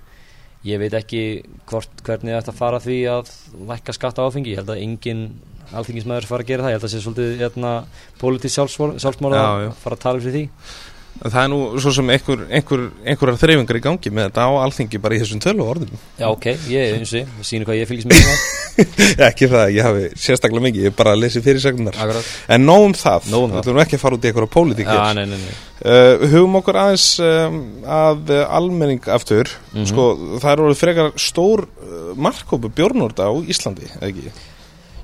ég 0.68 0.82
veit 0.82 0.96
ekki 0.98 1.24
hvort, 1.70 2.04
hvernig 2.04 2.36
þetta 2.36 2.56
fara 2.58 2.82
því 2.84 3.00
að 3.14 3.32
lækka 3.70 3.96
skatta 3.96 4.28
áfengi. 4.28 4.52
Ég 4.52 4.60
held 4.60 4.74
að 4.74 4.84
engin 4.84 5.24
alþingismæður 5.70 6.28
fara 6.28 6.44
að 6.44 6.52
gera 6.52 6.66
það. 6.66 6.74
Ég 6.74 6.76
held 6.76 6.84
að 6.84 6.90
það 6.90 6.96
sé 6.96 7.04
svolítið 7.06 7.44
hérna, 7.44 7.74
politísk 8.20 8.58
já. 9.40 9.70
að 9.70 9.84
fara 9.84 10.00
að 10.00 10.04
tala 10.04 10.24
fyrir 10.26 10.36
því 10.36 10.44
Það 11.20 11.42
er 11.42 11.50
nú 11.52 11.60
svo 11.84 11.92
sem 11.92 12.10
einhver, 12.14 12.46
einhver, 12.48 12.84
einhverjar 13.04 13.40
þreyfingar 13.42 13.78
í 13.80 13.82
gangi 13.84 14.12
með 14.16 14.30
þetta 14.30 14.46
á 14.48 14.52
alþingi 14.64 15.02
bara 15.04 15.18
í 15.18 15.20
þessum 15.20 15.42
tölu 15.44 15.66
orðum. 15.68 15.98
Já, 16.16 16.28
ok, 16.30 16.46
ég, 16.72 16.94
eins 16.96 17.12
og, 17.12 17.26
ég 17.26 17.48
sýnir 17.50 17.68
hvað 17.68 17.80
ég 17.82 17.90
fylgis 17.90 18.08
með 18.08 18.22
það 18.24 18.60
Ekki 19.28 19.50
það, 19.52 19.64
ég 19.76 19.84
hafi 19.84 20.06
sérstaklega 20.16 20.64
mikið, 20.64 20.86
ég 20.86 20.94
hef 20.94 21.00
bara 21.02 21.16
lesið 21.20 21.44
fyrirsagnar 21.50 21.98
Akkurat. 22.00 22.30
En 22.56 22.64
nóg 22.64 22.86
um 22.88 22.96
það, 22.96 23.28
Nóg 23.34 23.44
um 23.44 23.52
við 23.52 23.60
ætlum 23.64 23.82
ekki 23.84 23.98
að 23.98 24.04
fara 24.06 24.20
út 24.20 24.28
í 24.28 24.30
einhverja 24.32 24.52
pólitík 24.54 24.92
Já, 24.94 25.02
nei, 25.18 25.26
nei, 25.28 25.42
nei. 25.42 25.58
Uh, 25.80 26.24
hugum 26.32 26.56
okkur 26.60 26.80
aðeins 26.80 27.08
um, 27.24 27.58
að 28.00 28.32
uh, 28.36 28.44
almenning 28.56 29.10
aftur. 29.12 29.52
Mhm. 29.74 29.90
sko, 29.92 30.06
það 30.40 30.52
er 30.54 30.64
orðið 30.66 30.82
frekar 30.86 31.12
stór 31.20 31.66
uh, 31.68 31.98
markkópu 32.16 32.72
bjórnórda 32.80 33.28
á 33.28 33.34
Íslandi 33.44 33.92
ekki? 34.00 34.32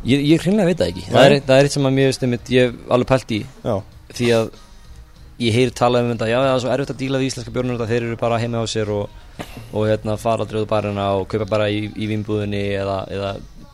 Ég, 0.05 0.23
ég 0.31 0.43
hreinlega 0.43 0.69
veit 0.71 0.79
það 0.79 0.91
ekki. 0.93 1.05
Það 1.09 1.25
er, 1.25 1.35
það 1.47 1.57
er 1.59 1.67
eitt 1.67 1.75
sem 1.75 1.89
að 1.89 1.99
veist 1.99 2.25
einmitt, 2.27 2.51
ég 2.53 2.67
hef 2.69 2.95
alveg 2.95 3.09
pælt 3.09 3.31
í 3.35 3.39
Já, 3.65 3.75
því 4.15 4.27
að 4.39 4.51
ég 5.41 5.55
heyri 5.55 5.73
talað 5.75 6.05
um 6.05 6.13
þetta 6.13 6.29
já, 6.31 6.37
það 6.39 6.53
er 6.53 6.61
svo 6.63 6.71
erfitt 6.73 6.93
að 6.93 7.01
díla 7.01 7.19
við 7.19 7.29
íslenska 7.31 7.53
björnur 7.55 7.81
þeir 7.89 8.01
eru 8.01 8.19
bara 8.19 8.39
heima 8.39 8.61
á 8.63 8.65
sér 8.71 8.91
og, 8.95 9.09
og 9.73 9.89
hérna, 9.89 10.15
fara 10.21 10.45
aldrei 10.45 10.61
út 10.61 10.69
á 10.69 10.73
barina 10.75 11.09
og 11.19 11.27
kaupa 11.31 11.47
bara 11.49 11.67
í, 11.67 11.89
í 11.91 12.07
vinnbúðinni 12.11 12.63
eða, 12.79 13.01
eða 13.11 13.33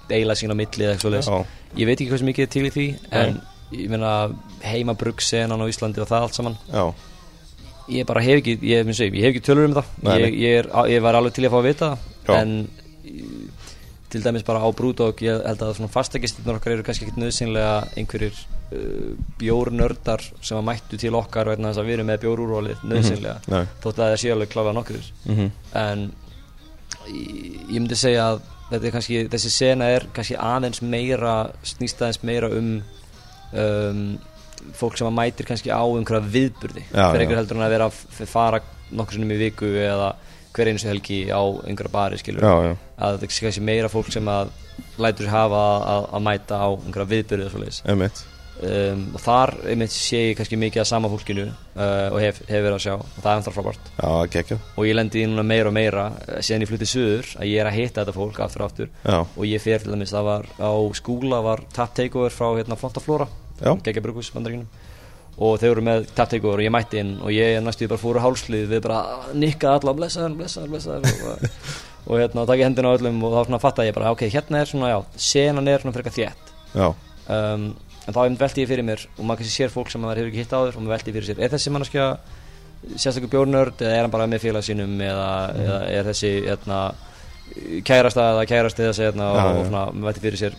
deila 0.10 0.38
sín 0.38 0.54
á 0.54 0.58
milli 0.58 0.88
eða 0.88 0.96
eitthvað 0.96 1.22
svoleiðis. 1.22 1.54
ég 1.78 1.90
veit 1.90 1.96
ekki 2.00 2.10
hvað 2.10 2.24
sem 2.24 2.32
mikið 2.32 2.48
er 2.48 2.52
til 2.56 2.66
í 2.66 2.74
því 2.76 2.88
en 3.22 3.40
ég 3.72 3.94
meina 3.94 4.12
heima 4.66 4.98
bruggsenan 5.00 5.62
á 5.62 5.66
Íslandi 5.72 6.04
og 6.04 6.10
það 6.10 6.26
allt 6.26 6.38
saman. 6.38 6.58
Já, 6.74 6.84
ég 7.92 8.08
bara 8.10 8.24
hef 8.26 8.42
ekki, 8.42 8.58
ég, 8.60 8.88
ég, 8.88 9.02
ég 9.06 9.24
hef 9.24 9.32
ekki 9.32 9.46
tölur 9.46 9.70
um 9.70 9.78
það. 9.78 9.94
Nei, 10.02 10.12
nei. 10.12 10.22
ég, 10.24 10.40
ég, 10.42 10.58
er, 10.64 10.72
ég 10.92 11.06
var 11.06 11.18
alveg 11.20 11.38
til 11.38 11.46
að 11.48 11.54
fá 11.54 11.60
að 11.62 11.70
vita 11.70 11.92
það 12.28 12.42
en 12.42 12.56
til 14.12 14.24
dæmis 14.24 14.46
bara 14.48 14.64
á 14.64 14.70
Brúdók 14.76 15.22
ég 15.26 15.44
held 15.48 15.62
að 15.64 15.76
svona 15.78 15.92
fastagistirnur 15.94 16.60
okkar 16.60 16.76
eru 16.76 16.88
kannski 16.88 17.08
ekkit 17.08 17.20
nöðsynlega 17.22 17.76
einhverjir 18.00 18.36
uh, 18.36 19.12
bjórnördar 19.42 20.26
sem 20.40 20.60
að 20.60 20.68
mættu 20.70 21.00
til 21.02 21.14
okkar 21.20 21.54
vegna 21.54 21.72
þess 21.72 21.84
að 21.84 21.90
við 21.90 21.98
erum 21.98 22.12
með 22.12 22.24
bjórúrólið 22.26 22.88
nöðsynlega 22.92 23.38
nei 23.52 23.62
þótt 23.84 23.94
að 23.96 24.04
það 24.04 24.18
sé 24.24 24.34
alveg 24.36 24.54
klálega 24.56 24.78
nokkur 24.80 25.12
mm 25.28 25.52
en 25.82 26.10
ég, 27.10 27.78
myndi 27.80 27.98
segja 27.98 28.26
að 28.34 28.42
þetta 28.72 28.88
er 28.88 28.96
kannski, 28.96 29.22
þessi 29.32 29.52
sena 29.54 29.88
er 29.92 30.08
kannski 30.16 30.38
aðeins 30.40 30.82
meira 30.84 31.36
snýst 31.68 32.02
aðeins 32.02 32.22
meira 32.28 32.50
um, 32.56 32.76
um 33.52 34.04
fólk 34.78 35.00
sem 35.00 35.10
að 35.10 35.18
mætir 35.18 35.48
kannski 35.50 35.74
á 35.74 35.82
einhverja 35.82 36.28
viðburði. 36.34 36.84
Fyrir 36.92 37.24
einhver 37.24 37.42
heldur 37.42 37.58
en 37.58 37.66
að 37.66 37.74
vera 37.76 37.88
að 37.90 38.28
fara 38.30 38.62
nokkur 38.92 39.18
sinnum 39.18 39.34
í 39.36 39.40
viku 39.42 39.72
eða 39.82 40.12
hver 40.56 40.72
einu 40.72 40.82
svo 40.82 40.92
helgi 40.92 41.22
á 41.32 41.42
einhverja 41.42 41.94
bari 41.94 42.20
skilur 42.22 42.44
Já, 42.44 42.54
já, 42.68 42.76
að 42.98 43.18
þetta 43.18 43.30
er 43.30 43.46
kannski 43.48 43.66
meira 43.72 43.92
fólk 43.92 44.12
sem 44.14 44.28
að 44.32 44.52
lætur 45.02 45.28
sér 45.28 45.34
hafa 45.36 45.64
að, 45.96 46.12
að 46.12 46.28
mæta 46.28 46.62
á 46.62 46.70
einhverja 46.70 47.26
og 47.82 47.92
emitt 47.96 48.24
um, 48.62 49.04
og 49.16 49.24
þar 49.24 49.54
einmitt 49.72 49.94
sé 49.94 50.22
ég 50.30 50.38
kannski 50.40 50.60
mikið 50.60 50.84
að 50.84 50.90
sama 50.90 51.10
fólkinu 51.12 51.48
uh, 51.48 52.08
og 52.12 52.20
hef, 52.22 52.42
hef 52.48 52.64
verið 52.64 52.78
að 52.78 52.84
sjá. 52.86 52.94
Og 52.98 53.18
það 53.18 53.32
er 53.32 53.40
ennþá 53.40 53.54
frábært. 53.56 53.92
Já, 53.98 54.60
og 54.76 54.88
ég 54.88 54.98
lendi 54.98 55.24
í 55.24 55.28
núna 55.30 55.46
meira 55.48 55.72
og 55.72 55.76
meira 55.76 56.08
eh, 56.28 56.42
síðan 56.46 56.66
ég 56.66 56.72
flutti 56.72 56.90
suður 56.90 57.32
að 57.38 57.52
ég 57.52 57.64
er 57.64 57.70
að 57.72 57.78
hitta 57.80 58.04
þetta 58.04 58.18
fólk 58.18 58.42
aftur 58.46 58.66
og 58.66 58.70
aftur. 58.70 58.92
Já, 59.06 59.20
og 59.24 59.50
ég 59.50 59.64
fer 59.64 59.84
til 59.84 59.96
dæmis, 59.96 60.14
það 60.14 60.30
var 60.30 60.50
á 60.62 60.72
skúla 60.98 61.42
var 61.46 61.66
tap 61.74 61.96
takeover 61.98 62.36
frá 62.36 62.50
hérna 62.60 62.80
Flotta 62.80 63.04
Flóra 63.04 63.30
Já. 63.62 63.76
geggja 63.86 64.02
brugus 64.02 64.32
bandaríkunum 64.34 64.70
og 65.42 65.62
þeir 65.62 65.74
voru 65.74 65.86
með 65.88 66.10
tap 66.14 66.30
takeover 66.30 66.62
og 66.62 66.66
ég 66.66 66.74
mætti 66.74 67.00
inn 67.02 67.14
og 67.22 67.34
ég 67.34 67.60
næstu 67.66 67.88
bara 67.90 68.02
fóru 68.02 68.22
hálslið 68.22 68.68
við 68.76 68.84
bara 68.86 69.30
nikka 69.34 69.76
alla 69.78 69.94
blessaður, 69.98 70.36
blessaður, 70.38 70.74
blessaður. 70.76 71.08
Og, 71.32 72.12
og 72.12 72.22
hérna 72.22 72.46
takk 72.50 72.62
í 72.62 72.66
hendina 72.68 72.92
á 72.92 72.96
öllum 72.98 73.24
og 73.26 73.34
þá 73.34 73.40
svona 73.48 73.62
fatta 73.64 73.88
ég 73.88 73.96
bara 73.98 74.12
ok, 74.14 74.28
hérna 74.34 74.62
er 74.62 74.70
svona 74.70 74.92
já, 74.92 75.00
senan 75.30 75.72
er 75.72 75.82
svona 75.82 75.96
frekar 75.98 76.16
þétt. 76.18 76.54
Já, 76.76 76.88
um, 76.92 77.72
en 78.06 78.18
þá 78.18 78.22
velti 78.44 78.64
ég 78.64 78.70
fyrir 78.70 78.86
mér 78.86 79.06
og 79.18 79.26
maður 79.26 79.42
kannski 79.42 79.56
sér 79.56 79.74
fólk 79.74 79.92
sem 79.92 80.02
maður 80.02 80.22
hefur 80.22 80.32
ekki 80.32 80.44
hitt 80.44 80.56
áður 80.56 80.78
og 80.78 80.84
maður 80.84 80.96
velti 80.96 81.16
fyrir 81.16 81.30
sér, 81.30 81.42
er 81.42 81.54
þessi 81.54 81.74
mannskja 81.74 82.08
sérstaklega 82.96 83.32
bjórnörd 83.36 83.84
eða 83.84 83.94
er 83.98 84.06
hann 84.06 84.14
bara 84.14 84.28
með 84.30 84.46
félag 84.48 84.66
sínum 84.66 84.94
eða, 85.06 85.30
eða 85.62 85.80
er 85.90 86.10
þessi 86.10 86.32
hérna, 86.48 86.80
kærasta 87.86 88.28
eða 88.36 88.48
kærasti 88.50 88.88
þessi 88.88 89.06
hérna, 89.06 89.30
og, 89.30 89.60
og 89.62 89.68
svona, 89.70 89.84
maður 89.94 90.10
velti 90.10 90.26
fyrir 90.26 90.42
sér 90.42 90.58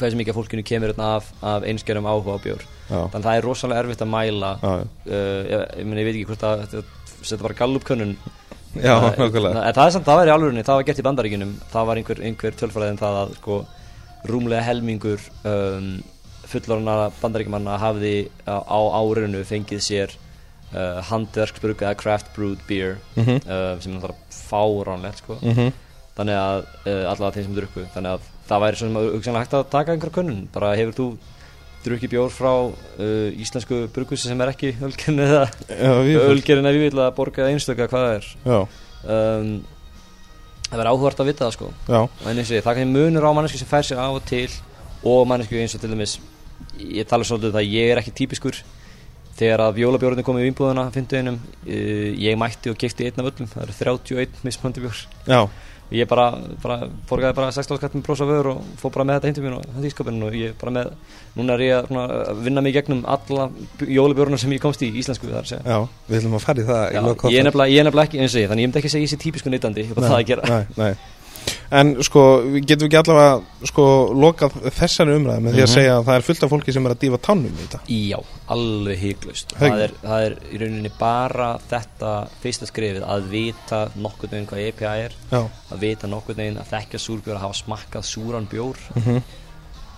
hversu 0.00 0.18
mikið 0.20 0.36
fólkinu 0.38 0.64
kemur 0.66 0.92
af, 1.04 1.30
af 1.42 1.62
einskerum 1.68 2.06
áhuga 2.10 2.36
á 2.36 2.38
bjór 2.44 2.62
þannig 2.90 3.18
að 3.20 3.26
það 3.28 3.36
er 3.40 3.46
rosalega 3.46 3.82
erfitt 3.84 4.04
að 4.04 4.12
mæla 4.14 4.52
uh, 4.62 4.84
ég, 5.06 5.66
ég, 5.78 5.84
meni, 5.86 6.00
ég 6.02 6.08
veit 6.08 6.16
ekki 6.18 6.28
hvort 6.32 6.46
að 6.50 6.62
þetta- 6.74 7.42
var 7.44 7.52
gallupkönnun 7.58 8.14
já, 8.80 8.94
Uh, 8.96 9.10
nákvæmlega 9.18 9.60
en 9.66 9.74
það 9.74 9.84
er 9.86 9.92
samt, 9.96 10.06
það 10.06 10.28
í 10.28 10.32
alvörunni, 10.34 10.62
það 10.64 10.76
var 10.78 10.84
gert 10.88 11.00
í 11.02 11.04
bandaríkinum 11.08 11.52
það 11.72 11.86
var 11.90 11.98
einhver, 12.00 12.20
einhver 12.28 12.54
tölfræðin 12.60 13.00
það 13.00 13.16
að 13.24 13.32
sko, 13.40 13.56
rúmlega 14.30 14.62
helmingur 14.62 15.20
um, 15.44 15.88
fullorna 16.50 16.94
bandaríkjumanna 17.20 17.76
hafði 17.82 18.12
á, 18.46 18.56
á 18.62 18.78
árinu 19.00 19.42
fengið 19.46 19.82
sér 19.86 20.14
uh, 20.74 21.00
handverksbrugg 21.10 21.82
eða 21.82 21.96
craft 21.98 22.30
brewed 22.36 22.62
beer 22.68 22.98
Mhm. 23.16 23.40
uh, 23.42 23.74
sem 23.82 23.92
er 23.92 23.98
náttúrulega 23.98 24.38
fáránlegt 24.50 25.22
sko. 25.24 25.38
Mhm. 25.42 25.72
þannig 26.20 26.36
að 26.36 26.58
uh, 26.86 27.04
allavega 27.10 27.34
þeim 27.36 27.44
sem 27.46 27.54
drukku 27.58 27.84
þannig 27.94 28.16
að 28.16 28.30
það 28.50 28.64
væri 28.64 28.80
svona 28.80 29.04
hugsanlega 29.14 29.44
hægt 29.44 29.58
að 29.58 29.68
taka 29.72 29.94
einhverja 29.94 30.16
könnun. 30.18 30.40
Bara 30.54 30.72
hefur 30.78 30.96
þú 30.96 31.08
drukkið 31.84 32.12
bjór 32.12 32.32
frá 32.34 32.52
uh, 32.52 33.28
íslensku 33.40 33.86
brugghúsi 33.94 34.28
sem 34.28 34.40
er 34.44 34.52
ekki 34.52 34.74
ölgerinn 34.84 35.22
eða 35.24 35.44
ölgerinn 36.28 36.68
ég 36.68 36.82
vil 36.90 37.00
að 37.00 37.14
borga 37.16 37.48
einstöka 37.48 37.88
hvað 37.88 38.06
það 38.06 38.16
er? 38.18 38.26
Um, 39.00 39.54
það 40.66 40.74
verður 40.74 40.90
áhugart 40.90 41.22
að 41.22 41.30
vita 41.30 41.46
það 41.46 41.54
sko. 41.56 41.70
Ég, 41.88 42.50
það 42.50 42.68
kannski 42.68 42.90
munur 42.90 43.24
á 43.24 43.30
mannesku 43.36 43.62
sem 43.62 43.70
fær 43.70 43.86
sér 43.86 44.02
af 44.02 44.18
og 44.18 44.28
til 44.28 44.50
og 45.08 45.24
mannesku 45.30 45.56
eins 45.56 45.78
og 45.78 45.80
til 45.80 45.94
dæmis 45.94 46.18
ég 46.84 47.08
tala 47.08 47.24
svolítið 47.24 47.48
um 47.48 47.56
það 47.56 47.64
að 47.64 47.74
ég 47.78 47.94
er 47.94 48.02
ekki 48.02 48.16
típiskur. 48.20 48.60
Þegar 49.40 49.62
að 49.64 49.80
jólabjórnir 49.80 50.26
komið 50.26 50.50
í 50.50 50.54
fynduðinum, 50.98 51.40
uh, 51.40 52.08
ég 52.20 52.36
mætti 52.36 52.74
og 52.74 52.76
kefti 52.76 53.08
einn 53.08 53.22
af 53.22 53.30
öllum, 53.30 53.48
það 53.48 53.64
eru 53.64 53.76
31 53.80 54.44
mismöndi 54.44 54.84
bjór. 54.84 55.04
Já, 55.24 55.46
ég 55.94 56.08
bara, 56.10 56.26
bara 56.62 56.86
borgaði 57.08 57.36
bara 57.36 57.50
16 57.54 57.80
skatt 57.80 57.96
með 57.96 58.04
brosa 58.06 58.26
vöður 58.28 58.50
og 58.52 58.64
fór 58.78 58.92
bara 58.94 59.06
með 59.08 59.18
þetta 59.18 59.30
heimtum 59.30 59.46
mín 59.46 59.56
og 59.58 59.64
þetta 59.66 59.88
í 59.88 59.94
skapinu 59.94 60.28
og 60.28 60.36
ég 60.38 60.56
bara 60.60 60.74
með, 60.76 60.92
núna 61.38 61.56
er 61.56 61.64
ég 61.66 61.76
að 61.76 61.88
svona, 61.90 62.04
að 62.30 62.42
vinna 62.46 62.64
mig 62.66 62.76
gegnum 62.76 63.02
alla 63.10 63.48
jólabjórnir 63.98 64.42
sem 64.42 64.54
ég 64.54 64.62
komst 64.62 64.84
í 64.86 64.90
íslensku 65.02 65.30
þar 65.32 65.50
já, 65.66 65.78
við 66.06 66.20
ætlum 66.20 66.36
að 66.38 66.44
fara 66.46 66.62
í 66.62 66.68
það 66.70 66.84
Já, 66.90 67.00
ég 67.34 67.40
er 67.40 67.48
nefnilega, 67.48 68.06
ekki 68.06 68.22
eins 68.22 68.36
og 68.36 68.44
ég, 68.44 68.52
þannig 68.52 68.66
ég 68.66 68.70
myndi 68.70 68.82
ekki 68.82 68.92
segja 68.94 69.06
ég 69.08 69.14
sé 69.14 69.20
típisku 69.24 69.50
neytandi, 69.52 69.86
ég 69.86 69.90
er 69.90 69.98
bara 69.98 70.12
það 70.14 70.20
að 70.20 70.30
gera. 70.30 70.50
Nei, 70.50 70.78
nei. 70.78 71.19
En 71.70 71.92
sko, 72.02 72.22
við 72.50 72.64
getum 72.66 72.88
ekki 72.88 72.98
allavega 72.98 73.66
sko, 73.70 73.84
lokað 74.18 74.56
þessari 74.74 75.12
umræði 75.14 75.42
með 75.44 75.52
því 75.54 75.60
að 75.62 75.68
Mhm. 75.68 75.74
segja 75.76 75.92
að 76.00 76.04
það 76.08 76.16
er 76.16 76.24
fullt 76.26 76.42
af 76.42 76.50
fólki 76.50 76.72
sem 76.74 76.86
er 76.86 76.94
að 76.94 76.98
dýfa 77.04 77.20
tannum 77.22 77.52
í 77.54 77.60
þetta 77.62 77.80
Já, 77.86 78.18
alveg 78.48 78.98
Hygg- 78.98 79.28
það 79.60 79.82
er, 79.84 79.92
það 80.02 80.24
er 80.26 80.34
í 80.50 80.58
rauninni 80.58 80.90
bara 80.98 81.58
þetta 81.70 82.10
fyrsta 82.42 82.66
skrifið 82.66 83.06
að 83.06 83.28
vita 83.30 83.80
nokkurn 83.96 84.30
veginn 84.34 84.46
hvað 84.50 84.66
EPA 84.68 84.96
er 85.04 85.12
Já, 85.30 85.42
að 85.70 85.78
vita 85.78 86.06
nokkurn 86.10 86.36
veginn 86.42 86.58
að 86.58 86.72
þekkja 86.74 86.98
súrbjór 87.06 87.36
að 87.38 87.44
hafa 87.46 87.60
smakkað 87.62 88.02
súran 88.10 88.48
bjór. 88.50 88.76
Mhm, 88.96 89.22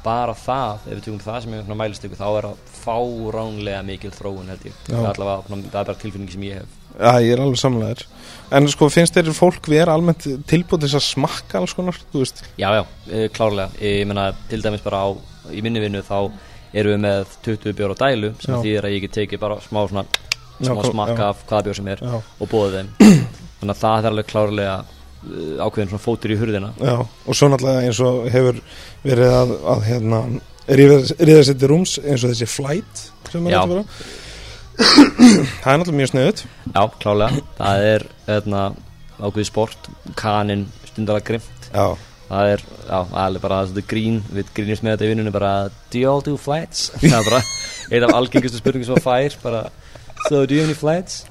bara 0.04 0.34
það, 0.34 0.78
ef 0.90 0.94
við 0.98 1.04
tökum 1.04 1.20
það 1.24 1.42
sem 1.42 1.54
er 1.54 1.74
mælist 1.74 2.04
ykkur, 2.04 2.18
þá 2.18 2.28
er 2.38 2.42
það 2.42 2.56
fáránlega 2.84 3.82
mikil 3.86 4.10
þróun 4.10 4.48
held 4.52 4.64
ég. 4.66 4.72
Það 4.88 4.98
er, 4.98 5.12
allavega, 5.14 5.42
það 5.48 5.80
er 5.80 5.84
bara 5.86 5.94
tilfinningi 6.02 6.32
sem 6.32 6.42
ég 6.42 6.54
hef 6.60 6.66
Já, 6.98 7.12
ég 7.24 7.32
er 7.36 7.42
alveg 7.44 7.60
samlegaður 7.62 8.06
En 8.52 8.66
sko, 8.68 8.88
finnst 8.92 9.14
þér 9.16 9.30
fólk 9.32 9.68
vera 9.72 9.94
almennt 9.96 10.26
tilbúið 10.50 10.82
til 10.82 10.88
þess 10.90 10.98
að 10.98 11.04
smakka 11.06 11.60
alls 11.62 11.72
konar, 11.72 11.96
þú 12.12 12.20
veist? 12.20 12.42
Já, 12.60 12.66
já, 12.76 12.82
e, 13.08 13.28
klárlega. 13.32 13.70
Ég 13.80 14.02
meina 14.10 14.26
til 14.50 14.60
dæmis 14.60 14.82
bara 14.84 14.98
á, 15.08 15.16
í 15.48 15.62
minni 15.64 15.80
vinnu 15.80 16.02
þá 16.04 16.18
erum 16.76 16.92
við 16.92 17.00
með 17.00 17.32
20 17.46 17.76
bjór 17.78 17.94
á 17.96 18.00
dælu 18.02 18.30
sem 18.42 18.52
Já. 18.52 18.58
þýðir 18.60 18.88
að 18.88 18.92
ég 18.96 19.04
get 19.06 19.14
tekið 19.16 19.40
bara 19.40 19.56
smá 19.64 19.80
svona 19.88 20.04
Já, 20.60 20.68
smá 20.68 20.82
kom- 20.82 20.90
smakka 20.92 21.16
já. 21.16 21.28
af 21.30 21.40
hvaða 21.48 21.64
bjór 21.68 21.78
sem 21.80 21.88
er 21.94 22.02
Já, 22.04 22.12
og 22.44 22.50
bóðið 22.52 22.76
þeim. 22.76 22.90
Þannig 23.62 23.74
að 23.74 23.82
það 23.86 23.98
er 24.04 24.10
alveg 24.12 24.30
klárlega 24.34 24.76
uh, 24.84 25.64
ákveðin 25.64 25.92
svona 25.94 26.04
fótur 26.04 26.34
í 26.34 26.40
hurðina. 26.42 26.72
Já, 26.76 26.96
og 27.00 27.38
svo 27.38 27.48
náttúrulega 27.52 27.86
eins 27.88 28.00
og 28.04 28.26
hefur 28.36 28.60
verið 29.06 29.36
að, 29.40 29.54
að 29.72 29.86
hérna, 29.88 30.20
ríða 30.68 31.42
sér 31.48 31.56
til 31.56 31.72
rúms 31.72 31.96
eins 32.04 32.20
og 32.26 32.34
þessi 32.34 32.48
flight 32.52 33.06
sem 33.32 33.48
er 33.48 33.56
Já. 33.56 33.62
að 33.64 33.72
vera 33.78 33.84
Það 34.78 35.68
er 35.68 35.80
náttúrulega 35.80 35.98
mjög 35.98 36.10
sniðut 36.12 36.40
Já, 36.72 36.82
klárlega, 37.02 37.42
það 37.58 37.86
er 37.88 38.04
eðna, 38.36 38.62
ákveðið 39.18 39.48
sport, 39.48 39.90
kanin 40.18 40.64
stundalega 40.88 41.28
grimt 41.28 41.66
Já, 41.72 41.84
það 42.30 42.52
er, 42.54 42.64
já, 42.86 42.96
alveg 43.24 43.44
bara 43.44 43.58
þetta 43.68 43.84
grín. 43.90 44.22
Við 44.32 44.54
grínist 44.56 44.84
með 44.84 44.94
þetta 44.96 45.06
í 45.06 45.10
vinnunni 45.12 45.34
bara 45.34 45.52
do 45.92 46.00
you 46.00 46.08
all 46.12 46.24
do 46.24 46.38
flights? 46.40 46.86
það 47.02 47.18
er 47.18 47.28
bara 47.28 47.42
einn 47.92 48.06
af 48.08 48.16
algengustu 48.20 48.62
spurningum 48.62 48.88
sem 48.88 48.98
það 48.98 49.06
fær 49.08 49.36
bara 49.44 49.62
so 50.28 50.42
do 50.46 50.56
you 50.56 50.64
any 50.64 50.76
flights? 50.78 51.22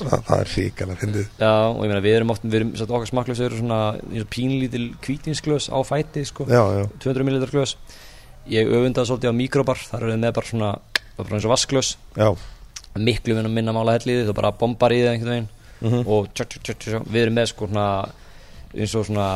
það, 0.00 0.22
það 0.28 0.36
er 0.36 0.52
ríkala 0.54 0.94
fyndið. 1.00 1.26
Já, 1.40 1.50
og 1.72 1.82
ég 1.84 1.90
meina 1.90 2.04
við 2.04 2.14
erum 2.18 2.30
oft, 2.32 2.44
við 2.46 2.60
erum, 2.60 2.70
satt 2.80 2.94
okkar 2.96 3.10
smakklaus 3.10 3.42
eru 3.44 3.58
svona 3.58 3.80
eins 3.98 4.24
og 4.24 4.30
pínlítil 4.32 4.86
kvítinsglös 5.04 5.68
á 5.68 5.78
fæti, 5.84 6.24
sko, 6.28 6.46
Já, 6.48 6.62
já, 6.78 6.86
200 7.04 7.26
ml 7.28 7.50
glös. 7.52 7.74
Ég 8.48 8.70
öfundaði 8.72 9.10
svolítið 9.10 9.32
á 9.36 9.40
mikrobar 9.40 9.82
þar 9.84 10.06
eru 10.06 10.14
við 10.14 10.22
með 10.24 10.32
bara 10.38 10.50
svona, 10.52 10.70
bara 11.20 11.36
eins 11.36 11.48
og 11.48 11.52
vaskglös 11.52 11.92
já 12.16 12.30
miklu 12.98 13.36
vinna 13.36 13.52
minna 13.52 13.74
mála 13.76 13.98
helliði 13.98 14.28
þú 14.28 14.36
bara 14.40 14.52
bombar 14.56 14.94
í 14.94 15.02
það 15.04 15.12
einhvern 15.14 15.34
veginn. 15.34 15.48
Mhm, 15.80 16.02
og 16.06 16.28
tjá, 16.34 16.44
tjá, 16.44 16.74
tjá, 16.74 16.98
við 17.06 17.22
erum 17.22 17.38
með 17.38 17.52
sko 17.52 17.68
svona 17.70 17.86
eins 18.74 18.94
og 18.98 19.06
svona 19.08 19.28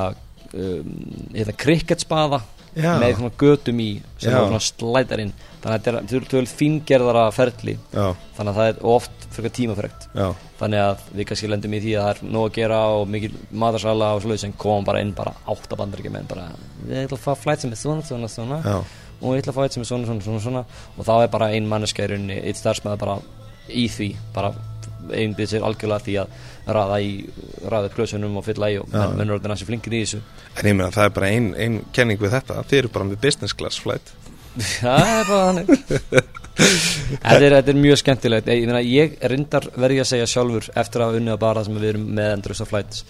um, 0.55 0.91
hérna 1.33 1.55
cricket 1.57 2.05
spaða 2.05 2.43
Já. 2.75 2.97
með 2.99 3.19
svona 3.19 3.35
götum 3.39 3.81
í 3.83 3.89
sem 4.19 4.33
Já. 4.33 4.39
er 4.39 4.49
svona 4.49 4.63
slætar 4.63 5.23
inn. 5.23 5.33
Þannig 5.63 5.89
að 5.89 6.09
þetta 6.11 6.41
er 6.41 6.49
fíngerðara 6.51 7.23
ferli. 7.33 7.77
Já, 7.95 8.09
þannig 8.37 8.51
að 8.51 8.59
það 8.59 8.71
er 8.73 8.83
oft 8.95 9.29
fyrir 9.35 9.55
tímafrekt. 9.57 10.09
Já, 10.15 10.27
þannig 10.61 10.83
að 10.83 11.07
við 11.15 11.29
kannski 11.31 11.51
lendum 11.51 11.77
í 11.77 11.81
því 11.85 11.95
að 11.95 12.05
það 12.05 12.11
er 12.13 12.35
nóg 12.35 12.49
að 12.49 12.59
gera 12.59 12.81
og 12.99 13.07
mikil 13.15 13.31
matarsala 13.65 14.11
og 14.17 14.25
svoleiðis 14.25 14.45
sem 14.47 14.57
komum 14.65 14.87
bara 14.87 15.01
inn 15.05 15.15
bara 15.17 15.33
átta 15.51 15.79
bandaríkja 15.81 16.13
menn 16.15 16.29
bara 16.31 16.51
við 16.85 17.07
ætlum 17.07 17.19
að 17.19 17.25
fá 17.25 17.33
flight 17.45 17.65
sem 17.65 17.73
er 17.75 17.81
svona 17.81 18.05
svona 18.07 18.31
svona 18.31 18.61
já, 18.65 18.77
og 19.23 19.33
við 19.33 19.41
ætlum 19.43 19.55
að 19.55 19.59
fá 19.59 19.65
eitt 19.65 19.79
sem 19.79 19.87
er 19.87 19.91
svona 19.91 20.11
svona 20.11 20.27
svona, 20.27 20.45
svona. 20.45 20.65
Og 20.99 21.09
þá 21.09 21.15
er 21.17 21.33
bara 21.33 21.51
ein 21.55 21.71
rauninni 21.71 22.41
eitt 22.43 22.61
starfsmæður 22.61 23.03
bara 23.07 23.19
í 23.69 23.87
því 23.89 24.09
bara 24.35 24.53
einbýð 25.15 25.51
sér 25.55 25.65
algjörlega 25.69 26.05
því 26.07 26.15
að 26.23 26.29
raða 26.75 26.99
í 27.05 27.11
raða 27.69 27.91
upp 27.91 27.97
glösunum 27.99 28.37
og 28.41 28.45
fylla 28.47 28.71
í 28.73 28.79
og 28.81 28.87
menn 28.93 29.17
mennur 29.19 29.37
orðin 29.39 29.53
að 29.53 29.59
sé 29.61 29.67
flinkir 29.69 29.93
í 29.93 30.01
þessu. 30.05 30.21
En 30.57 30.69
ég 30.71 30.77
meina 30.79 30.91
það 30.95 31.05
er 31.11 31.15
bara 31.19 31.29
ein, 31.35 31.51
ein 31.61 31.81
kenning 31.93 32.21
við 32.23 32.33
þetta 32.39 32.63
Þið 32.71 32.79
eru 32.79 32.93
bara 32.95 33.09
með 33.11 33.21
business 33.27 33.53
class 33.53 33.81
flight. 33.85 34.15
Það 34.81 35.11
er 35.19 35.29
bara 35.29 35.47
þannig. 35.51 36.35
Þetta, 36.55 37.39
er, 37.43 37.55
þetta 37.59 37.73
er 37.73 37.79
mjög 37.83 37.99
skemmtilegt. 38.01 38.49
Ég, 38.55 38.67
meina, 38.71 38.81
ég 38.87 39.17
reyndar 39.33 39.65
verði 39.75 40.01
að 40.05 40.09
segja 40.13 40.29
sjálfur 40.31 40.69
eftir 40.79 41.03
að 41.05 41.17
unnið 41.19 41.35
að 41.35 41.41
bara 41.43 41.65
sem 41.67 41.79
við 41.81 41.89
erum 41.91 42.05
með 42.15 42.33
endurist 42.37 42.63
á 42.63 42.67
flights 42.71 43.03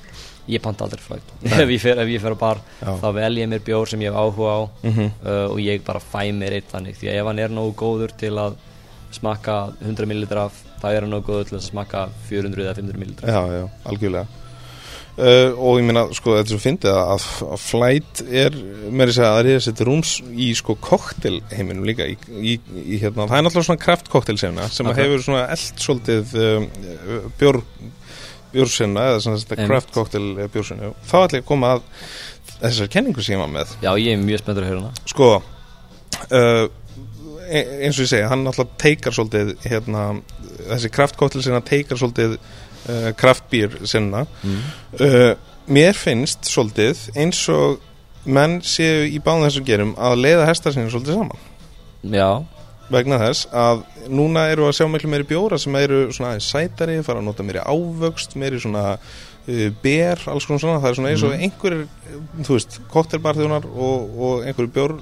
ég 0.48 0.60
panta 0.64 0.84
aldrei 0.88 1.00
flight. 1.04 1.34
Ef 1.62 1.70
ég 1.72 1.80
fer, 1.84 2.00
ef 2.02 2.10
ég 2.14 2.20
fer 2.24 2.34
á 2.36 2.38
bar 2.40 2.58
Já. 2.80 2.90
þá 3.00 3.06
vel 3.20 3.32
ég 3.42 3.48
mér 3.52 3.62
bjór 3.64 3.88
sem 3.92 4.02
ég 4.04 4.10
hef 4.12 4.18
áhuga 4.24 4.54
á 4.56 4.60
Mhm. 4.88 5.10
uh, 5.24 5.46
og 5.52 5.60
ég 5.64 5.84
bara 5.86 6.00
fæ 6.02 6.24
mér 6.36 6.56
eitt 6.58 6.72
þannig. 6.72 6.96
Því 7.00 7.12
að 7.12 7.20
ef 7.20 7.28
hann 7.30 7.38
er 7.44 7.54
nógu 7.54 7.76
góður 7.84 8.16
til 8.20 8.32
að 8.40 8.56
smakka 9.14 9.58
100 9.80 10.08
ml 10.10 10.24
af 10.44 10.62
þá 10.82 10.88
er 10.92 11.10
góður 11.24 11.50
til 11.50 11.58
að 11.58 11.66
smakka 11.68 12.06
400 12.28 12.64
eða 12.64 12.78
500 12.80 13.04
ml 13.04 13.14
Já, 13.24 13.40
já, 13.58 13.68
algjörlega. 13.88 14.40
Uh, 15.14 15.54
Og 15.62 15.76
ég 15.78 15.84
meina, 15.86 16.08
sko, 16.10 16.32
þetta 16.34 16.50
er 16.50 16.50
svo 16.50 16.58
fyndið 16.58 16.96
að, 16.98 17.26
að 17.54 17.60
flight 17.62 18.22
er 18.26 18.56
meiri 18.90 19.12
segja 19.14 19.28
að 19.30 19.44
reyða 19.46 19.60
sér 19.62 19.82
rúms 19.86 20.14
í 20.34 20.48
sko 20.58 20.74
koktelheiminum 20.82 21.86
líka. 21.86 22.08
Í, 22.10 22.16
í, 22.34 22.56
í, 22.82 22.98
hérna, 22.98 23.28
það 23.30 23.36
er 23.38 23.44
náttúrulega 23.46 23.68
svona 23.68 23.84
kraftkoktel 23.84 24.36
sem 24.42 24.58
Ok. 24.58 24.98
hefur 24.98 25.22
svona 25.22 25.44
eld 25.54 25.84
svolítið 25.84 26.34
um, 26.42 26.66
bjór 27.38 27.60
bjórsinna 28.54 29.06
eða 29.12 29.22
svona 29.22 29.42
þetta 29.44 29.68
kraftkoktel 29.70 30.26
bjórsinna 30.50 30.90
þá 31.06 31.16
ætla 31.20 31.38
ég 31.38 31.44
að 31.44 31.50
koma 31.52 31.72
að 31.76 31.86
þessar 32.64 32.90
kenningu 32.96 33.22
sem 33.22 33.36
ég 33.36 33.44
var 33.44 33.54
með. 33.54 33.76
Já 33.86 33.92
ég 33.94 34.16
er 34.16 34.26
mjög 34.26 34.42
spenntur 34.42 34.66
að 34.66 34.72
heyra 34.72 34.82
hana. 34.82 35.06
Sko 35.14 35.30
uh, 35.38 36.34
e- 36.34 36.68
eins 37.48 37.98
og 37.98 38.04
ég 38.06 38.10
segi, 38.10 38.26
hann 38.30 38.46
alltaf 38.48 38.70
teikar 38.80 39.14
svolítið 39.16 39.54
hérna, 39.66 40.04
þessi 40.70 40.90
kraftkóttel 40.94 41.42
sinna 41.44 41.60
teikar 41.64 42.00
svolítið 42.00 42.36
uh, 42.38 43.10
kraftbýr 43.20 43.80
sinna 43.90 44.24
mm. 44.42 44.62
uh, 45.00 45.32
mér 45.66 45.98
finnst 45.98 46.48
svolítið 46.50 47.08
eins 47.16 47.42
og 47.52 47.80
menn 48.24 48.60
séu 48.64 49.04
í 49.08 49.20
báðum 49.20 49.46
þessum 49.48 49.68
gerum 49.68 49.94
að 50.00 50.18
leiða 50.24 50.48
hestar 50.48 50.74
sinni 50.76 50.92
svolítið 50.92 51.20
saman 51.20 52.16
já, 52.16 52.30
vegna 52.92 53.20
þess 53.20 53.48
að 53.52 53.84
núna 54.12 54.48
eru 54.52 54.68
að 54.68 54.76
sjá 54.78 54.88
miklu 54.92 55.12
meiri 55.12 55.28
bjóra 55.28 55.58
sem 55.60 55.76
eru 55.80 56.06
svona 56.12 56.38
sætari, 56.40 56.98
fara 57.04 57.20
að 57.20 57.28
nota 57.28 57.46
meiri 57.46 57.64
ávöxt 57.64 58.36
meiri 58.40 58.60
svona 58.60 58.96
uh, 58.96 59.70
ber, 59.84 60.24
alls 60.32 60.48
konar 60.48 60.64
svona, 60.64 60.80
það 60.82 60.90
er 60.90 61.00
svona 61.00 61.14
eins 61.14 61.24
og 61.24 61.32
Mhm. 61.34 61.46
einhverjir, 61.46 61.86
þú 62.42 62.58
veist, 62.58 62.80
koktelbarþjónar 62.92 63.68
og, 63.68 64.20
og 64.20 64.44
einhverjir 64.48 64.74
bjór 64.76 65.00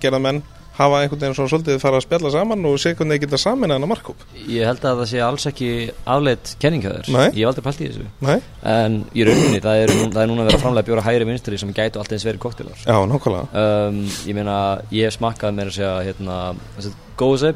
gerða 0.00 0.20
menn 0.20 0.42
hafa 0.80 1.00
einhvern 1.04 1.20
veginn 1.22 1.36
svona 1.38 1.50
svolítið 1.52 1.78
fara 1.82 1.98
að 2.00 2.04
spjalla 2.06 2.30
saman 2.34 2.64
og 2.70 2.78
sé 2.80 2.94
hvernig 2.96 3.18
þeir 3.18 3.22
geta 3.26 3.40
samin 3.42 3.74
hana 3.74 3.88
markkóp 3.90 4.22
ég 4.48 4.64
held 4.68 4.84
að 4.88 5.02
það 5.02 5.10
sé 5.12 5.20
alls 5.26 5.46
ekki 5.50 5.70
afleitt 6.14 6.54
kenningaður, 6.62 7.10
Nei. 7.14 7.26
ég 7.36 7.42
hef 7.44 7.50
aldrei 7.52 7.66
pælt 7.68 7.82
í 7.84 7.88
þessu. 7.90 8.06
Nei? 8.24 8.38
en 8.74 8.96
í 9.16 9.24
rauninni 9.28 9.60
það 9.64 9.82
er, 9.84 9.92
það 10.00 10.22
er 10.24 10.30
núna 10.32 10.46
verið 10.48 10.56
að 10.58 10.64
framlega 10.64 10.88
bjóra 10.90 11.04
hægri 11.06 11.28
vinstri 11.30 11.58
sem 11.60 11.74
gætu 11.76 12.00
alltaf 12.00 12.16
eins 12.16 12.26
verið 12.28 12.42
koktelar 12.46 12.80
Já, 12.86 12.96
nákvæmlega. 13.12 13.64
Um, 13.90 14.00
ég 14.28 14.36
meina, 14.40 14.56
ég 14.94 15.08
hef 15.08 15.16
smakkað 15.18 15.56
með 15.60 15.70
að 15.70 15.76
segja 15.78 15.94
hérna, 16.08 16.38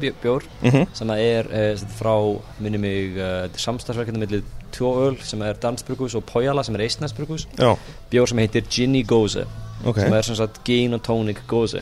bj- 0.01 0.17
bjór 0.21 0.43
mm 0.61 0.83
sem 0.93 1.09
að 1.15 1.21
er 1.25 1.47
eh, 1.57 1.71
sem 1.81 1.89
frá, 1.97 2.13
minni 2.61 2.77
mig 2.81 3.15
uh, 3.17 3.47
samstagsverkefni 3.57 4.21
millir 4.21 4.43
tvo 4.75 4.91
öl 5.07 5.15
sem 5.25 5.41
er 5.47 5.57
Dansbrukus 5.61 6.13
og 6.19 6.25
Pojala 6.29 6.61
sem 6.67 6.75
er 6.77 6.83
Eistnesbrukus 6.85 7.47
Já, 7.57 7.71
bjór 8.11 8.29
sem 8.29 8.41
heitir 8.43 8.65
Ginny 8.69 9.01
Góze 9.07 9.45
ok. 9.85 9.99
sem 10.03 10.13
er 10.13 10.27
sem 10.27 10.37
sagt 10.37 10.61
gin 10.67 10.93
og 10.97 11.01
tonic 11.05 11.41
góze 11.49 11.81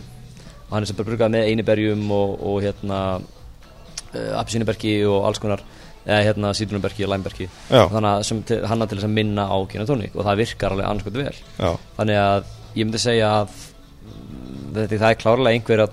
og 0.74 0.78
hann 0.80 0.88
er 0.88 0.90
sem 0.90 0.98
bara 0.98 1.10
brugað 1.12 1.34
með 1.36 1.52
einiberjum 1.52 2.08
og, 2.16 2.32
og 2.50 2.56
hérna 2.66 3.00
uh, 3.22 4.32
apsínuberki 4.42 4.96
og 5.06 5.28
alls 5.30 5.42
konar 5.44 5.62
eða 6.04 6.24
hérna 6.26 6.50
sítrunberki 6.58 7.06
og 7.06 7.14
læmberki. 7.14 7.46
Já, 7.70 7.86
þannig 7.92 8.10
að 8.10 8.26
sem 8.28 8.42
til, 8.50 8.58
hanna 8.68 8.88
til 8.90 8.98
þess 8.98 9.08
að 9.08 9.14
minna 9.14 9.46
á 9.48 9.58
gin 9.70 9.86
og 9.86 10.26
það 10.26 10.42
virkar 10.42 10.76
alveg 10.76 10.90
annars 10.90 11.06
vel. 11.16 11.38
Já, 11.62 11.70
þannig 12.00 12.20
að 12.24 12.50
ég 12.74 12.88
myndi 12.88 13.02
segja 13.04 13.30
að 13.38 13.54
mm, 13.54 14.68
þetta, 14.74 14.98
það 14.98 15.10
er 15.12 15.22
klárlega 15.22 15.60
einhver 15.62 15.86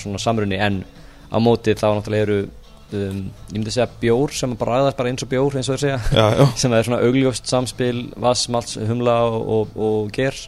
svona 0.00 0.22
samrunni 0.24 0.58
en 0.64 0.82
á 1.28 1.38
móti 1.44 1.76
þá 1.76 1.86
náttúrulega 1.92 2.26
eru 2.26 2.40
um, 2.42 3.22
ég 3.52 3.56
myndi 3.58 3.74
segja 3.76 3.88
bjór 4.00 4.34
sem 4.34 4.56
bara 4.58 4.80
ræðast 4.80 4.98
bara 4.98 5.12
eins 5.12 5.26
og 5.26 5.30
bjór 5.30 5.58
eins 5.60 5.70
og 5.70 5.78
þeir 5.78 5.84
segja 5.84 6.00
já, 6.18 6.44
sem 6.64 6.74
er 6.74 6.88
svona 6.88 7.02
augljóst 7.06 7.50
samspil 7.50 8.04
vass, 8.24 8.48
malts, 8.50 8.78
humla 8.90 9.20
og, 9.28 9.42
og, 9.58 9.82
og 9.88 10.14
ger. 10.14 10.38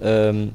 Um, 0.00 0.46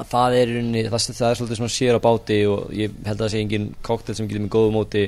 að 0.00 0.08
það 0.10 0.34
er 0.40 0.48
rauninni, 0.54 0.82
það, 0.90 1.04
það 1.18 1.28
er 1.30 1.38
svolítið 1.38 1.60
svona 1.60 1.74
sér 1.78 1.98
á 1.98 2.00
báti 2.06 2.38
og 2.50 2.72
ég 2.74 2.94
held 3.06 3.18
að 3.20 3.22
það 3.26 3.32
sé 3.34 3.42
engin 3.44 3.68
koktel 3.86 4.14
sem 4.18 4.26
getur 4.30 4.42
með 4.46 4.52
góðu 4.56 4.72
móti 4.74 5.04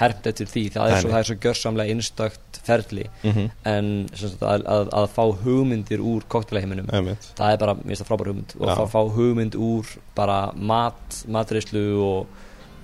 herpt 0.00 0.26
eftir 0.30 0.46
því, 0.46 0.62
það 0.72 0.90
er 0.94 1.00
svo, 1.02 1.10
það 1.10 1.18
er 1.18 1.26
svo 1.28 1.36
gjörsamlega 1.42 1.90
innstakt 1.92 2.60
ferli. 2.64 3.04
Mhm, 3.26 3.46
en 3.66 3.88
sem 4.14 4.30
sagt, 4.30 4.44
að, 4.46 4.62
að, 4.70 4.90
að 5.00 5.06
fá 5.16 5.24
hugmyndir 5.42 6.00
úr 6.06 6.22
koktelaheiminum 6.30 6.86
það 7.36 7.52
er 7.52 7.58
bara, 7.60 7.74
mér 7.74 7.90
finnst 7.90 8.04
það 8.04 8.10
frábær 8.12 8.30
hugmynd. 8.30 8.54
Og 8.60 8.70
að 8.70 8.92
fá 8.94 9.00
hugmynd 9.18 9.58
úr 9.58 9.90
bara 10.16 10.38
mat, 10.54 11.18
matreyslu 11.26 11.84
og, 12.06 12.26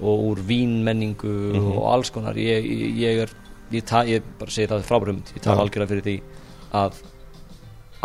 og 0.02 0.26
úr 0.32 0.42
vínmenningu 0.50 1.34
Mhm. 1.54 1.72
og 1.78 1.86
alls 1.94 2.11
konar. 2.11 2.34
Ég, 2.36 2.66
ég, 2.66 2.96
ég 3.07 3.22
er, 3.24 3.30
ég, 3.72 3.84
ta, 3.86 4.02
ég 4.04 4.22
bara 4.38 4.50
segi 4.50 4.66
það 4.74 4.84
frábær 4.90 5.12
hugmynd, 5.14 5.32
ég 5.38 5.42
tala 5.46 5.62
algjörlega 5.62 5.92
fyrir 5.94 6.09
því 6.11 6.16
að 6.82 7.00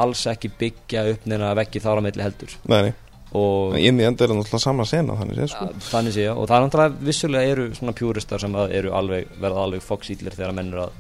alls 0.02 0.22
ekki 0.32 0.50
byggja 0.62 1.04
upp 1.16 1.26
neina 1.28 1.52
veggi 1.58 1.82
þára 1.84 2.02
meðli 2.06 2.24
heldur. 2.24 2.54
Nei, 2.72 2.94
inn 3.32 4.00
í 4.02 4.04
enda 4.04 4.26
er 4.26 4.32
það 4.32 4.42
náttúrulega 4.42 4.64
sama 4.66 4.86
sena 4.90 5.16
þannig 5.20 5.40
séð 5.40 5.52
sko. 5.54 5.68
Þannig 5.88 6.16
sé 6.18 6.26
ég 6.26 6.38
og 6.38 6.50
það 6.50 6.58
er 6.58 6.66
náttúrulega 6.66 7.08
vissulega 7.10 7.54
eru 7.56 7.68
svona 7.78 7.96
pjúristar 7.96 8.44
sem 8.44 8.58
eru 8.68 8.94
alveg, 8.98 9.30
verða 9.42 9.66
alveg 9.68 9.86
foxílir 9.86 10.36
þegar 10.36 10.56
menn 10.58 10.74
eru 10.74 10.84
að 10.88 10.92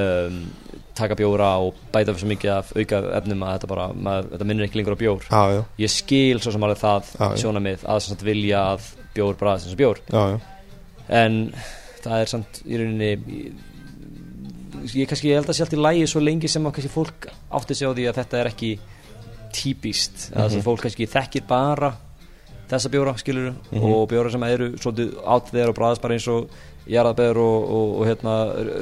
um, 0.00 0.40
taka 0.94 1.16
bjóra 1.18 1.50
og 1.64 1.78
bæta 1.92 2.12
fyrir 2.12 2.22
svo 2.22 2.30
mikið 2.34 2.52
af 2.54 2.72
auka 2.76 3.00
efnum 3.18 3.44
að 3.46 3.56
þetta 3.56 3.70
bara, 3.72 3.86
maður, 4.06 4.28
þetta 4.34 4.48
minnir 4.50 4.68
ekki 4.68 4.80
lengur 4.80 4.96
á 4.96 5.02
bjór. 5.04 5.28
Já, 5.30 5.42
já, 5.56 5.62
ég 5.84 5.94
skil 5.94 6.42
svo 6.44 6.54
sem 6.54 6.66
alveg 6.68 6.82
það 6.84 7.12
Já, 7.14 7.24
já. 7.24 7.36
sjónamið 7.42 7.86
að 7.94 8.02
sagt 8.06 8.26
vilja 8.28 8.64
að 8.74 8.90
bjór 9.16 9.38
bræðast 9.40 9.68
eins 9.68 9.76
og 9.76 9.82
bjór. 9.82 10.02
Já, 10.12 10.22
já. 10.34 10.38
En 11.24 11.40
það 12.04 12.18
er 12.20 12.30
samt 12.30 12.60
í 12.64 12.80
rauninni 12.80 13.10
ég, 14.92 15.06
kannski 15.08 15.30
ég 15.30 15.38
held 15.40 15.48
að 15.48 15.56
sé 15.58 15.64
allt 15.64 15.76
í 15.76 15.80
lægi 15.80 16.08
svo 16.10 16.22
lengi 16.22 16.50
sem 16.50 16.66
að 16.66 16.76
kannski 16.76 16.92
fólk 16.92 17.28
átti 17.56 17.76
sig 17.76 17.88
á 17.88 17.92
því 17.96 18.06
að 18.10 18.18
þetta 18.20 18.40
er 18.40 18.50
ekki 18.50 18.70
típist. 19.54 20.28
Að 20.34 20.44
þess 20.48 20.54
Mhm. 20.56 20.60
að 20.60 20.66
fólk 20.68 20.82
kannski 20.84 21.06
þekkir 21.14 21.46
bara 21.48 21.92
þessa 22.70 22.90
bjóra 22.90 23.14
skilur 23.20 23.52
Mhm. 23.70 23.84
og 23.92 24.08
bjóra 24.10 24.30
sem 24.32 24.42
eru 24.42 24.70
svolítið 24.76 25.14
átt 25.26 25.50
þeir 25.52 25.68
og 25.68 25.74
bræðast 25.78 26.00
bara 26.02 26.14
eins 26.14 26.28
og 26.28 26.48
jarðabeður 26.88 27.36
og, 27.40 27.70
og, 27.70 28.00
og 28.00 28.06
hérna 28.06 28.34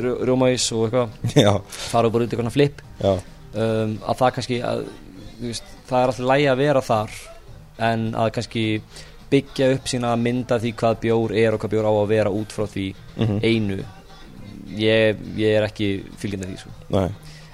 rj- 0.03 0.25
rjómaís 0.27 0.67
og 0.73 0.91
eitthvað. 0.91 1.63
Fara 1.69 2.07
og 2.09 2.13
bara 2.13 2.25
út 2.25 2.33
í 2.33 2.37
eitthvað 2.37 2.53
flip. 2.57 2.83
Um, 3.55 3.99
að 4.09 4.17
það 4.17 4.33
kannski 4.39 4.61
að, 4.65 4.85
veist, 5.43 5.65
það 5.89 5.99
er 6.03 6.07
alltaf 6.13 6.27
lægi 6.31 6.47
að 6.51 6.57
vera 6.63 6.81
þar 6.81 7.11
en 7.79 8.13
að 8.15 8.31
kannski 8.33 8.65
byggja 9.33 9.69
upp 9.75 9.85
sína 9.89 10.17
mynda 10.21 10.59
því 10.61 10.73
hvað 10.77 10.97
bjór 11.01 11.35
er 11.37 11.53
og 11.55 11.61
hvað 11.61 11.71
bjór 11.75 11.89
á 11.89 11.93
að 11.93 12.09
vera 12.09 12.31
út 12.33 12.53
frá 12.53 12.65
því 12.69 12.95
mhm, 13.19 13.39
einu. 13.43 13.85
Ég, 14.73 15.17
ég 15.37 15.57
er 15.59 15.67
ekki 15.67 15.89
fylgjandi 16.21 16.49
því 16.49 16.59
sko. 16.63 16.71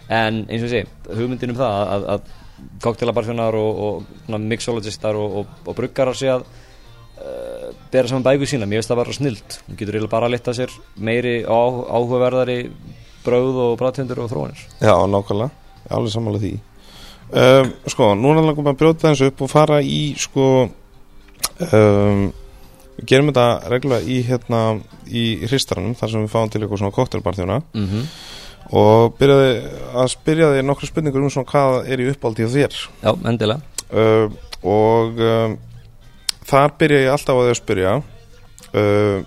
en 0.09 0.47
eins 0.49 0.63
og 0.65 0.71
segi, 0.71 0.87
hugmyndin 1.11 1.51
um 1.53 1.57
það 1.59 1.89
að, 1.95 2.05
að, 2.15 2.21
að 2.59 2.81
koktelabarþjónar 2.83 3.59
og, 3.59 3.83
og 4.29 4.41
mixologistar 4.41 5.19
og, 5.19 5.37
og, 5.41 5.53
og 5.67 5.77
bruggarar 5.77 6.17
sé 6.19 6.31
að 6.33 6.47
uh, 6.47 7.69
bera 7.93 8.11
saman 8.11 8.27
bæku 8.27 8.49
sína, 8.49 8.67
mér 8.67 8.83
finnst 8.83 8.93
það 8.93 9.03
bara 9.03 9.17
snilt. 9.17 9.59
Þú 9.67 9.77
getur 9.77 9.99
eiginlega 9.99 10.15
bara 10.15 10.31
að 10.31 10.35
leta 10.37 10.57
sér 10.57 10.75
meiri 10.97 11.37
á, 11.45 11.61
áhugaverðari 11.99 12.59
brauð 13.25 13.63
og 13.67 13.79
bræðtöndur 13.81 14.25
og 14.25 14.33
þróanir. 14.33 14.67
Já, 14.81 14.95
nákvæmlega, 15.11 15.51
alveg 15.91 16.15
sammála 16.15 16.43
því. 16.43 16.57
Um, 17.29 17.73
Sko, 17.85 18.15
núna 18.17 18.41
langum 18.41 18.65
við 18.65 18.73
að 18.73 18.79
brjóta 18.81 19.11
þessu 19.11 19.29
upp 19.29 19.43
og 19.45 19.51
fara 19.53 19.83
í 19.85 20.15
sko 20.17 20.45
um, 20.65 22.23
við 22.99 23.09
gerum 23.11 23.29
þetta 23.29 23.47
reglulega 23.69 24.09
í 24.09 24.23
hérna 24.27 24.63
í 25.07 25.25
hristaranum, 25.45 25.97
þar 25.99 26.13
sem 26.15 26.25
við 26.25 26.33
fáum 26.33 26.53
til 26.53 26.63
eitthvað 26.63 26.81
svona 26.83 26.97
koktelbarþjóna 26.97 27.59
mm 27.61 27.87
-hmm. 27.87 28.07
Og 28.73 29.15
byrjaði 29.19 29.53
að 30.03 30.11
spyrja 30.13 30.51
þig 30.55 30.67
nokkru 30.69 30.89
spurningur 30.91 31.23
um 31.25 31.31
svona 31.33 31.49
hvað 31.49 31.89
er 31.95 32.03
í 32.05 32.11
uppáldi 32.13 32.45
á 32.45 32.51
þér. 32.53 32.77
Já, 33.05 33.11
endilega. 33.31 33.61
Uh, 33.89 34.29
og 34.69 35.23
um, 35.25 35.57
þar 36.49 36.75
byrja 36.81 36.99
ég 37.07 37.13
alltaf 37.15 37.39
á 37.39 37.43
því 37.45 37.53
að 37.55 37.61
spyrja. 37.63 37.95
Uh, 38.69 39.23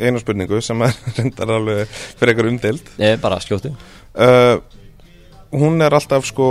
eina 0.00 0.20
spurningu 0.20 0.62
sem 0.64 0.80
er 0.86 0.96
reyndar 1.18 1.52
alveg 1.58 1.88
fyrir 1.92 2.32
eitthvað 2.34 2.50
umdeild. 2.54 2.88
Ég 3.00 3.14
er 3.16 3.20
bara 3.20 3.38
skjóti 3.44 3.70
uh, 3.72 4.56
hún 5.56 5.80
er 5.84 5.92
alltaf 5.96 6.24
sko 6.28 6.48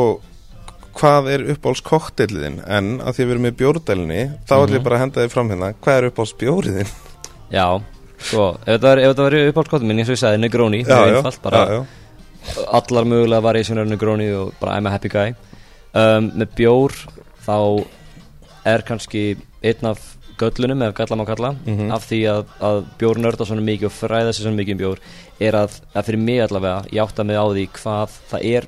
hvað 0.96 1.28
er 1.34 1.44
uppáhalds 1.52 1.82
kokteiliðin 1.86 2.62
en 2.72 2.94
að 3.04 3.18
því 3.18 3.26
við 3.26 3.34
erum 3.36 3.44
með 3.50 3.58
bjórdælinni 3.60 4.20
þá 4.48 4.54
ætlum 4.56 4.70
Mhm. 4.70 4.78
ég 4.78 4.84
bara 4.86 4.96
að 4.96 5.04
henda 5.04 5.22
þið 5.26 5.34
fram 5.34 5.50
hérna. 5.52 5.70
Hvað 5.84 5.98
er 6.00 6.08
uppáhalds 6.12 6.36
bjóriðin 6.40 6.94
Já, 7.54 7.66
sko, 8.26 8.48
ef 8.66 8.80
þetta 8.82 8.90
var- 8.90 9.16
var 9.24 9.38
uppáhaldskottum 9.52 9.88
minn 9.88 10.00
eins 10.02 10.10
og 10.10 10.16
ég 10.18 10.24
sagði, 10.24 10.42
Negroni, 10.44 10.84
það 10.86 11.08
er 11.08 11.16
einfalt 11.20 11.42
bara 11.46 11.62
já, 11.66 11.76
já. 11.76 11.86
allar 12.80 13.06
mögulega 13.10 13.42
variationar 13.46 13.86
Negroni 13.90 14.30
og 14.34 14.54
bara 14.60 14.78
I'm 14.80 14.88
a 14.88 14.92
happy 14.92 15.10
guy 15.10 15.30
um, 15.94 16.32
með 16.32 16.48
bjór 16.58 16.92
þá 17.46 17.58
er 18.66 18.82
kannski 18.82 19.36
einn 19.64 19.86
af 19.92 20.00
göllunum, 20.38 20.82
ef 20.84 20.94
galla 20.98 21.16
má 21.16 21.26
kalla 21.26 21.56
Mhm. 21.66 21.92
af 21.96 22.10
því 22.10 22.20
að, 22.28 22.46
að 22.60 22.84
bjór 23.00 23.16
nörda 23.24 23.46
svona 23.48 23.62
mikið 23.64 23.86
og 23.86 23.92
fræða 23.96 24.34
sér 24.36 24.44
svona 24.50 24.58
mikið 24.60 24.72
um 24.76 24.82
bjór 24.82 24.98
er 25.40 25.54
að, 25.54 25.80
að 25.96 26.06
fyrir 26.06 26.20
mig 26.20 26.40
allavega, 26.42 26.86
ég 26.92 27.02
átta 27.06 27.24
mig 27.24 27.38
á 27.40 27.46
því 27.48 27.70
hvað 27.72 28.10
það 28.32 28.46
er 28.56 28.68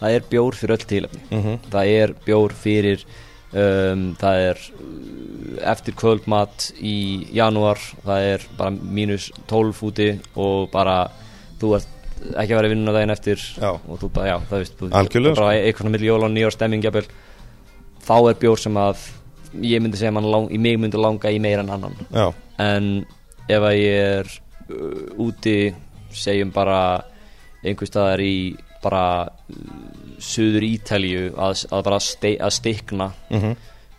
það 0.00 0.14
er 0.14 0.20
bjór 0.30 0.54
fyrir 0.58 0.76
öll 0.76 0.86
tilefni 0.86 1.20
Mhm. 1.30 1.58
það 1.70 1.86
er 2.02 2.14
bjór 2.26 2.52
fyrir 2.52 3.04
um, 3.52 4.02
það 4.20 4.40
er 4.46 4.64
uh, 4.78 4.88
eftir 5.72 5.96
kvöldmat 5.98 6.70
í 6.80 6.96
janúar 7.34 7.80
það 8.04 8.26
er 8.32 8.48
bara 8.58 8.74
mínus 8.98 9.30
12 9.50 9.84
úti 9.88 10.10
og 10.36 10.68
bara 10.74 11.00
þú 11.60 11.76
ert 11.78 11.94
ekki 12.18 12.52
að 12.52 12.58
vera 12.58 12.68
í 12.68 12.72
vinnuna 12.72 12.94
daginn 12.96 13.14
eftir 13.14 13.42
Já. 13.58 13.70
og 13.76 14.00
þú 14.00 14.10
bara, 14.14 14.32
já, 14.32 14.36
það 14.50 14.62
veist 14.62 14.80
bara 14.82 15.72
svona 15.78 15.92
milli 15.94 16.08
jóla 16.10 16.26
og 16.28 16.34
nýjár 16.34 16.54
stemming 16.54 16.84
jafnvel, 16.84 17.06
þá 18.04 18.16
er 18.18 18.40
bjór 18.42 18.62
sem 18.62 18.78
að 18.80 19.04
ég 19.64 19.82
myndi 19.82 20.00
segja 20.00 20.12
lang, 20.20 20.50
mig 20.50 20.78
myndi 20.80 21.00
langa 21.00 21.32
í 21.32 21.38
meira 21.40 21.62
en 21.64 21.72
annan. 21.76 21.94
Já, 22.12 22.26
en 22.62 22.88
ef 23.48 23.66
að 23.70 23.78
ég 23.78 24.08
er 24.18 24.32
uh, 24.68 25.24
úti 25.24 25.58
segjum 26.12 26.52
bara 26.54 26.80
einhver 27.64 27.88
staðar 27.88 28.22
í 28.22 28.56
bara 28.82 29.04
uh, 29.28 30.07
suður 30.18 30.66
Ítalju 30.66 31.32
að, 31.36 31.64
að 31.72 31.84
bara 31.86 32.00
ste, 32.02 32.34
að 32.42 32.54
stikna 32.58 33.10
mhm, 33.30 33.54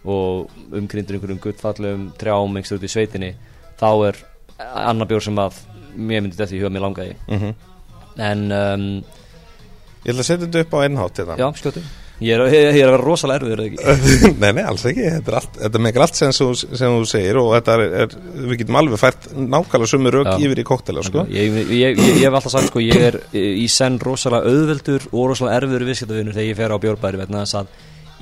og 0.09 0.75
umkrindur 0.79 1.17
einhverjum 1.17 1.41
guttfallum 1.43 2.09
trjám 2.19 2.59
einhverjum 2.59 2.79
út 2.79 2.85
í 2.87 2.91
sveitinni 2.91 3.31
þá 3.79 3.89
er 4.09 4.19
annar 4.59 5.07
bjór 5.09 5.23
sem 5.23 5.39
að 5.39 5.61
mér 5.95 6.23
myndi 6.23 6.37
þetta 6.37 6.55
í 6.55 6.59
huga 6.61 6.73
mér 6.73 6.85
langaði. 6.87 7.15
Mhm. 7.27 7.55
En 8.19 8.45
um, 8.51 8.85
Ég 10.03 10.13
ætla 10.13 10.23
að 10.23 10.27
setja 10.27 10.45
þetta 10.45 10.63
upp 10.63 10.75
á 10.75 10.79
ennhátt 10.87 11.19
já, 11.39 11.47
skjóttu 11.59 11.83
ég 12.19 12.33
er, 12.35 12.43
ég, 12.51 12.65
ég 12.75 12.81
er 12.83 12.89
að 12.89 12.95
vera 12.95 13.03
rosalega 13.05 13.39
erfiður 13.39 13.63
eða 13.63 13.69
ekki? 13.69 14.31
Nei, 14.43 14.49
nei, 14.57 14.63
alls 14.67 14.85
ekki, 14.89 15.05
þetta, 15.15 15.31
er 15.31 15.37
allt, 15.39 15.59
þetta 15.63 15.81
meikar 15.85 16.05
allt 16.05 16.19
sem, 16.19 16.33
sem 16.35 16.95
þú 16.95 17.09
segir 17.09 17.39
og 17.41 17.51
þetta 17.55 17.75
er, 17.75 17.83
er, 18.03 18.15
við 18.51 18.61
getum 18.63 18.79
alveg 18.81 19.01
fært 19.01 19.27
nákvæmlega 19.35 19.91
sömu 19.93 20.13
rauk 20.15 20.31
yfir 20.37 20.63
í 20.63 20.65
koktela, 20.67 21.03
sko. 21.05 21.25
Ég, 21.33 21.59
ég, 21.59 21.75
ég, 21.79 22.01
ég 22.19 22.23
hef 22.25 22.39
alltaf 22.39 22.55
sagt 22.55 22.71
sko 22.71 22.83
ég 22.83 23.05
er 23.09 23.19
í 23.33 23.67
senn 23.71 23.99
rosalega 24.03 24.51
auðveldur 24.51 25.09
og 25.11 25.29
rosalega 25.33 25.61
erfiður 25.61 25.87
viðskiptavinur 25.89 26.35
þegar 26.35 26.49
ég 26.51 26.59
fer 26.59 26.75
á 26.75 26.77
bjórbæri 26.85 27.23
vegna 27.23 27.45
þess 27.45 27.61
að 27.61 27.77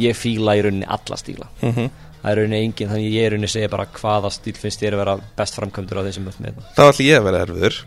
ég 0.07 0.17
fíla 0.17 0.57
í 0.57 0.67
rauninni 0.67 0.91
alla 0.97 1.17
stíla. 1.17 1.49
Mm 1.63 1.89
það 2.17 2.31
er 2.31 2.39
rauninni 2.41 2.61
engin 2.65 2.89
þannig 2.91 3.13
ég 3.13 3.25
er 3.25 3.33
rauninni 3.33 3.49
segja 3.51 3.69
bara 3.71 3.85
hvaða 3.93 4.31
stíl 4.33 4.55
finnst 4.57 4.81
þér 4.81 4.97
að 4.97 5.01
vera 5.03 5.13
best 5.37 5.59
framkvæmdur 5.59 6.01
á 6.01 6.07
þessum 6.07 6.25
með 6.27 6.57
Þá 6.75 6.81
ætla 6.87 7.05
ég 7.05 7.19
að 7.21 7.27
vera 7.29 7.43
erfiður. 7.45 7.77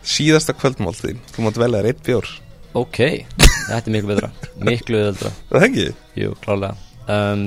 Síðasta 0.00 0.54
kvöldmáltíðin, 0.56 1.20
þú 1.34 1.44
mátt 1.44 1.60
velja 1.60 1.82
þér 1.82 1.90
eitt 1.90 2.06
bjór 2.06 2.30
ok, 2.78 2.98
þetta 3.40 3.80
er 3.80 3.94
miklu 3.94 4.12
betra. 4.12 4.30
Miklu 4.60 5.00
auðveldra 5.00 5.32
Það 5.50 5.66
ekki? 5.66 5.86
Jú, 6.20 6.34
klálega. 6.44 6.76
Um, 7.10 7.44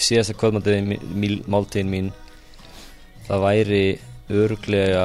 Síðasta 0.00 0.36
kvöldmáltíðin 0.40 1.44
máltíðin 1.50 1.90
mín 1.92 2.12
Það 3.26 3.42
væri 3.44 3.82
örglega 4.32 5.04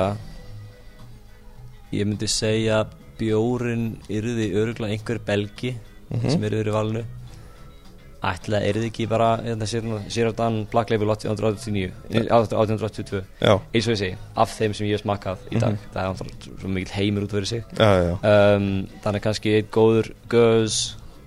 Ég 1.96 2.08
myndi 2.08 2.30
segja 2.32 2.86
Bjórin 3.20 3.96
yrði 4.12 4.52
örglega 4.60 4.96
einhver 4.96 5.20
belgi 5.24 5.76
sem 6.30 6.44
er 6.44 6.56
yfir 6.56 6.70
í 6.70 6.74
valinu 6.76 7.04
Ætla, 8.26 8.62
er 8.64 8.80
þið 8.80 8.88
ekki 8.88 9.06
bara 9.10 9.28
hérna, 9.44 9.68
Sér 9.68 10.30
af 10.32 10.38
Dan 10.40 10.64
Black 10.72 10.90
Label 10.90 11.12
1889 11.14 11.92
1882 12.10 13.22
Já, 13.42 13.54
eins 13.54 13.90
og 13.90 13.94
ég 13.94 14.00
segi, 14.00 14.16
af 14.42 14.54
þeim 14.56 14.74
sem 14.74 14.88
ég 14.88 14.98
hef 14.98 15.04
smakað 15.04 15.44
í 15.52 15.62
dag, 15.62 15.78
það 15.94 16.24
er 16.24 16.38
svo 16.62 16.72
mikil 16.74 16.96
heimur 16.96 17.28
út 17.28 17.36
fyrir 17.36 17.52
sig. 17.52 17.68
Já, 17.78 17.92
já, 18.02 18.16
um, 18.32 18.70
þannig 19.04 19.26
kannski 19.28 19.56
einn 19.60 19.70
góður 19.76 20.10
göz 20.32 20.80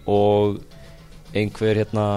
og 0.09 0.59
einhver 1.37 1.83
hérna 1.85 2.09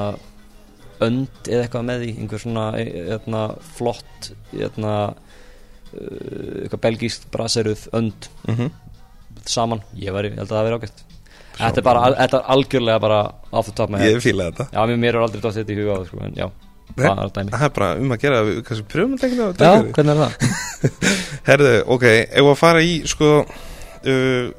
önd 1.01 1.49
eða 1.49 1.65
eitthvað 1.65 1.87
með 1.89 2.05
því 2.05 2.11
einhver 2.15 2.43
svona 2.45 2.65
e- 2.79 3.05
hérna, 3.11 3.43
flott 3.75 4.31
hérna 4.53 4.95
uh, 5.11 6.57
eitthvað 6.63 6.83
belgískt 6.87 7.29
braseruð 7.33 7.87
önd 7.97 8.31
mhm. 8.47 8.73
saman, 9.45 9.85
ég 9.99 10.15
væri, 10.15 10.33
ég 10.33 10.41
held 10.41 10.49
að 10.49 10.57
það 10.57 10.69
veri 10.69 10.81
ágætt 10.81 11.07
þetta 11.61 11.81
er 11.81 11.87
bara, 11.87 12.03
þetta 12.17 12.41
er 12.41 12.51
algjörlega 12.55 13.03
bara 13.03 13.21
top 13.51 13.85
of 13.85 13.93
my 13.93 14.01
head. 14.01 14.15
Ég 14.15 14.25
fíla 14.25 14.49
þetta. 14.51 14.67
Já, 14.73 14.97
mér, 14.97 15.15
er 15.15 15.25
aldrei 15.25 15.41
dótt 15.43 15.57
þetta 15.59 15.73
í 15.73 15.79
huga 15.79 15.95
á 15.95 15.97
það 16.01 16.11
sko, 16.11 16.21
en 16.27 16.37
já, 16.39 16.49
Nei, 16.91 17.05
það 17.07 17.21
er 17.23 17.51
Það 17.51 17.65
er 17.65 17.73
bara 17.75 17.89
um 18.01 18.13
að 18.13 18.23
gera, 18.23 18.39
við 18.47 18.57
kannski 18.67 18.87
pröfum 18.91 19.13
að 19.15 19.21
tegna 19.23 19.45
já, 19.55 19.71
hvernig 19.95 20.11
er 20.11 20.21
það? 20.21 20.33
Herðu, 21.49 21.75
ok, 21.95 22.07
ef 22.41 22.49
að 22.51 22.57
fara 22.59 22.81
í 22.83 22.95
sko 23.09 23.29
uh, 23.41 24.49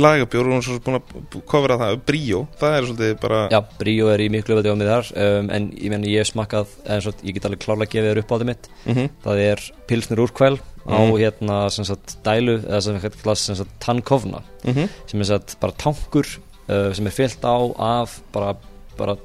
lagabjór 0.00 0.50
og 0.54 0.64
svo 0.64 0.78
búin 0.84 0.98
að 0.98 1.38
kofra 1.48 1.76
það 1.80 1.96
Bríó, 2.08 2.42
það 2.60 2.76
er 2.76 2.88
svolítið 2.88 3.14
bara 3.22 3.40
Já, 3.52 3.58
Bríó 3.80 4.10
er 4.12 4.24
í 4.24 4.28
miklu 4.32 4.58
öfði 4.58 4.74
á 4.74 4.76
mig 4.78 4.90
þar 4.90 5.10
um, 5.26 5.50
en 5.56 5.68
ég 5.76 5.92
menn 5.94 6.06
ég 6.08 6.22
hef 6.24 6.30
smakkað 6.32 6.74
en 6.86 7.04
svo, 7.04 7.14
ég 7.26 7.36
get 7.36 7.48
alveg 7.48 7.62
klárlega 7.64 7.94
gefið 7.94 8.10
þér 8.10 8.22
upp 8.22 8.30
á 8.30 8.34
þetta 8.34 8.50
mitt. 8.50 8.70
Mhm. 8.86 9.10
það 9.26 9.42
er 9.46 9.64
pilsnir 9.90 10.24
úrkvæl 10.26 10.54
á 10.88 10.98
Mhm. 11.00 11.16
hérna 11.20 11.70
sem 11.70 11.84
sagt 11.84 12.16
dælu 12.24 12.58
eða 12.62 12.80
sem 12.82 13.00
sagt, 13.00 13.36
sem 13.38 13.54
sagt 13.56 13.70
tannkofna 13.80 14.42
Mhm. 14.64 14.88
sem 15.06 15.20
er 15.20 15.24
sagt 15.24 15.56
bara 15.60 15.72
tankur 15.72 16.26
uh, 16.68 16.92
sem 16.92 17.06
er 17.06 17.10
fyllt 17.10 17.42
á 17.44 17.56
af 17.78 18.20
bara, 18.32 18.56
bara 18.96 19.16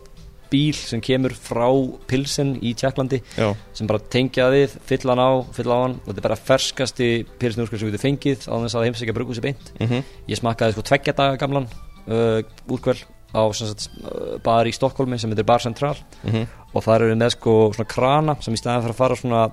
bíl 0.51 0.73
sem 0.73 1.01
kemur 1.01 1.31
frá 1.33 1.67
pilsin 2.07 2.59
í 2.61 2.73
Tjekklandi 2.75 3.21
Já, 3.37 3.55
sem 3.73 3.87
bara 3.87 3.99
tengja 3.99 4.49
við, 4.51 4.77
fylla 4.85 5.15
hann 5.15 5.19
á, 5.19 5.31
fylla 5.51 5.73
á 5.73 5.81
hann. 5.81 5.99
Þetta 6.05 6.17
er 6.17 6.21
bara 6.21 6.35
ferskasti 6.35 7.25
pilsnir 7.39 7.65
úrkvæl 7.65 7.79
sem 7.79 7.89
við 7.89 7.95
getum 7.97 8.05
fengið 8.05 8.45
á 8.47 8.55
þess 8.61 8.75
að 8.75 8.85
heimsækja 8.85 9.13
brugu 9.13 9.33
sér 9.35 9.41
beint. 9.41 9.71
Mhm, 9.79 10.03
Ég 10.29 10.37
smakkaði 10.39 10.73
sko 10.73 10.81
tveggja 10.85 11.15
daga 11.15 11.37
gamlan 11.37 11.67
uh, 12.07 12.41
úrkvæl 12.69 13.01
á 13.35 13.41
sagt, 13.53 13.89
bar 14.43 14.65
í 14.65 14.71
Stokkólmi 14.71 15.17
sem 15.19 15.29
heitir 15.31 15.43
Bar 15.45 15.59
Central. 15.59 15.95
Mhm, 16.23 16.47
og 16.75 16.83
þar 16.83 17.01
eru 17.01 17.15
með 17.15 17.31
sko 17.31 17.73
svona 17.73 17.87
krana 17.89 18.37
sem 18.41 18.53
í 18.53 18.57
staðin 18.57 18.83
fyrir 18.85 18.93
að 18.93 19.01
fara 19.01 19.15
svona 19.15 19.51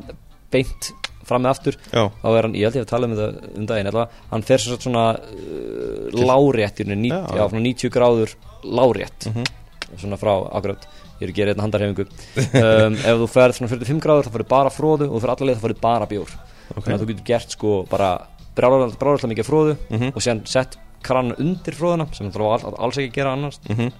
beint 0.52 0.92
fram 1.28 1.42
með 1.44 1.50
aftur 1.54 1.76
já, 1.92 2.04
þá 2.22 2.28
er 2.36 2.42
hann, 2.48 2.54
ég 2.58 2.64
held 2.68 2.76
ég 2.80 2.84
að 2.86 2.90
tala 2.92 3.06
um 3.08 3.14
þetta 3.16 3.50
um 3.58 3.66
daginn 3.70 3.90
allavega, 3.92 4.22
hann 4.32 4.42
fer 4.48 4.58
svo 4.64 4.78
svona 4.80 5.04
uh, 5.18 6.08
lárétt 6.12 6.80
í 6.82 6.86
rauninni, 6.88 7.10
Já. 7.12 7.20
já, 7.38 7.44
svona 7.48 7.64
90 7.66 7.92
gráður 7.94 8.34
lárétt. 8.64 9.28
Mhm, 9.30 9.44
svona 10.00 10.16
frá 10.20 10.32
akkurat 10.56 10.86
ég 11.20 11.26
er 11.26 11.30
að 11.32 11.36
gera 11.36 11.52
hérna 11.52 11.66
handarhefingu 11.66 12.06
um, 12.06 12.94
ef 12.96 13.18
þú 13.22 13.26
ferð 13.30 13.58
svona 13.58 13.70
45 13.74 14.00
gráður 14.02 14.26
þá 14.28 14.32
fyrir 14.36 14.48
bara 14.50 14.70
fróðu 14.74 15.08
og 15.10 15.16
þú 15.18 15.20
fyrir 15.22 15.34
allar 15.34 15.48
leið 15.50 15.58
þá 15.60 15.66
fyrir 15.66 15.80
bara 15.82 16.08
bjór. 16.10 16.32
Ok. 16.72 16.80
Þannig 16.86 16.94
að 16.96 17.02
þú 17.02 17.08
getur 17.12 17.26
gert 17.28 17.54
sko 17.56 17.74
bara 17.90 18.08
bráðarlega 18.56 19.30
mikið 19.32 19.48
fróðu 19.48 19.76
Mhm. 19.90 20.12
og 20.14 20.22
síðan 20.24 20.42
sett 20.48 20.78
kranan 21.02 21.36
undir 21.38 21.74
fróðuna 21.74 22.06
sem 22.14 22.30
þú 22.32 22.48
all, 22.52 22.74
alls 22.78 22.96
ekki 22.98 23.10
að 23.10 23.14
gera 23.20 23.32
annars. 23.36 23.60
Mhm, 23.68 23.92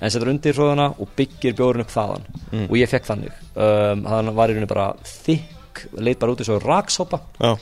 en 0.00 0.10
setur 0.10 0.28
undir 0.32 0.54
fróðuna 0.56 0.88
og 1.00 1.08
byggir 1.16 1.54
bjórun 1.56 1.80
upp 1.84 1.90
þaðan. 1.92 2.24
Mm. 2.52 2.66
og 2.70 2.76
ég 2.76 2.88
fekk 2.88 3.06
þannig. 3.10 3.32
Um, 3.56 4.04
þannig 4.04 4.34
var 4.34 4.48
í 4.48 4.54
rauninni 4.54 4.68
bara 4.68 4.94
þykk 5.04 5.56
leit 5.98 6.20
bara 6.20 6.34
út 6.34 6.44
svo 6.46 6.58
raksopa. 6.62 7.22
Já, 7.40 7.54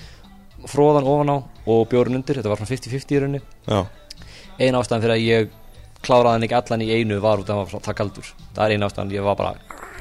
fróðan 0.68 1.08
ofan 1.08 1.32
á 1.34 1.36
og 1.68 1.86
bjórun 1.90 2.18
undir. 2.18 2.40
Þetta 2.40 2.52
var 2.52 2.60
svona 2.60 2.72
50-50 2.74 3.14
í 3.16 3.22
rauninni. 3.22 3.42
Já, 3.68 3.80
ein 4.58 4.78
ástæðan 4.78 5.04
fyrir 5.04 5.16
að 5.16 5.26
ég 5.26 5.56
kláraði 6.04 6.36
hann 6.36 6.46
ekki 6.46 6.58
allan 6.58 6.84
í 6.86 6.90
einu 6.94 7.20
var 7.22 7.42
út 7.42 7.50
af 7.50 7.74
að 7.74 7.82
það 7.82 7.96
kaldur 7.98 8.28
það 8.54 8.64
er 8.64 8.74
ein 8.74 8.86
ástæðan, 8.86 9.14
ég 9.14 9.24
var 9.26 9.38
bara 9.38 9.54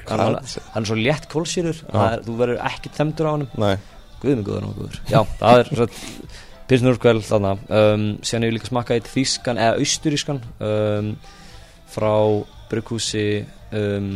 hann, 0.08 0.22
hann, 0.22 0.36
hann 0.74 0.84
er 0.84 0.90
svo 0.90 0.98
létt 0.98 1.30
kólsýrur. 1.32 1.80
Þú 2.26 2.36
verður 2.40 2.66
ekki 2.70 2.94
þemdur 2.98 3.30
á 3.30 3.32
hann 3.36 3.48
næ 3.58 3.72
Guð 4.18 4.40
mig 4.40 4.48
góður 4.48 4.64
og 4.66 4.78
góður. 4.80 4.96
Já, 5.12 5.20
það 5.38 5.60
er 5.62 5.68
svo 5.70 5.86
Pilsnurkvæl 6.68 7.20
þannig 7.24 7.68
um, 7.70 8.06
Síðan 8.26 8.44
hef 8.44 8.50
ég 8.50 8.56
líka 8.56 8.70
smakkað 8.72 8.98
eitt 8.98 9.12
þýskan 9.14 9.60
eða 9.62 9.84
austurískan 9.84 10.40
um, 10.68 11.12
frá 11.94 12.14
brugghúsi 12.72 13.28
um, 13.78 14.10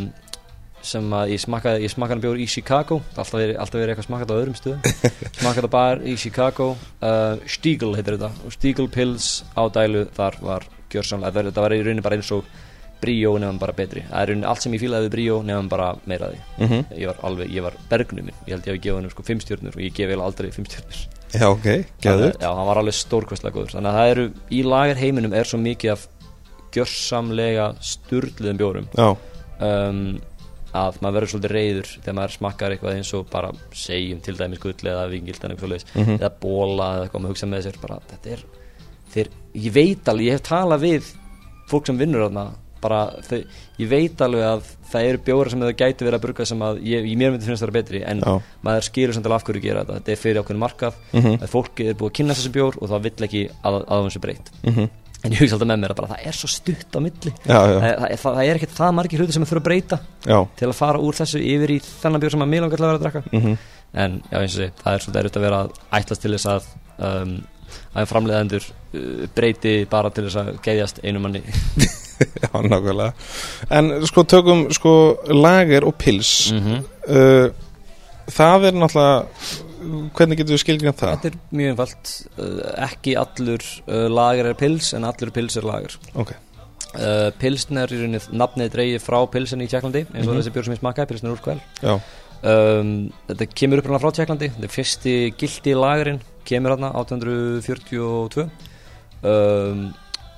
sem 0.86 1.14
að 1.14 1.34
ég 1.36 1.41
smakkaði 1.44 1.86
ég 1.86 1.94
smakkaði 1.94 2.26
bjór 2.26 2.41
í 2.41 2.48
Chicago. 2.49 3.02
Alltaf 3.16 3.38
verið, 3.38 3.56
alltaf 3.62 3.80
verið 3.80 3.94
eitthvað 3.94 4.08
smakkað 4.10 4.34
á 4.34 4.40
öðrum 4.40 4.58
stöðum. 4.58 4.82
Smakkaði 5.41 5.72
bar 5.76 6.02
í 6.03 6.16
Chicago. 6.20 6.68
Uh, 7.02 7.38
Stiegel 7.49 7.94
heitir 7.98 8.18
þetta. 8.18 8.32
Og 8.45 8.56
Stiegel 8.58 8.90
Pils 8.91 9.30
á 9.58 9.64
dælu 9.74 10.08
þar 10.18 10.41
var 10.41 10.68
gjörsamlega 10.91 11.48
þetta 11.52 11.66
var 11.66 11.78
í 11.78 11.82
rauninni 11.86 12.06
bara 12.06 12.20
eins 12.20 12.34
og 12.36 12.49
Bríó 13.02 13.32
nefnum 13.41 13.58
bara 13.58 13.74
betri. 13.74 14.03
Það 14.06 14.20
er 14.22 14.30
rauninni 14.30 14.45
allt 14.52 14.62
sem 14.62 14.76
ég 14.76 14.82
fílaði 14.84 15.08
við 15.08 15.14
Bríó 15.16 15.40
nefnum 15.45 15.72
bara 15.72 15.88
meira 16.06 16.30
því. 16.30 16.44
Mhm, 16.60 16.84
ég 16.99 17.10
var 17.10 17.24
alveg, 17.26 17.49
ég 17.49 17.66
var 17.66 17.78
bergnuminn 17.90 18.36
ég 18.45 18.53
held 18.53 18.68
ég 18.68 18.76
hafi 18.76 18.84
gefið 18.84 18.99
hann 18.99 19.10
sko 19.16 19.26
fimm 19.26 19.41
stjórnur 19.41 19.74
og 19.74 19.82
ég 19.82 19.95
gef 19.95 20.06
eiginlega 20.06 20.28
aldrei 20.28 20.52
fimm 20.53 20.68
stjórnur 20.70 20.99
Já, 21.32 21.48
ok, 21.48 21.68
gæður 22.03 22.34
já, 22.36 22.49
hann 22.52 22.68
var 22.68 22.80
alveg 22.82 22.95
stórkvæslega 22.98 23.56
góður. 23.56 23.74
Þannig 23.78 23.90
að 23.90 23.98
það 23.98 24.10
eru, 24.14 24.26
í 24.52 24.62
lagar 24.68 24.99
heiminum 24.99 25.34
er 25.34 25.48
svo 25.48 25.60
mikið 25.64 25.94
af 25.94 26.06
gjörsamlega 26.76 27.68
sturluðum 27.84 28.60
bjórum. 28.60 28.90
Um, 29.62 30.02
að 30.73 30.98
maður 31.02 31.15
verður 31.19 31.31
svolítið 31.34 31.52
reyður 31.56 31.89
þegar 31.98 32.15
maður 32.19 32.35
smakkar 32.38 32.72
eitthvað 32.76 32.95
eins 32.98 33.14
og 33.18 33.30
bara 33.31 33.52
segjum 33.73 34.22
til 34.23 34.35
dæmis 34.39 34.60
gull 34.64 34.73
eða 34.93 35.10
vingild 35.11 35.43
mm 35.43 36.02
Mhm. 36.02 36.18
eða 36.19 36.31
bóla 36.41 36.88
eða 36.95 37.06
eitthvað 37.07 37.22
maður 37.22 37.34
hugsa 37.35 37.48
með 37.48 37.64
sér 37.68 37.81
bara, 37.81 37.99
þetta 38.11 38.31
er 38.31 38.43
þeir, 39.14 39.27
ég 39.56 39.72
veit 39.73 40.06
alveg, 40.07 40.26
ég 40.26 40.31
hef 40.38 40.41
talað 40.48 40.80
við 40.81 41.14
fólk 41.68 41.85
sem 41.88 41.98
vinnur 41.98 42.30
þarna 42.30 42.45
bara, 42.81 43.11
þau, 43.22 43.43
ég 43.77 43.88
veit 43.91 44.22
alveg 44.26 44.41
að 44.41 44.61
það 44.91 45.03
eru 45.10 45.18
bjóra 45.27 45.49
sem 45.52 45.60
þau 45.61 45.73
gæti 45.77 46.06
verið 46.07 46.18
að 46.18 46.22
bruka 46.23 46.45
sem 46.45 46.60
að 46.65 46.80
ég, 46.81 47.06
ég 47.11 47.18
mér 47.19 47.31
myndi 47.31 47.45
finnst 47.45 47.61
það 47.61 47.68
að 47.69 47.72
vera 47.72 47.84
betri 47.84 47.99
en 48.10 48.19
Já. 48.26 48.41
maður 48.64 48.88
skilur 48.88 49.14
samt 49.14 49.26
alveg 49.30 49.35
af 49.41 49.43
hverju 49.45 49.61
gera 49.61 49.84
þetta 49.85 49.99
þetta 49.99 50.11
er 50.11 50.15
fyrir 50.23 50.39
ákveðin 50.41 50.64
markað 50.64 50.93
Mhm. 51.14 51.35
að 51.43 51.52
fólki 51.53 51.88
er 51.89 51.93
búið 51.93 52.10
að 52.10 52.15
kynna 52.18 52.34
þessi 52.34 52.52
bjór 52.56 52.73
og 52.81 52.89
það 52.89 53.02
vill 53.03 53.27
ekki 53.27 53.43
að, 53.64 53.85
að 53.85 54.06
þessu 54.07 54.22
Mhm. 54.64 54.89
En 55.22 55.35
ég 55.35 55.43
hugsa 55.43 55.57
alltaf 55.57 55.69
með 55.69 55.81
mér 55.84 55.93
að 55.93 55.99
bara 56.02 56.11
það 56.14 56.27
er 56.30 56.38
svo 56.38 56.49
stutt 56.52 56.98
á 56.98 56.99
milli. 57.03 57.34
Já, 57.45 57.60
já, 57.60 57.77
það, 57.77 57.85
það, 57.85 58.15
það, 58.23 58.35
það 58.38 58.43
er 58.48 58.60
ekkert 58.60 58.76
það 58.80 58.95
margir 58.98 59.23
hluti 59.23 59.35
sem 59.35 59.45
þurfa 59.45 59.61
að 59.61 59.68
breyta 59.69 59.99
já. 60.26 60.38
til 60.60 60.69
að 60.69 60.77
fara 60.81 61.03
úr 61.06 61.18
þessu 61.22 61.41
yfir 61.45 61.76
í 61.76 61.80
þennan 61.85 62.23
bjór 62.23 62.35
sem 62.35 62.45
að 62.45 62.52
mig 62.52 62.64
langar 62.64 62.81
til 62.81 62.85
að 62.85 62.91
vera 62.91 62.99
að 62.99 63.06
drakka 63.06 63.23
mhm. 63.31 63.57
en 64.03 64.19
já 64.31 64.38
eins 64.41 64.52
og 64.52 64.57
sé, 64.57 64.69
það 64.81 64.93
er 64.93 65.06
svolítið 65.06 65.22
erfitt 65.22 65.39
að 65.39 65.48
vera 65.48 65.64
ætlast 65.99 66.26
til 66.26 66.35
þess 66.35 66.52
að 66.52 66.69
um, 67.07 67.34
að 67.95 68.11
framleiðendur 68.11 68.69
uh, 68.69 69.26
breyti 69.35 69.76
bara 69.91 70.14
til 70.14 70.27
þess 70.27 70.39
að 70.41 70.53
geðjast 70.65 71.03
einu 71.06 71.23
manni. 71.23 71.43
Já, 72.43 72.52
nákvæmlega. 72.53 73.14
En 73.73 73.88
sko 74.06 74.23
tökum 74.30 74.68
sko 74.76 74.93
lager 75.34 75.88
og 75.89 75.95
pils. 75.98 76.52
-hmm. 76.53 76.84
uh, 77.10 77.69
Það 78.31 78.68
er 78.69 78.77
náttúrulega 78.80 79.70
Hvernig 79.82 80.38
getur 80.41 80.56
við 80.56 80.62
skilgjum 80.64 80.94
það? 80.94 81.12
Þetta 81.16 81.30
er 81.32 81.38
mjög 81.58 81.72
einfalt 81.74 82.14
uh, 82.38 82.64
ekki 82.88 83.16
allur 83.22 83.66
uh, 83.88 84.08
lager 84.14 84.49
er 84.52 84.58
pils 84.60 84.94
en 84.98 85.08
allur 85.10 85.32
pils 85.36 85.58
er 85.58 85.68
lager 85.68 85.95
Ok, 86.22 86.34
uh, 86.95 87.30
Pilsn 87.41 87.80
er 87.82 87.94
nafnið 88.32 88.74
dreigið 88.76 89.06
frá 89.06 89.20
pilsin 89.34 89.64
í 89.66 89.70
Tjekklandi 89.72 90.03
eins 90.12 90.28
og 90.28 90.34
Mhm. 90.36 90.41
þessi 90.41 90.53
bjór 90.56 90.68
sem 90.70 90.76
ég 90.76 90.82
smakkaði, 90.84 91.10
pilsn 91.14 91.30
er 91.32 91.36
úrkvæl 91.38 91.60
um, 91.91 92.91
Þetta 93.32 93.49
kemur 93.53 93.82
upp 93.82 93.90
hérna 93.90 94.02
frá 94.03 94.12
Tjekklandi 94.20 94.52
þetta 94.53 94.70
er 94.70 94.76
fyrsti 94.78 95.16
gildi 95.41 95.76
lagerinn 95.78 96.22
kemur 96.48 96.74
hérna 96.76 96.94
1842 97.02 98.48
um, 99.24 99.84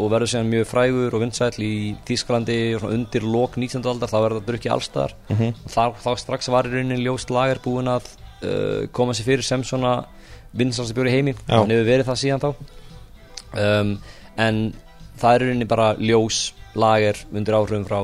og 0.01 0.09
verður 0.09 0.31
síðan 0.31 0.49
mjög 0.49 0.65
frægur 0.71 1.13
og 1.13 1.21
vindsæll 1.21 1.61
í 1.61 2.17
svona 2.17 2.41
undir 2.89 3.21
lok 3.29 3.59
19. 3.61 3.83
aldar 3.85 4.09
þá 4.09 4.17
verður 4.23 4.39
það 4.41 4.47
drukkið 4.49 4.73
allstaðar 4.73 5.13
mhm, 5.29 5.51
og 5.67 5.69
þá, 5.75 5.83
þá 6.01 6.09
strax 6.23 6.49
var 6.49 6.65
í 6.67 6.73
rauninni 6.73 7.03
ljóst 7.05 7.29
lager 7.33 7.61
búin 7.63 7.91
að 7.93 8.09
uh, 8.43 8.87
koma 8.91 9.13
sér 9.17 9.25
fyrir 9.31 9.43
sem 9.47 9.63
svona 9.63 9.95
vinsalsti 10.53 10.93
bjór 10.97 11.09
í 11.09 11.15
heimi. 11.15 11.33
Já. 11.47 11.57
hann 11.59 11.71
hefur 11.73 11.87
verið 11.89 12.09
það 12.11 12.19
síðan 12.23 12.43
þá. 12.43 12.49
Um, 13.53 13.95
en 14.41 14.59
það 15.21 15.35
er 15.35 15.43
rauninni 15.47 15.67
bara 15.69 15.91
ljós 16.01 16.43
lager 16.75 17.19
undir 17.33 17.53
áhrifum 17.57 17.83
frá 17.85 17.99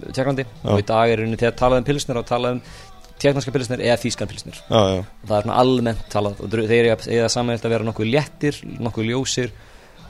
Tjekklandi 0.00 0.42
Já. 0.46 0.70
og 0.72 0.80
í 0.80 0.84
dag 0.88 1.10
er 1.12 1.20
rauninni 1.20 1.38
þegar 1.38 1.56
talað 1.60 1.82
um 1.82 1.86
pilsnir 1.90 2.18
og 2.18 2.24
talað 2.26 2.56
um 2.56 2.62
tjekknarska 3.20 3.52
pilsnir 3.52 3.82
eða 3.84 3.98
þýskan 4.00 4.30
pilsnir. 4.30 4.60
Já, 4.70 4.80
já. 4.96 5.02
Það 5.28 5.34
er 5.36 5.44
svona 5.44 5.58
almennt 5.60 6.06
talað 6.10 6.38
og 6.40 6.54
þeir 6.56 6.86
eiga- 6.88 7.10
eiga 7.12 7.28
samanlega 7.28 7.68
að 7.68 7.74
vera 7.74 7.86
nokkuð 7.90 8.08
léttir 8.14 8.60
nokkuð 8.80 9.10
ljósir 9.10 9.52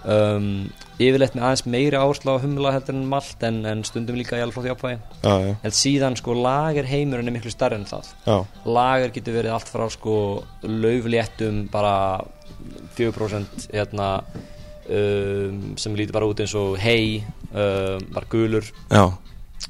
um, 0.04 0.68
yfirleitt 1.00 1.36
með 1.36 1.46
aðeins 1.46 1.64
meiri 1.68 1.98
áherslu 1.98 2.34
á 2.36 2.42
humla 2.42 2.72
heldur 2.74 2.96
en 2.96 3.06
malt 3.10 3.44
en, 3.46 3.62
en 3.68 3.84
stundum 3.86 4.18
líka 4.18 4.38
í 4.38 4.44
alveg 4.44 4.56
flott 4.56 4.68
í 4.68 4.74
ápvæði 4.74 4.98
Já, 5.24 5.34
já, 5.44 5.54
en 5.66 5.76
síðan 5.76 6.18
sko 6.20 6.36
lager 6.36 6.88
heimurinn 6.88 7.30
er 7.30 7.36
miklu 7.36 7.52
starri 7.52 7.78
en 7.80 7.88
það. 7.88 8.12
Já, 8.26 8.36
lager 8.78 9.14
getur 9.16 9.38
verið 9.40 9.56
allt 9.56 9.72
frá 9.72 9.86
sko 9.92 10.16
laufléttum 10.66 11.62
bara 11.72 11.94
4% 12.98 13.70
hérna 13.72 14.10
um, 14.90 15.62
sem 15.80 15.96
lítur 15.96 16.16
bara 16.18 16.28
út 16.28 16.44
eins 16.44 16.56
og 16.58 16.76
hei 16.82 17.22
um, 17.50 18.10
bara 18.12 18.28
gulur. 18.32 18.68
Já, 18.92 19.06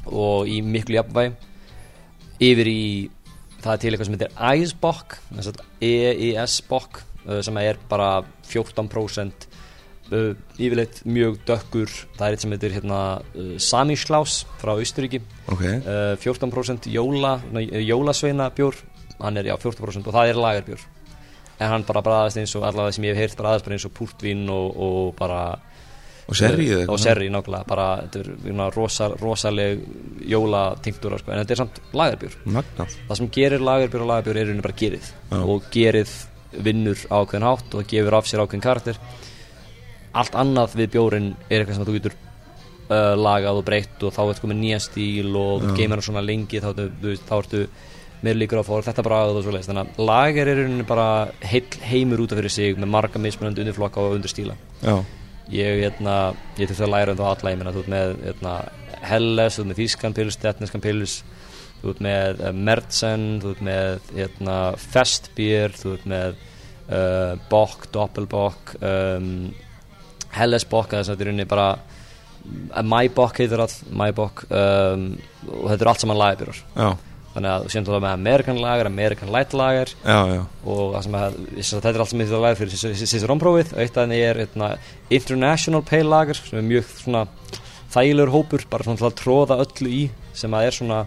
og 0.07 0.51
í 0.51 0.61
miklu 0.65 0.99
jafnvæg 0.99 1.39
yfir 2.41 2.71
í 2.71 2.83
það 3.61 3.73
er 3.73 3.81
til 3.83 3.93
eitthvað 3.93 4.09
sem 4.09 4.17
heitir 4.17 4.35
Icebock 4.57 5.17
EIS-bock 5.85 7.03
uh, 7.27 7.41
sem 7.45 7.59
er 7.61 7.81
bara 7.91 8.21
14% 8.49 9.50
uh, 10.13 10.31
yfirleitt 10.59 11.03
mjög 11.09 11.41
dökkur 11.49 11.91
það 12.19 12.27
er 12.27 12.37
eitt 12.37 12.45
sem 12.45 12.55
heitir 12.55 12.77
hérna, 12.77 13.01
uh, 13.35 13.55
Samislaus 13.63 14.45
frá 14.61 14.75
Austuríki 14.77 15.23
ok. 15.47 15.63
Uh, 15.63 16.15
14% 16.21 16.91
jóla, 16.93 17.39
nei, 17.55 17.67
jólasveina 17.87 18.51
bjór. 18.55 18.79
Hann 19.21 19.37
er 19.37 19.51
já 19.51 19.57
14% 19.57 20.09
og 20.09 20.15
það 20.17 20.31
er 20.31 20.41
lagerbjór. 20.41 20.85
En 21.61 21.69
hann 21.69 21.83
bara 21.85 22.01
bræðast 22.05 22.41
eins 22.41 22.55
og 22.57 22.65
allavega 22.65 22.97
sem 22.97 23.05
ég 23.05 23.19
hef 23.19 23.27
heyrt 23.27 23.41
bræðast 23.41 23.67
bara 23.67 23.77
eins 23.77 23.85
og 23.85 23.93
púrtvín 23.97 24.47
og, 24.49 24.79
og 24.81 25.11
bara 25.19 25.43
Og 26.31 26.37
serri 26.39 26.69
og 26.87 26.99
serri 27.03 27.27
nákvæmlega. 27.27 27.67
Bara 27.67 27.87
þetta 28.05 28.21
er 28.21 28.29
svona 28.39 28.67
rosa, 28.71 29.09
rosaleg 29.19 29.81
jólatingtúra 30.31 31.19
sko, 31.19 31.33
en 31.35 31.43
þetta 31.43 31.57
er 31.57 31.61
samt 31.65 31.81
lagerbjór. 32.01 32.37
Magnað 32.55 32.99
það 33.09 33.19
sem 33.21 33.31
gerir 33.35 33.65
lagerbjór 33.67 34.05
og 34.07 34.13
lagerbjór 34.13 34.41
er 34.45 34.53
bara 34.63 34.79
gerið. 34.85 35.11
Já. 35.31 35.41
og 35.41 35.67
gerið 35.75 36.15
vinnur 36.51 37.03
ákveðin 37.11 37.47
hátt 37.47 37.75
og 37.79 37.91
gefur 37.91 38.17
af 38.19 38.31
sér 38.31 38.45
ákveðin 38.45 38.65
karakter 38.65 39.03
allt 40.13 40.35
annað 40.39 40.77
við 40.81 40.91
bjórin 40.97 41.31
er 41.49 41.61
eitthvað 41.61 41.79
sem 41.79 41.87
þú 41.89 41.97
getur 41.99 42.17
uh, 42.91 43.15
lagað 43.19 43.61
og 43.61 43.67
breytt 43.69 44.05
og 44.07 44.15
þá 44.17 44.21
ertu 44.25 44.45
komið 44.45 44.61
nýja 44.65 44.83
stíl 44.83 45.31
og 45.39 45.65
þú 45.65 45.77
geymir 45.79 45.99
hann 45.99 46.07
svona 46.09 46.25
lengi 46.25 46.63
þá 46.63 46.71
ertu, 46.73 47.15
ertu 47.15 47.65
meir 48.25 48.37
líkur 48.37 48.61
á 48.61 48.63
að 48.63 48.69
fá 48.69 48.91
þetta 48.91 49.05
bragð 49.07 49.39
og 49.39 49.47
svo 49.47 49.55
þannig 49.57 49.81
að 49.95 50.03
lager 50.11 50.51
er 50.53 50.61
bara 50.89 51.09
heill 51.41 51.71
heimur 51.89 52.25
út 52.25 52.35
af 52.35 52.41
fyrir 52.41 52.53
sig 52.53 52.77
með 52.77 52.93
marga 52.93 53.23
mismunandi 53.23 53.65
undirflokka 53.65 54.03
og 54.03 54.19
undirstíla. 54.19 54.57
Já, 54.85 54.99
ég, 55.49 55.81
hérna, 55.87 56.17
ég 56.59 56.69
þurfti 56.69 56.85
að 56.85 56.93
læra 56.95 57.15
um 57.15 57.21
þá 57.21 57.27
alla 57.31 57.55
ég 57.55 57.61
meina, 57.63 57.73
þú 57.73 57.85
ert 57.85 57.93
með 57.95 58.15
hérna, 58.27 58.57
Helles, 59.01 59.57
þú 59.57 59.63
ert 59.63 59.71
með 59.71 59.81
Þískan 59.81 60.17
pils, 60.19 60.37
Detneskan 60.43 60.85
pils 60.85 61.17
þú 61.81 61.95
ert 61.95 62.05
með 62.05 62.45
uh, 62.45 62.53
Mertsen 62.69 63.27
þú 63.41 63.55
ert 63.55 63.65
með 63.71 64.13
hérna, 64.19 64.59
Festbier 64.77 65.77
þú 65.81 65.97
ert 65.97 66.07
með 66.13 66.39
uh, 66.93 67.35
Bock, 67.49 67.89
Doppelbock 67.95 68.75
um, 68.85 69.33
Helles 70.37 70.67
Bock 70.71 70.95
þess 70.95 71.09
að 71.11 71.17
þetta 71.17 71.27
er 71.27 71.33
unni 71.35 71.47
bara 71.51 71.69
uh, 71.75 72.83
Maibock 72.87 73.39
heitir 73.41 73.63
það 73.63 73.77
Maibock 74.03 74.45
um, 74.49 75.07
og 75.49 75.71
þetta 75.73 75.81
er 75.85 75.93
allt 75.93 76.05
saman 76.05 76.21
já, 76.77 76.91
þannig 77.35 77.51
að 77.53 77.65
þú 77.65 77.73
séum 77.75 77.89
það 77.89 78.05
með 78.05 78.15
Amerikan 78.19 78.61
lager 78.61 78.91
Amerikan 78.91 79.33
light 79.35 79.57
lager. 79.57 79.95
Já, 80.03 80.21
já. 80.35 80.43
Og 80.67 80.97
að, 80.99 81.41
þetta 81.61 81.93
er 81.93 82.03
allt 82.03 82.13
sem 82.13 82.23
ég 82.25 82.33
að 82.35 82.47
læra 82.47 82.59
fyrir 82.59 83.03
sísur 83.05 83.35
omprófið 83.37 83.75
og 83.77 83.83
eitt 83.85 83.99
af 83.99 84.07
henni 84.07 84.21
er 84.25 84.41
eitna, 84.45 84.71
International 85.11 85.85
Pale 85.87 86.11
Lager 86.11 86.41
sem 86.41 86.59
er 86.59 86.67
mjög 86.67 86.91
svona 86.99 87.25
þægilegur 87.91 88.35
hópur 88.35 88.67
bara 88.71 88.87
svona 88.87 89.01
til 89.01 89.09
að 89.11 89.19
tróða 89.19 89.61
öllu 89.65 89.93
í 89.95 90.03
sem 90.37 90.55
að 90.55 90.67
er 90.67 90.79
svona 90.79 91.01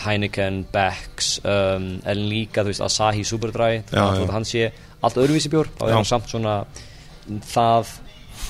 Heineken, 0.00 0.62
Becks 0.72 1.34
um, 1.44 1.88
en 2.08 2.22
líka 2.30 2.62
þú 2.64 2.72
veist 2.72 2.84
Asahi 2.84 3.24
Superdry 3.26 3.82
þannig 3.90 4.22
að 4.24 4.36
hann 4.36 4.46
sé 4.48 4.70
allt 5.00 5.18
öðruvísi 5.20 5.50
bjór. 5.52 5.68
Þá 5.76 5.82
Já. 5.84 5.88
er 5.88 5.96
hann 5.98 6.08
samt 6.08 6.30
svona 6.30 6.54
það 7.50 7.90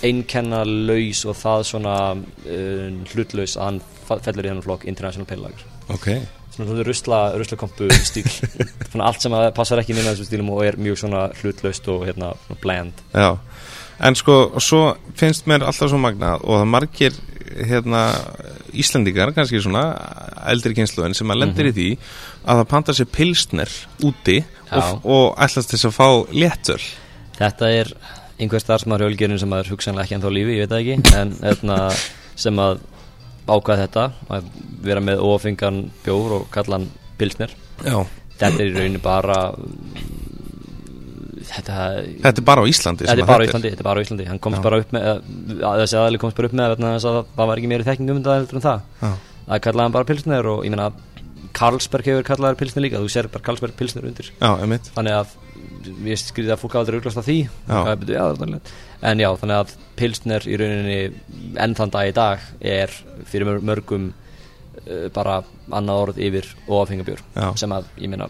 einkenna 0.06 0.62
laus 0.66 1.24
og 1.28 1.38
það 1.38 1.64
svona 1.70 1.96
uh, 2.16 2.84
hlutlaus 3.12 3.56
að 3.56 3.66
hann 3.66 3.80
fellur 4.10 4.46
í 4.46 4.52
hennar 4.52 4.66
flokk 4.66 4.86
International 4.90 5.28
Pale 5.28 5.48
Lager 5.48 5.66
Ok, 5.90 6.06
svona 6.54 6.68
svona 6.70 6.86
rusla, 6.86 7.18
ruslakompu 7.40 7.90
stíl 8.06 8.28
allt 9.08 9.24
sem 9.24 9.34
að 9.34 9.50
passar 9.56 9.82
ekki 9.82 9.94
inn 9.94 10.06
á 10.06 10.12
þessum 10.12 10.28
stílum 10.28 10.52
og 10.54 10.64
er 10.66 10.78
mjög 10.80 11.02
svona 11.02 11.26
hlutlaust 11.40 11.88
og 11.90 12.06
hérna 12.08 12.32
bland. 12.62 13.02
Já. 13.14 13.36
En 14.00 14.16
sko, 14.16 14.36
svo 14.64 14.94
finnst 15.18 15.48
mér 15.50 15.66
alltaf 15.66 15.90
svo 15.92 15.98
magnað 16.00 16.46
og 16.46 16.62
það 16.62 16.70
margir 16.72 17.18
hérna 17.50 18.04
Íslendingar, 18.70 19.32
kannski 19.34 19.60
svona 19.60 19.82
eldri 20.48 20.76
kynsluðin 20.78 21.16
sem 21.18 21.32
að 21.32 21.40
lendir 21.42 21.70
í 21.70 21.74
því 21.74 21.88
að 22.46 22.60
það 22.60 22.68
panta 22.70 22.94
sér 22.96 23.08
pilsner 23.10 23.72
úti 24.06 24.38
og, 24.70 25.02
og 25.02 25.24
ætlast 25.42 25.74
þess 25.74 25.88
að 25.90 25.96
fá 25.96 26.08
léttöl. 26.30 26.80
Þetta 27.40 27.70
er 27.74 27.92
einhver 28.40 28.62
starfsmaður 28.62 29.08
hjálgerinn 29.08 29.40
sem 29.42 29.52
er 29.56 29.68
hugsanlega 29.70 30.06
ekki 30.06 30.16
ennþá 30.18 30.32
lífi, 30.34 30.56
ég 30.56 30.64
veit 30.64 30.72
það 30.72 30.80
ekki 30.84 31.18
en 31.20 31.34
hérna, 31.44 31.78
sem 32.40 32.62
að 32.62 32.80
ákvað 33.50 33.82
þetta 33.84 34.06
að 34.36 34.48
vera 34.86 35.02
með 35.04 35.22
ófengan 35.26 35.82
bjór 36.04 36.36
og 36.38 36.48
kalla 36.54 36.78
hann 36.78 36.88
pilsner. 37.20 37.52
Já. 37.84 37.98
Þetta 38.40 38.62
er 38.62 38.70
í 38.70 38.74
rauninni 38.76 39.00
bara 39.04 39.38
þetta, 41.50 41.76
Þetta 42.22 42.40
er 42.40 42.46
bara 42.46 42.64
á 42.64 42.66
Íslandi 42.70 43.06
þetta 43.06 43.16
er 43.16 43.24
að 43.24 43.30
bara 43.30 43.44
á 43.44 43.46
Íslandi 43.48 43.72
þetta 43.72 43.84
er 43.84 43.88
bara 43.88 44.00
á 44.00 44.04
Íslandi, 44.04 44.28
hann 44.30 44.40
komst 44.42 44.60
Já. 44.60 44.64
bara 44.66 44.80
upp 44.82 44.94
með 44.96 45.08
að 45.10 45.82
þessi 45.82 45.98
aðali 46.00 46.20
komst 46.22 46.38
bara 46.38 46.50
upp 46.50 46.56
með 46.60 46.74
að 46.86 47.08
það 47.10 47.50
var 47.50 47.60
ekki 47.60 47.70
meiri 47.72 47.88
þekking 47.88 48.12
um 48.12 48.20
þetta 48.20 48.38
heldur 48.38 48.60
en 48.60 48.66
það. 48.66 48.84
Já, 49.00 49.10
að 49.50 49.62
kallaði 49.66 49.86
hann 49.86 49.96
bara 49.96 50.08
pilsner 50.10 50.50
og 50.54 50.64
ég 50.66 50.74
meina 50.74 50.90
Carlsberg 51.56 52.06
hefur 52.08 52.26
kallaði 52.28 52.58
pilsner 52.60 52.84
líka 52.84 53.00
þú 53.02 53.08
sér 53.12 53.28
bara 53.32 53.44
Carlsberg 53.48 53.74
pilsner 53.78 54.06
undir. 54.08 54.30
Já, 54.40 54.50
þannig 54.94 55.16
að 55.16 55.34
ég 56.06 56.20
skrýði 56.20 56.52
að 56.54 56.60
fólk 56.62 56.74
aldrei 56.80 56.98
auglast 57.00 57.20
að 57.20 57.28
því. 57.30 57.38
Já. 57.68 58.58
En 59.10 59.20
já, 59.22 59.30
þannig 59.40 59.56
að 59.56 59.74
pilsner 59.96 60.44
í 60.48 60.56
rauninni 60.60 60.98
enn 61.64 61.74
þann 61.78 61.92
dag 61.94 62.10
í 62.10 62.14
dag 62.16 62.42
er 62.60 62.92
fyrir 63.30 63.48
mör- 63.48 63.62
mörgum 63.70 64.10
uh, 64.12 65.08
bara 65.14 65.38
annað 65.72 66.02
orð 66.04 66.20
yfir 66.20 66.48
óafengabjör 66.68 67.22
Já. 67.36 67.46
sem 67.56 67.72
að 67.72 67.88
ég 68.00 68.12
meina 68.12 68.28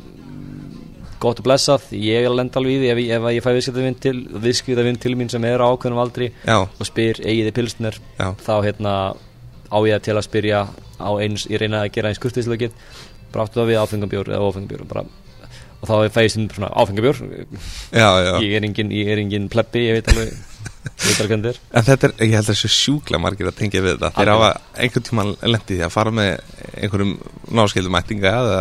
gott 1.20 1.42
og 1.42 1.44
blessað, 1.44 1.88
ég 1.92 2.22
er 2.24 2.30
að 2.30 2.38
lenda 2.38 2.56
alveg 2.60 2.78
í 2.78 2.80
því 2.80 2.90
ef, 2.94 3.00
ef 3.18 3.26
ég 3.34 3.44
fæ 3.44 3.50
viðskiptavinn 3.58 3.98
til, 4.00 4.14
viðskiptavinn 4.40 5.00
til 5.02 5.12
mín 5.20 5.28
sem 5.28 5.44
er 5.44 5.60
ákveðnum 5.60 6.00
aldri 6.00 6.30
Já, 6.46 6.62
og 6.64 6.86
spyr 6.88 7.20
eigiði 7.20 7.52
pilsner 7.58 7.98
já, 8.16 8.30
þá 8.40 8.54
hérna 8.64 8.94
á 9.68 9.78
ég 9.90 10.00
til 10.06 10.16
að 10.16 10.24
spyrja 10.26 10.62
á 10.96 11.10
eins, 11.20 11.44
ég 11.50 11.60
reyna 11.60 11.82
að 11.84 11.92
gera 11.98 12.08
eins 12.14 12.22
kurtisleikið 12.22 12.72
bara 13.32 13.46
áttu 13.46 13.60
það 13.60 13.72
við 13.72 13.80
áfengabjór 13.84 14.30
eða 14.34 14.50
ófengabjór 14.50 14.86
og, 15.80 15.88
þá 15.88 15.94
fæ 16.12 16.20
ég 16.26 16.32
stundum 16.34 16.56
svona 16.58 16.72
áfengabjór. 16.76 17.22
Já, 17.96 18.10
já. 18.20 18.32
Ég 18.44 18.56
er 18.58 18.68
engin, 18.68 18.92
er 18.92 19.22
engin 19.22 19.48
plebbi, 19.52 19.86
ég 19.88 20.00
veit 20.00 20.12
alveg 20.12 20.34
En 21.00 21.84
þetta 21.84 22.08
er, 22.08 22.12
ég 22.24 22.34
held 22.36 22.44
að 22.44 22.50
þessu 22.50 22.68
sjúkla 22.72 23.18
margir 23.20 23.48
að 23.48 23.56
tengja 23.58 23.80
við 23.84 23.96
þetta. 23.96 24.10
Þeir 24.16 24.30
hafa 24.30 24.48
einhvern 24.84 25.04
tímann 25.06 25.32
lendið 25.42 25.78
því 25.78 25.84
að 25.86 25.92
fara 25.94 26.12
með 26.14 26.30
einhverjum 26.70 27.12
náskildum 27.56 27.94
mættinga 27.96 28.32
eða, 28.40 28.58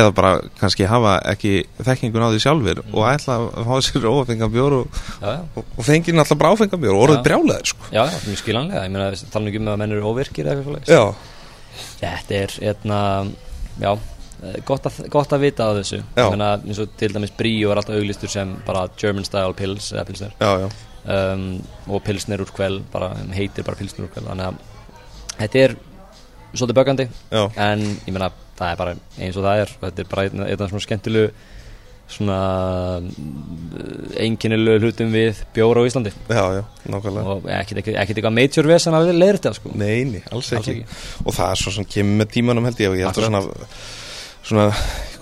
eða 0.00 0.14
bara 0.16 0.32
kannski 0.60 0.88
hafa 0.90 1.16
ekki 1.32 1.52
þekkingun 1.82 2.26
á 2.26 2.32
því 2.32 2.40
sjálfur 2.44 2.82
og 2.86 3.06
ætla 3.10 3.38
að 3.38 3.68
fá 3.68 3.74
sér 3.86 4.08
ófengambjór 4.10 4.78
og, 4.78 4.98
og, 5.20 5.62
og 5.62 5.86
fengið 5.86 6.18
náttúrulega 6.18 6.40
bara 6.42 6.56
áfengambjór 6.56 6.96
og 6.96 7.04
orðið 7.06 7.20
Já. 7.20 7.24
brjálæður 7.28 7.72
sko. 7.72 7.90
já, 7.90 8.02
já, 8.02 8.18
mjög 8.26 8.42
skilanlega 8.42 8.84
Ég 8.86 8.94
meina, 8.96 9.22
tala 9.34 9.44
nú 9.44 9.52
ekki 9.52 9.62
um 9.62 9.72
að 9.74 9.80
menn 9.82 9.96
eru 9.96 10.12
óvirkir 10.12 10.52
eða 10.52 10.62
eitthvað 10.62 11.14
Þetta 12.02 12.38
er, 12.38 12.54
hérna, 12.60 13.00
já 13.80 13.92
eh, 13.92 14.58
Gott 14.66 14.88
að, 14.88 14.98
gott 15.12 15.32
að 15.32 15.44
vita 15.46 15.68
á 15.70 15.76
þessu. 15.78 16.02
Meina, 16.16 16.54
eins 16.60 16.80
og 16.82 16.96
til 16.98 17.12
dæmis 17.14 17.34
Bríó 17.38 17.70
var 17.70 17.82
alltaf 17.82 17.98
auglistur 17.98 18.32
sem 18.32 18.56
bara 18.66 18.88
German 18.98 19.28
style 19.28 19.54
pills 19.58 19.92
eða 19.94 20.06
pilsner. 20.08 20.34
Já, 20.40 20.66
já, 20.66 20.68
um, 21.16 21.46
og 21.88 22.04
pilsner 22.06 22.42
úr 22.42 22.52
kvel 22.54 22.82
bara, 22.92 23.12
heitir 23.36 23.66
bara 23.66 23.78
pilsner 23.78 24.08
úr 24.08 24.14
kvel 24.14 24.26
þannig 24.28 24.50
að 24.50 24.60
þetta 25.38 25.64
er 25.64 25.76
svolítið 26.52 26.78
bögandi 26.82 27.08
en 27.32 27.84
ég 27.86 28.12
meina 28.12 28.28
það 28.58 28.68
er 28.68 28.80
bara 28.82 28.94
eins 29.18 29.38
og 29.38 29.46
það 29.46 29.64
er. 29.64 29.74
Þetta 29.86 30.04
er 30.04 30.10
bara 30.12 30.28
einn 30.28 30.46
af 30.58 30.72
svona 30.72 30.86
skemmtilegu 30.86 31.32
svona 32.10 32.38
einkennilegu 34.20 34.88
hlutum 34.88 35.12
við 35.14 35.40
bjóra 35.54 35.84
á 35.84 35.88
Íslandi. 35.88 36.12
Já, 36.28 36.42
já, 36.58 36.62
nákvæmlega. 36.92 37.36
Og 37.36 37.48
ekkert 37.48 37.88
eitthvað 37.94 38.36
major 38.36 38.68
vesen 38.68 38.96
að 38.98 39.12
leira 39.14 39.38
þetta 39.38 39.54
sko. 39.58 39.72
Nei, 39.74 40.04
nei, 40.10 40.22
alls 40.30 40.52
Alls 40.52 40.68
ekki. 40.68 40.84
og 41.24 41.36
það 41.38 41.48
er 41.54 41.62
svo 41.62 41.74
sem 41.78 41.88
kemur 41.88 42.20
með 42.22 42.34
tímanum 42.36 42.68
held 42.68 42.84
ég 42.84 42.92
og 42.92 43.00
ég 43.00 43.08
held 43.08 43.22
að 43.22 43.28
svona, 43.30 43.42
svona 44.42 44.68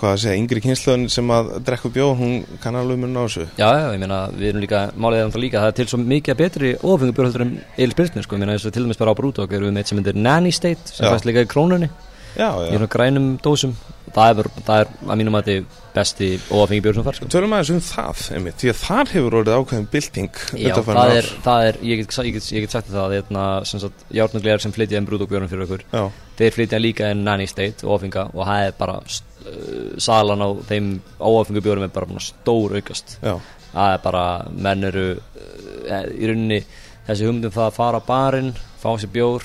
hvað 0.00 0.14
að 0.14 0.20
segja, 0.22 0.40
yngri 0.40 0.62
kynsluðin 0.64 1.08
sem 1.12 1.30
að 1.34 1.50
drekku 1.66 1.90
bjóð, 1.92 2.12
hún 2.16 2.36
kann 2.62 2.78
alveg 2.80 3.00
mun 3.02 3.18
á 3.20 3.22
þessu. 3.26 3.46
Já, 3.60 3.68
já, 3.76 3.86
ég 3.92 4.00
meina, 4.00 4.20
við 4.32 4.48
erum 4.50 4.62
líka, 4.64 4.80
málið 4.96 5.18
er 5.20 5.26
náttúrulega 5.28 5.44
líka, 5.44 5.60
það 5.60 5.72
er 5.72 5.76
til 5.76 5.88
svo 5.92 5.98
mikið 6.00 6.38
betri 6.40 6.70
ofengu 6.80 7.16
bjórhöldur 7.18 7.44
en 7.44 7.52
Eil 7.76 7.92
Spilsnir, 7.92 8.24
sko, 8.24 8.38
ég 8.38 8.40
meina, 8.44 8.54
eins 8.56 8.64
og 8.64 8.72
til 8.72 8.86
dæmis 8.86 9.00
bara 9.00 9.12
á 9.12 9.18
Brúdók 9.20 9.52
erum 9.52 9.68
við 9.68 9.74
með 9.76 9.82
eitt 9.82 9.92
sem 9.92 10.00
heitir 10.00 10.16
Nanny 10.16 10.52
State, 10.56 10.94
sem 10.94 11.04
fæst 11.04 11.28
líka 11.28 11.44
í 11.44 11.50
krónunni, 11.52 11.90
Já, 12.32 12.48
í 12.48 12.70
já, 12.70 12.78
svona 12.78 12.88
grænum 12.96 13.28
dósum, 13.44 13.76
það 14.14 14.42
er, 14.42 14.48
það 14.66 14.82
er 14.82 14.90
að 15.06 15.20
mínum 15.20 15.38
að 15.38 15.50
þetta 15.50 15.80
besti 15.94 16.28
ofengi 16.54 16.82
bjór 16.84 16.96
sem 16.96 17.06
fær, 17.06 17.16
sko. 17.18 17.28
tölum 17.34 17.54
aðeins 17.56 17.72
um 17.74 17.80
það 17.82 18.22
einmitt, 18.36 18.58
því 18.60 18.70
að 18.70 18.80
þar 18.80 19.12
hefur 19.14 19.36
orðið 19.40 19.56
ákveðin 19.58 19.88
bylting 19.94 20.40
Já, 20.60 20.74
það 20.86 21.14
er, 21.16 21.30
það 21.46 21.66
er, 21.68 21.78
ég 21.90 22.02
get, 22.02 22.18
ég 22.28 22.36
get, 22.36 22.50
ég 22.54 22.66
get 22.66 22.76
sagt 22.76 22.92
það, 22.92 23.14
þetta, 23.16 23.46
sem 23.70 23.82
sagt, 23.82 24.04
járnuglegar 24.20 24.62
sem 24.62 24.74
flytja 24.76 25.00
um 25.02 25.08
Brúdók 25.08 25.32
bjórnum 25.32 25.50
fyrir 25.50 25.66
okkur, 25.66 25.84
Já, 25.90 26.04
þeir 26.38 26.56
flytja 26.56 26.82
líka 26.82 27.10
en 27.10 27.24
Nanny 27.26 27.48
State 27.50 27.86
og 27.86 27.96
ofenga 27.98 28.28
og 28.30 28.44
það 28.46 28.66
er 28.68 28.76
bara, 28.78 28.98
uh, 29.00 29.78
salan 29.98 30.46
á 30.46 30.48
þeim 30.70 30.92
óofengu 31.18 31.64
bjórum 31.66 31.86
er 31.88 31.94
bara 31.94 32.22
stór 32.22 32.78
aukast. 32.78 33.18
já, 33.18 33.34
það 33.74 33.96
er 33.96 34.02
bara, 34.06 34.24
menn 34.54 34.90
eru 34.92 35.06
uh, 35.18 36.04
í 36.14 36.30
rauninni 36.30 36.62
þessi 37.08 37.26
hugmyndum 37.26 37.54
það 37.54 37.66
að 37.66 37.78
fara 37.80 37.98
á 37.98 38.06
barinn 38.06 38.54
fá 38.80 38.90
sér 38.94 39.10
bjór 39.12 39.44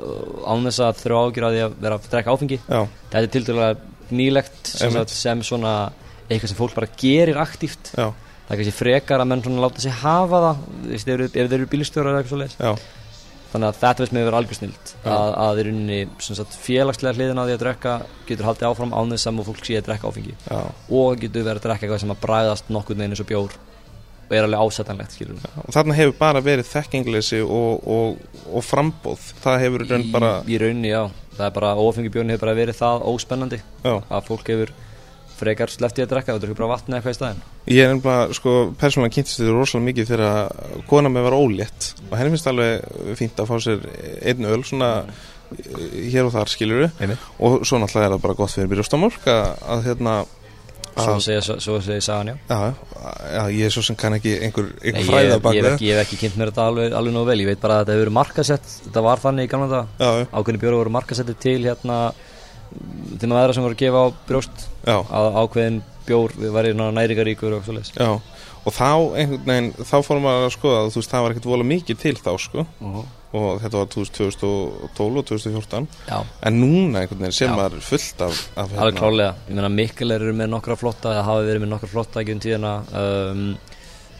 uh, 0.00 0.48
án 0.48 0.64
þess 0.68 0.84
að 0.88 1.00
þurfa 1.04 1.24
ágjur 1.26 1.48
að 1.48 1.56
því 1.56 1.64
að 1.66 1.80
vera 1.84 1.98
að 1.98 2.12
drekka 2.14 2.36
áfengi. 2.36 2.60
Já, 2.64 2.80
þetta 3.12 3.26
er 3.26 3.32
til 3.36 3.44
nýlegt 4.14 4.72
sem, 4.72 4.92
sagt, 4.94 5.14
sem 5.16 5.44
svona 5.46 5.74
eitthvað 6.28 6.52
sem 6.52 6.58
fólk 6.58 6.74
bara 6.76 6.90
gerir 6.98 7.38
aktíft. 7.42 7.92
Já, 7.96 8.10
það 8.46 8.54
er 8.54 8.60
kannski 8.62 8.76
frekar 8.76 9.22
að 9.22 9.30
menn 9.32 9.44
svona 9.44 9.64
láta 9.66 9.84
sig 9.84 9.94
hafa 10.02 10.42
það 10.46 10.66
ef, 10.96 11.06
þeir 11.36 11.56
eru 11.58 11.70
bílstjórar 11.72 12.12
eða 12.12 12.22
eitthvað 12.22 12.44
svo 12.52 12.68
já, 12.68 13.02
þannig 13.52 13.68
að 13.68 13.80
þetta 13.82 14.02
veist 14.02 14.14
með 14.16 14.26
vera 14.28 14.40
algjör 14.40 14.58
snilt 14.58 14.92
Já. 14.94 15.10
að, 15.12 15.34
að 15.42 15.60
í 15.60 15.64
rauninni 15.66 15.98
félagslega 16.62 17.18
hliðin 17.18 17.42
á 17.42 17.44
því 17.44 17.56
að 17.56 17.62
drekka 17.62 17.96
getur 18.28 18.48
haldið 18.48 18.68
áfram 18.70 18.94
án 18.96 19.12
þess 19.12 19.28
að 19.28 19.42
fólk 19.48 19.66
sé 19.66 19.76
að 19.76 19.88
drekka 19.90 20.12
áfengi. 20.12 20.34
Já. 20.46 20.60
og 21.00 21.20
getur 21.20 21.46
verið 21.48 21.60
að 21.60 21.66
drekka 21.68 21.86
eitthvað 21.86 22.02
sem 22.04 22.14
að 22.14 22.22
bræðast 22.24 22.72
nokkurn 22.72 23.02
veginn 23.02 23.16
eins 23.16 23.24
og 23.24 23.30
bjór 23.32 23.58
og 24.32 24.38
er 24.38 24.46
alveg 24.46 24.62
ásættanlegt 24.64 25.16
skilur 25.16 25.40
Og 25.66 25.74
þarna 25.74 25.96
hefur 25.98 26.14
bara 26.18 26.40
verið 26.44 26.70
þekkingleysi 26.70 27.42
og, 27.44 27.82
og, 27.84 28.22
og 28.48 28.64
frambóð 28.64 29.26
það 29.42 29.58
hefur 29.66 29.84
í 29.84 29.90
raun 29.90 30.06
bara, 30.14 30.30
í, 30.46 30.54
í 30.54 30.62
rauninni, 30.62 30.92
já, 30.92 31.02
það 31.36 31.44
er 31.48 31.58
bara 31.58 31.74
ófengibjörn 31.76 32.32
hefur 32.32 32.46
bara 32.46 32.56
verið 32.56 32.80
það 32.80 33.04
óspennandi 33.12 33.60
já. 33.60 33.94
að 34.00 34.30
fólk 34.30 34.52
hefur 34.54 34.72
frekar 35.42 35.72
sleppti 35.72 36.04
að 36.04 36.12
drekka 36.12 36.36
og 36.36 36.42
drekka 36.42 36.58
bara 36.60 36.70
vatni 36.76 36.96
eitthvað 36.96 37.14
í 37.14 37.18
staðinn. 37.18 37.44
Ég 37.72 37.84
er 37.84 37.94
ennbla, 37.96 38.16
sko, 38.36 38.52
persónulega 38.78 39.16
kynntist 39.16 39.40
þetta 39.40 39.56
rosalega 39.56 39.88
mikið 39.88 40.10
þegar 40.12 40.84
kona 40.90 41.10
með 41.12 41.26
var 41.26 41.36
ólétt 41.38 41.88
og 42.08 42.16
henni 42.18 42.34
finnst 42.34 42.50
alveg 42.50 43.16
fínt 43.18 43.42
að 43.42 43.50
fá 43.50 43.56
sér 43.64 43.88
einn 44.30 44.50
öl 44.52 44.60
svona 44.66 44.90
eh, 45.02 45.98
hér 46.12 46.28
og 46.28 46.36
þar 46.36 46.54
Einmitt. 47.02 47.26
og 47.42 47.66
svo 47.66 47.80
náttúrulega 47.82 48.06
er 48.06 48.14
það 48.14 48.24
bara 48.26 48.38
gott 48.38 48.54
fyrir 48.54 48.70
byrjastamork 48.70 49.26
að, 49.32 49.50
að 49.74 49.84
hérna 49.88 50.16
svo 50.96 51.76
að, 51.76 51.84
segja 51.86 52.04
sagan, 52.04 52.32
já. 52.32 52.36
Já, 52.48 52.58
já, 53.32 53.42
ég 53.56 53.68
er 53.68 53.74
svo 53.74 53.84
sem 53.86 53.98
kann 53.98 54.16
ekki 54.18 54.34
einhver, 54.48 54.72
einhver 54.82 55.08
fræða 55.08 55.38
bak 55.44 55.56
við 55.56 55.70
ekki, 55.72 55.88
ég 55.88 55.98
hef 56.00 56.06
ekki 56.06 56.20
kynnt 56.24 56.40
mér 56.40 56.52
þetta 56.52 56.66
alveg, 56.72 56.96
alveg 56.98 57.16
nóg 57.16 57.30
vel. 57.30 57.38
Ég 57.42 57.50
veit 57.52 57.62
bara 57.62 57.78
að 57.78 57.84
þetta 57.84 57.96
hefur 57.96 58.04
verið 58.04 58.18
markasett 58.18 58.74
þetta 58.88 59.06
var 59.08 59.22
þannig 59.22 59.48
í 59.48 59.52
gamla 59.54 59.80
já, 60.00 60.10
ákveðni 60.32 60.62
bjóru 60.66 60.82
voru 60.82 60.94
markasettir 60.98 61.40
til 61.42 61.58
hérna 61.64 62.02
þeim 63.20 63.34
aðra 63.36 63.56
sem 63.56 63.66
voru 63.66 63.76
að 63.76 63.82
gefa 63.84 64.04
á 64.04 64.06
brjóst. 64.28 64.68
Já, 64.86 64.96
að 65.00 65.40
ákveðin 65.42 65.82
bjór 66.06 66.36
væri 66.56 66.76
næringaríkur 66.78 67.58
og 67.58 67.66
svo 67.66 67.76
leis 67.78 67.92
já 67.94 68.10
og 68.62 68.74
þá 68.74 68.90
einhvern 69.18 69.48
veginn, 69.48 69.72
þá 69.82 69.96
fórum 70.06 70.26
maður 70.26 70.46
að 70.46 70.54
skoða 70.54 70.86
þú 70.92 71.00
veist, 71.00 71.12
það 71.12 71.24
var 71.24 71.34
ekkert 71.34 71.50
vola 71.50 71.66
mikið 71.66 72.00
til 72.02 72.14
þá 72.20 72.30
sko 72.38 72.64
og 73.32 73.62
þetta 73.62 73.80
var 73.80 73.90
2012 73.94 75.20
og 75.22 75.26
2014 75.28 75.86
já, 76.08 76.18
en 76.20 76.58
núna 76.60 77.02
einhvern 77.02 77.24
veginn 77.24 77.36
sem 77.36 77.54
var 77.56 77.76
fullt 77.80 78.24
af, 78.26 78.42
af 78.60 78.74
alveg 78.76 78.98
klálega 79.00 79.34
ég 79.48 79.56
meina 79.56 79.70
Mikkel 79.72 80.16
eru 80.18 80.34
með 80.36 80.52
nokkra 80.52 80.76
flotta 80.80 81.14
eða 81.14 81.26
hafi 81.30 81.48
verið 81.48 81.64
með 81.64 81.72
nokkra 81.74 81.92
flotta 81.94 82.20
ekki 82.22 82.36
um 82.36 82.42
tíðina. 82.44 82.74
Um, 82.92 83.46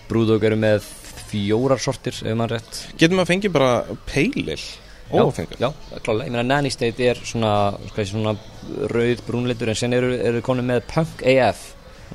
Brúdók 0.09 0.45
eru 0.45 0.59
með 0.61 0.87
fjórar 1.33 1.81
sortir 1.81 2.17
ef 2.21 2.37
maður 2.37 2.59
rétt. 2.59 2.81
Getur 3.01 3.17
maður 3.17 3.31
fengið 3.33 3.55
bara 3.55 3.99
peilil? 4.09 4.59
Já, 5.13 5.21
já, 5.61 5.69
klálega, 6.01 6.25
ég 6.25 6.33
meina 6.33 6.43
Nanny 6.47 6.71
State 6.73 7.05
er 7.05 7.19
svona, 7.21 7.75
svona 7.93 8.33
rauð 8.89 9.21
brúnleitur 9.27 9.69
en 9.69 9.77
sen 9.77 9.93
eru, 9.93 10.15
eru 10.17 10.41
konum 10.45 10.71
með 10.73 10.87
Punk 10.89 11.21
AF 11.29 11.67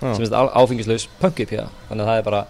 Já. 0.02 0.16
sem 0.16 0.26
er 0.26 0.50
áfengislaus 0.58 1.06
Punk 1.22 1.44
IPA 1.44 1.68
þannig 1.90 2.02
að 2.02 2.10
það 2.10 2.22
er 2.22 2.26
bara 2.26 2.42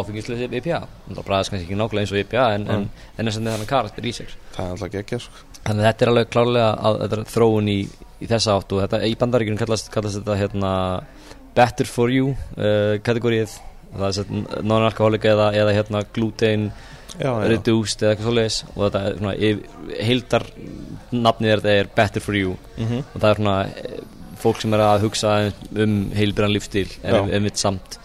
áfengislaus 0.00 0.44
IPA 0.44 0.80
það 1.08 1.20
bræðast 1.28 1.52
kannski 1.52 1.66
ekki 1.68 1.78
nákvæmlega 1.80 2.04
eins 2.04 2.14
og 2.14 2.20
IPA 2.22 2.46
en, 2.54 2.66
en, 2.74 2.86
en 3.16 3.28
þess 3.28 3.40
að 3.40 3.44
með 3.44 3.56
þannig 3.56 3.70
karakter 3.72 4.08
í 4.08 4.14
sig 4.14 4.32
Það 4.54 4.64
er 4.64 4.72
alltaf 4.74 4.94
geggja 4.94 5.20
sko. 5.24 5.44
Þannig 5.64 5.84
að 5.84 5.88
þetta 5.88 6.04
er 6.04 6.12
alveg 6.12 6.32
klárlega 6.32 6.70
að, 6.88 6.98
er 7.06 7.22
þróun 7.34 7.70
í, 7.72 7.78
í 8.20 8.30
þessa 8.30 8.56
áttu 8.58 8.78
og 8.78 8.84
þetta 8.84 9.08
í 9.08 9.14
bandaríkjunum 9.20 9.60
kallast, 9.60 9.92
kallast 9.94 10.20
þetta 10.20 10.40
hérna 10.40 10.72
Better 11.54 11.88
for 11.88 12.10
you 12.10 12.34
uh, 12.58 12.98
kategórið 13.06 13.54
það 13.94 14.08
er 14.08 14.16
sett 14.16 14.34
non-alkoholic 14.66 15.26
eða, 15.30 15.52
eða 15.54 15.74
hérna 15.76 16.02
já. 17.20 17.30
reduced 17.46 18.02
eða 18.02 18.14
eitthvað 18.14 18.28
svoleiðis. 18.28 18.58
Og 18.74 18.80
þetta 18.86 19.02
er 19.04 19.18
svona 19.20 20.02
heildar 20.08 20.46
nafnið 21.14 21.52
er 21.52 21.62
þetta 21.62 21.82
er 21.82 21.90
Better 21.96 22.24
for 22.24 22.38
you. 22.38 22.56
Mm 22.76 22.86
og 23.04 23.18
það 23.20 23.28
er 23.30 23.40
svona 23.40 23.58
eh, 23.64 24.00
fólk 24.44 24.60
sem 24.60 24.74
er 24.76 24.84
að 24.84 25.04
hugsa 25.06 25.34
um 25.84 25.94
heilbrann 26.14 26.52
lífstíl 26.52 26.88
en 27.02 27.14
Já. 27.14 27.22
um 27.22 27.46
mitt 27.46 27.60
samt 27.60 27.98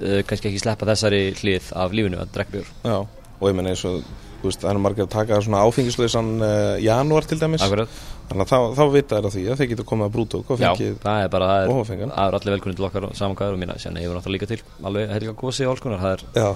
uh, 0.00 0.20
kannski 0.28 0.50
ekki 0.52 0.62
sleppa 0.62 0.88
þessari 0.92 1.22
hlið 1.40 1.72
af 1.76 1.96
lífinu 1.96 2.20
að 2.22 2.32
drekka 2.36 2.56
bjór. 2.58 2.70
Já, 2.86 2.96
og 3.36 3.50
ég 3.50 3.56
menna 3.58 3.72
eins 3.74 3.84
og 3.88 4.00
veist, 4.42 4.60
það 4.62 4.70
er 4.72 4.80
margir 4.84 5.06
að 5.06 5.12
taka 5.16 5.40
svona 5.42 5.62
áfengislausan 5.66 6.28
uh, 6.38 6.76
janúar 6.82 7.26
til 7.28 7.40
dæmis. 7.40 7.64
Akkurat, 7.64 7.98
þannig 8.28 8.44
að 8.44 8.52
þá, 8.52 8.58
þá 8.76 8.84
vita 8.94 9.18
þær 9.18 9.28
að 9.30 9.36
því 9.36 9.44
að 9.50 9.60
þeir 9.60 9.70
geta 9.72 9.86
komið 9.90 10.06
að 10.08 10.14
brútók 10.16 10.52
og 10.52 10.62
já, 10.62 10.68
fengið 10.70 10.96
það 11.02 11.24
er 11.24 11.32
bara 11.34 11.50
það 11.50 11.66
er, 11.66 12.00
það 12.04 12.22
er 12.26 12.38
allir 12.40 12.56
velkunni 12.56 12.78
til 12.78 12.88
okkar 12.90 13.08
og 13.08 13.16
saman 13.18 13.38
hvað 13.38 13.50
er 13.52 13.56
og 13.58 13.62
mína 13.64 13.78
sen 13.82 13.98
hefur 14.00 14.18
náttúrulega 14.18 14.36
líka 14.36 14.50
til 14.52 14.88
alveg 14.90 15.12
helga 15.16 15.36
gósi 15.42 15.66
og 15.66 15.74
alls 15.74 15.84
konar 15.84 16.02
það 16.04 16.16
er, 16.16 16.24
Já, 16.36 16.48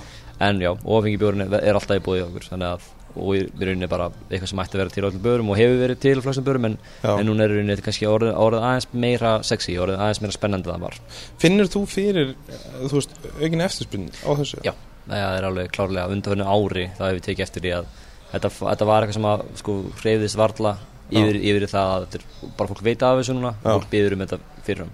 en 0.49 0.65
já, 0.65 0.73
ofengi 0.99 1.21
bjórn 1.21 1.47
er, 1.47 1.59
er 1.61 1.79
alltaf 1.79 2.01
í 2.01 2.05
bóði 2.05 2.25
okkur 2.27 2.49
þannig 2.53 2.75
að 2.75 2.89
og 3.15 3.31
í 3.37 3.41
rauninni 3.47 3.89
bara 3.91 4.11
eitthvað 4.28 4.51
sem 4.53 4.62
ætti 4.62 4.77
að 4.77 4.82
vera 4.82 4.95
til 4.95 5.05
öllum 5.09 5.24
börum 5.24 5.53
og 5.53 5.59
hefur 5.61 5.81
verið 5.81 6.01
til 6.05 6.23
flestum 6.24 6.47
börum 6.47 6.69
en, 6.69 6.77
en 7.03 7.27
núna 7.28 7.47
er 7.47 7.55
rauninni 7.55 7.77
kannski 7.85 8.09
orðið, 8.11 8.35
orðið 8.45 8.66
aðeins 8.69 8.89
meira 9.07 9.32
sexy, 9.47 9.77
orðið 9.82 10.05
aðeins 10.05 10.23
meira 10.24 10.37
spennandi 10.37 10.70
en 10.70 10.77
það 10.77 10.87
var 10.87 11.01
Finnur 11.43 11.73
þú 11.73 11.82
fyrir, 11.91 12.35
eh, 12.51 12.69
þú 12.85 12.93
veist, 12.99 13.16
aukin 13.41 13.66
eftirspinn 13.66 14.07
á 14.23 14.31
þessu? 14.43 14.62
Já. 14.66 14.74
það 15.09 15.35
er 15.39 15.49
alveg 15.51 15.74
klárlega 15.74 16.15
undanfjörnu 16.15 16.47
ári 16.47 16.87
þá 16.95 17.03
hefur 17.07 17.19
við 17.19 17.27
tekið 17.28 17.47
eftir 17.47 17.66
því 17.66 17.74
að 17.81 17.91
þetta, 18.31 18.53
þetta 18.61 18.91
var 18.93 19.05
eitthvað 19.07 19.19
sem 19.19 19.31
að 19.32 19.45
sko 19.62 19.77
hreyfðist 20.03 20.41
varla 20.41 20.77
yfir, 21.11 21.39
yfir 21.43 21.66
það 21.70 21.93
að 21.95 22.05
þetta 22.07 22.20
er, 22.20 22.51
bara 22.59 22.70
fólk 22.70 22.82
veit 22.87 23.07
af 23.07 23.20
þessu 23.20 23.37
núna 23.37 23.55
fólk 23.65 23.89
byður 23.91 24.16
um 24.16 24.24
þetta 24.24 24.41
fyrirum 24.66 24.93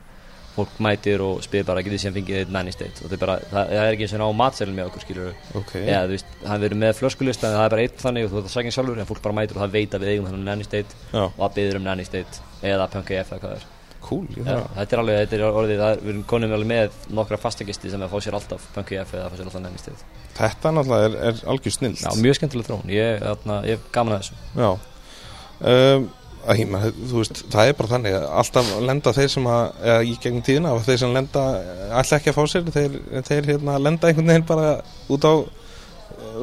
fólk 0.56 0.78
mætir 0.82 1.20
og 1.24 1.42
spyr 1.44 1.64
bara 1.68 1.82
getið 1.84 2.00
síðan 2.02 2.16
fengið 2.16 2.38
eitt 2.40 2.52
nanny 2.56 2.72
state? 2.74 3.04
Og 3.04 3.12
er 3.12 3.20
bara, 3.22 3.36
það, 3.50 3.70
það 3.72 3.82
er 3.84 3.92
ekki 3.96 4.06
eins 4.08 4.14
og 4.16 4.24
á 4.26 4.40
matselin 4.40 4.76
með 4.78 4.88
okkur 4.90 5.04
skilur 5.06 5.30
Ok, 5.60 5.72
eða 5.84 6.02
þú 6.08 6.14
veist, 6.16 6.34
hann 6.48 6.64
verður 6.64 6.80
með 6.82 6.98
flöskulista 7.00 7.50
en 7.50 7.56
það 7.58 7.64
er 7.68 7.74
bara 7.76 7.86
eitt 7.86 8.02
þannig 8.02 8.26
og 8.26 8.32
þú 8.34 8.40
ert 8.42 8.50
að 8.50 8.54
sagja 8.56 8.74
sjálfur 8.78 9.00
en 9.04 9.08
fólk 9.12 9.22
bara 9.26 9.36
mætir 9.40 9.56
og 9.60 9.64
það 9.66 9.76
veit 9.78 9.96
að 9.98 10.04
við 10.06 10.12
eigum 10.16 10.28
þannig 10.32 10.48
nanny 10.50 10.66
state 10.68 11.00
já, 11.12 11.22
og 11.26 11.40
það 11.44 11.56
byður 11.60 11.80
um 11.82 11.88
nanny 11.90 12.04
state 12.08 12.44
eða 12.72 12.88
punk 12.96 13.10
AF 13.20 13.32
eða 13.36 13.42
hvað 13.44 13.56
er. 13.60 13.66
Cool 14.06 14.26
þarf 14.36 14.50
að- 14.62 14.74
þetta 14.78 14.94
er 14.94 15.00
alveg, 15.02 15.16
þetta 15.26 15.36
er 15.36 15.56
orðið, 15.60 15.80
er, 15.86 16.02
við 16.06 16.18
konum 16.30 16.52
alveg 16.54 16.68
með 16.70 16.98
nokkra 17.18 17.38
fastagisti 17.42 17.90
sem 17.90 18.02
er 18.02 18.06
að 18.06 18.12
fá 18.14 18.20
sér 18.22 18.36
alltaf 18.38 18.66
punk 18.76 18.92
AF 19.00 19.14
eða 19.18 19.30
fá 19.32 19.34
sér 19.40 19.48
alltaf 19.48 19.64
nanny 19.64 19.80
state. 19.82 20.04
Þetta 20.36 20.72
náttúrulega 20.76 21.08
er, 21.08 21.16
er 21.32 21.40
algjör 21.50 21.74
snill 21.74 21.96
Já, 21.98 22.12
mjög 22.22 22.38
skemmtileg 22.38 22.68
þróun, 22.68 22.92
ég, 22.94 23.24
hef 23.66 23.88
gaman 23.96 24.14
að 24.14 24.22
þessu. 24.22 24.38
Já. 24.62 24.70
Um, 25.66 26.06
að, 26.46 26.88
þú 27.10 27.20
veist, 27.20 27.42
Það 27.52 27.70
er 27.70 27.76
bara 27.78 27.92
þannig 27.92 28.16
að 28.16 28.26
alltaf 28.40 28.72
lenda 28.86 29.12
þeir 29.16 29.30
sem 29.32 29.46
að 29.50 29.62
eða, 29.82 30.00
í 30.06 30.16
gegnum 30.22 30.46
tíðina 30.46 30.74
þeir 30.86 31.00
sem 31.02 31.14
lenda 31.16 31.44
alltaf 31.90 32.18
ekki 32.18 32.32
að 32.32 32.38
fá 32.38 32.52
sér 32.52 32.72
þeir, 32.74 32.98
þeir 33.28 33.50
hérna, 33.52 33.78
lenda 33.82 34.10
einhvern 34.10 34.32
veginn 34.32 34.48
bara 34.48 34.72
út 35.12 35.26
á 35.26 35.34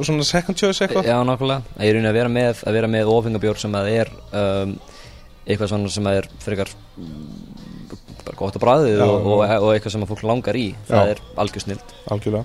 svona 0.04 0.26
second 0.26 0.58
choice 0.58 0.84
eitthvað. 0.84 1.08
Já, 1.08 1.18
nákvæmlega, 1.26 1.76
ég 1.78 1.90
er 1.90 1.98
raunin 1.98 2.10
að 2.10 2.18
vera 2.18 2.32
með 2.32 2.64
að 2.64 2.78
vera 2.78 2.90
með 2.90 3.12
ofingabjór 3.14 3.60
sem 3.62 3.76
að 3.78 3.90
er 3.94 4.10
um, 4.40 4.74
eitthvað 5.44 5.70
svona 5.72 5.92
sem 5.94 6.08
að 6.10 6.18
er 6.20 6.28
frekar 6.44 6.72
bara 8.24 8.38
gott 8.40 8.56
á 8.56 8.64
bræðið 8.64 9.04
og, 9.04 9.14
og, 9.28 9.44
og 9.44 9.70
eitthvað 9.74 9.94
sem 9.94 10.04
að 10.04 10.12
fólk 10.14 10.26
langar 10.28 10.58
í. 10.58 10.66
Það 10.88 11.00
Já. 11.00 11.14
er 11.14 11.22
algjör 11.44 11.64
snild. 11.66 11.96
Algjörlega 12.14 12.44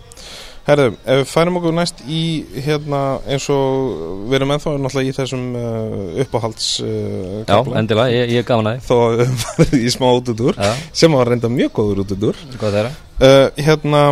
Herðu, 0.69 0.89
ef 1.01 1.17
við 1.17 1.29
færum 1.31 1.55
okkur 1.57 1.73
næst 1.73 2.01
í 2.05 2.19
hérna 2.61 2.99
eins 3.25 3.47
og 3.49 4.27
við 4.29 4.35
erum 4.37 4.51
ennþá 4.53 4.73
náttúrulega 4.83 5.09
í 5.09 5.15
þessum 5.17 5.47
uh, 5.57 6.19
uppáhalds 6.21 6.67
uh, 6.85 7.39
Já, 7.47 7.55
endilega, 7.79 8.13
ég, 8.13 8.33
ég 8.35 8.43
er 8.43 8.45
gaman 8.45 8.69
að 8.75 8.83
Þó 8.85 8.93
að 8.99 9.15
við 9.23 9.31
farið 9.45 9.73
í 9.79 9.93
smá 9.95 10.05
útudur 10.11 10.59
því 10.59 10.69
Já, 10.69 10.85
sem 11.01 11.17
var 11.17 11.31
reynda 11.33 11.51
mjög 11.55 11.73
góður 11.79 12.03
útudur 12.05 12.43
það 12.53 12.79
er 12.83 12.91
uh, 12.91 13.47
Hérna, 13.57 14.03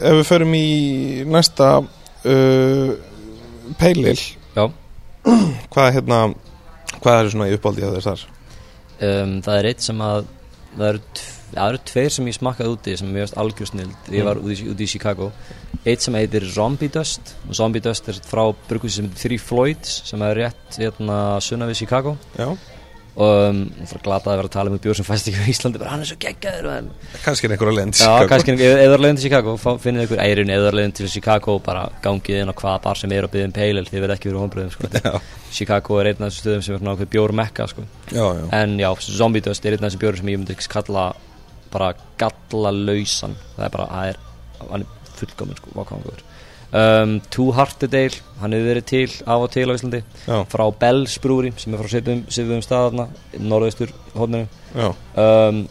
ef 0.00 0.18
við 0.22 0.24
förum 0.30 0.56
í 0.56 0.64
næsta 1.36 1.70
Peilil 3.82 4.16
Já, 4.56 4.64
Hvað 5.76 5.94
hérna 5.98 6.24
Hvað 6.96 7.20
er 7.20 7.32
svona 7.34 7.50
í 7.52 7.56
uppáldi 7.58 7.84
á 7.84 7.92
þess 7.92 8.08
þar? 8.08 8.28
um, 9.04 9.40
það 9.44 9.58
er 9.60 9.68
eitt 9.74 9.84
sem 9.84 10.00
að 10.00 10.30
það 10.76 10.88
eru, 10.94 11.08
tv 11.12 11.35
það 11.54 11.68
eru 11.72 11.80
tveir 11.90 12.10
sem 12.16 12.26
ég 12.30 12.36
smakkaði 12.38 12.74
úti 12.76 12.96
sem 12.98 13.08
mér 13.12 13.26
finnst 13.26 13.38
algjör 13.42 13.70
snild. 13.70 13.96
Ég 14.12 14.24
var 14.26 14.36
úti, 14.42 14.58
í- 14.64 14.70
úti 14.74 14.84
í 14.86 14.90
Chicago. 14.90 15.30
Eitt 15.86 16.02
sem 16.02 16.14
heitir 16.18 16.42
Zombie 16.50 16.88
Dust. 16.90 17.34
Og 17.48 17.54
Zombie 17.54 17.80
Dust 17.84 18.08
er 18.10 18.18
frá 18.26 18.48
brukusi 18.68 18.96
sem 19.02 19.10
heitir 19.10 19.20
Three 19.20 19.38
Floyds 19.38 20.00
sem 20.08 20.22
er 20.26 20.34
rétt 20.44 20.80
hérna 20.80 21.40
sunna 21.40 21.68
við 21.70 21.84
Chicago. 21.84 22.16
Já, 22.38 22.48
og 23.16 23.30
um, 23.48 23.60
það 23.88 23.92
er 23.96 24.02
glata 24.04 24.28
að 24.28 24.36
vera 24.42 24.48
að 24.50 24.52
tala 24.52 24.68
um 24.74 24.80
bjór 24.84 24.98
sem 24.98 25.06
fæst 25.08 25.28
ekki 25.30 25.40
á 25.40 25.48
Íslandi. 25.48 25.78
Bara 25.80 25.92
hann 25.94 26.02
er 26.04 26.08
svo 26.10 26.18
en- 26.74 26.90
kannski 27.24 27.46
er 27.48 27.54
einhverja 27.54 27.76
lend 27.78 27.94
Já, 27.96 28.10
kannski 28.28 28.52
ef 28.52 28.60
eða 28.82 28.98
leiðin 29.00 29.16
til 29.16 29.24
Chicago. 29.30 29.54
Finnið 29.56 30.04
ykkur 30.04 30.20
eirin 30.26 30.52
eða 30.52 30.72
leiðin 30.76 30.92
til 30.98 31.08
Chicago. 31.08 31.54
Bara 31.64 31.86
gangið 32.04 32.42
inn 32.42 32.52
á 32.52 32.54
hvaða 32.58 32.82
bar 32.84 33.00
sem 33.00 33.12
er 33.16 33.24
og 33.24 33.32
byggðum 33.32 33.54
peilil 33.56 33.86
þið 33.88 34.04
verð 34.04 34.16
ekki 34.18 34.28
verið 34.34 34.42
hómbröðum 34.42 34.74
sko. 34.74 35.20
Chicago 35.56 36.00
er 36.02 36.10
einn 36.10 36.20
af 36.26 36.28
þessum 36.34 36.42
stöðum 36.44 36.66
sem 36.66 36.74
er 36.76 36.82
svona 36.82 36.92
ákveð 36.98 37.10
bjór 37.14 37.32
mekka 37.40 37.68
sko. 37.72 37.86
já, 38.12 38.26
já. 38.36 38.44
En 38.60 38.76
já, 38.82 38.90
Zombie 39.00 39.40
Dust 39.40 39.64
er 39.64 39.72
einn 39.78 39.84
af 39.86 39.88
þessum 39.94 40.02
bjórum 40.04 40.20
sem 40.20 40.28
ég 40.34 40.42
myndi 40.42 40.56
kalla 40.68 41.06
bara 41.72 41.92
gallalausan. 42.20 43.36
Það 43.56 43.68
er 43.68 43.76
bara, 43.76 43.90
það 43.92 44.12
er, 44.12 44.22
hann 44.70 44.86
er 44.86 45.12
fullkomin 45.16 45.60
sko, 45.60 45.76
vákvæðan 45.76 46.24
um, 46.72 47.20
Two 47.30 47.52
Hearted 47.52 47.94
Ale, 47.94 48.22
hann 48.40 48.54
hefur 48.54 48.70
verið 48.70 48.86
til 48.90 49.10
af 49.24 49.44
og 49.46 49.50
til 49.54 49.66
á 49.70 49.74
Íslandi. 49.74 50.02
Já, 50.26 50.38
frá 50.52 50.64
Bells 50.80 51.18
brúri 51.22 51.52
sem 51.56 51.74
er 51.74 51.82
frá 51.82 51.90
svipuðum 51.90 52.64
staðarna 52.64 53.08
norðaustur 53.38 53.92
hóðninu 54.16 54.46
já, 54.74 54.88
um, 55.22 55.66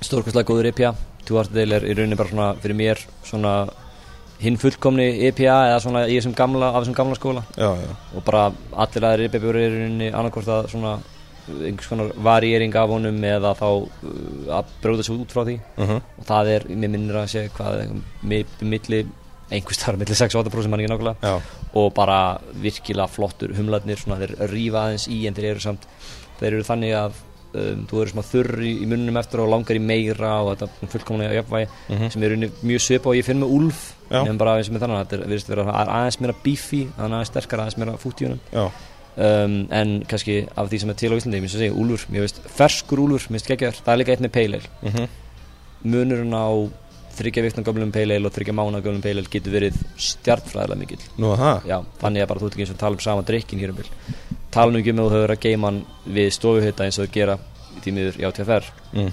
stórkvæslega 0.00 0.48
góður 0.48 0.70
IPA 0.72 0.94
Two 1.26 1.38
Hearted 1.38 1.60
Ale 1.62 1.80
er 1.80 1.88
í 1.88 1.96
rauninni 1.96 2.18
bara 2.18 2.32
svona 2.32 2.52
fyrir 2.62 2.78
mér 2.78 3.02
svona 3.26 3.56
hinn 4.40 4.58
fullkomni 4.60 5.08
IPA 5.30 5.58
eða 5.72 5.82
svona 5.82 6.06
í 6.06 6.16
þessum 6.18 6.36
gamla 6.36 6.72
af 6.72 6.82
þessum 6.82 6.96
gamla 6.98 7.18
skóla. 7.18 7.44
Já, 7.56 7.70
já. 7.80 7.92
Og 8.14 8.24
bara 8.24 8.48
allir 8.84 9.06
aðeir 9.08 9.28
IPA 9.30 9.44
bjóri 9.44 9.62
er 9.64 9.76
í 9.76 9.78
rauninni 9.82 10.10
annarkvort 10.12 10.52
að 10.52 10.72
svona 10.74 10.96
einhvers 11.48 11.88
konar 11.90 12.10
variering 12.26 12.74
af 12.76 12.88
honum 12.90 13.20
eða 13.24 13.52
þá 13.58 13.66
uh, 13.66 14.58
að 14.58 14.72
bróða 14.82 15.04
sig 15.06 15.14
út 15.20 15.34
frá 15.34 15.44
því. 15.46 15.58
Uh 15.78 15.92
og 15.96 16.24
það 16.26 16.50
er, 16.56 16.66
mér 16.74 16.90
minnir 16.96 17.20
að 17.20 17.28
segja 17.34 17.52
hvað 17.56 17.80
er 17.84 17.94
mi- 18.22 18.44
milli, 18.72 19.02
einhvers 19.50 19.78
þar 19.84 19.96
milli 20.00 20.14
6-8% 20.18 20.68
mann 20.72 20.80
ekki 20.82 20.92
nákvæmlega. 20.92 21.16
Já, 21.22 21.62
og 21.76 21.92
bara 21.94 22.18
virkilega 22.62 23.06
flottur 23.12 23.52
humlarnir 23.54 23.98
svona 24.00 24.18
þeir 24.24 24.36
rífa 24.50 24.86
aðeins 24.86 25.06
í 25.12 25.26
en 25.28 25.34
þeir 25.36 25.50
eru 25.52 25.60
samt 25.60 25.86
þeir 26.40 26.52
eru 26.54 26.64
þannig 26.66 26.94
að 26.96 27.18
um, 27.56 27.84
þú 27.88 28.00
eru 28.02 28.10
smá 28.14 28.22
þurr 28.26 28.62
í, 28.64 28.72
í 28.82 28.86
munnum 28.90 29.16
eftir 29.20 29.40
og 29.44 29.48
langar 29.52 29.76
í 29.78 29.82
meira 29.82 30.32
og 30.42 30.56
þetta 30.56 30.90
fullkomlega 30.92 31.36
jafnvægi 31.38 31.68
Mhm. 31.94 32.10
sem 32.12 32.22
er 32.26 32.34
mjög 32.66 32.80
svipa 32.84 33.08
og 33.12 33.16
ég 33.16 33.24
finn 33.24 33.40
með 33.40 33.54
Já. 34.10 34.22
nefnum 34.22 34.38
bara 34.38 34.56
eins 34.58 34.68
og 34.68 34.74
með 34.76 34.82
þannig 34.86 34.98
að 34.98 35.14
þetta 35.30 35.48
vera 35.54 35.72
aðeins 35.84 36.20
meira 36.20 36.34
beefy, 36.42 36.82
aðeins 36.98 37.30
sterkar 37.32 37.58
aðeins 37.64 37.76
meira 37.78 37.96
fút 37.98 38.20
í 38.20 38.26
honum. 38.28 38.40
Já, 38.52 38.66
um, 39.16 39.58
en 39.74 39.94
kannski 40.08 40.40
af 40.54 40.70
því 40.70 40.82
sem 40.82 40.92
er 40.92 40.98
til 41.02 41.12
á 41.12 41.16
Íslandi, 41.18 41.40
mér 41.40 41.46
finnst 41.48 41.58
að 41.58 41.64
segja 41.66 41.78
Úlfur, 41.82 42.08
mér 42.12 42.26
finnst 42.26 42.42
ferskur 42.58 43.04
Úlfur, 43.04 43.30
mér 43.30 43.40
finnst 43.40 43.52
geggjar, 43.52 43.78
það 43.82 43.94
er 43.94 44.02
líka 44.02 44.16
eitt 44.16 44.24
með 44.24 44.34
peileil 44.36 44.66
mhm, 44.82 45.08
munurinn 45.86 46.36
á 46.36 46.46
þryggja 47.16 47.44
vikna 47.46 47.64
gömlum 47.64 47.92
peileil 47.94 48.28
og 48.28 48.34
þryggja 48.34 48.54
mána 48.56 48.80
gömlum 48.84 49.04
peileil 49.04 49.28
getur 49.32 49.54
verið 49.54 49.76
stjartfræðilega 50.08 50.80
mikill. 50.80 51.04
Nú 51.22 51.32
það 51.38 51.68
Já, 51.70 51.76
þannig 52.02 52.24
að 52.24 52.30
bara 52.32 52.42
þú 52.42 52.48
ert 52.48 52.56
ekki 52.56 52.66
eins 52.66 52.72
og 52.74 52.80
tala 52.82 52.98
um 52.98 53.04
sama 53.04 53.24
drikkin 53.26 53.62
hér 53.62 53.72
um 53.72 53.78
bil. 53.78 53.88
Tala 54.52 54.72
nú 54.72 54.82
ekki 54.82 54.92
um 54.92 55.00
að 55.00 55.08
þú 55.08 55.20
hefur 55.20 55.34
að 55.36 55.46
geima 55.46 55.70
hann 55.70 55.80
við 56.18 56.28
stofuhita 56.36 56.84
eins 56.84 56.98
og 57.00 57.08
þau 57.08 57.16
gera 57.16 57.38
í 57.72 57.84
tímiður 57.84 58.20
í 58.20 58.28
ATFR 58.28 58.68
mm. 58.92 59.10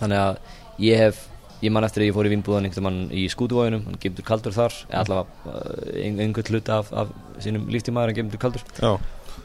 Þannig 0.00 0.22
að 0.24 0.38
ég 0.82 1.02
hef, 1.04 1.20
ég 1.62 1.74
man 1.74 1.86
eftir 1.86 2.02
að 2.04 2.10
ég 2.10 2.16
fór 2.16 2.28
í 2.28 2.32
vínbúðan 2.34 2.68
einhvern 2.68 2.86
mann 2.88 3.02
í 3.14 3.26
skútuvóinum 3.30 3.84
hann 3.86 4.00
gemdur 4.02 4.26
kaldur 4.26 4.56
þar, 4.56 4.78
allavega 5.02 5.60
ein, 5.94 6.18
einhvern 6.24 6.50
hluta 6.50 6.80
af, 6.82 6.90
af 6.90 7.12
sínum 7.44 7.68
líftímaður 7.70 8.10
hann 8.10 8.18
gemdur 8.18 8.42
kaldur. 8.42 8.66
Já, 8.80 8.96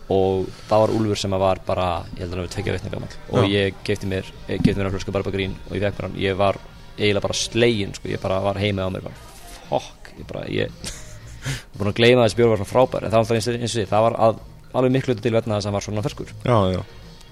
og 0.09 0.49
það 0.69 0.83
var 0.83 0.95
Úlfur 0.97 1.21
sem 1.21 1.37
var 1.45 1.61
bara, 1.67 1.87
ég 2.15 2.23
held 2.23 2.31
að 2.31 2.35
hann 2.37 2.47
var 2.47 2.53
tvekja 2.55 2.75
veitna 2.75 2.93
gammal 2.95 3.15
og 3.29 3.45
Já. 3.45 3.49
ég 3.53 3.79
gefti 3.85 4.09
mér, 4.09 4.33
mér 4.49 4.89
að 4.89 4.97
hljóska 4.97 5.13
bara 5.13 5.33
grín 5.35 5.55
og 5.69 5.75
ég 5.77 5.85
fekk 5.85 5.99
mér 5.99 6.07
hann, 6.07 6.19
ég 6.23 6.39
var 6.39 6.57
eiginlega 6.99 7.25
bara 7.25 7.37
slegin, 7.37 7.93
sko, 7.95 8.09
ég 8.11 8.21
bara 8.21 8.39
var 8.43 8.59
heima 8.59 8.87
á 8.87 8.89
mér 8.91 9.05
bara, 9.07 9.27
fokk, 9.69 10.11
ég 10.19 10.27
bara, 10.29 10.45
ég 10.51 10.71
var 11.71 11.81
búin 11.81 11.91
að 11.93 11.99
gleyma 11.99 12.23
að 12.23 12.29
þessi 12.29 12.39
bjór 12.39 12.53
var 12.53 12.61
svona 12.61 12.71
frábær. 12.73 13.05
En 13.05 13.13
það 13.13 13.27
var 13.27 13.39
eins 13.39 13.49
og 13.49 13.59
eins 13.59 13.75
og 13.75 13.79
því, 13.79 13.85
það 13.89 14.05
var 14.05 14.17
að, 14.27 14.39
alveg 14.73 14.95
miklu 14.95 15.15
til 15.19 15.35
vetna 15.35 15.57
þess 15.57 15.65
að 15.67 15.69
hann 15.69 15.77
var 15.77 15.87
svona 15.87 16.05
ferskur. 16.05 16.33
Já, 16.43 16.83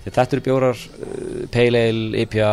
þetta 0.08 0.28
eru 0.38 0.46
bjórar, 0.46 0.84
uh, 1.04 1.40
pale 1.54 1.84
ale, 1.90 2.24
IPA 2.24 2.52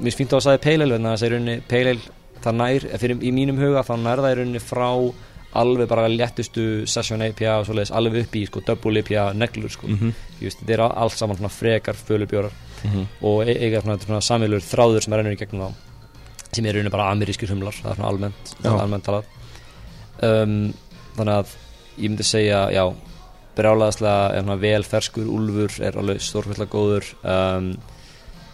mér 0.00 0.16
finnst 0.18 0.34
það 0.34 0.40
að 0.40 0.46
sagði 0.48 0.62
pale 0.66 0.88
ale 0.88 0.98
en 0.98 1.10
það 1.10 1.26
er 1.26 1.34
rauninni 1.36 1.58
pale 1.70 1.94
ale, 1.94 2.14
það 2.40 2.56
nær 2.60 2.86
fyrir, 3.04 3.20
í 3.22 3.34
mínum 3.36 3.60
huga 3.62 3.84
þá 3.86 3.92
nær 4.00 4.24
það 4.24 4.32
í 4.32 4.38
rauninni 4.40 4.64
frá 4.64 4.88
alveg 5.54 5.88
bara 5.88 6.08
léttustu 6.08 6.86
session 6.86 7.22
IPA 7.22 7.58
og 7.58 7.66
svoleiðis 7.66 7.90
alveg 7.92 8.24
upp 8.26 8.34
í 8.38 8.46
sko 8.46 8.60
double 8.66 9.00
IPA 9.00 9.32
neglur 9.34 9.70
sko. 9.70 9.88
Ég 9.88 10.14
veist, 10.40 10.60
þetta 10.60 10.72
er 10.76 10.82
allt 10.86 11.16
saman 11.18 11.36
svona 11.36 11.50
frekar 11.50 11.94
fölubjórar. 11.94 12.52
Mhm. 12.84 13.06
og 13.22 13.42
e- 13.46 13.58
eiga 13.60 13.82
samilur 14.20 14.60
þráður 14.60 15.02
sem 15.04 15.12
er 15.12 15.18
rennur 15.18 15.36
í 15.36 15.36
gegnum 15.36 15.60
þá 15.60 15.74
sem 16.52 16.64
er 16.66 16.72
rauninni 16.74 16.90
bara 16.90 17.10
amerískir 17.12 17.50
humlar 17.52 17.72
það 17.72 17.90
er 17.90 17.96
svona 17.96 18.08
almennt, 18.08 18.54
almennt 18.64 19.04
talað. 19.04 19.24
Um, 20.22 20.74
þannig 21.16 21.34
að 21.34 21.52
ég 21.98 22.08
myndi 22.10 22.24
segja, 22.26 22.70
já 22.72 22.84
brjálaðaslega 23.56 24.34
er 24.34 24.42
svona 24.42 24.60
vel 24.60 24.82
ferskur 24.82 25.28
úlfur 25.30 25.76
er 25.84 25.98
alveg 26.00 26.20
stórkvæmlega 26.24 26.72
góður. 26.72 27.10
Um, 27.22 27.70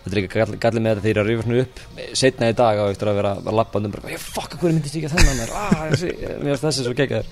þetta 0.06 0.14
er 0.14 0.20
líka 0.22 0.38
gall- 0.38 0.58
gallið 0.62 0.84
með 0.86 0.94
þetta 0.94 1.04
þegar 1.06 1.16
ég 1.16 1.22
að 1.22 1.30
rífa 1.32 1.46
svona 1.46 1.62
upp 1.66 2.16
setna 2.22 2.50
í 2.52 2.56
dag 2.62 2.78
á 2.78 2.84
eftir 2.86 3.10
að 3.10 3.18
vera 3.20 3.32
að 3.42 3.56
lappa 3.58 3.80
um 3.82 3.90
bara, 3.90 4.12
ég 4.14 4.22
fuck, 4.22 4.56
hverju 4.60 4.76
myndi 4.76 4.92
ég 4.92 5.06
ekki 5.06 5.14
þennan 5.16 5.42
er, 5.42 5.54
ah, 5.58 5.82
mér 5.90 6.54
finnst 6.54 6.66
þessi 6.68 6.86
svo 6.86 6.94
geggjær 6.96 7.30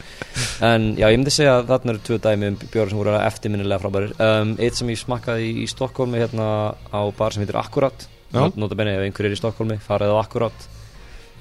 en 0.68 0.88
já, 0.98 1.06
ég 1.06 1.18
myndi 1.18 1.34
segja 1.34 1.58
að 1.60 1.70
þarna 1.70 1.94
eru 1.94 2.02
tvö 2.08 2.18
dæmi 2.24 2.50
um 2.50 2.58
bjóra 2.64 2.90
sem 2.90 2.98
voru 3.00 3.14
eftirminnilega 3.18 3.82
frábærir. 3.82 4.14
Um, 4.22 4.54
eitt 4.62 4.78
sem 4.78 4.90
ég 4.92 5.00
smakkaði 5.00 5.48
í, 5.48 5.54
í 5.64 5.68
Stokkólmi 5.70 6.20
hérna 6.22 6.48
á 6.74 7.00
bar 7.16 7.34
sem 7.34 7.44
heitir 7.44 7.58
Akkurat. 7.60 8.06
Nota 8.34 8.78
benni 8.78 8.96
ef 8.96 9.04
einhver 9.04 9.28
er 9.28 9.36
í 9.36 9.38
Stokkólmi 9.38 9.78
farið 9.84 10.14
á 10.14 10.16
Akkurat 10.22 10.68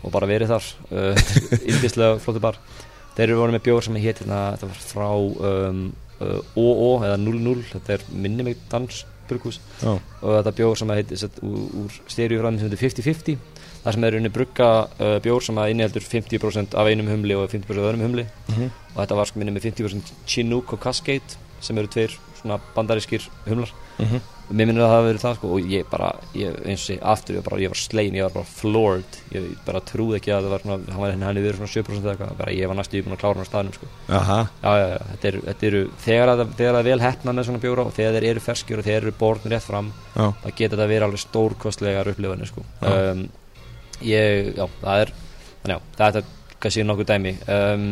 og 0.04 0.14
bara 0.14 0.30
verið 0.30 0.54
þar. 0.54 0.70
Uh, 0.92 1.24
indislega 1.72 2.20
flottu 2.24 2.44
bar. 2.44 2.60
Þeir 3.18 3.28
eru 3.30 3.42
voru 3.44 3.56
með 3.56 3.66
bjór 3.68 3.86
sem 3.86 3.98
heit 4.02 4.24
hérna, 4.24 4.44
þetta 4.56 4.70
var 4.72 4.86
frá 4.90 5.10
um, 5.14 5.82
uh, 6.20 6.40
OO 6.60 6.94
eða 7.06 7.18
00 7.22 7.66
þetta 7.76 7.98
er 7.98 8.06
minni 8.12 8.48
dansburghús 9.24 9.60
Já, 9.82 9.94
og 10.22 10.30
þetta 10.38 10.56
bjór 10.60 10.78
sem 10.80 10.94
heit 10.94 11.14
sett, 11.18 11.40
úr, 11.44 11.64
úr 11.84 12.00
styrjufræðin 12.12 12.60
sem 12.60 12.70
heitir 12.70 12.84
50-50 12.84 13.64
það 13.84 13.96
sem 13.96 14.06
er 14.08 14.18
unni 14.18 14.32
brugga 14.32 14.70
uh, 14.88 15.16
bjór 15.24 15.44
sem 15.44 15.60
inniheldur 15.60 16.06
50% 16.06 16.76
af 16.80 16.90
einum 16.90 17.10
humli 17.12 17.36
og 17.36 17.50
50% 17.52 17.80
af 17.80 17.90
öðrum 17.90 18.06
humli. 18.06 18.28
Mhm, 18.48 18.70
og 18.94 19.00
þetta 19.02 19.18
var 19.20 19.30
sko 19.30 19.42
minni 19.42 19.56
með 19.56 19.68
50% 19.72 20.14
Chinook 20.26 20.74
og 20.74 20.80
Cascade 20.84 21.40
sem 21.64 21.78
eru 21.78 21.92
tveir 21.92 22.16
svona 22.40 22.60
bandarískir 22.76 23.28
humlar. 23.48 23.74
Mhm. 24.00 24.16
og 24.16 24.33
mér 24.50 24.68
minnir 24.68 24.84
að 24.84 24.90
það 24.90 24.94
hafi 24.98 25.08
verið 25.08 25.24
það 25.24 25.36
sko 25.38 25.50
og 25.56 25.68
ég 25.72 25.86
bara, 25.90 26.08
ég, 26.36 26.56
eins 26.68 26.84
og 26.92 27.06
aftur 27.14 27.38
ég, 27.38 27.44
bara, 27.46 27.60
ég 27.64 27.72
var 27.72 27.80
slegin, 27.80 28.18
ég 28.18 28.26
var 28.26 28.34
bara 28.36 28.50
floored. 28.50 29.18
Ég 29.34 29.46
bara 29.66 29.82
trúði 29.88 30.18
ekki 30.20 30.34
að 30.36 30.48
það 30.48 30.54
var 30.54 30.64
svona 30.64 30.78
hann 30.94 31.04
var 31.04 31.14
henni 31.16 31.44
verið 31.46 31.62
svona 31.62 31.74
7% 31.74 32.04
eða 32.04 32.14
eitthvað 32.14 32.42
bara 32.42 32.56
ég 32.58 32.72
var 32.72 32.80
næstu 32.80 33.04
búin 33.06 33.16
að 33.16 33.22
klára 33.24 33.40
hann 33.40 33.48
á 33.48 33.52
staðnum 33.52 33.78
sko. 33.78 33.90
Aha, 34.20 34.40
já, 34.60 34.74
já, 34.82 34.86
já, 34.92 35.00
þetta 35.12 35.30
eru, 35.32 35.44
þetta 35.48 35.68
eru 35.70 35.84
þegar, 36.06 36.34
að, 36.34 36.44
það 36.60 36.80
er 36.82 36.90
vel 36.90 37.00
hefnað 37.06 37.38
með 37.40 37.50
svona 37.50 37.64
bjóra 37.64 37.88
og 37.88 37.96
þegar 37.98 38.18
þeir 38.18 38.30
eru 38.34 38.46
ferskjur 38.50 38.84
og 38.84 38.88
þeir 38.90 39.00
eru 39.00 39.16
borðin 39.24 39.56
rétt 39.56 39.68
fram 39.68 39.92
já, 39.94 40.26
þá 40.44 40.48
geta 40.52 40.76
þetta 40.76 40.90
verið 40.94 41.08
alveg 41.08 41.24
stórkostlegar 41.24 42.12
upplifanir 42.14 42.52
sko. 42.52 42.66
Um, 42.84 43.26
ég, 44.04 44.54
já, 44.58 44.66
það 44.84 45.06
er 45.06 45.16
þannig 45.64 45.76
já, 45.76 45.82
það 45.98 46.22
er 46.22 46.32
kannski 46.64 46.88
nokkuð 46.88 47.12
dæmi. 47.14 47.36
Um, 47.48 47.92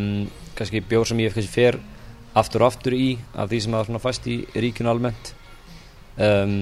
kannski 0.60 0.84
bjór 0.84 1.07
sem 1.07 1.23
ég 1.23 1.36
kannski 1.36 1.52
fer 1.52 1.80
aftur 2.38 2.64
og 2.64 2.72
aftur 2.72 2.95
í 2.95 3.14
af 3.36 3.49
því 3.52 3.60
sem 3.64 3.76
það 3.76 3.88
svona 3.90 4.03
fæst 4.03 4.28
í 4.32 4.41
ríkinu 4.56 4.91
almennt 4.91 5.34
um, 6.18 6.56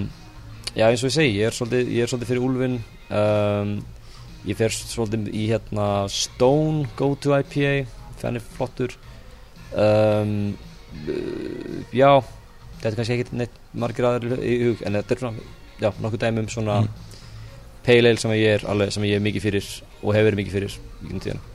já, 0.76 0.86
eins 0.90 1.04
og 1.04 1.10
ég 1.10 1.16
segi 1.16 1.38
ég 1.38 1.50
er 1.50 1.58
svolítið, 1.58 1.94
ég 1.96 2.06
er 2.06 2.12
svolítið 2.12 2.32
fyrir 2.34 2.48
úlfin 2.48 2.80
um, 3.10 3.76
ég 4.50 4.60
fer 4.60 4.76
svolítið 4.76 5.30
í 5.34 5.46
hérna 5.52 5.88
Stone 6.14 6.90
Go 7.00 7.14
To 7.20 7.38
IPA 7.38 7.74
fenni 8.20 8.42
flottur. 8.44 8.96
Um, 9.70 10.58
já 11.94 12.10
þetta 12.80 12.90
er 12.90 12.98
kannski 12.98 13.16
ekkit 13.18 13.36
neitt 13.38 13.56
margir 13.78 14.08
aðrir 14.10 14.42
í 14.42 14.56
hug 14.64 14.84
en 14.88 14.98
þetta 14.98 15.16
er 15.16 15.22
svona, 15.24 15.48
já, 15.80 15.90
nokkuð 16.02 16.24
dæmi 16.24 16.44
um 16.44 16.52
svona 16.52 16.82
Mm. 16.82 16.90
pale 17.86 18.10
ale 18.10 18.20
sem 18.20 18.32
ég 18.32 18.60
er 18.60 18.66
alveg, 18.70 18.92
sem 18.92 19.04
ég 19.04 19.16
er 19.16 19.24
mikið 19.24 19.42
fyrir 19.42 19.68
og 20.04 20.14
hefur 20.14 20.26
verið 20.28 20.40
mikið 20.40 20.54
fyrir 20.54 20.74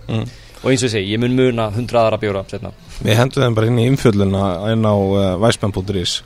mm. 0.09 0.25
og 0.63 0.71
eins 0.71 0.83
og 0.83 0.89
ég 0.89 0.93
segi, 0.95 1.13
ég 1.13 1.21
mun 1.21 1.37
muna 1.37 1.71
hundra 1.71 2.05
aðra 2.05 2.19
bjóra 2.19 2.45
setna 2.49 2.73
Við 3.05 3.19
hendum 3.19 3.45
þeim 3.45 3.55
bara 3.55 3.67
inn 3.67 3.79
í 3.79 3.89
umfjölluna 3.93 4.73
inn 4.73 4.89
á 4.89 4.95
uh, 4.95 5.37
væsmenn.is 5.43 6.23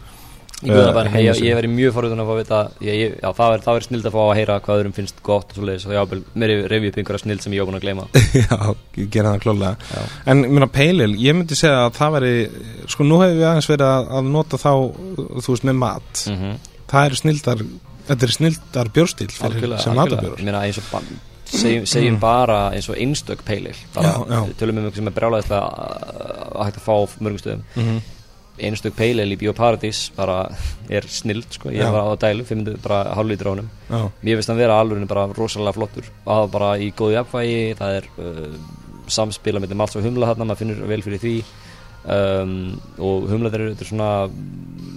Í 0.59 0.72
guðana 0.72 1.05
Eh, 1.06 1.22
ég, 1.22 1.40
ég 1.47 1.55
verið 1.55 1.70
mjög 1.70 1.93
forröðun 1.94 2.22
að 2.22 2.28
fá 2.28 2.32
að 2.35 2.39
vita 2.40 2.60
ég, 2.82 2.94
ég, 2.98 3.12
já, 3.22 3.28
það 3.39 3.52
er, 3.55 3.60
er 3.76 3.85
snild 3.86 4.06
að 4.09 4.14
fá 4.16 4.22
að 4.24 4.39
heyra 4.40 4.56
hvað 4.64 4.80
öðrum 4.80 4.94
finnst 4.97 5.20
gott 5.22 5.52
og 5.52 5.59
svoleiðis 5.60 5.86
og 5.86 5.94
já, 5.94 6.01
mér 6.35 6.55
er 6.55 6.64
revið 6.72 6.90
upp 6.90 6.98
einhverja 6.98 7.22
snild 7.22 7.44
sem 7.44 7.55
ég 7.55 7.62
var 7.62 7.68
búin 7.68 7.78
að 7.78 7.85
gleyma. 7.86 8.06
Já, 8.43 8.59
gera 9.14 9.35
það 9.36 9.44
klálega 9.44 9.70
Já. 9.93 10.02
En 10.35 10.43
mér 10.48 10.66
að 10.66 10.74
peilil, 10.74 11.10
ég 11.22 11.39
myndi 11.39 11.59
segja 11.59 11.85
að 11.85 11.94
það 12.01 12.16
veri 12.16 12.32
Sko 12.90 13.06
nú 13.06 13.20
hefur 13.22 13.39
við 13.39 13.48
aðeins 13.52 13.70
verið 13.70 13.86
að, 13.86 14.10
nota 14.35 14.59
þá 14.59 14.72
Þú 15.39 15.55
veist 15.55 15.68
með 15.68 15.78
mat. 15.85 16.24
Mm 16.26 16.36
-hmm. 16.43 16.59
Það 16.90 17.06
eru 17.06 17.22
snildar, 17.22 17.64
þetta 18.10 18.26
er 18.26 18.36
snildar 18.39 18.93
algjörlega, 18.98 19.82
sem 19.82 19.94
matabjór 19.94 20.39
ég 20.39 20.44
meina 20.48 20.66
eins 20.66 20.78
og 20.78 20.90
ba- 20.90 21.02
segjum, 21.48 21.86
segjum 21.86 22.18
bara 22.20 22.70
eins 22.74 22.89
og 22.89 22.97
einstök 22.97 23.43
peilil 23.47 23.76
bara 23.94 24.09
Já, 24.09 24.14
já. 24.28 24.40
tölum 24.59 24.78
um 24.78 24.85
eitthvað 24.85 24.97
sem 24.97 25.06
er 25.06 25.16
brjálæðislega 25.16 25.62
að 25.62 26.64
hægt 26.64 26.80
að 26.80 26.85
fá 26.85 26.94
á 26.98 27.05
mörgum 27.20 27.39
stöðum. 27.39 27.62
Mm 27.76 27.85
-hmm. 27.85 28.01
Einstök 28.60 28.94
peilil 28.98 29.32
í 29.32 29.39
Bíóparadís 29.40 30.10
bara 30.16 30.48
er 30.90 31.06
snild 31.09 31.47
sko, 31.55 31.70
ég 31.70 31.86
var 31.93 32.09
á 32.09 32.12
dælu 32.18 32.44
500 32.44 32.80
bara 32.82 33.14
hálflítur 33.14 33.51
á 33.51 33.55
Já, 33.89 34.10
mér 34.22 34.36
finnst 34.39 34.48
hann 34.52 34.59
vera 34.60 34.80
alveg 34.80 35.06
bara 35.09 35.26
rosalega 35.36 35.72
flottur. 35.76 36.05
Það 36.26 36.43
er 36.44 36.52
bara 36.52 36.70
í 36.78 36.90
góðu 36.97 37.14
jafnvægi 37.16 37.76
það 37.78 37.97
er 38.01 38.09
uh, 38.18 38.59
samspila 39.09 39.60
með 39.60 39.74
malts 39.74 39.97
og 39.97 40.05
humla 40.05 40.26
þarna, 40.32 40.44
maður 40.51 40.59
finnur 40.64 40.85
vel 40.89 41.02
fyrir 41.02 41.22
því. 41.22 41.35
Um, 42.09 42.80
og 42.98 43.26
humla 43.28 43.51
þeir 43.52 43.64
eru 43.66 43.74
er 43.76 43.89
svona 43.89 44.10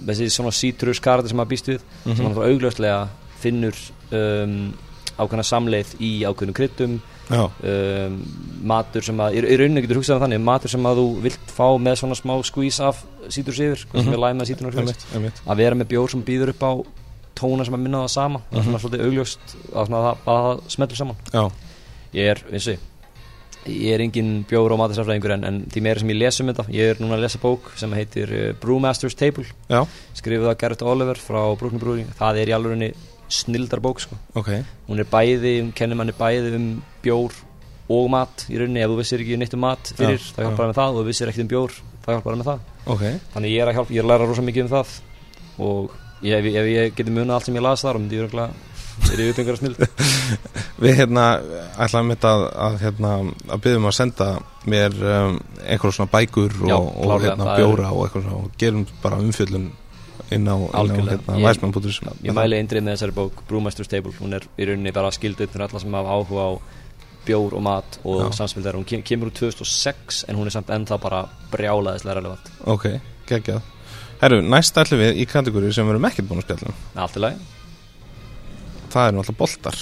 þessi 0.06 0.28
svona 0.32 0.52
sítrus 0.54 1.00
karakter 1.02 1.28
sem 1.32 1.36
maður 1.36 1.50
býst 1.52 1.68
við 1.68 1.80
Mhm. 2.04 2.16
sem 2.16 2.24
maður 2.26 2.46
augljóslega 2.48 3.08
finnur 3.42 3.74
um, 4.12 4.72
ákveðna 5.18 5.44
samleið 5.44 5.96
í 6.00 6.12
ákveðnum 6.24 6.54
kryddum. 6.56 7.00
já, 7.00 7.21
um, 7.40 8.16
matur 8.72 9.02
sem 9.06 9.16
að, 9.24 9.36
í 9.40 9.56
rauninni 9.58 9.82
getur 9.84 9.98
hugsað 10.00 10.18
um 10.18 10.24
þannig 10.26 10.42
matur 10.44 10.70
sem 10.72 10.86
að 10.90 11.00
þú 11.00 11.06
vilt 11.24 11.52
fá 11.56 11.66
með 11.80 11.96
svona 12.02 12.18
smá 12.18 12.34
skvís 12.46 12.78
af 12.84 13.02
sítrus 13.32 13.58
yfir, 13.64 13.86
hvað 13.88 14.02
sem 14.02 14.10
Mhm. 14.12 14.14
er 14.18 14.22
læma 14.26 14.46
sítrus 14.48 14.76
einmitt, 14.76 15.06
einmitt. 15.14 15.42
Að 15.46 15.56
vera 15.62 15.74
með 15.78 15.90
bjór 15.94 16.10
sem 16.10 16.22
býður 16.22 16.52
upp 16.54 16.62
á 16.62 16.72
tóna 17.34 17.64
sem 17.64 17.74
að 17.74 17.80
minna 17.82 18.04
það 18.04 18.10
sama. 18.12 18.40
Það 18.52 18.58
er 18.58 18.64
svona 18.68 18.80
svolítið 18.82 19.04
augljóst 19.08 19.54
að, 19.72 19.86
svona, 19.86 20.00
að, 20.02 20.16
að 20.26 20.40
það 20.46 20.62
smeltur 20.76 20.96
saman. 20.96 21.16
Já, 21.32 21.44
ég 22.14 22.30
er, 22.36 22.42
eins 22.52 22.66
og 22.68 22.74
ég 22.76 22.88
ég 23.62 23.92
er 23.94 24.00
engin 24.02 24.44
bjór 24.50 24.72
og 24.74 24.78
matarsafræðingur 24.80 25.30
en, 25.36 25.44
en 25.46 25.58
því 25.70 25.82
meira 25.86 26.00
sem 26.02 26.08
ég 26.10 26.16
les 26.18 26.40
um 26.42 26.48
þetta 26.50 26.64
ég 26.74 26.88
er 26.90 26.96
núna 26.98 27.14
að 27.14 27.20
lesa 27.22 27.38
bók 27.38 27.68
sem 27.78 27.92
heitir 27.94 28.32
uh, 28.34 28.52
Brewmaster's 28.58 29.14
Table. 29.14 29.44
Já, 29.70 29.84
skrifuð 30.18 30.48
af 30.50 30.56
Gerrit 30.58 30.82
Oliver 30.82 31.14
frá 31.14 31.44
Brooklyn 31.60 31.78
Brewery 31.78 32.06
það 32.18 32.40
er 32.42 32.50
í 32.50 32.56
alveg 32.56 32.96
snildar 33.32 33.82
bók 33.84 34.02
sko. 34.04 34.18
ok. 34.38 34.50
Hún 34.88 35.02
er 35.02 35.08
bæði, 35.12 35.54
um, 35.62 35.72
kennir 35.76 35.98
manni 35.98 36.14
bæði 36.18 36.54
um 36.58 36.66
bjór 37.04 37.38
og 37.92 38.10
mat 38.12 38.44
í 38.48 38.58
rauninni 38.60 38.82
ef 38.84 38.92
þú 38.92 38.98
vissir 39.00 39.24
ekki 39.24 39.38
neitt 39.40 39.56
um 39.56 39.64
mat 39.66 39.92
fyrir 39.96 40.20
Já, 40.20 40.28
það 40.36 40.46
hjálpar 40.48 40.70
með 40.70 40.78
það 40.80 40.92
og 40.92 41.00
þú 41.02 41.06
vissir 41.10 41.32
ekkert 41.32 41.44
um 41.46 41.52
bjór 41.52 41.78
það 42.04 42.16
hjálpar 42.16 42.38
með 42.40 42.50
það. 42.50 42.66
Ok, 42.94 43.06
þannig 43.34 43.54
ég 43.54 43.62
er 43.64 43.70
að 43.72 43.78
hjálpa, 43.78 43.94
ég 43.96 44.02
er 44.02 44.06
að 44.08 44.12
læra 44.12 44.28
rosa 44.30 44.44
mikið 44.46 44.66
um 44.66 44.72
það. 44.72 44.92
Og 45.62 45.96
ég, 46.22 46.36
ef, 46.38 46.52
ef 46.62 46.70
ég 46.72 46.94
geti 46.98 47.14
munið 47.14 47.34
allt 47.36 47.48
sem 47.48 47.58
ég 47.58 47.66
las 47.66 47.84
þar 47.84 48.00
myndi 48.00 48.18
ég 48.20 48.28
örgulega 48.28 48.70
er 49.12 49.20
einhverja 49.22 49.58
snild 49.58 49.80
við 50.82 50.96
hérna 50.98 51.24
ætlaðum 51.80 52.12
þetta 52.14 52.32
að, 52.32 52.44
að, 52.66 52.76
hérna, 52.82 53.12
að 53.48 53.62
byggjum 53.64 53.88
að 53.88 53.96
senda 53.96 54.28
mér 54.72 54.96
um, 55.00 55.38
einhverjum 55.64 55.96
svona 55.98 56.12
bækur 56.12 56.56
og, 56.62 56.68
Já, 56.70 56.76
og 56.78 57.24
hérna, 57.24 57.46
það 57.46 57.52
er- 57.52 57.62
bjóra 57.62 57.92
og 57.92 58.04
eitthvað 58.06 58.28
og 58.36 58.50
gerum 58.60 58.84
bara 59.02 59.20
umfjöllun 59.22 59.70
inn 60.34 60.48
á, 60.48 60.56
á 60.56 60.78
Algjörlega. 60.82 61.18
hérna, 61.22 61.38
Ég- 61.38 61.46
væsmann.is 61.48 62.00
mæli 62.34 62.58
eindrið 62.60 62.82
með 62.86 62.94
þessari 62.96 63.14
bók 63.16 63.42
Brewmaster's 63.48 63.88
Table, 63.88 64.12
hún 64.20 64.34
er 64.34 64.46
í 64.58 64.66
rauninni 64.68 64.92
bara 64.92 65.10
skilduð 65.10 65.48
fyrir 65.52 65.66
alla 65.68 65.80
sem 65.80 65.92
hafa 65.92 66.08
áhuga 66.16 66.42
á 66.48 66.52
bjór 67.26 67.52
og 67.54 67.62
mat 67.62 67.98
og 68.04 68.32
Já. 68.32 68.34
samspil 68.40 68.64
þeirra, 68.64 68.78
hún 68.80 68.86
kem, 68.86 69.02
kemur 69.02 69.30
úr 69.30 69.34
2006 69.36 70.24
en 70.28 70.36
hún 70.36 70.46
er 70.46 70.50
samt 70.50 70.66
ennþá 70.74 70.98
bara 71.00 71.28
brjálaðislega 71.52 72.14
relevant. 72.18 72.50
Ok, 72.66 72.88
geggjað. 73.28 73.62
Herru, 74.22 74.40
næst 74.42 74.74
ætlum 74.78 74.98
við 75.02 75.20
í 75.22 75.26
kategóri 75.26 75.72
sem 75.74 75.86
við 75.86 75.90
erum 75.96 76.04
ekkert 76.10 76.28
búin 76.28 76.42
að 76.42 76.46
spjalla 76.48 76.68
um. 76.68 76.74
allt 76.96 77.16
í 77.16 77.20
lagi. 77.20 77.36
Það 78.92 79.08
eru 79.08 79.16
náttúrulega 79.18 79.38
boltar. 79.38 79.78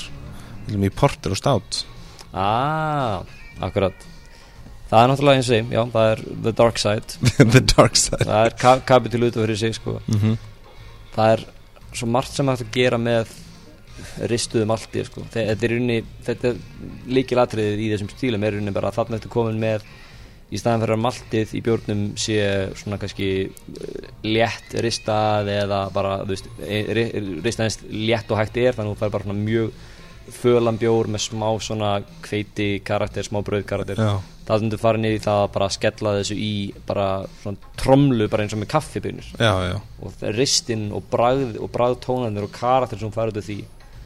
Við 0.67 0.75
erum 0.75 0.85
í 0.85 0.91
porter 0.95 1.31
og 1.35 1.37
stát 1.41 1.85
ah, 2.33 3.23
akkurat 3.61 3.95
það 4.91 5.03
er 5.05 5.11
náttúrulega 5.13 5.41
eins 5.41 5.51
og 5.51 5.57
ég, 5.57 5.71
já, 5.77 5.83
það 5.95 6.11
er 6.13 6.23
the 6.47 6.53
dark 6.63 6.79
side 6.83 7.19
The 7.55 7.63
dark 7.77 7.97
side 7.97 8.25
það 8.27 8.47
er 8.49 8.57
ka 8.65 8.73
kapitul 8.93 9.23
út 9.29 9.37
af 9.37 9.45
fyrir 9.47 9.57
sig 9.63 9.75
sko. 9.79 10.01
mm 10.07 10.19
-hmm. 10.19 10.37
það 11.15 11.33
er 11.37 11.45
svo 11.93 12.07
margt 12.07 12.33
sem 12.37 12.49
hægt 12.49 12.63
að 12.67 12.73
gera 12.75 12.99
með 12.99 13.27
ristuðum 14.31 14.71
allt 14.73 14.95
sko. 15.07 15.21
Þe- 15.33 15.47
þetta 15.51 15.65
er 15.67 15.75
unni 15.77 15.97
þetta 16.27 16.49
er 16.49 16.57
líkilatriðið 17.07 17.81
í 17.85 17.89
þessum 17.93 18.09
stílum 18.15 18.45
er 18.45 18.55
unni 18.61 18.71
bara 18.73 18.89
að 18.89 18.95
þarna 19.01 19.17
eftir 19.19 19.31
komin 19.35 19.59
með 19.61 19.83
í 20.51 20.59
staðan 20.59 20.81
fyrir 20.83 20.97
að 20.97 21.03
maltið 21.05 21.53
í 21.55 21.61
bjórnum 21.63 22.01
sé 22.19 22.39
svona 22.81 22.99
kannski 22.99 23.29
eh, 23.45 24.09
létt 24.27 24.75
ristað 24.83 25.49
eða 25.53 25.91
bara 25.95 26.17
þú 26.25 26.33
veist, 26.33 26.49
e- 26.67 26.87
ri- 26.97 27.13
ristað 27.45 27.65
eins 27.69 27.79
létt 27.91 28.31
og 28.33 28.39
hægt 28.41 28.57
er 28.57 28.75
þannig 28.75 28.91
að 28.91 28.97
þú 28.97 29.01
fær 29.05 29.11
bara 29.15 29.25
svona 29.29 29.45
mjög 29.45 29.71
fölan 30.31 30.79
bjór 30.79 31.07
með 31.11 31.21
smá 31.29 31.49
svona 31.63 31.93
hveiti 32.23 32.81
karakter, 32.85 33.23
smá 33.27 33.43
brauð 33.43 33.65
karakter 33.67 33.97
Já, 33.99 34.21
það 34.51 34.63
stundur 34.63 34.83
fara 34.83 35.01
niður 35.01 35.19
í 35.19 35.25
það 35.25 35.43
að 35.43 35.51
bara 35.57 35.69
skella 35.77 36.15
þessu 36.19 36.37
í 36.37 36.55
bara 36.89 37.09
svona 37.43 37.75
tromlu 37.81 38.29
bara 38.31 38.45
eins 38.45 38.57
og 38.57 38.63
með 38.63 38.73
kaffibunir 38.75 39.29
og 39.41 40.25
ristinn 40.37 40.89
og 40.97 41.07
bragð 41.13 41.59
og 41.61 41.71
bragðtónanir 41.75 42.47
og 42.49 42.53
karakter 42.55 43.01
sem 43.01 43.15
fær 43.15 43.33
út 43.33 43.41
af 43.41 43.47
því. 43.47 43.61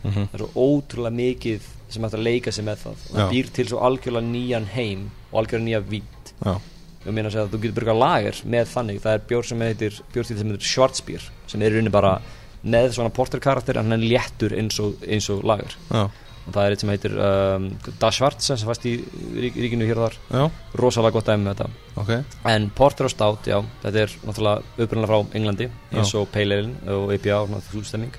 Mm 0.04 0.12
það 0.14 0.34
er 0.36 0.42
svo 0.42 0.68
ótrúlega 0.68 1.16
mikið 1.16 1.68
sem 1.88 2.04
hægt 2.04 2.16
að 2.18 2.24
leika 2.26 2.52
sig 2.52 2.64
með 2.64 2.82
það. 2.82 3.04
Og 3.08 3.16
það 3.16 3.30
býr 3.32 3.50
til 3.56 3.68
svo 3.70 3.78
algjörlega 3.86 4.30
nýjan 4.30 4.66
heim 4.74 5.10
og 5.30 5.38
algjörlega 5.40 5.68
nýja 5.68 5.80
vít 5.88 6.32
og 6.44 7.12
mér 7.12 7.26
að 7.28 7.34
segja 7.34 7.44
að 7.44 7.52
þú 7.52 7.60
getur 7.62 7.76
byrjað 7.78 8.00
lager 8.00 8.40
með 8.44 8.68
þannig. 8.74 9.00
Það 9.04 9.16
er 9.16 9.24
bjór 9.28 9.46
sem 9.48 9.64
heitir 9.64 9.98
bjórstíl 10.12 10.38
sem 10.38 10.52
heitir 10.52 10.68
Schwarzbier 10.70 11.26
sem 11.46 11.62
er 11.62 11.72
í 11.72 11.74
rauninni 11.74 11.92
bara 11.92 12.14
með 12.64 12.94
svona 12.96 13.12
porterkarakter 13.12 13.76
en 13.76 13.90
hann 13.90 13.98
er 13.98 14.06
léttur 14.08 14.54
eins 14.56 14.78
og, 14.80 14.96
eins 15.04 15.28
og 15.32 15.44
lager. 15.44 15.76
Já, 15.90 16.06
og 16.44 16.52
það 16.52 16.66
er 16.66 16.74
eitt 16.74 16.82
sem 16.82 16.92
heitir 16.92 17.14
um, 17.16 17.66
Da 18.00 18.10
Schwarze 18.12 18.56
sem 18.60 18.68
fæst 18.68 18.84
í 18.88 18.94
rík, 19.40 19.56
ríkinu 19.56 19.88
hér 19.88 20.00
og 20.00 20.06
þar. 20.10 20.18
Já, 20.28 20.44
rosalega 20.80 21.16
gott 21.16 21.30
dæmi 21.30 21.46
með 21.46 21.54
þetta. 21.62 21.90
Ok. 22.02 22.38
En 22.52 22.68
Porter 22.76 23.08
og 23.08 23.12
Stout, 23.14 23.48
já, 23.48 23.58
þetta 23.84 24.02
er 24.04 24.14
náttúrulega 24.24 24.84
upprunnilega 24.84 25.10
frá 25.12 25.36
Englandi 25.40 25.68
eins 25.94 26.14
og 26.18 26.28
Pale 26.34 26.58
Ale 26.60 26.96
og 26.98 27.14
IPA 27.16 27.38
og 27.40 27.54
þústemming 27.70 28.18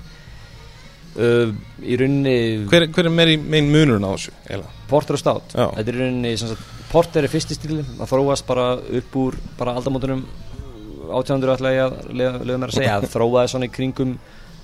uh, 1.20 1.52
Í 1.84 1.98
rauninni 2.00 2.36
Hver, 2.70 2.88
hver 2.94 3.10
er 3.10 3.14
megin 3.14 3.70
munurinn 3.70 4.06
á 4.06 4.10
þessu? 4.16 4.34
Eila? 4.50 4.72
Porter 4.90 5.18
og 5.18 5.22
Stout, 5.22 5.54
Já. 5.54 5.68
þetta 5.76 5.86
er 5.92 6.00
í 6.00 6.02
rauninni 6.02 6.34
sagt, 6.40 6.66
Porter 6.90 7.26
er 7.26 7.32
fyrsti 7.32 7.58
stíli, 7.58 7.84
það 7.98 8.10
þróast 8.14 8.46
bara 8.48 8.66
upp 9.00 9.20
úr 9.20 9.38
bara 9.58 9.76
aldamótunum 9.78 10.24
1800 11.06 11.54
ætla 11.56 11.72
ég 11.74 11.84
að 11.84 12.10
lögum 12.18 12.62
mér 12.62 12.72
að 12.72 12.78
segja 12.80 12.96
að 12.98 13.08
þróaði 13.12 13.52
svona 13.52 13.68
í 13.68 13.72
kringum 13.74 14.16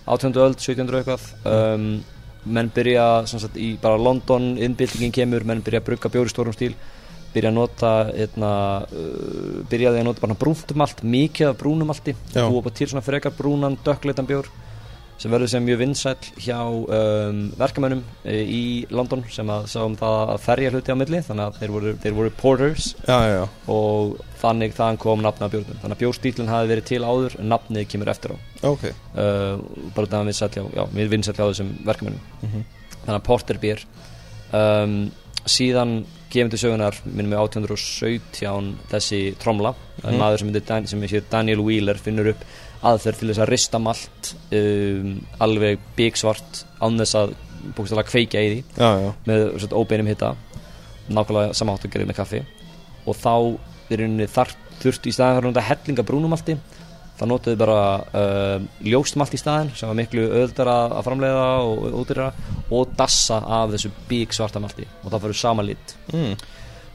1800 0.03 0.43
öld, 0.43 0.59
1700 0.59 1.01
eitthvað. 1.03 1.27
Um, 1.47 1.85
menn 2.45 2.71
byrja 2.75 3.05
sagt, 3.27 3.57
í 3.57 3.77
bara 3.83 4.01
London, 4.01 4.57
innbyltingin 4.59 5.15
kemur 5.15 5.47
menn 5.47 5.63
byrja 5.63 5.83
að 5.83 5.89
brugga 5.91 6.11
bjóri 6.13 6.33
stórum 6.33 6.57
stíl 6.57 6.75
byrja 7.33 7.53
að 7.53 7.57
nota 7.57 7.93
eitna, 8.13 8.51
uh, 8.85 9.63
byrjaði 9.71 10.03
að 10.03 10.09
nota 10.09 10.25
bara 10.25 10.39
brúntumalt 10.41 11.05
mikið 11.05 11.53
af 11.53 11.61
brúnumalti 11.63 12.17
búa 12.35 12.61
bara 12.61 12.77
til 12.77 12.91
svona 12.91 13.05
frekar 13.05 13.35
brúnan 13.37 13.79
dökkleitan 13.85 14.29
bjór 14.29 14.51
sem 15.21 15.31
verður 15.31 15.51
sem 15.53 15.63
mjög 15.65 15.79
vinsæll 15.79 16.29
hjá 16.43 16.59
um, 16.67 17.41
verkamönnum 17.61 18.01
e, 18.25 18.37
í 18.43 18.63
London 18.91 19.23
sem 19.31 19.47
að 19.55 19.69
sáum 19.71 19.95
það 20.01 20.33
að 20.35 20.41
ferja 20.43 20.71
hluti 20.73 20.95
á 20.95 20.97
milli 20.99 21.21
þannig 21.23 21.45
að 21.47 21.59
þeir 21.61 21.75
voru, 21.77 21.93
þeir 22.03 22.17
voru 22.17 22.33
porters. 22.41 22.89
Já, 23.07 23.19
já, 23.23 23.35
já, 23.37 23.45
og 23.71 24.17
þannig 24.43 24.75
þaðan 24.75 24.99
kom 25.05 25.23
nafna 25.23 25.47
af 25.47 25.53
bjórnum 25.55 25.79
þannig 25.83 25.95
að 25.97 26.03
bjórstílinn 26.03 26.51
hafi 26.51 26.73
verið 26.73 26.89
til 26.91 27.03
áður 27.07 27.37
en 27.39 27.53
nafnið 27.53 27.87
kemur 27.93 28.11
eftir 28.11 28.35
á. 28.35 28.37
Ok. 28.73 28.89
Uh, 29.15 29.63
bara 29.95 30.11
það 30.11 30.19
að 30.19 30.31
vinsæll 30.33 30.51
hjá, 30.57 30.85
vinsæll 31.15 31.37
hjá 31.39 31.45
þessum 31.47 31.73
verkamönnum. 31.87 32.27
Mhm. 32.43 32.65
þannig 33.03 33.19
að 33.19 33.25
porter 33.27 33.59
býr 33.63 33.81
um, 34.55 34.93
síðan 35.47 35.95
gefum 36.33 36.51
til 36.53 36.59
sögunar 36.63 36.97
minnum 37.05 37.33
við 37.35 37.41
1817 37.43 38.77
þessi 38.91 39.23
tromla 39.43 39.75
Mhm. 40.03 40.19
maður 40.19 40.39
sem, 40.39 40.53
heitir 40.53 40.67
Dan, 40.67 40.87
Daniel 41.31 41.61
Wheeler 41.63 41.95
finnur 41.95 42.31
upp 42.33 42.45
aðferð 42.83 43.21
til 43.21 43.31
þess 43.31 43.43
að 43.45 43.51
rista 43.53 43.81
malt 43.83 44.33
um, 44.59 45.15
alveg 45.43 45.83
byggsvart 45.99 46.63
án 46.83 46.99
þess 47.01 47.19
að 47.21 47.35
búkstala 47.77 48.05
kveikja 48.07 48.43
í 48.43 48.51
því. 48.51 48.63
Já, 48.77 48.91
já, 49.05 49.11
með 49.29 49.45
svona 49.63 49.83
óbeinum 49.83 50.11
hitta 50.11 50.33
nákvæmlega 51.13 51.57
samáttu 51.59 51.89
að 51.89 51.95
gera 51.97 52.09
með 52.11 52.19
kaffi. 52.19 52.43
Og 53.07 53.19
þá 53.19 53.35
er 53.93 54.03
rauninni 54.03 54.29
þar 54.31 54.55
þurft 54.83 55.07
í 55.07 55.15
fyrir 55.15 55.51
að 55.53 55.69
hellinga 55.69 56.07
brúnumalti 56.07 56.57
þá 57.19 57.25
notuðu 57.29 57.59
bara 57.61 57.81
uh, 58.19 58.65
ljóstmalt 58.83 59.35
í 59.37 59.39
staðin 59.39 59.71
sem 59.79 59.91
var 59.91 59.99
miklu 59.99 60.25
öðldara 60.41 60.77
að 60.97 61.05
framleiða 61.07 61.49
og 61.69 61.99
útýra 62.01 62.31
og 62.73 62.95
dassa 62.99 63.39
af 63.61 63.75
þessu 63.75 63.93
bík 64.09 64.35
svarta 64.35 64.63
malti. 64.63 64.89
Og 65.05 65.13
það 65.13 65.27
fyrir 65.27 65.43
sama 65.43 65.67
lit. 65.67 65.97
Mm. 66.11 66.35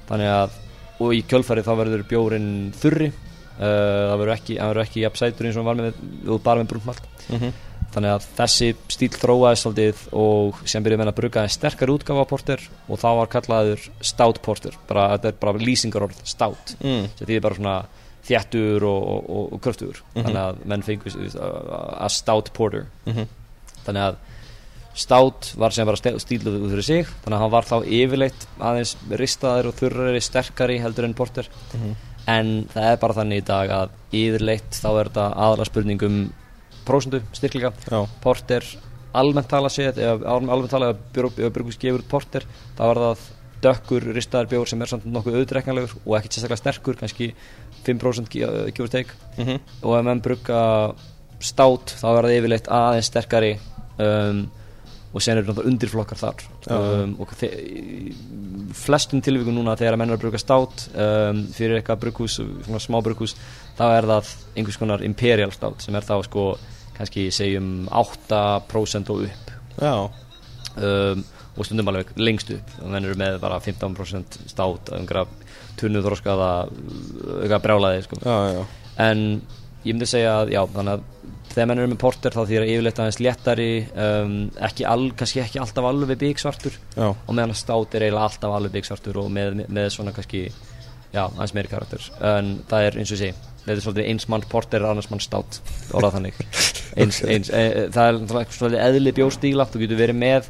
þannig 0.08 0.34
að 0.34 0.64
og 1.04 1.14
í 1.14 1.22
kjölfæri 1.30 1.64
þá 1.66 1.74
verður 1.78 2.06
bjórin 2.10 2.52
þurri 2.78 3.12
það 3.58 4.18
verður 4.22 4.34
ekki, 4.36 4.58
ekki 4.84 5.02
jafn 5.06 5.18
sætur 5.22 5.48
eins 5.50 5.58
og 5.58 5.66
var 5.66 5.76
með 5.80 5.94
og 6.30 6.44
bara 6.46 6.62
með 6.64 6.74
brúnmalt 6.76 7.08
Mm 7.30 7.54
þannig 7.88 8.12
að 8.12 8.26
þessi 8.36 8.66
stíl 8.92 9.08
þróaði 9.16 9.58
svolítið 9.62 10.00
og 10.20 10.58
sem 10.68 10.84
byrjuði 10.84 11.00
með 11.02 11.10
að 11.10 11.16
bruga 11.18 11.44
en 11.48 11.50
sterkar 11.54 11.90
útgáfa 11.94 12.26
á 12.28 12.30
porter 12.30 12.64
og 12.92 13.00
þá 13.00 13.06
var 13.16 13.30
kallaður 13.32 13.86
stout 14.04 14.42
porter. 14.44 14.76
Bara, 14.90 15.06
þetta 15.16 15.30
er 15.32 15.38
bara 15.40 15.54
lýsingarorð 15.64 16.20
stout. 16.28 16.74
Mm. 16.84 17.08
því 17.22 17.38
er 17.38 17.46
bara 17.46 17.56
svona 17.58 17.76
þjættur 18.28 18.84
og, 18.92 19.08
og, 19.32 19.54
og 19.56 19.62
kröftur 19.64 20.02
Mhm. 20.14 20.26
þannig 20.28 20.42
að 20.44 20.60
menn 20.68 20.84
fengur 20.84 21.16
að 22.04 22.12
stout 22.20 22.52
porter. 22.54 22.86
Mm 23.08 23.26
þannig 23.88 24.04
að 24.04 24.16
stout 24.94 25.54
var 25.56 25.72
sem 25.72 25.88
bara 25.88 25.98
stíluð 26.20 26.60
út 26.68 26.72
fyrir 26.76 26.84
sig. 26.84 27.06
Þannig 27.24 27.38
að 27.38 27.42
hann 27.46 27.56
var 27.56 27.64
þá 27.72 27.78
yfirleitt 27.88 28.48
aðeins 28.60 28.96
ristaður 29.24 29.70
og 29.72 29.76
þurrari, 29.80 30.22
sterkari 30.22 30.78
heldur 30.84 31.06
en 31.08 31.14
porter. 31.18 31.48
Mhm. 31.74 31.96
En 32.28 32.52
það 32.74 32.90
er 32.92 33.00
bara 33.02 33.18
þannig 33.22 33.42
í 33.42 33.48
dag 33.48 33.74
að 33.78 33.96
yfirleitt 34.18 34.82
þá 34.82 34.90
er 34.90 35.10
þetta 35.10 35.30
aðalega 35.32 35.70
spurning 35.70 36.06
um 36.08 36.20
prósendu, 36.88 37.22
styrkleika. 37.36 37.74
Já, 37.88 38.00
porter 38.24 38.68
almennt 39.18 39.50
tala 39.52 39.72
séð 39.72 40.00
almennt 40.28 40.72
tala 40.72 40.94
ef 40.94 41.02
björgus 41.16 41.80
gefur 41.82 42.04
út 42.04 42.10
porter 42.12 42.46
þá 42.78 42.84
er 42.88 43.02
það 43.04 43.26
dökkur 43.64 44.06
ristaður 44.14 44.52
bjór 44.52 44.70
sem 44.70 44.82
er 44.84 44.92
samt 44.92 45.08
nokkuð 45.10 45.40
auðdreknalegur 45.40 45.96
og 46.04 46.18
ekkert 46.20 46.36
sérstaklega 46.36 46.62
sterkur 46.62 47.00
kannski 47.00 47.32
5% 47.88 48.30
gefur 48.30 48.92
teik 48.94 49.14
mm 49.38 49.58
og 49.82 49.98
ef 49.98 50.06
menn 50.06 50.22
brugga 50.22 50.62
stát 51.40 51.96
þá 51.98 52.08
er 52.12 52.28
það 52.28 52.36
yfirleitt 52.38 52.70
aðeins 52.74 53.10
sterkari 53.12 53.52
um, 54.02 54.46
og 55.18 55.24
sen 55.24 55.40
eru 55.40 55.50
náttúrulega 55.50 55.72
undirflokkar 55.72 56.20
þar. 56.20 56.44
Um, 56.70 57.16
og 57.24 57.32
flestum 58.78 59.22
tilvíkum 59.26 59.56
núna 59.58 59.78
þegar 59.80 59.98
menn 59.98 60.12
er 60.12 60.18
að 60.18 60.24
brugga 60.26 60.42
stát 60.42 60.84
um, 60.94 61.44
fyrir 61.56 61.80
eitthvað 61.80 62.20
svona 62.30 62.82
smá 62.84 63.00
brugghús 63.02 63.34
þá 63.78 63.86
er 63.88 64.10
það 64.12 64.34
einhvers 64.54 64.80
konar 64.82 65.06
imperial 65.06 65.54
stát 65.56 65.82
sem 65.82 65.98
er 65.98 66.06
þá 66.06 66.20
sko 66.28 66.52
kannski 66.98 67.28
segjum 67.34 67.88
8% 67.94 69.12
og 69.14 69.26
upp. 69.28 69.52
Já, 69.78 69.96
um, 70.82 71.26
og 71.58 71.66
stundum 71.66 71.90
alveg 71.90 72.14
lengst 72.22 72.54
upp. 72.54 72.74
Og 72.84 72.94
menn 72.94 73.06
eru 73.06 73.18
með 73.18 73.40
bara 73.42 73.60
15% 73.64 74.42
stát 74.54 74.94
einhverja 74.98 75.26
tunnu 75.78 76.02
þroskaða 76.06 76.52
eitthvað 77.42 77.64
brjálaði 77.66 78.06
sko. 78.06 78.22
Já, 78.26 78.38
já. 78.58 78.64
en 79.08 79.24
ég 79.86 79.94
myndi 79.94 80.10
segja 80.10 80.40
að 80.42 80.54
já, 80.54 80.62
þannig 80.74 80.98
að 80.98 81.14
þegar 81.58 81.70
menn 81.72 81.82
eru 81.82 81.92
með 81.92 82.02
porter 82.04 82.36
þá 82.38 82.42
þýr 82.46 82.64
að 82.64 82.72
yfirleitt 82.76 83.02
aðeins 83.02 83.20
léttari 83.26 83.70
um, 84.06 84.38
ekki 84.70 84.86
all, 84.86 85.10
kannski 85.18 85.42
ekki 85.42 85.62
alltaf 85.64 85.90
alveg 85.90 86.22
byggsvartur. 86.22 86.80
Já. 86.94 87.08
og 87.10 87.34
meðan 87.34 87.56
að 87.56 87.62
stát 87.64 87.98
er 87.98 88.06
eiginlega 88.06 88.30
alltaf 88.30 88.58
alveg 88.60 88.78
byggsvartur 88.78 89.22
og 89.24 89.32
með, 89.34 89.64
með 89.66 89.90
svona 89.96 90.14
kannski 90.14 90.46
já, 90.48 91.24
aðeins 91.26 91.56
meiri 91.58 91.74
karakter. 91.74 92.10
En 92.30 92.58
það 92.70 92.90
er 92.90 93.00
eins 93.02 93.14
og 93.16 93.22
segi 93.24 93.34
þetta 93.68 93.76
er 93.76 93.84
svolítið 93.84 94.10
eins 94.14 94.30
mann 94.32 94.48
porter 94.48 94.86
annars 94.88 95.10
mann 95.12 95.24
stát 95.24 95.60
orðað 95.92 96.18
þannig. 96.20 96.42
Eins, 96.98 97.20
eins, 97.22 97.50
e, 97.54 97.60
e, 97.62 97.82
það 97.94 98.08
er 98.08 98.54
svolítið 98.56 98.80
eðli 98.82 99.12
bjóstíla 99.14 99.68
þú 99.70 99.82
getur 99.84 100.00
verið 100.00 100.18
með 100.18 100.48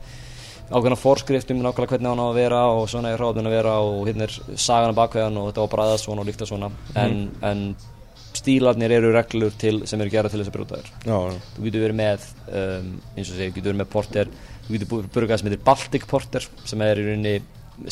ákveðna 0.67 0.97
forskrift 0.99 1.51
um 1.51 1.59
nákvæmlega 1.63 1.95
hvernig 1.95 2.11
hann 2.11 2.21
á 2.23 2.27
að 2.27 2.37
vera 2.37 2.61
og 2.75 2.85
svona 2.91 3.11
er 3.11 3.19
hráðun 3.19 3.49
að 3.49 3.55
vera 3.57 3.73
og 3.83 4.07
hérna 4.07 4.27
er 4.27 4.35
sagan 4.59 4.93
að 4.93 4.99
bakveðan 4.99 5.39
og 5.41 5.49
þetta 5.49 5.65
á 5.65 5.71
bara 5.73 5.87
aðeins 5.87 6.05
svona 6.05 6.23
og 6.23 6.29
líkta 6.29 6.47
svona. 6.47 6.69
En, 6.99 7.17
en 7.47 7.63
stílarnir 8.37 8.93
eru 8.97 9.11
reglur 9.15 9.55
til, 9.59 9.81
sem 9.89 10.01
eru 10.03 10.13
gerað 10.13 10.35
til 10.35 10.41
þess 10.41 10.51
að 10.51 10.57
brjóta 10.57 10.81
þér 10.81 10.91
þú 11.55 11.67
getur 11.67 11.85
verið 11.87 11.99
með 12.01 12.27
um, 12.47 12.91
eins 13.15 13.31
og 13.31 13.33
segja, 13.33 13.51
þú 13.51 13.57
getur 13.57 13.71
verið 13.71 13.81
með 13.83 13.91
porter 13.93 14.33
þú 14.67 14.75
getur 14.75 15.11
burgað 15.15 15.41
sem 15.41 15.49
heitir 15.49 15.63
Baltic 15.67 16.09
Porter 16.09 16.49
sem 16.67 16.83
er 16.85 17.01
í 17.01 17.07
rauninni 17.07 17.35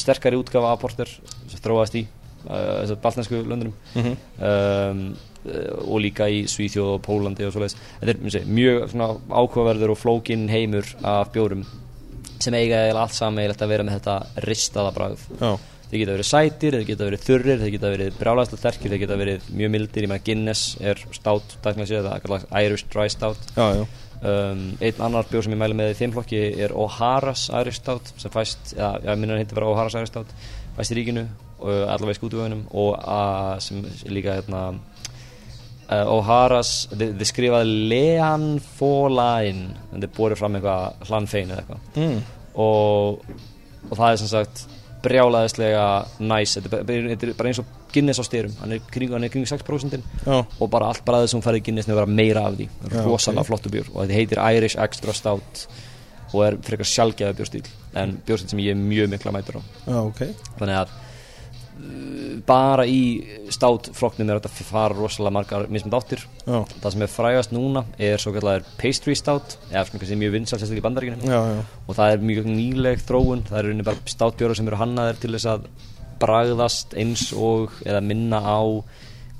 sterkari 0.02 0.40
útgafa 0.40 0.74
af 0.74 0.82
porter 0.82 1.12
sem 1.52 1.62
þróast 1.62 1.98
í 2.00 2.06
uh, 2.50 2.82
þessar 2.82 3.00
baltnesku 3.04 3.42
löndunum. 3.46 3.74
Mm 3.96 4.12
um, 4.50 5.08
uh, 5.46 5.72
og 5.86 6.02
líka 6.02 6.28
í 6.32 6.46
Svíþjóð 6.50 6.96
og 6.96 7.02
Pólandi 7.06 7.46
og 7.46 7.54
svoleiðis. 7.54 7.78
Þetta 8.02 8.14
er 8.16 8.34
segi, 8.34 8.52
mjög 8.58 8.88
svona 8.92 9.10
ákveðverður 9.30 9.94
og 9.94 10.00
flókin 10.02 10.48
heimur 10.50 10.90
af 11.06 11.30
bjórum 11.36 11.66
sem 12.42 12.54
eiga 12.58 12.82
allt 12.92 13.14
saman 13.16 13.54
að 13.54 13.70
vera 13.70 13.86
með 13.86 14.00
þetta 14.00 14.46
ristaða 14.46 14.94
bragð. 14.96 15.28
Já. 15.40 15.52
Þeir 15.90 16.00
geta 16.02 16.16
verið 16.16 16.28
sætir, 16.30 16.76
þeir 16.80 16.88
geta 16.90 17.08
verið 17.10 17.26
þurrir 17.28 17.60
þeir 17.62 17.74
geta 17.76 17.92
verið 17.94 18.18
brjálæðslega 18.20 18.62
sterkir, 18.64 18.94
þeir 18.96 19.02
geta 19.04 19.18
verið 19.22 19.50
mjög 19.60 19.72
mildir, 19.76 20.06
ég 20.08 20.12
meina 20.12 20.26
Guinness 20.26 20.64
er 20.82 21.04
stát 21.16 21.56
dækna 21.66 21.86
sér, 21.90 22.04
það 22.08 22.42
er 22.42 22.66
Irish 22.66 22.88
Dry 22.94 23.08
Stout 23.14 23.46
já, 23.56 23.68
já. 23.80 23.86
um, 24.26 24.64
einn 24.82 25.02
annar 25.08 25.30
bjór 25.30 25.46
sem 25.46 25.56
ég 25.56 25.62
mæli 25.62 25.78
með 25.78 25.94
í 25.94 25.98
þeim 26.02 26.16
flokki 26.18 26.42
er 26.66 26.74
O'Hara's 26.74 27.48
Irish 27.62 27.80
Stout 27.84 28.12
sem 28.18 28.34
fæst, 28.34 28.74
já, 28.78 28.90
ég 29.06 29.20
minna 29.22 29.38
hann 29.38 29.44
heitir 29.46 29.60
bara 29.60 29.70
O'Hara's 29.74 29.98
Irish 30.00 30.14
Stout 30.14 30.34
fæst 30.76 30.92
í 30.96 31.00
ríkinu 31.00 31.28
og 31.66 31.72
allavega 31.88 32.18
í 32.18 32.20
skútuvögunum 32.20 32.66
og 32.76 32.96
uh, 33.00 33.56
sem 33.64 33.80
líka 34.12 34.36
hérna 34.40 34.64
uh, 35.90 36.16
O'Hara's, 36.18 36.74
þið, 36.92 37.24
skrifaði 37.30 37.78
Lean 37.92 38.48
Folain 38.76 39.62
en 39.94 40.04
þið 40.04 40.12
borið 40.18 40.42
fram 40.42 40.58
eitthvað 40.60 41.10
hlanfein 41.10 41.54
eða 41.54 41.64
eitthvað 41.64 42.02
Mm. 42.02 42.18
og, 42.60 43.22
og 43.90 43.94
það 44.00 44.10
er 44.12 44.20
sem 44.22 44.32
sagt 44.32 44.66
brjálaðislega 45.06 45.86
næs 46.20 46.56
þetta 46.58 46.66
er 46.66 46.72
bara- 46.74 47.10
þetta 47.16 47.28
er 47.30 47.34
bara 47.40 47.50
eins 47.52 47.60
og 47.64 47.66
Guinness 47.96 48.20
á 48.20 48.24
styrum. 48.28 48.52
Hann 48.60 48.72
er 48.76 48.80
kring, 48.92 49.12
hann 49.14 49.24
er 49.24 49.30
kring 49.30 49.46
6% 49.48 50.02
já. 50.26 50.46
og 50.60 50.70
bara 50.70 50.90
allt 50.92 51.06
bræðið 51.06 51.30
sem 51.32 51.42
færði 51.42 51.64
Guinness 51.64 51.88
nefnir 51.88 51.96
að 51.96 52.02
vera 52.04 52.16
meira 52.20 52.46
af 52.50 52.56
því. 52.58 52.68
Rosalega 53.06 53.42
ok. 53.42 53.48
flottu 53.48 53.70
bjór. 53.72 53.88
Og 53.96 54.04
þetta 54.04 54.18
heitir 54.20 54.42
Irish 54.58 54.78
Extra 54.82 55.14
Stout. 55.14 55.68
Og 56.34 56.42
er 56.44 56.58
frekar 56.58 56.84
sjálfgæða 56.90 57.36
bjórstíl 57.38 57.64
en 57.96 58.18
bjórstíl 58.28 58.50
sem 58.50 58.60
ég 58.60 58.72
er 58.72 58.76
mjög 58.76 59.10
mikla 59.14 59.32
mætur 59.32 59.62
á. 59.62 59.62
Já, 59.88 60.00
ok. 60.08 60.22
Þannig 60.60 60.80
að 60.82 60.90
bara 62.46 62.86
í 62.88 63.02
státflokknum 63.54 64.30
er 64.30 64.40
þetta 64.40 64.52
að 64.52 64.70
fara 64.70 64.98
rosalega 64.98 65.34
margar 65.34 65.68
mismund 65.72 65.98
áttir. 65.98 66.24
Já, 66.46 66.60
það 66.82 66.96
sem 66.96 67.06
er 67.06 67.12
frægast 67.12 67.56
núna 67.56 67.86
er 67.98 68.22
svo 68.22 68.34
kallar 68.36 68.66
pastry 68.80 69.16
stout 69.18 69.58
eða 69.72 69.86
svona 69.88 70.04
kannski 70.04 70.20
mjög 70.22 70.36
vinsal 70.38 70.60
sérstaklega 70.60 70.84
í 70.84 70.86
bandaríkinu 70.86 71.32
já, 71.32 71.40
já. 71.56 71.62
og 71.86 71.98
það 71.98 72.14
er 72.14 72.26
mjög 72.32 72.50
nýleg 72.52 73.06
þróun 73.06 73.46
það 73.50 73.60
er 73.60 73.70
rauninni 73.70 73.88
bara 73.88 74.16
státbjórar 74.16 74.60
sem 74.60 74.70
eru 74.70 74.82
hannaðir 74.82 75.22
til 75.22 75.34
þess 75.36 75.52
að 75.56 75.70
bragðast 76.22 76.96
eins 77.00 77.30
og 77.34 77.80
eða 77.86 78.04
minna 78.06 78.42
á 78.46 78.62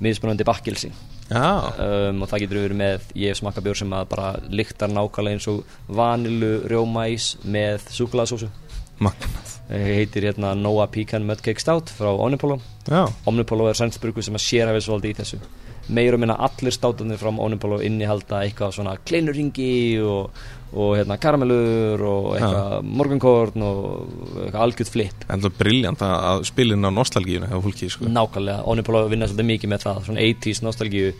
miðspunandi 0.02 0.46
bakkilsi. 0.46 0.90
Um, 1.26 2.20
og 2.22 2.28
það 2.30 2.44
getur 2.44 2.60
verið 2.62 2.78
með 2.78 3.06
ég 3.18 3.32
hef 3.32 3.40
smakka 3.40 3.62
bjór 3.64 3.78
sem 3.80 3.94
bara 4.10 4.36
lyktar 4.46 4.92
nákvæmlega 4.92 5.38
eins 5.38 5.48
og 5.50 5.64
vanilu 5.90 6.52
rjómæs 6.70 7.32
með 7.42 7.88
súkulæðsósu 7.96 8.50
magnað. 9.02 9.52
Heitir 9.66 10.28
hérna 10.28 10.54
Noah 10.54 10.86
Pecan 10.94 11.24
Mudcake 11.26 11.58
Stout 11.60 11.90
frá 11.90 12.12
Omnipolo. 12.14 12.60
Já, 12.86 13.04
Omnipolo 13.26 13.66
er 13.68 13.74
sænsburgu 13.78 14.22
sem 14.22 14.36
að 14.38 14.44
sér 14.46 14.70
við 14.76 14.84
svolítið 14.86 15.10
í 15.10 15.16
þessu. 15.20 15.40
Meir 15.88 16.14
og 16.16 16.18
minna 16.22 16.34
allir 16.42 16.74
státarnir 16.74 17.18
frá 17.18 17.30
Omnipolo 17.30 17.80
innihalda 17.82 18.40
eitthvað 18.46 18.72
svona 18.74 18.96
kleinurringi 19.06 19.98
og, 20.02 20.30
og 20.74 20.96
hérna 20.98 21.14
karamellur 21.22 22.02
og 22.02 22.24
eitthvað 22.38 22.88
morgunkorn 23.02 23.62
og 23.62 23.84
eitthvað 24.46 24.64
algjörð 24.66 24.90
flip. 24.94 25.26
En 25.30 25.42
það 25.42 25.50
er 25.52 25.58
briljant 25.60 26.02
að- 26.06 26.44
spilin 26.50 26.86
á 26.86 26.90
nostalgíuna 26.90 27.50
hjá 27.50 27.58
fólki, 27.62 27.90
sko. 27.90 28.06
Nákvæmlega, 28.10 28.64
Omnipolo 28.66 29.04
vinna 29.10 29.26
svolítið 29.30 29.50
mikið 29.52 29.72
með 29.74 29.86
það. 29.86 30.02
Svona 30.08 30.26
80s 30.26 30.62
nostalgíu 30.66 31.12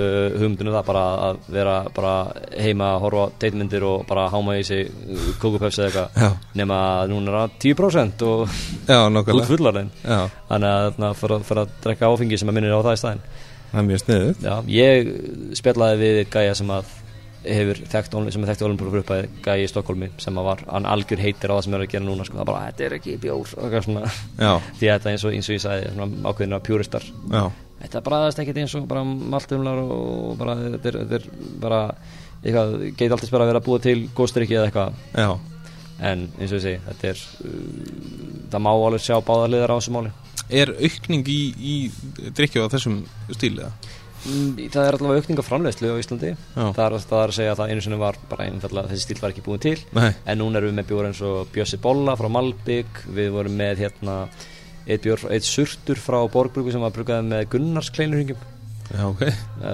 uh, 0.00 0.38
hugmyndinu 0.40 0.72
það 0.74 0.86
bara 0.90 1.04
að 1.28 1.42
vera 1.56 1.74
bara 1.96 2.14
heima 2.56 2.92
að 2.94 3.02
horfa 3.04 3.26
teitmyndir 3.42 3.86
og 3.88 4.06
bara 4.08 4.28
háma 4.32 4.56
í 4.58 4.64
sig 4.66 4.88
kókupöfs 5.42 5.80
eða 5.82 5.90
eitthvað. 5.90 6.38
Nema 6.60 6.80
núna 7.10 7.32
er 7.34 7.38
það 7.40 7.58
10% 7.66 8.26
og 8.30 8.56
út 9.36 9.50
fullarinn 9.50 9.92
þannig 10.06 10.72
að 10.72 11.20
fyrir, 11.20 11.46
fyrir 11.50 11.62
að 11.64 11.76
drekka 11.84 12.10
áfengi 12.10 12.40
sem 12.40 12.50
að 12.50 12.58
minnir 12.58 12.74
á 12.76 12.80
það 12.80 12.96
í 12.96 13.02
staðinn. 13.04 13.28
Það 13.70 13.80
er 13.80 13.86
mjög 13.86 14.00
sniðið 14.02 14.42
Já, 14.48 14.54
ég 14.74 15.12
spjallaði 15.60 16.00
við 16.00 16.24
gæja 16.32 16.56
sem 16.58 16.72
að 16.74 16.96
hefur 17.40 17.78
þekkt, 17.88 18.16
sem 18.34 18.42
er 18.44 18.50
þekkt 18.50 18.64
fyrir 18.66 19.00
upphæði 19.00 19.28
gæja 19.44 19.64
í 19.64 19.68
Stokkólmi 19.70 20.10
sem 20.20 20.36
að 20.40 20.48
var, 20.50 20.62
hann 20.68 20.88
algjör 20.90 21.22
heitir 21.24 21.52
á 21.52 21.56
það 21.56 21.62
sem 21.64 21.76
er 21.78 21.84
að 21.86 21.92
gera 21.94 22.04
núna 22.04 22.26
sko, 22.28 22.36
það 22.40 22.48
bara, 22.50 22.64
þetta 22.68 22.84
er 22.86 22.96
ekki 22.98 23.14
bjór 23.22 23.54
svona, 23.86 24.02
því 24.36 24.90
að 24.90 24.98
þetta 24.98 25.14
eins 25.14 25.24
og, 25.24 25.36
eins 25.38 25.48
og 25.48 25.56
ég 25.56 25.62
sagði 25.64 25.94
svona 25.94 26.28
ákveðina 26.28 26.60
pjúristar 26.66 27.06
þetta 27.80 28.02
bræðast 28.06 28.42
ekkert 28.42 28.60
eins 28.62 28.74
og 28.78 28.88
bara 28.90 29.04
maltumlar 29.04 29.80
og 29.84 30.34
bara, 30.40 30.56
þetta 30.76 30.92
er, 30.92 30.98
þetta 31.04 31.20
er 31.20 31.54
bara 31.62 31.80
eitthvað, 32.40 32.74
geit 32.96 33.12
alltaf 33.12 33.32
bara 33.34 33.46
að 33.46 33.52
vera 33.54 33.64
búa 33.64 33.80
til 33.84 33.98
góðstrykki 34.16 34.56
eða 34.58 34.68
eitthvað. 34.70 35.00
Já. 35.16 35.30
En 36.10 36.26
eins 36.40 36.52
og 36.56 36.62
segi, 36.64 36.80
þetta 36.86 37.08
er 37.10 37.22
uh, 37.44 37.54
það 38.52 38.62
má 38.64 38.70
alveg 38.72 39.04
sjá 39.04 39.16
báðar 39.24 39.52
liðar 39.52 39.74
á 39.76 39.78
þessu 39.78 39.96
máli. 39.96 40.12
Er 40.50 40.72
aukning 40.80 41.28
í, 41.30 41.40
í 41.60 41.74
drikkju 42.36 42.64
á 42.64 42.72
þessum 42.72 43.02
stíli? 43.36 43.66
Mm, 44.20 44.56
Það 44.72 44.86
er 44.86 44.96
allavega 44.96 45.22
aukning 45.22 45.40
á 45.40 45.44
framleiðslu 45.44 45.92
á 45.92 46.00
Íslandi. 46.00 46.30
Það 46.56 46.80
er, 46.84 46.96
það 47.08 47.20
er 47.22 47.30
að 47.32 47.36
segja 47.36 47.52
að 47.54 47.60
það 47.60 47.70
einu 47.72 47.84
sinni 47.84 47.98
var 48.00 48.18
bara 48.28 48.46
einfallega 48.48 48.90
þessi 48.90 49.06
stíl 49.06 49.20
var 49.22 49.32
ekki 49.32 49.44
búin 49.46 49.62
til. 49.64 49.76
Nei, 49.96 50.10
en 50.24 50.40
núna 50.40 50.60
erum 50.60 50.72
við 50.72 50.78
með 50.80 50.88
bjór 50.90 51.08
eins 51.08 51.20
og 51.24 51.52
Bjössi 51.54 51.80
Bolla 51.80 52.16
frá 52.20 52.28
Malbygg 52.32 53.04
við 53.16 53.30
vorum 53.36 53.56
með 53.60 53.84
hérna 53.86 54.16
eitt, 54.86 55.04
bjór, 55.04 55.26
eitt 55.34 55.46
surtur 55.46 56.00
frá 56.00 56.18
Borgbrugu 56.32 56.72
sem 56.74 56.82
var 56.84 56.94
brugaði 56.94 57.28
með 57.28 57.46
Gunnars 57.54 57.92
kleinurhingjum 57.94 58.42
já, 58.90 59.04
ok. 59.06 59.24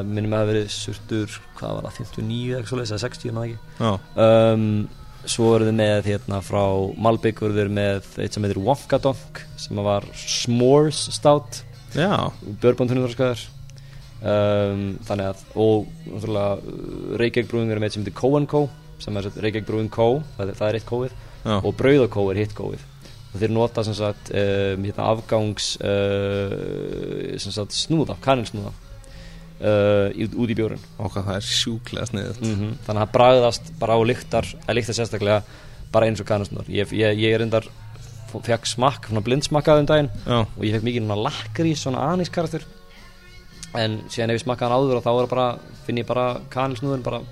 Minnum 0.05 0.37
að 0.37 0.43
það 0.43 0.53
verið 0.53 0.71
surtur 0.75 1.41
hvað 1.57 1.75
var 1.79 1.89
það, 1.89 1.99
59 2.03 2.39
eða 2.47 2.61
eitthvað 2.61 2.73
svoleiðis, 2.73 2.95
eða 2.95 3.05
60 3.07 3.37
maður 3.37 3.51
ekki. 3.51 3.59
Já, 3.81 3.91
um, 4.27 4.69
svo 5.27 5.51
vorum 5.51 5.71
við 5.71 5.79
með 5.81 6.09
hérna 6.13 6.41
frá 6.47 6.63
Malbygg 7.07 7.43
vorum 7.43 7.59
við 7.59 7.75
með 7.81 8.11
eitt 8.23 8.37
sem 8.37 8.47
heitir 8.47 8.63
Wonka 8.63 9.01
Donk 9.03 9.43
sem 9.59 9.85
var 9.89 10.07
S'mores 10.15 11.03
Stout. 11.17 11.63
Já, 11.97 12.13
björbantunum 12.63 13.07
þorskaðar 13.07 13.47
um, 14.23 14.83
þannig 15.07 15.31
að 15.31 15.45
og 15.61 15.87
náttúrulega 16.11 16.59
uh, 16.59 17.15
Reykjavík 17.21 17.51
brúin 17.51 17.73
er 17.73 17.81
með 17.83 17.97
sem 17.97 18.05
heitir 18.07 18.69
sem 18.97 19.17
er 19.17 19.25
sem 19.25 19.31
sagt 19.31 19.41
Reykjavík 19.45 19.69
brúin 19.69 19.91
Co 19.93 20.09
það 20.37 20.51
er, 20.51 20.59
það 20.61 20.69
er 20.69 20.79
eitt 20.79 20.89
kóið 20.89 21.17
Já. 21.47 21.57
og 21.61 21.75
Brauðakó 21.79 22.25
er 22.33 22.41
hitt 22.41 22.55
kóið 22.57 22.85
og 23.37 23.43
þeir 23.43 23.55
nota 23.55 23.85
sem 23.85 23.97
sagt 23.99 24.33
um, 24.33 24.89
hérna, 24.89 25.11
afgangs 25.13 25.69
uh, 25.85 27.37
sem 27.43 27.55
sagt 27.55 27.77
snúða, 27.77 28.17
kanilsnúða 28.25 28.73
uh, 29.61 30.09
út 30.17 30.51
í 30.51 30.57
bjórun 30.57 30.83
hvað 30.97 31.21
það 31.21 31.37
er 31.37 31.47
sjúklega 31.51 32.11
sniðið 32.11 32.43
mm 32.43 32.75
þannig 32.87 32.97
að 32.97 33.05
það 33.05 33.15
bragðast 33.19 33.73
bara 33.81 33.97
á 33.97 34.01
lyktar 34.09 34.53
að 34.65 34.79
lykta 34.81 34.97
sérstaklega 34.97 35.41
bara 35.93 36.09
eins 36.11 36.23
og 36.23 36.29
kanilsnúðar. 36.29 36.71
Ég, 36.73 36.93
ég, 36.97 37.21
ég 37.25 37.35
er 37.37 37.45
endar 37.47 37.69
fekk 38.37 38.67
smakk, 38.69 39.07
svona 39.09 39.23
blindsmakkaði 39.25 39.83
um 39.83 39.89
daginn 39.89 40.09
Já, 40.27 40.41
og 40.45 40.65
ég 40.67 40.75
fekk 40.75 40.85
mikið 40.85 41.05
svona 41.07 41.17
lakrís, 41.25 41.83
svona 41.83 42.03
anískarakter. 42.13 42.67
En 43.77 44.01
síðan 44.13 44.35
ef 44.35 44.41
ég 44.41 44.45
smakkaði 44.45 44.69
hann 44.69 44.83
áður 44.83 44.99
og 44.99 45.07
þá 45.07 45.31
bara, 45.31 45.47
finn 45.87 46.01
ég 46.03 46.09
bara 46.09 46.27
kanilsnúðin 46.53 47.05
bara, 47.07 47.23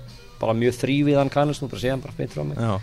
bara 0.41 0.55
mjög 0.57 0.79
þrýviðan 0.79 1.33
kanilsnúð 1.33 1.75
bara 1.75 1.83
sé 1.83 1.93
hann 1.93 2.01
bara 2.01 2.17
beint 2.17 2.33
frá 2.33 2.43
mig 2.47 2.57
já, 2.57 2.73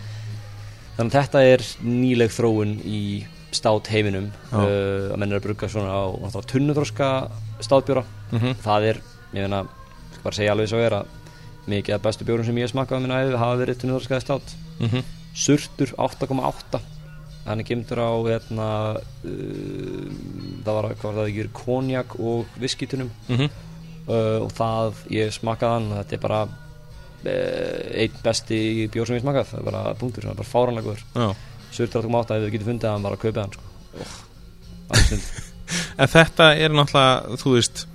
þannig 0.97 1.09
að 1.09 1.17
þetta 1.17 1.43
er 1.51 1.65
nýleg 1.83 2.33
þróun 2.33 2.75
í 2.85 3.01
stát 3.53 3.89
heiminum. 3.93 4.31
Uh, 4.51 5.13
að 5.13 5.17
menn 5.21 5.33
er 5.33 5.39
að 5.39 5.47
brugga 5.47 5.69
svona 5.69 5.93
á 5.93 6.39
tunnuþróska 6.49 7.09
státbjóra. 7.63 8.05
Mhm, 8.31 8.55
það 8.63 8.87
er, 8.91 9.01
ég 9.33 9.45
meina, 9.45 9.63
ég 9.65 10.15
skal 10.15 10.25
bara 10.25 10.39
segja 10.39 10.55
alveg 10.55 10.71
svo 10.71 10.81
er 10.81 10.97
að 11.01 11.19
mikið 11.69 11.95
af 11.95 12.01
bestu 12.03 12.25
bjórum 12.27 12.45
sem 12.45 12.57
ég 12.59 12.67
hef 12.67 12.73
smakkað 12.73 12.99
á 12.99 13.03
minna 13.03 13.21
æfi 13.21 13.37
hafa 13.39 13.61
verið 13.61 13.83
tunnuþróskaði 13.83 14.25
stát. 14.25 14.57
Mhm. 14.79 15.05
Surtur 15.33 15.93
8,8 15.97 16.81
hann 17.43 17.59
er 17.59 17.67
gemdur 17.67 17.99
á 17.99 18.11
hérna, 18.23 18.67
uh, 19.27 20.03
það 20.63 20.75
var 20.77 20.89
hvað 20.95 21.07
var 21.09 21.17
það 21.17 21.31
ekki 21.31 21.47
konjak 21.57 22.15
og 22.19 22.59
viskitunum 22.61 23.09
mhm, 23.27 23.49
uh, 24.07 24.39
og 24.45 24.53
það 24.55 25.01
ég 25.11 25.33
smakkaði 25.35 25.73
hann 25.75 25.89
þetta 25.97 26.17
er 26.17 26.23
bara 26.23 26.41
einn 27.25 28.19
besti 28.23 28.59
bjór 28.93 29.07
sem 29.07 29.17
ég 29.17 29.23
smakað. 29.23 29.49
Það 29.51 29.59
er 29.59 29.67
bara 29.69 29.95
punktur, 29.99 30.27
það 30.27 30.33
er 30.33 30.41
bara 30.41 30.51
fáranlegur 30.51 31.03
Já. 31.13 31.29
Surtur 31.73 32.05
8,8 32.09 32.35
ef 32.37 32.43
við 32.43 32.53
getum 32.57 32.69
fundið 32.73 32.91
hann 32.91 33.07
bara 33.07 33.17
að 33.17 33.23
kaupa 33.23 33.45
hann 33.45 33.55
sko. 33.55 33.65
oh, 34.03 34.13
En 36.03 36.09
þetta 36.11 36.53
er 36.59 36.73
náttúrulega, 36.75 37.39
þú 37.41 37.53
veist 37.55 37.85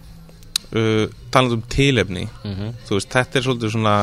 uh, 0.72 1.05
talandi 1.30 1.59
um 1.59 1.62
tilefni 1.70 2.24
mm 2.26 2.55
-hmm. 2.55 2.72
veist, 2.90 3.10
þetta 3.12 3.38
er 3.38 3.44
svolítið 3.46 3.70
svona 3.70 3.96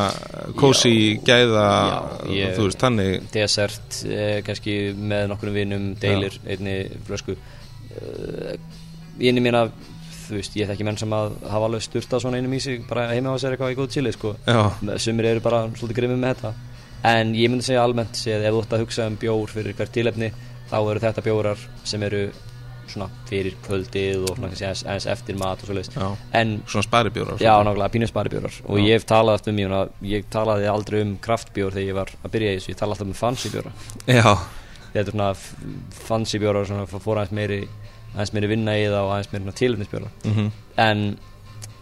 kósi 0.55 1.19
gæða 1.25 1.65
Já, 1.65 2.29
ég- 2.29 2.57
veist, 2.59 2.79
þannig. 2.79 3.31
Desert, 3.33 4.05
eh, 4.05 4.43
kannski 4.43 4.93
með 4.93 5.27
nokkur 5.27 5.51
vinum 5.51 5.95
deilir 5.95 6.39
einni 6.47 6.89
flösku. 7.07 7.35
Uh, 7.95 8.55
inni 9.19 9.39
mín 9.41 9.55
að 9.55 9.71
þú 10.29 10.39
veist, 10.39 10.55
ég 10.59 10.69
þekki 10.71 10.87
menn 10.87 10.97
sem 11.01 11.13
að 11.15 11.35
hafa 11.51 11.69
alveg 11.69 11.85
styrtað 11.85 12.23
svona 12.23 12.39
einum 12.41 12.55
í 12.55 12.61
sig, 12.63 12.81
bara 12.89 13.07
heima 13.11 13.33
á 13.33 13.41
sér 13.41 13.55
eitthvað 13.55 13.75
í 13.75 13.77
góð 13.79 13.91
chili 13.95 14.15
sko. 14.15 14.35
sumir 14.97 15.29
eru 15.31 15.45
bara 15.45 15.65
svolítið 15.75 16.01
grimmið 16.01 16.21
með 16.23 16.35
þetta. 16.35 16.53
En 17.05 17.35
ég 17.37 17.51
myndi 17.51 17.67
segja 17.67 17.85
almennt 17.85 18.17
séð 18.17 18.47
ef 18.47 18.55
þú 18.55 18.65
ætti 18.65 18.77
að 18.77 18.83
hugsa 18.85 19.07
um 19.09 19.17
bjór 19.21 19.53
fyrir 19.53 19.77
hvert 19.77 19.93
tilefni 19.93 20.31
þá 20.71 20.77
eru 20.81 21.01
þetta 21.03 21.23
bjórar 21.25 21.65
sem 21.85 22.03
eru 22.07 22.25
svona 22.89 23.07
fyrir 23.29 23.55
kvöldið 23.65 24.25
og 24.29 24.37
svona 24.37 24.51
aðeins 24.53 25.07
eftir 25.09 25.37
mat 25.39 25.63
og 25.65 25.79
já, 25.81 26.09
en 26.37 26.51
svona 26.69 26.85
sparibjórar 26.85 27.41
Já, 27.41 27.53
nákvæmlega, 27.65 27.89
pínu 27.95 28.09
sparibjórar. 28.09 28.59
Og 28.65 28.79
Já. 28.79 28.85
ég 28.85 28.99
hef 28.99 29.07
talað 29.09 29.39
aftur 29.39 29.53
um, 29.53 29.59
ég, 29.59 29.95
ég 30.11 30.27
talaði 30.31 30.69
aldrei 30.69 31.01
um 31.01 31.15
kraftbjór 31.21 31.73
þegar 31.73 31.87
ég 31.87 31.97
var 31.97 32.13
að 32.21 32.35
byrja 32.35 32.53
í 32.53 32.59
þessu, 32.59 32.71
ég 32.71 32.79
talaði 32.81 32.95
alltaf 32.95 33.07
um 33.07 33.19
fancy 33.21 33.53
bjóra. 33.53 33.73
Þetta 34.95 35.01
er 35.01 35.11
svona 35.11 35.31
fancy 36.05 36.39
bjórar 36.39 36.69
svona 36.69 36.85
fór 36.87 37.19
aðeins 37.19 37.35
meiri 37.35 37.61
aðeins 38.15 38.33
meiri 38.35 38.51
vinna 38.51 38.75
í 38.79 38.85
það 38.87 39.01
og 39.03 39.15
aðeins 39.15 39.31
meiri 39.33 39.57
tilefnisbjórar 39.61 40.27
mhm, 40.31 40.51
en 40.81 41.07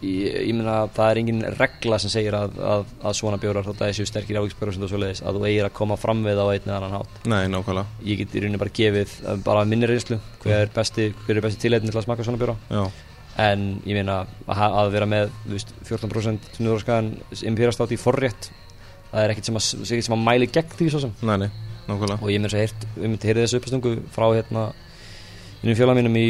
ég, 0.04 0.36
ég 0.48 0.56
meina 0.56 0.76
það 0.94 1.10
er 1.10 1.20
engin 1.20 1.42
regla 1.58 1.98
sem 2.02 2.12
segir 2.12 2.36
að, 2.36 2.58
að, 2.58 2.84
að 3.06 3.16
svona 3.18 3.38
bjórar 3.42 3.66
þótt 3.66 3.82
að 3.82 3.90
þessu 3.92 4.08
sterkir 4.08 4.40
ávíksbjórar 4.40 4.78
og 4.78 4.92
svoleiðis 4.92 5.22
að 5.24 5.38
þú 5.38 5.46
eigir 5.48 5.68
að 5.68 5.74
koma 5.78 5.98
fram 6.00 6.22
við 6.26 6.40
á 6.40 6.46
einn 6.46 6.68
eða 6.68 6.76
annan 6.80 6.94
hátt. 6.98 7.18
Nei, 7.30 7.42
nákvæmlega. 7.52 8.02
Ég 8.08 8.20
get 8.20 8.34
í 8.34 8.44
rauninni 8.44 8.60
bara 8.60 8.74
gefið 8.80 9.16
uh, 9.22 9.36
bara 9.46 9.64
minni 9.68 9.88
reynslu 9.90 10.20
hver 10.44 10.66
er 10.66 10.72
besti, 10.74 11.10
besti 11.28 11.62
tilefni 11.64 11.92
til 11.92 12.00
að 12.00 12.06
smaka 12.06 12.26
svona 12.26 12.40
bjóra. 12.40 12.56
Já, 12.68 12.84
en 13.44 13.66
ég 13.82 13.98
meina 13.98 14.20
að, 14.46 14.64
að 14.66 14.92
vera 14.94 15.10
með 15.10 15.32
veist, 15.50 15.74
14% 15.88 16.60
nýðorskaðan 16.60 17.14
impérastátt 17.50 17.94
í 17.94 18.00
forrétt 18.00 18.50
það 19.10 19.22
er 19.24 19.34
ekkert 19.34 19.50
sem 19.50 19.60
sem 20.02 20.16
að 20.16 20.24
mæli 20.26 20.50
gegn 20.50 20.74
því 20.78 20.90
svo 20.92 21.04
sem. 21.06 21.14
Nei, 21.26 21.36
nei, 21.44 21.50
nákvæmlega. 21.88 22.20
Og 22.20 22.32
ég 22.32 22.44
þess 22.44 22.58
að 22.58 22.64
heyrt, 22.64 22.88
myndi 22.98 23.30
heyrið 23.30 23.46
þessu 23.46 23.60
uppastungu 23.60 23.94
frá 24.14 24.26
hérna 24.32 24.64
innum 25.64 25.78
fjöla 25.78 25.96
mínum 25.96 26.16
í, 26.20 26.24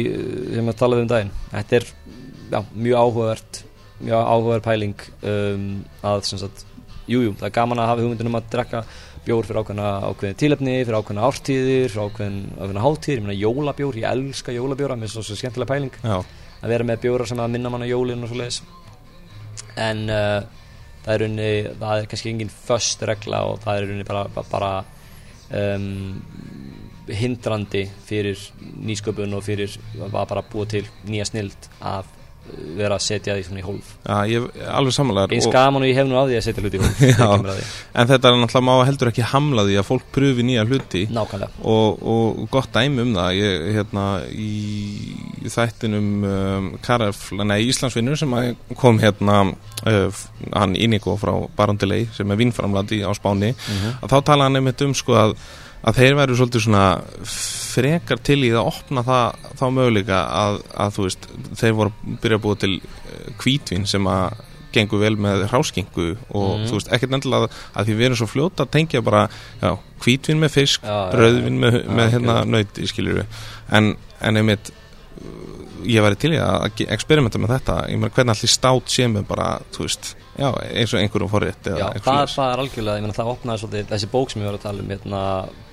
sem 0.55 0.71
að 0.71 0.77
talaði 0.79 1.05
um 1.05 1.09
daginn. 1.11 1.33
Þetta 1.51 1.79
er 1.79 1.87
já, 1.91 2.59
mjög 2.73 3.01
áhugavert 3.01 3.65
mjög 3.99 4.29
áhugaverð 4.31 4.63
pæling 4.65 5.03
um, 5.23 5.67
að 6.03 6.23
sem 6.29 6.39
sagt 6.41 6.65
jújú, 7.07 7.29
jú, 7.29 7.35
það 7.39 7.47
er 7.47 7.53
gaman 7.55 7.81
að 7.81 7.91
hafa 7.91 8.03
hugmyndunum 8.03 8.39
að 8.39 8.49
drekka 8.55 8.81
bjór 9.25 9.47
fyrir 9.47 9.61
ákveðna 9.61 9.91
ákveðin 10.09 10.39
tílefni 10.41 10.73
fyrir 10.81 10.97
ákveðna 10.99 11.27
ártíðir, 11.29 11.93
fyrir 11.93 12.09
ákveðin, 12.09 12.41
ákveðna 12.57 12.83
hátíðir. 12.85 13.21
Ég 13.21 13.25
meina 13.25 13.37
jólabjór, 13.39 13.99
ég 14.01 14.09
elska 14.11 14.55
jólabjóra 14.55 14.97
mér 14.99 15.09
er 15.09 15.13
svo, 15.13 15.23
svo 15.25 15.37
skemmtilega 15.39 15.71
pæling 15.71 15.95
já, 16.01 16.17
að 16.61 16.73
vera 16.75 16.89
með 16.89 17.05
bjóra 17.05 17.29
sem 17.29 17.41
að 17.41 17.55
minna 17.55 17.71
mann 17.73 17.85
á 17.85 17.89
jólin 17.89 18.25
og 18.25 18.31
svo 18.31 18.41
leiðis 18.41 18.61
en 19.79 20.03
uh, 20.11 20.41
það 21.05 21.13
er 21.15 21.25
unni 21.27 21.49
það 21.79 22.01
er 22.01 22.09
kannski 22.11 22.31
engin 22.31 22.53
föst 22.53 23.05
regla 23.07 23.43
og 23.49 23.61
það 23.63 23.79
er 23.79 23.95
unni 23.95 24.07
bara, 24.07 24.25
bara, 24.35 24.51
bara 24.51 25.73
um, 25.75 25.89
hindrandi 27.07 27.85
fyrir 28.07 28.39
nýsköpun 28.85 29.33
og 29.37 29.43
fyrir 29.45 29.77
að 30.01 30.13
bara 30.29 30.41
búa 30.51 30.65
til 30.69 30.85
nýja 31.05 31.25
snild 31.29 31.69
að 31.81 32.11
vera 32.77 32.93
að 32.99 33.01
setja 33.01 33.33
því 33.33 33.43
svona 33.47 33.57
í 33.57 33.63
hólf 33.65 33.87
já, 34.05 34.17
ég 34.29 34.43
alveg 34.69 34.93
samanlegar 34.93 35.31
og, 35.33 35.45
gaman 35.55 35.81
og 35.81 35.89
ég 35.89 35.95
hef 35.97 36.05
nú 36.05 36.17
að 36.19 36.27
því 36.29 36.35
að 36.37 36.43
setja 36.45 36.61
hluti 36.61 36.77
í 36.77 36.81
hólf 36.83 36.99
Já. 37.09 37.29
en 37.97 38.11
þetta 38.11 38.29
er 38.29 38.37
náttúrulega 38.37 38.61
má 38.67 38.73
heldur 38.85 39.09
ekki 39.09 39.25
hamla 39.31 39.63
því 39.65 39.77
að 39.81 39.87
fólk 39.87 40.05
pröfi 40.13 40.45
nýja 40.45 40.65
hluti 40.69 41.01
nákvæmlega 41.09 41.65
og, 41.73 42.03
og 42.13 42.43
gott 42.53 42.69
dæmi 42.77 43.01
um 43.01 43.15
það 43.17 43.39
ég, 43.39 43.65
hérna, 43.79 44.05
í 44.29 45.49
þættinum 45.49 46.11
um, 46.29 46.69
Karef, 46.85 47.25
nei, 47.41 47.59
Íslandsvinnur 47.71 48.21
sem 48.21 48.37
kom 48.77 49.01
hérna 49.01 49.41
uh, 49.49 50.23
hann 50.53 50.77
Inigo 50.77 51.17
frá 51.21 51.33
Barondilei 51.57 52.05
sem 52.13 52.29
er 52.29 52.41
vinnframlandi 52.45 53.01
á 53.05 53.11
Spáni 53.17 53.55
Mhm. 53.55 53.99
að 54.05 54.11
þá 54.13 54.17
tala 54.29 54.45
hann 54.47 54.57
einmitt 54.61 54.81
um 54.85 54.93
sko 54.97 55.17
að 55.17 55.35
að 55.85 55.99
þeir 55.99 56.15
væru 56.17 56.35
svolítið 56.39 56.63
svona 56.65 56.85
frekar 57.75 58.21
til 58.25 58.39
í 58.47 58.49
að 58.55 58.69
opna 58.71 59.03
það, 59.05 59.47
þá 59.59 59.65
möguleika 59.75 60.19
að, 60.41 60.59
að 60.85 60.93
þú 60.97 61.05
veist 61.07 61.27
þeir 61.61 61.73
voru 61.77 61.91
að 61.93 62.19
byrja 62.23 62.39
að 62.39 62.43
búa 62.47 62.59
til 62.63 62.73
kvítvin 63.41 63.85
sem 63.89 64.07
að 64.09 64.43
gengur 64.75 64.99
vel 64.99 65.13
með 65.15 65.45
ráskingu 65.53 66.07
og 66.35 66.49
Mhm. 66.57 66.65
þú 66.67 66.73
veist 66.79 66.89
ekkert 66.91 67.13
endilega 67.15 67.47
að, 67.47 67.59
að 67.79 67.85
því 67.87 67.93
við 67.95 68.05
erum 68.09 68.17
svo 68.19 68.27
fljóta 68.27 68.65
tengja 68.67 69.01
bara 69.05 69.21
já, 69.61 69.69
hvítvin 70.03 70.41
með 70.41 70.51
fisk, 70.57 70.81
Já, 70.83 70.97
rauðvin 71.15 71.59
með, 71.61 71.77
já, 71.83 71.91
með 71.95 72.09
já, 72.09 72.11
hérna 72.17 72.35
nöyti 72.49 72.87
skilur 72.91 73.21
við 73.21 73.39
en, 73.71 73.93
en 74.21 74.37
einmitt 74.41 74.71
ég 75.89 76.05
væri 76.05 76.17
til 76.19 76.31
í 76.35 76.39
að 76.41 76.81
experimenta 76.93 77.41
með 77.41 77.53
þetta. 77.55 77.75
Ég 77.91 77.99
meina 77.99 78.13
hvernig 78.15 78.35
allir 78.35 78.51
stát 78.51 78.93
sé 78.93 79.07
með 79.11 79.27
bara 79.29 79.49
þú 79.75 79.85
veist, 79.85 80.11
já, 80.35 80.47
eins 80.71 80.93
og 80.95 81.01
einhverjum 81.01 81.31
forrétt 81.31 81.69
Já, 81.69 81.85
það, 82.05 82.23
það 82.33 82.53
er 82.53 82.63
algjörlega, 82.63 82.97
ég 82.97 83.05
meina 83.05 83.17
það 83.17 83.31
opnaði 83.33 83.63
svolítið 83.63 83.91
þessi 83.93 84.09
bók 84.13 84.33
sem 84.33 84.41
ég 84.43 84.49
var 84.49 84.57
að 84.59 84.65
tala 84.65 84.83
um, 84.83 84.91
hérna 84.93 85.21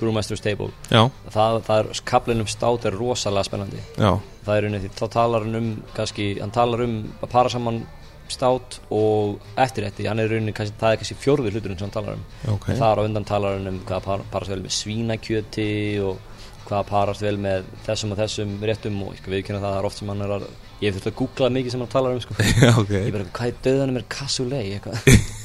Brewmaster's 0.01 0.45
Table, 0.45 0.71
það, 0.91 1.59
það 1.69 1.79
er 1.79 2.05
kaplinum 2.13 2.51
stát 2.51 2.87
er 2.89 2.99
rosalega 2.99 3.49
spennandi. 3.49 3.83
Já, 3.97 4.13
það 4.47 4.59
er 4.59 4.69
unni 4.69 4.83
því, 4.85 4.93
þá 5.01 5.05
talar 5.19 5.49
hann 5.49 5.61
um 5.63 5.73
kannski, 5.97 6.29
hann 6.41 6.55
talar 6.55 6.87
um 6.87 6.97
að 7.21 7.33
para 7.37 7.53
saman 7.53 7.83
stát 8.33 8.79
og 8.95 9.43
eftirrætti 9.61 10.07
hann 10.09 10.23
er 10.23 10.33
unni, 10.39 10.55
kannski, 10.57 10.79
það 10.81 10.95
er 10.95 11.01
kannski 11.03 11.19
fjórður 11.21 11.57
hluturinn 11.57 11.79
sem 11.81 11.89
hann 11.89 11.97
talar 11.97 12.17
um. 12.17 12.29
Ok. 12.55 12.71
Þar 12.79 13.03
á 13.03 13.07
undan 13.07 13.27
talar 13.29 13.59
hann 13.59 13.69
um 13.69 13.81
hvað 13.89 14.07
par, 14.07 14.23
parast 14.33 14.55
hvað 16.73 16.89
parast 16.89 17.25
vel 17.25 17.37
með 17.41 17.69
þessum 17.87 18.15
og 18.15 18.21
þessum 18.23 18.57
réttum 18.65 18.99
og 19.05 19.13
ég 19.13 19.21
skal 19.21 19.37
viðkynna 19.37 19.61
það, 19.63 19.79
er 19.79 19.89
oft 19.89 20.01
sem 20.01 20.11
hann 20.13 20.25
er 20.25 20.35
að 20.39 20.49
ég 20.83 20.97
þurft 20.97 21.13
að 21.13 21.21
googla 21.21 21.53
mikið 21.53 21.75
sem 21.75 21.85
hann 21.85 21.93
talar 21.93 22.17
um 22.17 22.25
sko. 22.25 22.37
já, 22.65 22.73
ok, 22.73 22.93
ég 22.97 23.15
bara, 23.15 23.31
hvað 23.37 23.53
er 23.53 23.63
döðanum 23.69 24.01
er 24.01 24.11
cassoulet? 24.17 24.75
Eitthvað. 24.79 25.07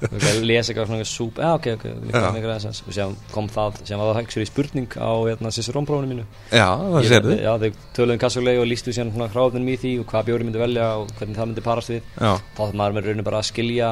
Lesa 0.00 0.72
eitthvað 0.72 0.90
svona 0.90 1.06
súp, 1.08 1.38
já 1.40 1.50
ok, 1.56 1.66
ok, 1.78 1.84
mikið 2.04 2.50
aðeins 2.52 2.82
og 2.84 2.92
séðan 2.92 3.16
kom 3.32 3.48
það, 3.52 3.80
séðan 3.84 4.00
var 4.00 4.10
það 4.10 4.18
hægstur 4.18 4.44
í 4.44 4.48
spurning 4.48 4.96
á 4.96 5.12
hérna, 5.28 5.52
Cicerón-prófunu 5.56 6.08
mínu. 6.08 6.24
Já, 6.52 6.66
það 6.80 7.08
sér 7.08 7.26
þið 7.26 7.42
Já, 7.44 7.50
þau 7.62 7.82
töluðum 7.96 8.22
kassuleg 8.24 8.60
og 8.60 8.68
lístu 8.68 8.94
síðan 8.96 9.12
svona 9.14 9.28
hráðunum 9.32 9.72
í 9.72 9.76
því 9.80 9.92
og 10.02 10.08
hvað 10.12 10.28
bjóri 10.28 10.48
myndi 10.48 10.60
velja 10.60 10.88
og 11.00 11.12
hvernig 11.18 11.40
það 11.40 11.50
myndi 11.50 11.64
parast 11.64 11.92
við. 11.92 12.08
Já, 12.16 12.32
þá 12.56 12.62
þarf 12.62 12.78
maður 12.80 12.96
með 12.96 13.08
rauninu 13.08 13.26
bara 13.28 13.40
að 13.40 13.48
skilja 13.50 13.90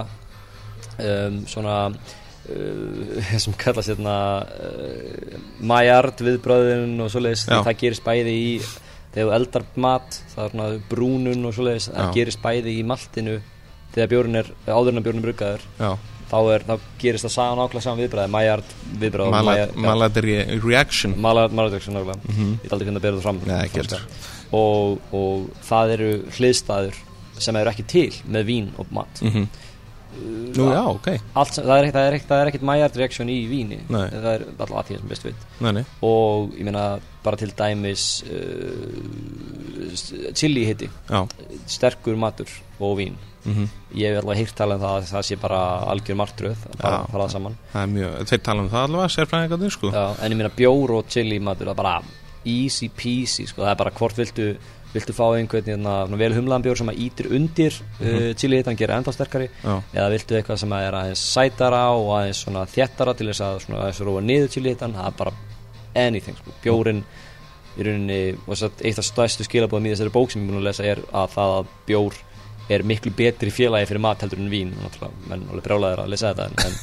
um, 1.08 1.42
svona 1.48 1.76
sem 3.44 3.54
kallast 3.60 3.90
hérna 3.92 4.16
uh, 4.42 5.38
majard 5.68 6.20
viðbröðin 6.24 6.98
og 7.04 7.10
svoleiðis 7.12 7.46
það 7.48 7.72
gerist 7.82 8.04
bæði 8.06 8.34
í 8.36 8.52
þegar 9.14 9.34
eldar 9.38 9.64
mat 9.80 10.20
það 10.34 10.44
er 10.44 10.52
svona 10.54 10.68
brúnun 10.90 11.48
og 11.48 11.56
svoleiðis 11.56 11.88
það 11.92 12.12
gerist 12.18 12.42
bæði 12.44 12.76
í 12.78 12.84
maltinu 12.88 13.38
þegar 13.94 14.12
bjórinn 14.12 14.38
er, 14.42 14.50
áður 14.68 14.92
en 14.92 15.00
að 15.00 15.06
bjórinn 15.08 15.20
er 15.22 15.26
bruggaður. 15.28 15.62
Þá, 16.28 16.36
er, 16.52 16.64
þá 16.68 16.74
gerist 17.00 17.24
það 17.24 17.32
saman 17.32 17.62
ákveða 17.64 17.82
saman 17.86 18.00
viðbröði 18.02 18.30
majard 18.34 18.72
viðbröð 19.00 19.30
Malad- 19.32 19.70
Malad 19.80 20.18
re- 20.26 20.58
reaction. 20.60 21.14
Malad 21.24 21.54
Maladrection 21.56 21.96
nákvæmlega. 21.96 22.20
Mhm. 22.28 22.50
ég 22.60 22.66
er 22.68 22.74
aldrei 22.76 22.88
hvernig 22.90 23.00
að 23.00 23.06
bera 23.06 23.16
það 23.16 23.22
fram. 23.22 23.40
Nei, 23.48 23.60
ekki 23.64 23.80
og, 24.52 24.98
og 25.16 25.48
það 25.70 25.94
eru 25.96 26.10
hliðstæður 26.36 27.00
sem 27.38 27.56
eru 27.56 27.70
ekki 27.72 27.86
til 27.88 28.10
með 28.28 28.44
vín 28.50 28.68
og 28.78 28.92
mat. 28.92 29.22
Mm 29.24 29.48
Nú 30.58 30.64
já, 30.72 30.80
ok. 30.90 31.06
Allt, 31.38 31.52
sem- 31.54 31.64
það 31.64 31.78
er 31.78 31.84
ekkert- 31.86 31.98
það 31.98 32.06
er 32.08 32.14
það 32.28 32.40
er 32.42 32.48
ekkert 32.50 32.66
mæjart 32.70 32.96
reaksjón 32.98 33.30
í 33.30 33.38
víni. 33.50 33.78
Nei. 33.88 34.08
það 34.10 34.32
er 34.34 34.42
alltaf 34.48 34.70
að 34.80 34.86
því 34.88 34.94
sem 34.98 35.08
best 35.12 35.24
veit 35.28 35.40
Nei, 35.60 35.72
nei, 35.72 35.84
og 36.02 36.50
ég 36.58 36.64
meina 36.64 36.84
bara 37.22 37.36
til 37.36 37.52
dæmis 37.58 38.04
uh, 38.26 39.92
chili 40.34 40.64
hitti 40.68 40.88
sterkur 41.68 42.16
matur 42.18 42.48
og 42.80 42.98
vín. 43.00 43.14
Mm 43.46 43.68
ég 43.96 44.12
hef 44.12 44.18
alveg 44.20 44.36
heyrt 44.42 44.54
tala 44.58 44.74
um 44.76 44.82
það 44.82 44.94
að 44.98 45.04
það 45.08 45.22
sé 45.24 45.36
bara 45.40 45.58
algjör 45.88 46.16
martröð 46.20 46.56
bara 46.82 46.96
Já. 46.98 47.06
það 47.14 47.30
saman. 47.32 47.54
Það 47.72 47.82
er 47.82 47.86
mjög, 47.94 48.10
þeir 48.28 48.40
tala 48.44 48.60
um 48.60 48.68
það 48.68 48.82
allavega, 48.84 49.08
sérfræðingarnir 49.14 49.70
sko. 49.72 49.88
Já, 49.94 50.02
en 50.22 50.32
ég 50.32 50.36
meina 50.36 50.50
bjór 50.58 50.90
og 50.98 51.06
chili 51.08 51.38
matur 51.40 51.66
það 51.70 51.72
er 51.72 51.78
bara 51.80 51.94
easy 52.44 52.88
peasy 52.88 53.46
sko. 53.48 53.62
það 53.62 53.70
er 53.72 53.76
bara 53.80 53.90
hvort 53.96 54.16
viltu 54.20 54.46
viltu 54.94 55.14
fá 55.16 55.24
einhvern 55.36 55.68
hérna, 55.68 55.94
vel 56.20 56.32
humlaðan 56.36 56.64
bjór 56.64 56.80
sem 56.80 56.90
að 56.92 57.00
ítir 57.04 57.28
undir 57.36 57.74
uh, 58.00 58.30
chili 58.38 58.60
hittan 58.60 58.78
gera 58.78 58.96
ennþá 58.98 59.14
sterkari? 59.14 59.48
Já, 59.60 59.74
eða 59.92 60.08
viltu 60.14 60.38
eitthvað 60.38 60.62
sem 60.62 60.74
er 60.78 60.98
aðeins 61.02 61.24
sætara 61.34 61.82
og 61.96 62.12
aðeins 62.16 62.44
þéttara 62.72 63.14
til 63.18 63.28
þess 63.30 63.44
að 63.44 63.62
svona 63.66 63.82
aðeins 63.84 64.02
róa 64.08 64.24
niður 64.24 64.52
chili 64.54 64.72
hittan 64.72 64.96
það 64.96 65.10
er 65.10 65.18
bara 65.18 65.34
anything 65.98 66.38
sko. 66.38 66.54
bjórin 66.64 67.02
í 67.78 67.86
rauninni 67.86 68.22
þess 68.46 68.66
að 68.66 68.86
eitt 68.88 69.02
af 69.02 69.06
stærstu 69.06 69.46
skilabóðum 69.46 69.90
í 69.90 69.92
þessari 69.92 70.14
bók 70.14 70.32
sem 70.32 70.42
ég 70.42 70.50
búin 70.50 70.62
að 70.62 70.70
lesa 70.70 70.86
er 70.88 71.02
að 71.12 71.34
það 71.36 71.54
að 71.58 71.74
bjór 71.90 72.22
er 72.68 72.84
miklu 72.84 73.12
betri 73.16 73.52
félagi 73.54 73.88
fyrir 73.88 74.02
mat 74.04 74.22
heldur 74.22 74.40
en 74.42 74.50
vín. 74.52 74.72
Menn 75.28 75.46
alveg 75.48 75.64
brjálæðir 75.64 76.02
að 76.02 76.10
lesa 76.12 76.32
þetta 76.32 76.48
en, 76.48 76.56
en, 76.66 76.80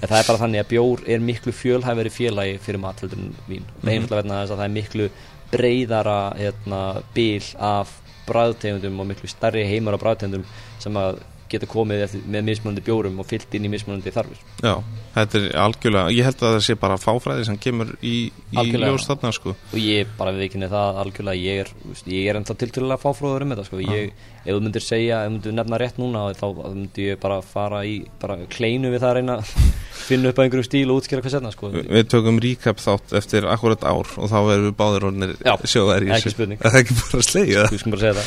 en 0.00 0.06
það 0.06 0.18
er 0.18 0.28
bara 0.30 0.42
þannig 0.42 0.62
að 0.62 0.70
bjór 0.70 1.02
er 1.12 1.24
miklu 1.24 1.52
fjölhæfari 1.56 2.12
félagi 2.12 2.60
fyrir 2.64 2.82
mat 2.82 3.02
heldur 3.04 3.20
en 3.20 3.34
vín. 3.48 3.66
Og 3.76 3.84
það 3.84 3.96
er 3.96 4.14
vegna 4.20 4.40
þess 4.42 4.54
að 4.54 4.62
það 4.62 4.68
er 4.68 4.74
miklu 4.76 5.08
breyðara 5.52 6.34
hérna, 6.38 6.82
bil 7.14 7.44
af 7.62 7.92
bræðtegundum 8.26 9.00
og 9.00 9.10
miklu 9.12 9.30
stærri 9.30 9.64
heimar 9.68 9.96
af 9.96 10.02
bræðtegundum 10.02 10.46
sem 10.82 10.98
að 10.98 11.20
geta 11.52 11.66
komið 11.70 12.04
eftir, 12.06 12.22
með 12.32 12.44
mismunandi 12.50 12.84
bjórum 12.86 13.18
og 13.22 13.26
fyllt 13.30 13.54
inn 13.58 13.66
í 13.68 13.72
mismunandi 13.72 14.12
þarfir. 14.14 14.40
Já, 14.64 14.74
þetta 15.16 15.38
er 15.40 15.46
algjörlega 15.64 16.14
Ég 16.16 16.26
held 16.28 16.40
að 16.42 16.54
það 16.56 16.64
sé 16.66 16.76
bara 16.82 16.96
fáfræði 17.00 17.46
sem 17.48 17.58
kemur 17.62 17.92
í, 18.02 18.14
í 18.56 18.64
ljós 18.72 19.06
þarna 19.08 19.32
sko. 19.36 19.54
Og 19.72 19.78
ég 19.80 20.10
bara 20.18 20.32
við 20.36 20.46
ekki 20.48 20.62
það 20.72 21.00
algjörlega 21.04 21.42
ég 21.42 21.62
er, 21.64 21.70
ég 22.12 22.30
er 22.32 22.40
ennþá 22.40 22.56
tiltölulega 22.62 23.02
fáfróður 23.06 23.46
um 23.46 23.54
þetta 23.54 23.66
sko. 23.68 23.82
ég, 23.84 24.12
ef 24.46 24.52
þú 24.54 24.60
myndir 24.66 24.84
segja, 24.86 25.22
ef 25.22 25.28
þú 25.30 25.34
myndir 25.36 25.56
nefna 25.60 25.80
rétt 25.82 25.98
núna 26.02 26.24
þá 26.38 26.46
myndir 26.74 27.10
ég 27.12 27.20
bara 27.22 27.40
fara 27.42 27.82
í 27.86 27.96
bara 28.22 28.36
kleinu 28.50 28.92
við 28.94 29.02
það 29.02 29.10
að 29.10 29.16
reyna 29.20 29.38
finna 30.06 30.30
upp 30.30 30.38
á 30.38 30.42
einhverjum 30.44 30.66
stíl 30.68 30.90
og 30.92 31.00
útskýra 31.00 31.22
hvað 31.24 31.34
setna 31.34 31.50
sko. 31.54 31.70
Vi- 31.74 31.86
Við 31.96 32.08
tökum 32.12 32.36
recap 32.42 32.78
þátt 32.82 33.14
eftir 33.18 33.46
akkurat 33.50 33.82
ár 33.86 34.06
og 34.16 34.30
þá 34.30 34.36
erum 34.54 34.68
við 34.68 34.76
báðir 34.78 35.06
orðinir 35.08 35.32
sjóðar 35.66 36.06
í 36.06 36.12
þessu. 36.12 36.46
Er 36.46 36.60
er 36.60 38.20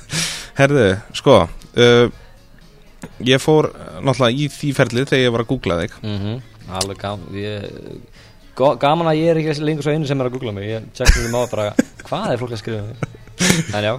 Herðu, 0.60 0.86
sko 1.16 1.36
uh, 1.46 2.10
Ég 3.28 3.42
fór 3.42 3.70
uh, 3.70 3.98
náttúrulega 4.00 4.36
í 4.36 4.48
því 4.52 4.72
ferli 4.76 5.04
þegar 5.04 5.24
ég 5.24 5.34
var 5.36 5.44
að 5.44 5.52
googla 5.54 5.80
þig. 5.82 6.00
Mm 6.04 6.40
alveg 6.70 7.00
gaman. 7.02 7.34
Ég, 7.34 7.64
gaman 8.54 9.08
að 9.10 9.16
ég 9.18 9.30
er 9.32 9.40
ekki 9.40 9.64
lengur 9.66 9.82
svo 9.82 9.90
einu 9.90 10.06
sem 10.06 10.20
er 10.20 10.28
að 10.28 10.36
googla 10.36 10.52
mig. 10.54 10.68
Ég 10.70 10.84
tjekka 10.94 11.16
því 11.18 11.32
maður 11.32 11.50
bara 11.56 11.64
hvað 12.06 12.32
er 12.32 12.38
fólk 12.38 12.54
að 12.54 12.60
skrifa 12.62 12.84
um 12.84 12.92
mig 12.92 13.20
en 13.74 13.84
já, 13.84 13.94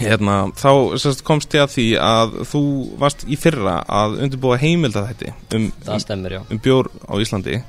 hérna, 0.00 0.36
Þá 0.56 0.70
sérst, 1.00 1.24
komst 1.26 1.54
ég 1.56 1.64
að 1.64 1.72
því 1.72 1.86
að 2.02 2.36
þú 2.50 2.62
varst 3.00 3.24
í 3.26 3.38
fyrra 3.40 3.78
að 3.88 4.18
undirbúa 4.26 4.58
heimilda 4.60 5.06
þetta 5.08 5.32
um, 5.56 5.70
já. 5.86 6.40
um 6.44 6.60
bjór 6.62 6.90
á 7.08 7.14
Íslandi. 7.22 7.62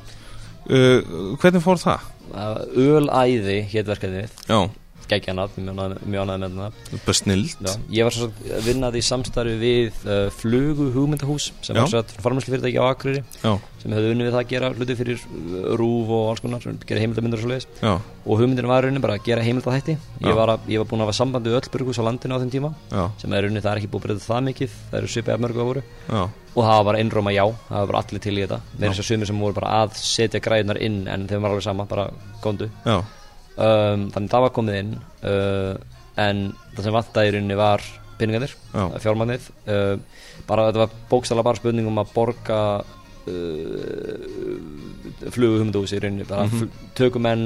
Uh, 0.67 1.35
Hvernig 1.39 1.63
fór 1.63 1.79
það? 1.79 2.09
Ölæði 2.75 3.61
hétt 3.71 3.87
verkefnið 3.87 4.33
Geggjanat, 5.07 5.55
mjög 5.57 5.77
ánægð 5.77 6.05
mjög 6.11 6.27
ánægð 6.27 6.43
með 6.43 6.57
það 6.61 7.05
bara 7.07 7.17
snild. 7.21 7.55
Já, 7.63 7.73
ég 7.97 8.07
var 8.07 8.17
svo 8.17 8.29
að 8.29 8.67
vinna 8.67 8.91
því 8.93 9.03
samstarfi 9.07 9.55
við 9.61 10.01
uh, 10.07 10.27
Flugu 10.37 10.89
hugmyndahús 10.95 11.49
sem 11.61 11.79
var 11.79 11.91
svo 11.91 12.03
að 12.03 12.15
farmæslu 12.25 12.53
fyrirtæki 12.55 12.81
á 12.81 12.85
Akureyri 12.87 13.23
Já, 13.43 13.53
sem 13.83 13.95
hefði 13.95 14.13
unnið 14.15 14.29
við 14.29 14.35
það 14.35 14.43
að 14.43 14.51
gera 14.53 14.71
hluti 14.75 14.97
fyrir 15.01 15.23
uh, 15.23 15.71
rúf 15.79 16.13
og 16.17 16.31
alls 16.33 16.43
konar, 16.43 16.67
gera 16.87 17.03
heimildamyndir 17.03 17.39
og 17.39 17.45
svo 17.45 17.53
leiðis 17.53 17.69
og 18.27 18.41
hugmyndin 18.41 18.67
var 18.67 18.83
raunin 18.83 19.03
bara 19.03 19.15
að 19.15 19.27
gera 19.29 19.45
heimildahætti 19.45 19.95
ég 19.95 20.27
ég 20.27 20.35
var 20.35 20.57
búin 20.89 20.99
að 20.99 21.07
hafa 21.07 21.17
sambandi 21.21 21.53
við 21.53 21.61
öll 21.61 21.71
burgus 21.71 22.01
á 22.01 22.07
landinu 22.07 22.35
á 22.35 22.41
þeim 22.43 22.51
tíma 22.51 22.73
já, 22.91 23.03
sem 23.21 23.33
er 23.33 23.47
raunin 23.47 23.63
það 23.63 23.71
er 23.71 23.81
ekki 23.81 23.91
búið 23.93 24.03
að 24.03 24.07
breyta 24.07 24.27
það 24.27 24.47
mikið 24.47 24.75
það 24.89 24.99
eru 24.99 25.11
svipið 25.11 25.33
af 25.35 25.43
mörgu 25.43 25.61
að 25.61 25.69
voru. 25.69 25.83
Já. 26.07 26.21
Og 26.57 26.65
það 26.65 26.77
var 26.79 26.87
bara 26.89 27.01
einróma 27.03 27.33
já, 27.35 27.43
það 27.67 27.81
var 27.81 27.91
bara 27.91 28.01
allir 28.03 28.23
til 28.23 28.33
í 28.33 28.43
þetta. 28.43 28.59
Með 28.77 28.89
þess 28.89 29.03
að 29.03 29.09
sumir 29.11 29.29
sem 29.29 29.41
voru 29.43 29.57
bara 29.57 29.73
að 29.83 29.97
setja 30.01 30.41
græðunar 30.43 30.79
inn 30.87 30.99
en 31.11 31.27
þeim 31.29 31.43
var 31.45 31.53
alveg 31.53 31.65
sama, 31.67 31.85
bara 31.89 32.07
góndu. 32.43 32.69
Já, 32.87 32.97
um, 33.57 34.07
þannig 34.13 34.31
það 34.33 34.43
var 34.45 34.53
komið 34.55 34.75
inn 34.81 34.93
uh, 35.27 35.73
en 36.17 36.37
það 36.75 36.83
sem 36.87 36.95
vantaði 36.97 37.27
í 37.29 37.33
rauninni 37.35 37.57
var 37.59 37.81
peningarnir, 38.17 38.53
Já. 38.73 38.85
fjármagnið. 39.03 39.43
Uh, 39.69 39.95
bara 40.49 40.69
þetta 40.71 40.81
var 40.85 40.91
bókstala 41.11 41.43
bara 41.45 41.59
spurning 41.59 41.85
um 41.91 41.99
að 42.01 42.13
borga 42.15 42.59
uh, 42.81 42.85
flugu 45.33 45.59
humdúsi 45.61 45.97
í 45.97 46.01
rauninni. 46.03 46.25
Bara 46.29 46.45
mm 46.47 46.51
Mhm. 46.57 46.67
tökumenn 46.97 47.43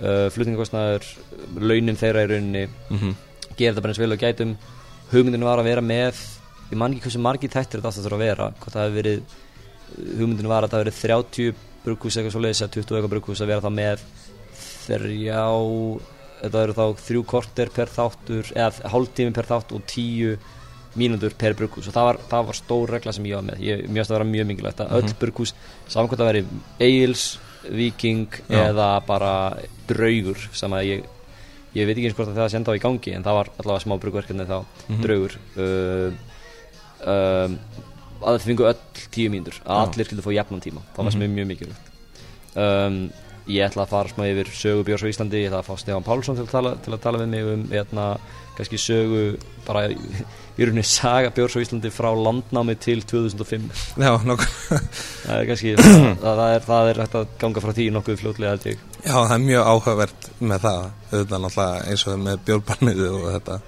uh, 0.00 0.26
flutningakostnaður, 0.34 1.04
launin 1.60 1.96
þeirra 2.00 2.24
í 2.24 2.26
rauninni. 2.32 2.64
Mhm, 2.90 3.10
gera 3.56 3.72
þetta 3.74 3.82
bara 3.82 3.92
eins 3.94 3.98
vel 4.02 4.12
og 4.12 4.18
gætum. 4.18 4.56
Hugmyndin 5.12 5.44
var 5.44 5.58
að 5.58 5.64
vera 5.70 5.80
með 5.82 6.14
ég 6.70 6.76
man 6.78 6.92
ekki 6.94 7.02
hversu 7.08 7.18
margir 7.20 7.50
þættir 7.50 7.80
þetta 7.80 7.88
átt 7.90 7.98
að 8.06 8.12
að 8.14 8.18
vera 8.24 8.46
hvort 8.60 8.74
það 8.74 8.84
hefur 8.86 9.02
verið 9.02 9.20
hugmyndin 10.20 10.48
var 10.48 10.62
að 10.64 10.70
það 10.70 10.78
hefur 10.78 10.84
verið 10.84 11.00
30 11.02 11.54
brukhús 11.84 12.16
eitthvað 12.16 12.32
svo 12.32 12.40
leiðis 12.44 12.62
eða 12.62 12.74
20 12.76 12.94
eitthvað 12.94 13.10
brukhús 13.14 13.40
að 13.42 13.46
vera 13.50 13.64
þá 13.64 13.70
með 13.74 13.98
þrjá 14.90 15.42
þetta 16.40 16.62
eru 16.64 16.74
þá 16.78 16.84
þrjú 17.06 17.22
korter 17.28 17.68
per 17.76 17.90
þáttur 17.92 18.50
eða 18.56 18.90
hálftími 18.94 19.34
per 19.36 19.48
þátt 19.50 19.74
og 19.76 19.82
tíu 19.90 20.36
mínútur 20.98 21.34
per 21.38 21.54
brukhús 21.54 21.86
og 21.86 21.94
það 21.94 22.06
var, 22.08 22.16
það 22.30 22.46
var 22.48 22.56
stór 22.58 22.90
regla 22.96 23.12
sem 23.14 23.26
ég 23.28 23.36
var 23.38 23.44
með 23.46 23.60
ég 23.62 23.82
mjög 23.92 24.06
að 24.08 24.14
vera 24.16 24.24
mjög 24.26 24.46
mikilvægt 24.48 24.80
að 24.82 24.94
öll 24.98 25.12
brukhús 25.20 25.52
saman 25.86 26.08
hvort 26.10 26.18
það 26.22 26.30
veri 26.32 26.42
Eils, 26.82 27.26
Viking 27.70 28.24
Já. 28.48 28.64
eða 28.70 28.88
bara 29.06 29.34
Draugur 29.86 30.40
sem 30.56 30.72
að 30.74 30.88
ég 30.88 31.04
ég 31.76 31.86
veit 31.86 31.94
ekki 31.94 32.08
eins 32.08 32.16
hvort 32.18 32.32
að 32.32 32.40
það 32.40 32.48
sé 32.50 32.58
enda 32.58 32.72
á 32.74 32.78
í 32.80 32.82
gangi 32.82 33.12
en 33.14 33.22
það 33.28 33.36
var 33.38 33.50
allavega 33.60 33.84
smá 33.84 33.94
brugverkefni 34.02 34.48
þá 34.48 34.56
Mhm. 34.88 35.00
draugur 35.04 35.36
uh, 35.60 36.10
um, 37.06 37.58
að 38.20 38.34
það 38.34 38.46
fengu 38.48 38.66
öll 38.72 38.80
tíu 39.14 39.30
mínútur 39.32 39.60
að 39.62 39.76
Já. 39.76 39.82
allir 39.86 40.08
skildu 40.08 40.24
fá 40.26 40.32
jafnan 40.34 40.60
tíma 40.64 40.82
það 40.96 41.04
var 41.06 41.12
sem 41.14 41.20
Mhm. 41.20 41.30
er 41.30 41.36
mjög 41.36 41.48
mikilvægt 41.52 41.86
um, 42.56 42.98
ég 43.48 43.64
ætla 43.64 43.86
að 43.86 43.92
fara 43.94 44.12
smá 44.12 44.26
yfir 44.28 44.50
sögu 44.54 44.84
Björns 44.86 45.04
á 45.06 45.10
Íslandi. 45.10 45.40
Ég 45.44 45.50
ætla 45.50 45.62
að 45.62 45.70
fá 45.70 45.80
Stefán 45.80 46.06
Pálsson 46.06 46.38
til 46.38 46.46
að 46.46 46.52
tala, 46.52 46.74
til 46.84 46.94
að 46.94 47.02
tala 47.04 47.20
við 47.22 47.32
mig 47.32 47.48
um 47.48 47.64
hérna, 47.70 48.04
kannski 48.58 48.80
sögu 48.80 49.24
bara 49.66 49.86
í 49.90 50.66
rauninni 50.66 50.84
saga 50.86 51.32
Björns 51.34 51.56
á 51.56 51.64
Íslandi 51.64 51.92
frá 51.94 52.10
landnámi 52.12 52.76
til 52.80 53.04
2005 53.08 53.68
já, 54.00 54.12
nokkuð. 54.28 54.56
Það 55.24 55.36
er 55.36 55.50
kannski 55.50 55.74
það, 55.80 56.24
það, 56.24 56.46
er, 56.46 56.64
það 56.70 56.90
er 56.92 57.02
hægt 57.04 57.20
að 57.20 57.36
ganga 57.44 57.64
frá 57.64 57.76
því 57.76 57.90
nokkuð 57.96 58.24
fljótlega 58.24 58.56
held 58.56 58.66
ég. 58.72 58.88
Já, 59.04 59.14
það 59.14 59.36
er 59.36 59.44
mjög 59.46 59.70
áhugavert 59.74 60.32
með 60.40 60.66
það. 60.66 60.82
Auðvitað 61.10 61.46
náttúrulega 61.46 61.86
eins 61.92 62.06
og 62.06 62.26
með 62.26 62.42
bjórbannið 62.50 63.06
og 63.10 63.30
þetta. 63.36 63.60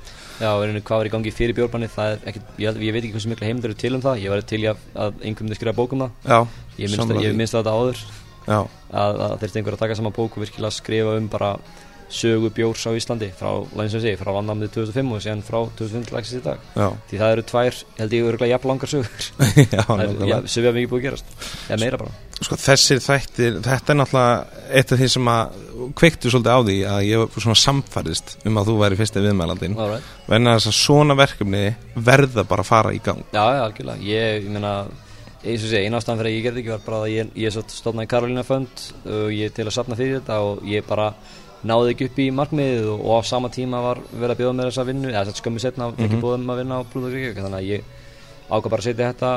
Já, 0.43 0.49
rauninni 0.59 0.83
hvað 0.83 0.99
var 0.99 1.07
í 1.07 1.13
gangi 1.13 1.31
fyrir 1.35 1.55
bjórbanni 1.55 1.89
það 1.93 2.15
er 2.15 2.25
ekkit, 2.33 2.47
ég, 2.59 2.79
ég 2.83 2.95
veit 2.95 3.05
ekki 3.05 3.15
hversu 3.15 3.31
mikla 3.31 3.47
heimildur 3.47 3.71
eru 3.71 3.79
til 3.79 3.93
um 3.95 4.03
það. 4.03 4.23
Ég 4.25 4.33
var 4.33 4.45
til 4.53 4.61
að, 4.67 4.81
að 4.97 5.13
einhverjum 5.21 5.47
myndi 5.47 5.59
skrifa 5.59 5.75
bók 5.77 5.95
um 5.95 6.03
það. 6.03 6.17
Já, 6.27 6.39
ég 6.81 6.93
minnst, 6.93 7.13
því. 7.13 7.33
minnst 7.39 7.57
þetta 7.59 7.75
áður 7.77 8.03
að, 8.49 8.69
að 8.93 9.39
þeirst 9.43 9.57
einhver 9.61 9.79
að 9.79 9.85
taka 9.87 9.99
saman 9.99 10.17
bók 10.17 10.37
og 10.37 10.45
virkilega 10.45 10.75
skrifa 10.75 11.17
um 11.21 11.31
bara 11.33 11.57
sögu 12.13 12.51
bjórs 12.53 12.85
á 12.85 12.93
Íslandi 12.93 13.31
frá, 13.37 13.51
lægins 13.73 13.95
sem 13.97 14.03
sé, 14.05 14.13
frá 14.21 14.31
vandamnið 14.37 14.75
2005 14.75 15.13
og 15.17 15.23
síðan 15.25 15.45
frá 15.47 15.59
2005 15.79 16.07
til 16.09 16.17
lagsins 16.17 16.41
í 16.41 16.45
dag. 16.45 16.67
Já, 16.77 16.89
því 17.09 17.21
það 17.23 17.35
eru 17.37 17.45
tvær, 17.49 17.79
held 18.01 18.17
ég, 18.17 18.27
örgulega 18.29 18.53
jafn 18.53 18.71
langar 18.73 18.93
sögur. 18.93 19.29
Það 19.73 20.03
við 20.13 20.35
hafum 20.35 20.81
ekki 20.83 20.91
búið 20.91 20.99
að 20.99 21.07
gerast. 21.07 21.35
Eða 21.69 21.81
meira 21.81 22.01
bara. 22.03 22.15
Sko 22.43 22.59
þessir 22.59 23.01
þættir, 23.03 23.59
þetta 23.65 23.95
er 23.95 23.99
náttúrulega 24.01 24.65
eitt 24.81 24.93
af 24.93 25.01
því 25.01 25.09
sem 25.15 25.31
að 25.33 25.61
kveiktu 25.99 26.33
svolítið 26.33 26.53
á 26.53 26.61
því 26.67 26.77
að 26.93 27.05
ég 27.07 27.23
var 27.23 27.45
svona 27.47 27.61
samfærist 27.63 28.35
um 28.49 28.59
að 28.61 28.69
þú 28.69 28.75
væri 28.83 28.99
fyrsti 28.99 29.23
viðmælandin 29.23 29.79
Alright. 29.79 30.11
venna 30.31 30.57
þess 30.57 30.71
að 30.73 30.77
svona 30.79 31.17
verkefni 31.19 31.63
verða 31.95 32.45
bara 32.49 32.67
að 32.67 32.71
fara 32.73 32.93
í 32.95 33.01
gang. 33.05 33.23
Já, 33.31 33.43
já, 33.43 33.63
algjörlega. 33.69 34.05
Ég, 34.11 34.43
ég 34.43 34.53
meina, 34.53 34.75
eins 35.43 35.63
og 35.67 35.71
sé, 35.73 35.81
eina 35.83 35.99
ástæðan 35.99 36.21
fyrir 36.23 36.31
að 36.31 36.37
ég 36.37 36.45
gerði 36.47 36.61
ekki 36.63 36.73
var 36.75 36.83
bara 36.87 36.99
að 37.03 37.13
ég, 37.17 37.31
ég 37.43 37.57
stofnaði 37.67 38.11
Karolina 38.13 38.45
Fund 38.47 38.85
og 39.07 39.33
ég 39.35 39.55
til 39.57 39.67
að 39.67 39.75
sapna 39.75 39.97
fyrir 39.99 40.21
þetta 40.21 40.37
og 40.47 40.61
ég 40.71 40.87
bara 40.87 41.09
náði 41.67 41.93
ekki 41.95 42.07
upp 42.11 42.17
í 42.23 42.29
markmiðið 42.35 42.87
og, 42.93 43.03
og 43.07 43.19
á 43.19 43.21
sama 43.27 43.51
tíma 43.55 43.81
var 43.85 44.01
verið 44.13 44.33
að 44.35 44.41
bjóða 44.43 44.55
mér 44.59 44.71
þessa 44.71 44.87
vinnu 44.89 45.11
eða 45.13 45.35
skömmu 45.39 45.63
setna 45.63 45.91
ekki 45.93 46.09
Mhm. 46.17 46.23
búið 46.23 46.39
um 46.41 46.51
að 46.55 46.61
vinna 46.63 46.79
á 46.79 46.83
Blúður 46.91 47.13
Reykjavík 47.15 47.43
þannig 47.45 47.61
að 47.61 47.69
ég 47.71 47.85
ákvað 48.53 48.71
bara 48.73 48.83
að 48.83 48.89
setja 48.89 49.11
þetta 49.13 49.33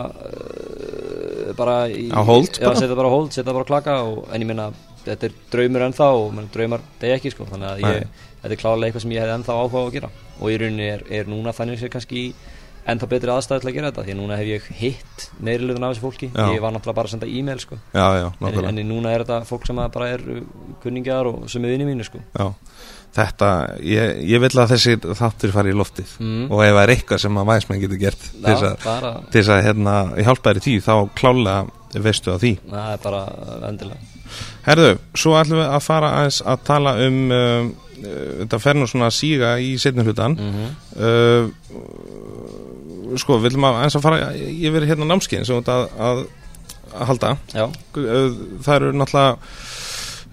uh, 0.49 1.53
bara 1.57 1.75
í, 1.89 2.07
Á 2.11 2.21
hold 2.25 2.57
Já, 2.59 2.69
setja 2.75 2.97
bara 2.97 3.09
á 3.09 3.13
hold, 3.15 3.31
setja 3.33 3.53
bara 3.53 3.65
á 3.65 3.69
klaka 3.69 3.95
og, 4.03 4.25
en 4.33 4.41
ég 4.43 4.49
meina, 4.49 4.65
þetta 5.05 5.29
er 5.29 5.35
draumur 5.53 5.85
ennþá 5.87 6.07
og 6.17 6.33
menn, 6.35 6.49
draumar 6.53 6.81
degi 7.01 7.15
ekki 7.17 7.31
sko 7.33 7.47
þannig 7.51 7.69
að 7.69 7.85
ég, 7.85 8.07
þetta 8.41 8.53
er 8.57 8.61
klálega 8.61 8.89
eitthvað 8.89 9.05
sem 9.05 9.13
ég 9.15 9.23
hefði 9.23 9.35
ennþá 9.39 9.57
áhuga 9.61 9.81
á 9.81 9.85
að 9.85 9.93
gera. 9.95 10.09
Og 10.41 10.51
í 10.51 10.57
rauninni 10.61 10.87
er, 10.91 11.03
er 11.21 11.29
núna 11.31 11.53
þannig 11.55 11.79
sér 11.81 11.93
kannski 11.93 12.23
ennþá 12.85 13.09
betri 13.09 13.33
aðstæði 13.33 13.63
til 13.63 13.69
að 13.69 13.77
gera 13.77 13.91
þetta 13.91 14.05
því 14.05 14.13
að 14.13 14.19
núna 14.19 14.39
hef 14.39 14.49
ég 14.49 14.67
hitt 14.79 15.25
meiri 15.41 15.69
lögðun 15.69 15.87
af 15.87 15.93
þessu 15.95 16.03
fólki. 16.05 16.29
Já. 16.31 16.45
ég 16.53 16.61
var 16.63 16.75
náttúrulega 16.75 16.99
bara 16.99 17.09
að 17.09 17.15
senda 17.15 17.29
e-mail 17.29 17.61
sko. 17.63 17.79
En, 17.95 18.59
en 18.69 18.81
núna 18.89 19.13
er 19.13 19.25
þetta 19.25 19.39
fólk 19.49 19.65
sem 19.69 19.81
að 19.81 19.93
bara 19.95 20.09
er 20.13 20.25
uh, 20.35 20.41
kunningjar 20.83 21.31
og 21.31 21.47
sem 21.51 21.65
er 21.65 21.73
vinni 21.73 21.87
mínu 21.89 22.05
sko. 22.07 22.21
Þetta, 23.15 23.49
ég, 23.87 24.17
ég 24.27 24.41
vil 24.43 24.51
að 24.59 24.73
þessi 24.73 24.97
þáttur 25.15 25.53
fari 25.55 25.71
í 25.71 25.77
loftið. 25.79 26.17
Mm. 26.19 26.49
og 26.51 26.65
ef 26.65 26.73
það 26.73 26.81
er 26.81 26.93
eitthvað 26.97 27.21
sem 27.23 27.39
að 27.39 27.47
væsmenn 27.53 27.85
getur 27.85 28.01
gert 28.01 28.25
til 28.25 28.41
Já, 28.43 28.49
þess 28.49 28.65
að, 28.91 29.21
til 29.31 29.39
þess 29.39 29.53
að 29.55 29.63
hérna, 29.69 29.95
hjálpa 30.19 30.51
þér 30.51 30.59
í 30.59 30.65
tíu 30.65 30.83
þá 30.83 30.93
klálega 31.15 32.03
veistu 32.05 32.35
á 32.35 32.37
því. 32.41 32.51
Það 32.67 32.91
er 32.91 33.01
bara 33.05 33.23
endilega. 33.69 34.11
Herðu, 34.65 34.91
svo 35.15 35.35
ætlum 35.39 35.61
við 35.61 35.71
að 35.77 35.83
fara 35.85 36.11
aðeins 36.19 36.41
að 36.43 36.63
tala 36.67 36.95
um 37.05 37.19
uh, 37.31 37.67
uh, 38.01 38.31
þetta 38.41 38.59
fer 38.63 38.79
nú 38.79 38.87
svona 38.89 39.09
að 39.11 39.17
síga 39.19 39.53
í 39.61 39.75
setnum 39.81 40.09
hlutan 40.09 40.35
mm 40.35 40.65
uh, 40.95 41.53
sko, 43.21 43.39
við 43.39 43.53
ætlum 43.53 43.67
að 43.69 43.79
aðeins 43.79 43.97
að 43.99 44.05
fara 44.05 44.29
yfir 44.35 44.87
hérna 44.89 45.09
námskeiðin 45.11 45.47
sem 45.47 45.61
þetta 45.61 45.77
að, 45.77 45.95
að, 46.07 46.21
að 46.91 47.09
halda. 47.11 47.31
Já, 47.53 47.65
það 48.65 48.75
eru 48.75 48.91
náttúrulega 48.99 49.31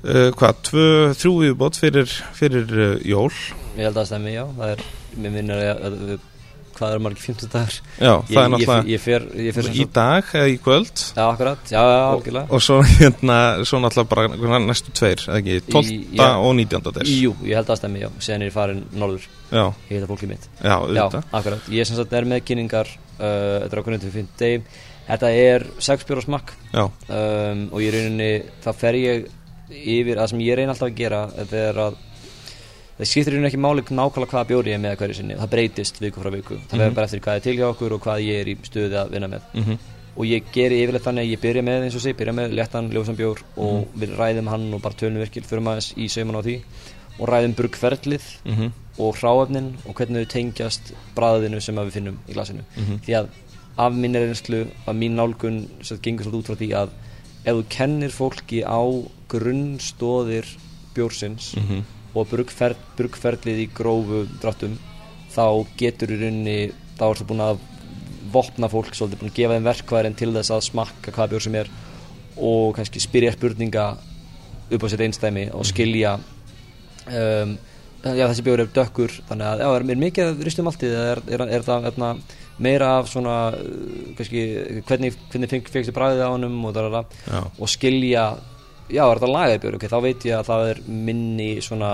uh, 0.03 0.29
hvað, 0.41 0.61
tvö, 0.71 0.89
þrjú 1.21 1.35
viðbót 1.45 1.81
fyrir, 1.81 2.19
fyrir 2.39 2.77
uh, 2.77 2.93
jól. 3.07 3.31
Ég 3.77 3.87
held 3.87 3.95
að 3.95 4.03
það 4.03 4.11
stemmi, 4.11 4.37
já. 4.37 4.45
Það 4.59 4.75
er, 4.75 4.85
mér 5.17 5.37
minnir 5.39 5.65
að, 5.73 5.89
að 5.89 6.32
hvað 6.83 6.97
er 6.97 7.03
margir 7.07 7.23
50 7.23 7.51
dagar 7.53 7.77
já, 7.79 8.13
ég, 8.13 8.33
það 8.33 8.43
er 8.43 8.53
náttúrulega 8.53 8.79
ég, 8.83 8.91
ég 8.93 9.03
fer, 9.07 9.27
ég 9.47 9.57
fer 9.57 9.69
í 9.73 9.87
dag 9.95 10.33
eða 10.43 10.49
í 10.51 10.57
kvöld? 10.67 11.03
Já, 11.15 11.23
akkurat, 11.29 11.63
já, 11.71 11.79
já, 11.79 12.01
algjörlega. 12.11 12.47
og 12.59 12.65
svo 12.67 12.79
hérna, 12.89 13.39
svo 13.69 13.81
náttúrulega 13.85 14.41
bara 14.43 14.61
næstu 14.67 14.95
tveir, 14.99 15.23
ekki, 15.39 15.59
12. 15.71 15.95
já. 16.19 16.27
og 16.35 16.55
19. 16.59 16.95
des 16.99 17.13
Jú, 17.23 17.35
ég 17.47 17.55
held 17.57 17.65
að 17.67 17.73
það 17.73 17.81
stemmi, 17.83 18.03
já, 18.03 18.11
síðan 18.19 18.45
er 18.45 18.51
ég 18.51 18.57
farin 18.57 18.83
norður. 18.99 19.29
Já, 19.53 19.65
Ég 19.91 19.99
heita 19.99 20.09
fólkið 20.09 20.31
mitt. 20.33 20.47
Já, 20.65 20.77
Já, 20.97 21.05
akkurat, 21.39 21.67
ég 21.77 21.89
sem 21.89 21.99
sagt 21.99 22.15
er 22.17 22.27
með 22.29 22.41
kynningar 22.49 22.89
uh, 22.89 23.61
Þetta 23.63 23.69
er 23.77 23.81
okkur 23.83 23.95
nefndir 23.97 24.15
fyrir 24.15 24.31
deg 24.41 24.71
Þetta 25.11 25.33
er 25.37 25.67
sexbjóra 25.83 26.23
smakk. 26.25 26.55
Já, 26.73 26.87
um, 26.89 27.67
Og 27.69 27.83
ég 27.85 27.93
rauninni, 27.93 28.31
það 28.65 28.79
fer 28.81 28.99
ég 29.01 29.27
yfir 29.73 30.23
Það 30.23 30.33
sem 30.33 30.43
ég 30.47 30.59
reyna 30.59 30.73
alltaf 30.73 30.89
að 30.89 30.97
gera 31.03 31.21
Þetta 31.37 31.63
er 31.69 31.83
að 31.85 32.01
Það 32.99 33.09
skiptir 33.09 33.33
rauninni 33.33 33.49
ekki 33.49 33.59
máli 33.63 33.83
nákvæmlega 33.83 34.31
hvaða 34.33 34.49
bjóri 34.51 34.71
ég 34.73 34.77
er 34.77 34.83
með 34.85 34.97
hverju 35.01 35.15
sinni. 35.17 35.35
Það 35.41 35.51
breytist 35.55 35.99
viku 36.03 36.21
frá 36.23 36.31
viku. 36.31 36.55
Það 36.69 36.73
Mhm. 36.73 36.81
verður 36.83 36.95
bara 36.95 37.07
eftir 37.07 37.21
hvað 37.21 37.37
er 37.37 37.41
til 37.41 37.57
hjá 37.57 37.67
okkur 37.73 37.93
Og 37.93 38.01
hvað 38.03 38.21
ég 38.27 38.41
er 38.41 38.47
í 38.47 38.57
stöði 38.63 38.97
að 39.01 39.11
vinna 39.11 39.29
með. 39.29 39.43
Mhm, 39.55 39.79
Og 40.15 40.25
ég 40.27 40.43
geri 40.53 40.83
yfirleitt 40.85 41.03
þannig 41.05 41.25
að 41.25 41.31
ég 41.33 41.41
byrja 41.41 41.63
með 41.63 41.83
eins 41.85 41.95
og 41.97 42.01
sé 42.03 42.13
Byrja 42.15 42.35
með 42.35 42.53
léttan, 42.53 42.91
ljósan 42.93 43.17
bjór 43.17 43.39
Og 43.57 43.87
Mhm. 43.87 44.01
við 44.01 44.17
ræðum 44.19 44.49
hann 44.49 44.75
og 44.75 44.83
bara 44.83 44.95
tölum 44.95 45.19
virkil 45.25 45.43
Fyrir 45.45 45.63
maður 45.63 45.95
í 45.97 46.09
sauman 46.11 46.37
á 46.37 46.43
því. 46.45 46.61
Og 47.19 47.29
ræðum 47.29 47.55
bruggferlið 47.55 48.23
mhm, 48.45 48.73
og 48.99 49.15
hráefnin 49.17 49.75
og 49.89 49.95
hvernig 49.95 50.27
þau 50.27 50.29
tengjast 50.29 50.93
bræðinu 51.17 51.61
sem 51.63 51.75
við 51.77 51.91
finnum 51.93 52.19
í 52.29 52.33
glasinu. 52.35 52.61
Mhm. 52.77 53.01
því 53.07 53.13
að 53.23 53.29
af 53.79 53.93
minni 53.95 54.19
reynslu 54.19 54.67
að 54.87 54.97
mín 54.99 55.15
nálgun 55.17 55.69
sagt 55.83 56.03
gengur 56.03 56.25
svolítið 56.25 56.43
út 56.43 56.45
frá 56.47 56.57
því 56.57 56.69
að 56.73 56.89
ef 57.47 57.55
þú 57.57 57.65
kennir 57.71 58.11
fólki 58.11 58.63
á 58.65 58.81
grunnstóðir 59.29 60.45
bjórsins 60.95 61.55
mhm, 61.57 61.83
og 62.13 62.29
bruggfer, 62.29 62.77
bruggferlið 62.99 63.65
í 63.65 63.69
grófu 63.73 64.25
dráttum 64.43 64.77
þá 65.33 65.45
getur 65.81 66.13
í 66.13 66.21
rauninni 66.21 66.59
þá 66.99 67.07
ertu 67.09 67.29
búin 67.29 67.45
að 67.45 67.63
vopna 68.33 68.69
fólk 68.73 68.95
svolítið 68.97 69.23
búin 69.23 69.33
að 69.33 69.39
gefa 69.39 69.57
þeim 69.57 69.69
verkværin 69.69 70.19
til 70.19 70.31
þess 70.37 70.53
að 70.55 70.67
smakka 70.69 71.15
hvaða 71.15 71.33
bjór 71.33 71.47
sem 71.47 71.59
er 71.63 71.73
og 72.43 72.77
kannski 72.77 73.03
spyrja 73.03 73.35
spurninga 73.35 73.87
upp 74.73 74.85
á 74.85 74.89
sér 74.89 75.05
einstæmi 75.07 75.49
og 75.53 75.67
skilja 75.69 76.15
um, 77.09 77.57
já, 78.03 78.25
þessi 78.29 78.45
bjór 78.47 78.65
er 78.65 78.71
dökkur 78.77 79.17
þannig 79.29 79.49
að 79.49 79.65
já, 79.65 79.69
er, 79.73 79.89
er 79.95 80.01
mikið 80.05 80.31
að 80.31 80.47
ristum 80.47 80.71
alltið 80.71 80.95
eða 80.97 81.11
er, 81.11 81.23
er, 81.37 81.45
er 81.59 81.67
það 81.67 81.91
erna, 81.93 82.13
meira 82.63 82.95
af 83.01 83.11
svona 83.13 83.37
uh, 83.57 84.15
kannski, 84.19 84.47
hvernig, 84.89 85.19
hvernig 85.33 85.53
fengstu 85.53 85.97
bræðið 85.97 86.25
á 86.25 86.31
já, 86.33 87.41
og 87.43 87.73
skilja 87.73 88.27
já, 88.91 89.05
er 89.11 89.19
þetta 89.21 89.33
lagaði 89.33 89.61
bjór, 89.63 89.75
ok, 89.79 89.87
þá 89.93 89.99
veit 90.03 90.25
ég 90.27 90.39
að 90.39 90.47
það 90.51 90.69
er 90.71 90.81
minni 90.89 91.51
svona 91.63 91.93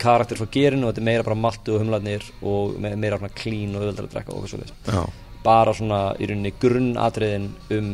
karakter 0.00 0.38
frá 0.40 0.48
gerinu 0.54 0.86
og 0.88 0.94
þetta 0.94 1.02
er 1.02 1.08
meira 1.10 1.26
bara 1.26 1.36
maltu 1.36 1.74
og 1.74 1.82
humlarnir 1.82 2.22
og 2.42 2.78
me- 2.80 2.94
meira 2.96 3.18
svona 3.20 3.34
clean 3.36 3.74
og 3.76 3.82
auðvöldar 3.82 4.06
að 4.08 4.14
drekka 4.14 4.32
og 4.32 4.46
eitthvað 4.46 4.94
já, 4.94 5.02
bara 5.44 5.74
svona 5.76 5.98
í 6.18 6.28
rauninni 6.30 6.52
grunnatriðin 6.60 7.50
um 7.76 7.90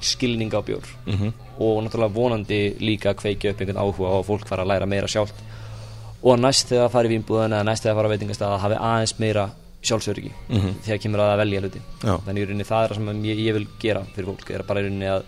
skilning 0.00 0.52
á 0.52 0.60
bjór 0.64 0.84
mhm, 1.06 1.32
og 1.60 1.80
náttúrulega 1.84 2.12
vonandi 2.14 2.60
líka 2.80 3.14
kveikja 3.14 3.52
upp 3.54 3.60
einhvern 3.60 3.80
áhuga 3.80 4.12
og 4.18 4.26
fólk 4.28 4.46
fara 4.48 4.62
að 4.64 4.68
læra 4.74 4.86
meira 4.88 5.08
sjálft 5.08 5.40
og 6.22 6.38
næst 6.40 6.68
þegar 6.68 6.86
það 6.88 6.92
fara 6.92 7.08
í 7.08 7.12
vínbúðan 7.16 7.54
eða 7.56 7.64
næst 7.70 7.82
þegar 7.84 7.94
það 7.94 8.00
fara 8.00 8.08
að 8.10 8.14
veitingastað 8.16 8.54
að 8.54 8.62
hafi 8.66 8.78
aðeins 8.90 9.14
meira 9.20 9.44
sjálfsöryggi 9.80 10.32
Mhm. 10.50 10.72
þegar 10.84 10.98
kemur 11.00 11.20
að 11.24 11.30
að 11.32 11.38
velja 11.40 11.60
hluti 11.64 11.80
Já. 12.04 12.14
þannig 12.26 12.42
í 12.42 12.46
rauninni 12.50 12.68
það 12.68 12.82
er 12.84 12.88
það 12.90 12.96
sem 12.96 13.22
ég, 13.24 13.38
ég 13.48 13.54
vil 13.56 13.66
gera 13.80 14.02
fyrir 14.14 14.28
fólk 14.28 14.50
er 14.50 14.62
bara 14.68 14.80
í 14.80 14.84
rauninni 14.84 15.08
að, 15.08 15.22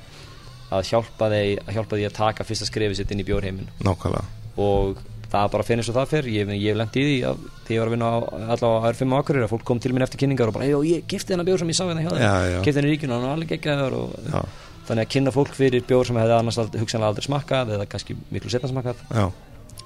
að 0.72 0.90
hjálpa 0.90 1.28
þeir 1.32 1.62
að 1.66 1.74
hjálpa 1.76 1.98
því 2.00 2.06
að 2.08 2.16
taka 2.18 2.46
fyrsta 2.48 2.68
skrefið 2.68 3.00
sitt 3.00 3.12
inn 3.14 3.22
í 3.22 3.26
bjórheimin. 3.28 3.68
Nákvæmlega. 3.86 4.24
Og 4.62 5.00
það 5.32 5.50
bara 5.54 5.64
finnir 5.66 5.86
svo 5.86 5.94
það 5.96 6.10
fyrr 6.12 6.26
ég, 6.32 6.50
ég 6.60 6.72
hef 6.72 6.78
lent 6.80 6.96
í 7.00 7.04
því 7.06 7.14
að 7.28 7.44
því 7.66 7.76
ég 7.76 7.80
var 7.82 7.88
að 7.88 7.94
vinna 7.94 8.08
á, 8.12 8.16
allavega 8.52 8.80
á 8.84 8.88
R5 8.92 9.06
og 9.14 9.22
Akureyri 9.22 9.46
að 9.46 9.52
fólk 9.54 9.64
kom 9.68 9.80
til 9.80 9.92
mín 9.96 10.04
eftir 10.04 10.20
kynningar 10.20 10.50
og 10.50 10.56
bara, 10.58 10.66
"Hey, 10.66 10.74
ég 10.92 11.06
gifti 11.08 11.32
þennan 11.32 11.48
bjór 11.48 11.62
sem 11.62 11.70
ég 11.72 11.78
sá 11.78 11.84
hérna 11.88 12.04
hjá 12.04 12.12
Já, 12.12 12.34
já. 12.52 12.58
þér 12.60 12.64
gifti 12.66 12.80
henni 12.80 12.92
ríkjuna 12.92 13.16
og 13.16 13.22
hann 13.22 13.30
er 13.30 13.36
alveg 13.36 13.48
geggjaður 13.54 13.92
og 13.96 14.10
já, 14.28 14.42
þannig 14.88 15.06
að 15.06 15.12
kynna 15.14 15.32
fólk 15.32 15.54
fyrir 15.56 15.86
bjór 15.88 16.06
sem 16.06 16.16
hefði 16.20 16.36
annars 16.36 16.58
aldrei, 16.58 16.80
hugsanlega 16.82 17.08
aldrei 17.08 17.24
smakkað 17.24 17.72
eða 17.78 17.88
kannski 17.88 18.16
miklu 18.30 18.50
setna 18.50 18.68
smakkað 18.68 18.96
já. 19.08 19.32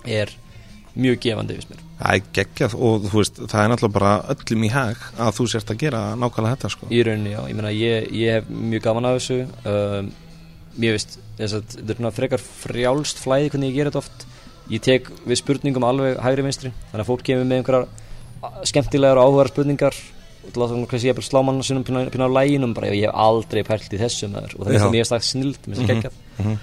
er 0.07 0.35
mjög 0.97 1.19
gefandi 1.21 1.55
fyrst 1.55 1.71
mér. 1.71 1.81
Það 2.01 2.15
er 2.15 2.23
geggjað. 2.37 2.75
Og 2.75 3.03
þú 3.11 3.17
veist, 3.21 3.41
það 3.53 3.63
er 3.63 3.69
náttúrulega 3.71 3.93
bara 3.93 4.13
öllum 4.35 4.65
í 4.65 4.71
hag 4.73 4.97
að 5.21 5.35
þú 5.37 5.47
sért 5.53 5.71
að 5.71 5.81
gera 5.83 6.01
nákvæmlega 6.17 6.57
þetta 6.57 6.71
sko. 6.73 6.87
í 6.91 7.03
rauninni, 7.07 7.33
já, 7.37 7.41
ég 7.47 7.55
meina 7.59 7.73
ég, 7.77 8.13
ég 8.17 8.33
hef 8.39 8.49
mjög 8.49 8.83
gaman 8.83 9.05
af 9.05 9.19
þessu. 9.21 9.39
Um, 9.65 10.13
ég 10.83 10.97
veist, 10.97 11.19
þetta 11.39 11.61
er 11.87 11.99
svona 11.99 12.13
frekar 12.15 12.43
frjálst 12.43 13.23
flæði 13.23 13.53
hvernig 13.53 13.73
ég 13.73 13.79
ger 13.81 13.91
þetta 13.91 14.03
oft. 14.03 14.27
Ég 14.73 14.83
tek 14.83 15.09
við 15.25 15.41
spurningum 15.41 15.87
alveg 15.87 16.19
hægri 16.25 16.45
vinstri 16.47 16.73
þannig 16.91 17.05
að 17.05 17.11
fólk 17.11 17.25
kemur 17.27 17.47
með 17.47 17.61
einhverjar 17.61 18.65
skemmtilegar 18.67 19.21
og 19.21 19.29
áhugaðar 19.31 19.53
spurningar 19.53 19.99
og 20.47 20.63
að 20.63 20.73
það 20.73 20.87
kannski 20.91 21.11
ég 21.11 21.19
bara 21.19 21.27
slá 21.27 21.41
mann 21.43 21.63
sinum 21.67 21.85
pínu 21.87 22.07
pínu 22.13 22.29
á 22.31 22.37
læginum 22.37 22.73
bara 22.77 22.93
ég 22.93 23.09
hef 23.09 23.21
aldrei 23.27 23.63
pælt 23.67 23.93
í 23.93 24.01
þessu 24.01 24.31
maður. 24.31 24.57
Og 24.59 24.67
það 24.67 24.79
er 24.79 24.95
mér 24.95 25.09
stakkt 25.09 25.27
snild, 25.27 25.61
mér 25.67 25.79
finnst 25.79 25.83
það 25.83 25.93
geggjað. 25.93 26.19
Mhm. 26.37 26.57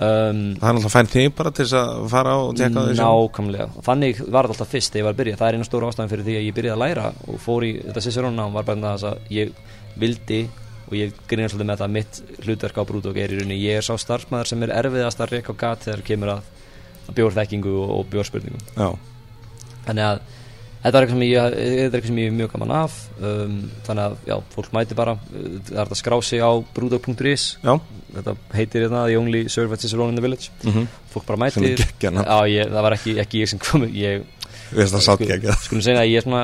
um, 0.00 0.40
Það 0.60 0.68
er 0.68 0.76
náttúrulega 0.76 0.94
fæn 0.96 1.10
þig 1.14 1.34
bara 1.38 1.50
til 1.56 1.64
þess 1.64 1.78
að 1.80 2.08
fara 2.14 2.34
og 2.36 2.54
tjekka 2.56 2.84
þessu. 2.88 3.04
Nákvæmlega, 3.04 3.68
og 3.76 3.86
þannig 3.88 4.20
var 4.26 4.48
þetta 4.48 4.56
alltaf 4.56 4.72
fyrst 4.74 4.92
þegar 4.92 5.00
ég 5.00 5.08
var 5.08 5.14
að 5.14 5.20
byrja, 5.22 5.36
það 5.40 5.48
er 5.48 5.58
einu 5.58 5.68
stóra 5.68 5.90
ástæðan 5.90 6.12
fyrir 6.12 6.26
því 6.28 6.36
að 6.36 6.46
ég 6.46 6.56
byrjaði 6.58 6.76
að 6.76 6.84
læra 6.84 7.12
og 7.28 7.40
fór 7.40 7.66
í 7.66 7.72
þetta 7.86 8.04
Cicerone 8.06 8.36
nám 8.36 8.52
var 8.56 8.68
bara 8.68 8.94
þess 8.96 9.08
að 9.10 9.16
ég 9.30 9.52
vildi 10.00 10.40
og 10.90 10.96
ég 10.98 11.14
grínir 11.30 11.52
svolítið 11.52 11.70
með 11.70 11.80
það 11.80 11.88
að 11.88 11.94
mitt 11.96 12.20
hlutverk 12.44 12.80
á 12.82 12.88
Brúdók 12.88 13.20
er 13.20 13.32
í 13.32 13.38
rauninni, 13.38 13.60
ég 13.62 13.78
er 13.80 13.86
sá 13.86 13.94
starfsmæður 14.00 14.50
sem 14.50 14.66
er 14.66 14.74
erfiðast 14.80 15.22
að 15.22 15.36
reyka 15.36 15.54
á 15.54 15.60
gat 15.62 15.86
þegar 15.86 16.04
kemur 16.10 16.34
að, 16.34 16.50
að 17.06 17.16
bjórþekkingu 17.20 17.78
og, 17.84 17.94
og 18.00 18.12
bjórspurningum 18.12 18.62
Já, 18.74 18.90
þannig 19.86 20.08
að 20.08 20.22
þetta 20.80 20.96
er 20.96 21.04
eitthvað 21.04 21.14
sem 21.14 21.24
ég, 21.26 21.56
eitthvað 21.84 22.08
sem 22.08 22.20
ég 22.20 22.30
er 22.30 22.36
mjög 22.36 22.52
gaman 22.54 22.70
af. 22.72 22.96
Um, 23.20 23.56
þannig 23.86 24.06
að 24.06 24.14
já, 24.30 24.36
fólk 24.54 24.70
mæti 24.76 24.96
bara 24.96 25.16
það 25.20 25.74
er 25.74 25.82
að 25.84 25.98
skrá 26.00 26.16
sig 26.24 26.40
á 26.40 26.50
brúdók.is 26.76 27.46
þetta 27.60 28.34
heitir 28.56 28.86
þetta 28.86 29.04
The 29.10 29.18
Only 29.20 29.42
Serve 29.52 29.76
at 29.76 29.84
Cicerone 29.84 30.14
in 30.14 30.20
the 30.20 30.24
Village. 30.24 30.50
Mm 30.64 30.72
fólk 31.10 31.26
bara 31.26 31.40
ég, 32.48 32.70
það 32.70 32.84
var 32.86 32.96
ekki, 32.96 33.16
ekki 33.18 33.42
ég 33.42 33.50
sem 33.50 33.58
kom 33.58 33.84
ég, 33.90 34.24
skulum 35.64 35.82
segja 35.82 36.02
að 36.04 36.10
ég 36.12 36.20
er 36.20 36.26
svona 36.26 36.42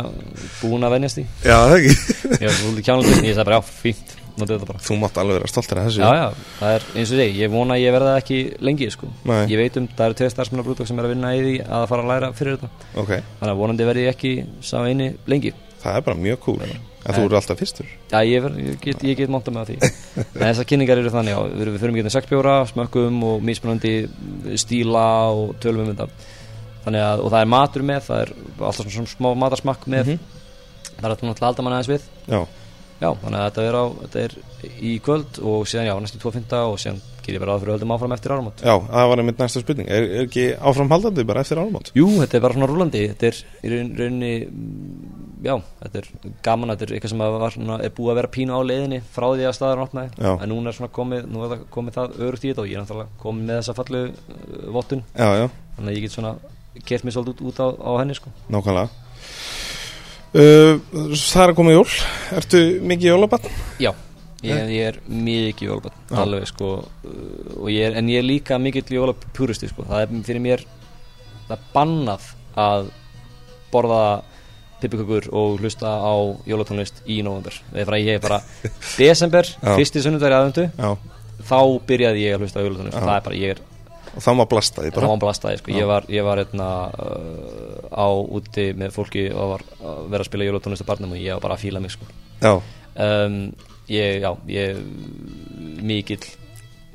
búinn 0.60 0.86
að 0.86 0.96
venjast 0.96 1.20
því. 1.20 1.26
Já, 1.46 1.56
það 1.56 1.74
ekki. 1.76 1.92
Ég 2.26 2.46
var 2.46 2.56
svolítið 2.60 2.86
kjánlega 2.88 3.20
ég 3.22 3.36
sagði 3.36 3.44
bara, 3.44 3.60
já, 3.60 3.62
fínt, 3.84 4.16
Þú 4.36 4.96
mátt 5.00 5.20
alveg 5.20 5.38
vera 5.38 5.48
stoltur 5.48 5.78
af 5.80 5.86
þessu. 5.88 6.02
Já, 6.02 6.10
já, 6.18 6.48
það 6.58 6.74
er 6.76 6.88
eins 7.00 7.12
og 7.12 7.20
þig, 7.22 7.38
ég 7.40 7.52
vona 7.54 7.76
að 7.76 7.84
ég 7.84 7.94
verða 7.96 8.16
ekki 8.20 8.40
lengi, 8.68 8.90
sko, 8.92 9.08
ég 9.48 9.60
veit 9.62 9.78
um 9.80 9.86
það 9.88 10.10
eru 10.10 10.18
tveir 10.20 10.34
starfsmennar 10.34 10.66
brúdók 10.66 10.90
sem 10.90 10.98
er 11.00 11.08
að 11.08 11.14
vinna 11.14 11.30
í 11.36 11.40
því 11.46 11.54
að 11.64 11.86
fara 11.92 12.04
að 12.04 12.10
læra 12.12 12.32
fyrir 12.36 12.58
þetta, 12.58 12.90
Ok, 13.00 13.14
þannig 13.40 13.54
að 13.54 13.62
vonandi 13.62 13.88
verði 13.88 14.04
ég 14.04 14.12
ekki 14.12 14.34
sá 14.60 14.76
eini 14.84 15.08
lengi. 15.30 15.54
Það 15.80 15.96
er 16.00 16.06
bara 16.10 16.20
mjög 16.26 16.38
cool. 16.44 16.60
En 17.06 17.14
þú 17.14 17.24
eru 17.28 17.36
alltaf 17.38 17.60
fyrstur. 17.60 17.86
Já, 18.10 18.18
ég, 18.26 18.42
ver, 18.42 18.54
ég 18.58 18.78
get, 18.82 19.02
ég 19.06 19.18
get 19.20 19.30
monta 19.30 19.52
með 19.54 19.68
því. 19.70 19.90
En 20.40 20.48
þessar 20.48 20.66
kynningar 20.66 20.98
eru 20.98 21.12
þannig, 21.14 21.36
já, 21.36 21.38
við, 21.54 21.68
við 21.70 21.84
förum 21.84 21.98
ekki 22.00 22.12
sex 22.16 22.30
bjóra, 22.32 22.54
smökkum 22.66 23.20
og 23.28 23.44
mismunandi 23.46 23.92
stíla 24.58 25.04
og 25.30 25.52
tölum 25.62 25.86
um 25.86 25.92
þetta. 25.92 26.08
Þannig 26.86 27.04
að, 27.06 27.22
og 27.22 27.30
það 27.34 27.44
er 27.44 27.52
matur 27.52 27.86
með, 27.86 28.00
það 28.08 28.24
er 28.24 28.32
alltaf 28.58 28.90
svona, 28.96 29.12
smá 29.12 29.28
matarsmakk 29.38 29.86
með. 29.94 30.10
Mhm. 30.16 30.34
Það 30.96 31.06
er 31.06 31.14
alltaf 31.14 31.44
halda 31.46 31.66
mann 31.66 31.76
aðeins 31.76 31.92
við. 31.92 32.08
Já, 32.26 32.40
Já, 32.96 33.10
þannig 33.20 33.36
að 33.40 33.46
þetta 33.50 33.64
er, 33.68 33.76
á, 33.76 33.84
þetta 34.06 34.20
er 34.24 34.34
í 34.80 34.92
kvöld 35.04 35.38
og 35.44 35.66
síðan, 35.68 35.88
já, 35.90 35.94
næstu 36.00 36.20
2.5 36.22 36.54
og 36.72 36.78
síðan 36.80 37.00
ger 37.26 37.34
ég 37.36 37.42
bara 37.42 37.56
að 37.56 37.64
fyrir 37.64 37.74
höldum 37.74 37.90
áfram 37.96 38.12
eftir 38.14 38.32
áramót. 38.32 38.60
Já, 38.62 38.74
það 38.86 39.08
var 39.10 39.20
einmitt 39.20 39.40
næsta 39.42 39.60
spurning. 39.60 39.88
Er, 39.90 40.04
er 40.06 40.22
ekki 40.28 40.44
áframhaldandi 40.70 41.24
bara 41.26 41.42
eftir 41.42 41.58
álmót? 41.58 41.90
Jú, 41.98 42.06
þetta 42.22 42.38
er 42.38 42.44
bara 42.44 42.54
svona 42.56 42.68
rúlandi, 42.70 43.02
þetta 43.10 43.26
er 43.32 43.40
í 43.66 43.72
raun- 43.72 43.90
rauninni, 43.98 44.30
já, 45.44 45.54
þetta 45.82 46.00
er 46.00 46.08
gaman, 46.46 46.72
þetta 46.72 46.86
er 46.86 46.94
eitthvað 46.96 47.12
sem 47.12 47.24
var, 47.24 47.54
svona, 47.56 47.78
er 47.84 47.94
búið 47.96 48.12
að 48.14 48.18
vera 48.20 48.30
pínu 48.36 48.56
á 48.56 48.60
leiðinni 48.70 49.00
frá 49.16 49.26
því 49.34 49.48
að 49.50 49.56
staðar 49.58 49.82
opnaði, 49.84 50.12
Já. 50.22 50.32
en 50.38 50.52
núna 50.54 50.70
er 50.72 50.78
svona 50.78 50.92
komið, 51.00 51.26
nú 51.34 51.42
er 51.44 51.52
það 51.52 51.64
komið 51.76 51.98
það 51.98 52.16
örugt 52.28 52.46
í 52.46 52.52
þetta 52.52 52.62
og 52.64 52.70
ég 52.70 52.78
er 52.78 52.84
náttúrulega 52.86 53.20
komið 53.26 53.50
með 53.50 53.58
þessa 53.60 53.76
fallu 53.80 54.04
uh, 54.06 54.70
vottun, 54.78 55.02
Já, 55.18 55.28
já, 55.42 55.46
þannig 55.76 55.90
að 55.92 55.98
ég 55.98 56.06
get 56.06 56.16
svona 56.16 56.32
kert 56.86 57.04
mig 57.08 57.16
svolítið 57.16 57.42
út, 57.42 57.50
út 57.50 57.60
á, 57.60 57.66
á 57.74 57.90
henni, 58.00 58.16
sko. 58.18 58.32
nákvæmlega 58.54 58.88
uh, 60.36 61.14
Það 61.16 61.42
er 61.42 61.52
að 61.52 61.56
koma 61.58 61.74
jól. 61.74 61.88
Ertu 62.36 62.62
mikið 62.92 63.10
jólabann? 63.12 63.48
Já, 63.82 63.90
ég, 64.44 64.62
ég 64.76 64.92
er 64.92 65.00
mikið 65.08 65.70
jólabann, 65.70 65.98
alveg, 66.22 66.46
sko, 66.52 66.70
og 67.56 67.72
ég 67.72 67.88
er, 67.88 67.98
en 68.00 68.12
ég 68.12 68.22
er 68.22 68.28
líka 68.28 68.60
mikill 68.62 68.86
jólapuristi, 68.98 69.70
sko, 69.72 69.88
það 69.88 70.04
er 70.06 70.24
fyrir 70.28 70.44
mér, 70.44 70.64
það 71.48 71.58
er 71.58 71.68
bannað 71.74 72.30
að 72.56 72.88
borða 73.72 74.00
pippikökur 74.80 75.30
og 75.32 75.60
hlusta 75.62 75.88
á 75.88 76.14
jólatónlist 76.48 77.00
í 77.08 77.22
november 77.24 77.54
er 77.72 77.88
bara 77.88 78.00
ég 78.00 78.18
er 78.18 78.24
bara 78.24 78.40
desember, 79.00 79.48
fyrsti 79.64 80.02
sunnudari 80.04 80.36
aðvendu 80.36 80.66
Já, 80.68 80.90
þá 81.48 81.60
byrjaði 81.88 82.26
ég 82.26 82.36
að 82.36 82.44
hlusta 82.44 82.60
á 82.60 82.64
jólatónlist. 82.66 82.98
Það 82.98 83.14
er 83.14 83.24
bara, 83.28 83.38
ég 83.40 83.54
er, 83.54 83.62
og 84.16 84.24
þá 84.24 84.30
má 84.38 84.44
blasta 84.48 84.82
því 84.82 84.90
það 84.90 84.98
bara 84.98 85.10
var 85.12 85.22
blastaði 85.26 85.60
sko. 85.60 85.74
Ég 85.76 85.88
var, 85.90 86.08
ég 86.12 86.26
var 86.26 86.40
eitna, 86.40 86.70
uh, 86.88 87.86
á 87.92 88.08
úti 88.08 88.70
með 88.78 88.94
fólki 88.96 89.26
og 89.32 89.52
var 89.52 89.66
að 89.76 90.00
vera 90.14 90.24
að 90.24 90.30
spila 90.30 90.48
jólatónlist 90.48 90.86
á 90.86 90.90
barnum 90.90 91.14
og 91.16 91.20
ég 91.20 91.36
var 91.36 91.44
bara 91.44 91.58
að 91.58 91.66
fíla 91.66 91.82
mig 91.84 91.92
sko. 91.94 92.08
Já, 92.40 92.52
um, 92.56 93.38
ég, 93.92 94.24
já, 94.24 94.30
ég 94.50 94.80
mikill 95.84 96.24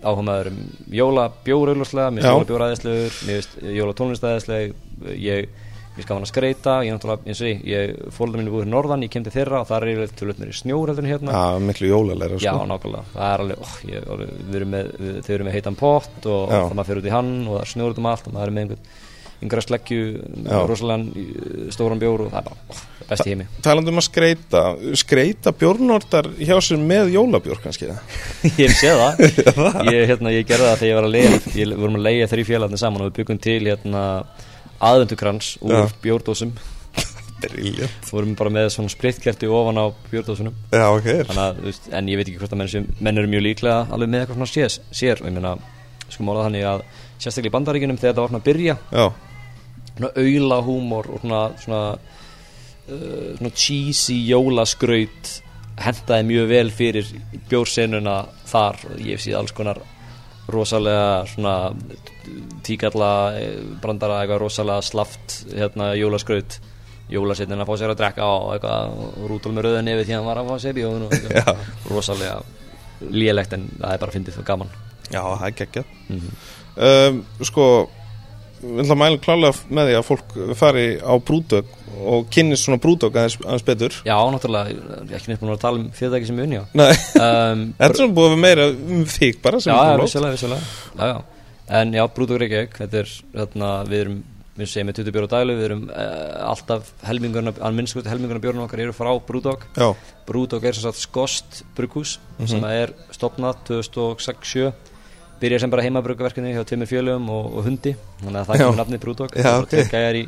áhugaður 0.02 0.49
um 0.49 0.61
jóla 0.89 1.27
bjór 1.45 1.73
auðvarslega, 1.76 2.14
mér 2.15 2.26
jóla 2.26 2.48
bjór 2.49 2.64
aðeinslegur 2.65 3.18
mér 3.27 3.35
finnst 3.38 3.60
jóla 3.77 3.98
tónlist 3.98 4.26
aðeinsleg 4.26 4.73
ég, 5.14 5.52
skal 6.05 6.17
hann 6.17 6.25
að 6.25 6.31
skreita 6.31 6.75
ég 6.85 6.95
náttúrulega, 6.95 7.27
eins 7.31 7.41
og 7.43 7.49
ég, 7.49 7.61
ég 7.71 8.11
fólða 8.15 8.39
mínu 8.41 8.53
búið 8.53 8.63
fyrir 8.65 8.73
norðan, 8.75 9.05
ég 9.07 9.13
kem 9.13 9.25
til 9.27 9.35
þeirra 9.35 9.61
og 9.63 9.69
það 9.69 9.77
er 9.85 9.91
yfirleitt 9.93 10.17
tölvöld 10.21 10.41
mér 10.41 10.53
í 10.53 10.57
snjór 10.61 10.91
heldur 10.93 11.05
en 11.05 11.11
hérna. 11.11 11.35
Já 11.37 11.67
miklu 11.67 11.91
jólalega 11.91 12.39
Já, 12.41 12.55
sko. 12.55 12.65
nákvæmlega, 12.71 13.05
það 13.13 13.29
er 13.35 13.45
alveg, 13.45 13.61
oh, 13.67 13.77
ég, 13.91 14.09
alveg 14.15 14.33
við 14.49 14.59
erum 14.61 14.75
með, 14.77 14.91
við, 15.01 15.21
þau 15.27 15.31
eru 15.37 15.47
með 15.49 15.57
heitan 15.59 15.79
pott 15.81 16.27
og 16.31 16.41
Já. 16.51 16.59
það 16.65 16.75
maður 16.81 16.91
fyrir 16.91 17.03
út 17.05 17.11
í 17.11 17.15
hann 17.17 17.31
og 17.47 17.55
það 17.57 17.63
er 17.65 17.71
snjór 17.75 17.95
út 17.95 18.03
um 18.03 18.11
allt 18.15 18.27
og 18.31 18.37
maður 18.37 18.51
er 18.51 18.57
með 18.57 18.67
einhvern 18.67 18.91
yngra 19.41 19.61
sleggju, 19.65 20.01
Já. 20.45 20.57
rosalega 20.69 21.71
stóran 21.73 21.97
bjór 21.97 22.27
og 22.27 22.27
það 22.29 22.43
er 22.43 22.43
bara, 22.45 22.57
oh, 22.69 22.81
það 22.99 23.01
er 23.01 23.07
best 23.09 23.25
í 23.25 23.31
heimi. 23.31 23.47
Talandi 23.65 23.89
um 23.89 23.97
að 23.97 24.05
skreita 24.05 24.61
Skreita 25.01 25.53
bjórnordar 25.57 26.27
hjá 26.37 26.53
sér 26.61 26.83
með 26.85 27.09
jólabjór 27.15 27.63
kannski 27.63 27.89
Ég 28.61 28.75
séð 28.77 29.01
það. 29.01 29.89
Ég, 29.89 30.05
hérna, 30.11 30.35
ég 30.35 30.45
gerði 30.45 30.67
það 30.69 30.83
þegar 30.83 30.91
ég 30.91 30.99
var 30.99 31.07
að 31.09 31.15
leiða 31.15 31.41
Við 31.55 31.73
vorum 31.81 31.97
að 31.97 32.05
leiða 32.05 32.29
þrjú 32.35 32.45
félagarnir 32.51 32.83
saman 32.83 33.01
og 33.01 33.09
við 33.09 33.17
byggum 33.17 33.41
til 33.41 33.57
hérna, 33.65 34.03
aðvendukrans 34.81 35.55
úr 35.61 35.75
Já. 35.75 35.83
bjórdósum. 36.03 36.53
Vorum 38.11 38.33
bara 38.37 38.53
með 38.53 38.69
svona 38.75 38.91
sprittkerti 38.93 39.49
ofan 39.49 39.81
á 39.81 39.85
bjórdósunum. 40.11 40.57
Já, 40.73 40.87
ok. 40.89 41.09
Þannig 41.29 41.43
að, 41.45 41.61
veist, 41.67 41.89
en 41.97 42.09
ég 42.11 42.19
veit 42.19 42.27
ekki 42.27 42.41
hvort 42.41 42.55
að 42.55 42.61
menn, 42.61 42.89
menn 43.01 43.21
eru 43.21 43.31
mjög 43.31 43.45
líklega 43.47 43.77
alveg 43.89 44.11
með 44.11 44.23
eitthvað 44.23 44.39
svona 44.39 44.51
sér, 44.51 44.77
sér. 45.01 45.23
Ég 45.25 45.37
meina, 45.37 45.55
sko 46.11 46.25
mála 46.27 46.47
þannig 46.47 46.67
að 46.69 46.85
sérstaklega 47.21 47.51
í 47.51 47.55
bandaríkjunum 47.57 48.01
þegar 48.01 48.11
þetta 48.13 48.23
var 48.23 48.33
svona 48.33 48.41
að 48.41 48.49
byrja 48.49 48.75
Já, 48.91 49.05
svona 49.91 50.11
auðla 50.23 50.59
húmor 50.65 51.09
og 51.11 51.23
svona 51.23 51.41
svona, 51.61 51.81
uh, 52.89 53.31
svona 53.37 53.53
cheesy 53.63 54.17
jólaskraut 54.29 55.33
hendaði 55.81 56.27
mjög 56.27 56.49
vel 56.51 56.71
fyrir 56.75 57.11
bjórsenuna 57.49 58.17
þar. 58.49 58.79
Og 58.91 59.03
ég 59.05 59.21
sé 59.21 59.35
alls 59.37 59.53
konar 59.55 59.81
rosalega 60.51 61.23
svona 61.31 61.55
tíkalla 62.65 63.11
eh, 63.39 63.56
brandara 63.81 64.22
eitthvað 64.22 64.43
rosalega 64.45 64.85
slaft 64.85 65.38
hérna 65.52 65.91
jólaskraut. 65.99 66.60
Jólasetnin 67.11 67.60
að 67.60 67.68
fá 67.68 67.73
sér 67.80 67.91
að 67.91 67.99
drekka 67.99 68.27
og 68.31 68.52
eitthvað 68.56 69.26
rútul 69.27 69.52
með 69.56 69.68
rauðin 69.68 69.89
yfir 69.91 70.06
því 70.07 70.14
að 70.14 70.19
hann 70.22 70.30
var 70.30 70.39
að 70.39 70.52
fá 70.52 70.64
sér 70.64 70.81
og 70.88 71.48
rosalega 71.91 72.38
lélegt 73.11 73.56
en 73.57 73.65
það 73.73 73.95
er 73.95 74.03
bara 74.06 74.15
fyndið 74.15 74.39
og 74.39 74.48
gaman. 74.48 74.76
Já, 75.11 75.23
það 75.23 75.48
er 75.49 75.57
geggjað. 75.64 75.98
Mm 76.07 76.27
um, 76.81 77.18
Sko 77.43 77.65
Við 78.61 78.84
ætlum 78.84 78.93
að 78.93 78.99
mæla 79.02 79.19
klálega 79.23 79.73
með 79.73 79.88
því 79.88 79.93
að 79.98 80.03
fólk 80.06 80.34
fari 80.60 80.84
á 81.02 81.14
brúdögg 81.26 81.69
og 82.11 82.27
kynnist 82.34 82.68
svona 82.68 82.77
brúdögg 82.81 83.15
aðeins, 83.18 83.38
aðeins 83.41 83.65
betur. 83.65 83.95
Já, 84.06 84.14
náttúrulega, 84.35 84.76
ekki 85.18 85.38
búin 85.41 85.53
að 85.56 85.64
tala 85.64 85.81
um 85.81 85.88
fyrirtæki 85.98 86.30
sem 86.30 86.41
unni 86.43 86.60
á. 86.61 86.65
Nei, 86.77 86.91
um, 86.91 87.64
þetta 87.80 87.88
er 87.88 87.98
svona 87.98 88.15
búið 88.19 88.27
að 88.27 88.35
vera 88.35 88.43
meira 88.45 88.68
um 88.69 89.02
þig 89.10 89.39
bara 89.41 89.61
sem 89.64 89.73
Já, 89.73 89.95
vissulega, 90.03 90.38
vissulega. 90.38 90.69
Já, 90.93 91.10
já. 91.10 91.40
En 91.72 91.93
já, 91.95 92.03
Brúdók 92.11 92.41
Reykjavík 92.41 92.77
Þetta 92.81 93.02
er, 93.03 93.11
þarna, 93.35 93.69
við 93.88 93.99
erum 94.06 94.19
við 94.61 94.68
segjum 94.68 94.89
með 94.91 94.98
20 94.99 95.14
bjóra 95.15 95.30
dælu, 95.31 95.53
við 95.56 95.65
erum 95.69 95.84
uh, 95.88 96.49
alltaf 96.52 96.89
helmingurna, 97.07 97.53
að 97.64 97.76
minnskut 97.77 98.06
helmingurna 98.11 98.41
bjórnum 98.43 98.65
okkar 98.65 98.81
eru 98.84 98.93
frá 98.93 99.10
Brúdók 99.26 99.64
Brúdók 100.27 100.65
er 100.68 100.76
sem 100.76 100.84
sagt 100.89 100.99
skost 100.99 101.61
brukus 101.77 102.18
Mhm. 102.38 102.48
sem 102.52 102.64
er 102.68 102.91
stopnað 103.15 103.61
2006-7 103.69 104.73
byrjar 105.41 105.60
sem 105.64 105.72
bara 105.72 105.81
heimabrukaverkinni 105.88 106.52
hjá 106.53 106.65
tveimur 106.68 106.89
fjölum 106.91 107.30
og, 107.31 107.48
og 107.57 107.64
hundi 107.65 107.95
þannig 108.22 108.41
að 108.43 108.49
það 108.52 108.60
kemur 108.65 108.77
nafnið 108.81 109.02
Brúdók 109.06 109.38
Já, 109.39 109.53
ok. 109.64 109.77
Gæjar 109.89 110.19
í 110.19 110.26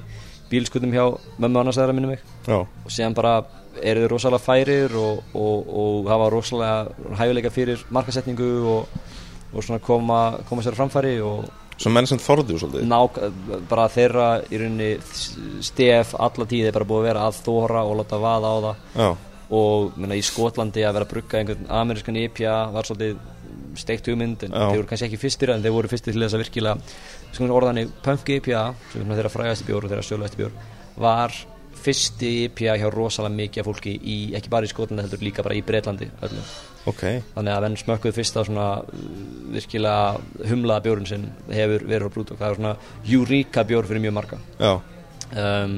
bílskutum 0.53 0.91
hjá 0.95 1.03
mömmu 1.41 1.60
annars 1.60 1.78
aðra 1.82 1.94
minni 1.98 2.07
mig. 2.14 2.24
Já, 2.48 2.60
og 2.64 2.90
síðan 2.94 3.14
bara 3.18 3.36
eru 3.82 4.03
þið 4.06 4.10
rosalega 4.11 4.44
færir 4.45 4.95
og, 4.98 5.22
og, 5.34 5.70
og 5.84 6.10
hafa 6.11 6.28
rosalega 6.30 7.15
hæfileika 7.20 7.52
fyrir 7.53 7.84
markasetningu 7.94 8.49
og, 8.70 8.98
og 9.53 9.65
svona 9.65 9.81
koma, 9.84 10.21
koma 10.49 10.63
sér 10.65 10.77
framfæri 10.77 11.17
og 11.23 11.45
svona 11.77 11.97
menn 11.97 12.09
sem 12.09 12.21
þorðu 12.21 12.57
svolítið 12.61 12.88
nák, 12.89 13.19
bara 13.69 13.89
þeirra 13.91 14.27
í 14.49 14.61
rauninni 14.61 14.89
stef 15.65 16.13
alla 16.19 16.47
tíð 16.49 16.69
er 16.69 16.75
bara 16.75 16.89
búið 16.89 17.03
að 17.03 17.07
vera 17.09 17.27
að 17.27 17.39
þóra 17.45 17.85
og 17.88 17.95
láta 18.01 18.19
vaða 18.21 18.51
á 18.53 18.57
það 18.65 18.99
Já, 19.03 19.07
og 19.53 19.97
minna, 19.99 20.17
í 20.17 20.25
Skotlandi 20.25 20.84
að 20.85 20.97
vera 20.97 21.07
að 21.07 21.13
brugga 21.13 21.39
einhvern 21.39 21.71
amerískan 21.81 22.19
IPA 22.23 22.57
var 22.73 22.89
svolítið 22.89 23.17
steikt 23.80 24.07
hugmynd 24.09 24.45
en 24.45 24.53
Já. 24.53 24.67
þeir 24.69 24.77
voru 24.77 24.89
kannski 24.91 25.09
ekki 25.09 25.21
fyrstir 25.21 25.53
en 25.53 25.63
þeir 25.63 25.75
voru 25.75 25.89
fyrstir 25.91 26.13
til 26.13 26.23
þess 26.23 26.38
að 26.38 26.43
virkilega 26.43 27.49
orðanir 27.57 27.89
Punk 28.05 28.30
IPA 28.38 28.67
sem 28.91 29.09
er 29.09 29.19
þeirra 29.19 29.34
frægasti 29.34 29.67
bjór 29.69 29.88
og 29.88 29.93
þeirra 29.93 30.05
sjöluðasti 30.09 30.41
bjór 30.41 30.53
var 31.01 31.34
fyrsti 31.84 32.31
IPA 32.47 32.77
hjá 32.80 32.88
rosalega 32.93 33.35
mikið 33.39 33.67
fólki 33.67 33.95
í, 33.97 34.17
ekki 34.38 34.51
bara 34.53 34.67
í 34.67 34.71
Skotlandi 34.71 35.07
heldur 35.07 35.25
líka 35.25 35.45
bara 35.45 35.57
í 35.57 35.63
Breitlandi 35.65 36.09
öllu. 36.23 36.43
Ok. 36.89 37.03
Þannig 37.35 37.53
að 37.55 37.65
venn 37.65 37.80
smökkuð 37.80 38.15
fyrst 38.18 38.38
á 38.39 38.41
svona 38.43 38.68
uh, 38.84 39.01
virkilega 39.55 40.47
humlaða 40.51 40.85
bjórun 40.88 41.10
sem 41.10 41.26
hefur 41.49 41.85
verið 41.89 42.07
á 42.10 42.14
brúdók 42.15 42.39
það 42.39 42.49
er 42.49 42.60
svona 42.60 42.73
júríka 43.07 43.65
bjór 43.69 43.89
fyrir 43.89 44.03
mjög 44.03 44.15
marga. 44.19 44.39
Já, 44.60 44.73
um, 45.43 45.77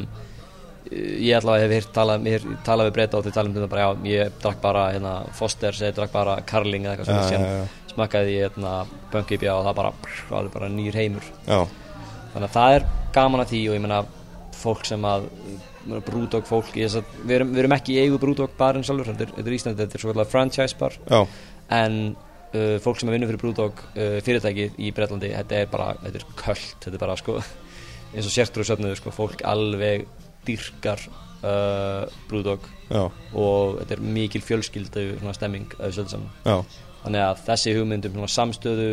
ég 0.96 1.38
allavega 1.40 1.66
hef 1.66 1.74
heyrt 1.76 1.94
talað, 1.96 2.28
hef 2.30 2.46
talað 2.66 2.90
við 2.90 2.98
breyta 2.98 3.20
og 3.20 3.26
þau 3.26 3.36
tala 3.38 3.50
um 3.50 3.56
þetta 3.56 3.72
bara 3.72 3.86
já, 3.86 3.90
ég 4.12 4.36
drakk 4.44 4.62
bara 4.62 4.84
hérna, 4.94 5.16
Fosters 5.38 5.82
eða 5.82 5.98
drakk 6.02 6.14
bara 6.14 6.36
Carling 6.46 6.86
eða 6.86 6.94
eitthvað 6.96 7.10
já, 7.16 7.30
síðan 7.30 7.48
já. 7.48 7.80
smakkaði 7.94 8.36
ég 8.36 8.46
hérna, 8.46 8.74
Bunkipja 9.14 9.56
og 9.56 9.66
það 9.66 9.80
bara, 9.80 9.94
það 10.30 10.38
er 10.42 10.52
bara 10.58 10.70
nýr 10.74 11.00
heimur. 11.00 11.32
Já, 11.48 11.60
þannig 12.34 12.50
að 12.50 12.58
það 12.60 12.76
er 12.76 12.90
gaman 13.16 13.46
að 13.46 13.54
því 13.54 13.64
og 13.70 13.78
ég 13.78 13.86
meina 13.86 14.04
fólk 14.56 14.86
sem 14.88 15.10
að 15.10 15.30
brúdók 16.06 16.48
fólk, 16.50 16.72
ég, 16.76 16.90
þess 16.90 17.02
að, 17.02 17.18
við, 17.24 17.36
erum, 17.40 17.52
við 17.54 17.64
erum 17.64 17.76
ekki 17.78 17.96
í 17.96 18.00
eigu 18.04 18.20
brúdók 18.22 18.56
barinn 18.60 18.86
sjálfur, 18.86 19.12
þetta 19.14 19.44
er, 19.44 19.58
Íslandi 19.58 19.84
þetta 19.84 19.98
er 19.98 20.04
svo 20.04 20.14
kallar 20.14 20.30
franchise 20.32 20.80
bar. 20.80 20.96
Já, 21.10 21.20
en 21.76 22.00
uh, 22.14 22.78
fólk 22.84 23.02
sem 23.02 23.12
er 23.12 23.18
vinnu 23.18 23.30
fyrir 23.30 23.42
brúdók 23.42 23.84
uh, 23.94 24.18
fyrirtæki 24.26 24.72
í 24.78 24.92
Breitlandi, 24.96 25.34
þetta 25.36 25.62
er 25.62 25.70
bara 25.72 25.92
þetta 26.04 26.22
er 26.22 26.28
köld, 26.40 26.74
þetta 26.80 26.96
er 26.96 27.04
bara 27.06 27.20
sko 27.22 27.38
eins 28.16 28.26
og 28.26 28.34
sértrúi 28.34 28.68
söfnuðu 28.68 29.00
sko, 29.00 29.14
fólk 29.16 29.46
alveg 29.48 30.08
dýrkar 30.46 31.06
uh, 31.10 32.18
brúdók 32.30 32.68
og 32.90 33.80
þetta 33.82 33.98
er 33.98 34.04
mikil 34.18 34.44
fjölskyldu 34.46 35.08
svona 35.20 35.38
stemming 35.38 35.78
að 35.80 35.88
þessu 35.90 36.18
saman. 36.18 36.68
Þannig 37.06 37.22
að 37.22 37.42
þessi 37.46 37.74
hugmynd 37.78 38.06
um 38.10 38.16
svona 38.16 38.34
samstöðu 38.34 38.92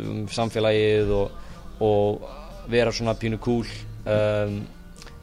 um 0.00 0.20
samfélagið 0.32 1.10
og, 1.12 1.40
og 1.84 2.28
vera 2.72 2.92
svona 2.94 3.16
pínu 3.20 3.40
cool 3.42 3.66
um, 4.08 4.60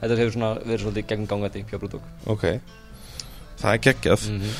þetta 0.01 0.19
hefur 0.19 0.35
svona 0.35 0.51
verið 0.63 0.83
svolítið 0.85 1.07
gegn 1.11 1.29
gangandi 1.29 1.63
hjá 1.67 1.79
brúdók 1.81 2.03
ok. 2.29 2.45
Það 3.57 3.73
er 3.73 3.83
geggjað. 3.87 4.27
Mm 4.29 4.41
-hmm. 4.41 4.55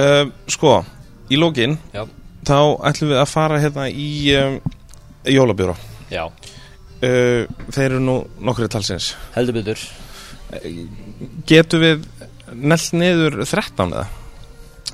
uh, 0.00 0.32
Sko, 0.48 0.84
í 1.28 1.36
lógin 1.36 1.78
þá 2.48 2.60
ætlum 2.88 3.12
við 3.12 3.20
að 3.20 3.28
fara 3.28 3.60
hérna 3.60 3.88
í 3.88 4.10
um, 4.36 4.60
jólabjóra. 5.24 5.76
Já, 6.10 6.24
uh, 6.26 7.44
Þeir 7.68 7.90
eru 7.90 8.00
nú 8.00 8.18
nokkri 8.40 8.68
talsins. 8.68 9.14
Heldur 9.34 9.60
betur. 9.60 9.78
Getum 11.46 11.80
við 11.80 12.06
nelt 12.54 12.92
niður 12.92 13.44
13 13.44 13.92
eða? 13.92 14.06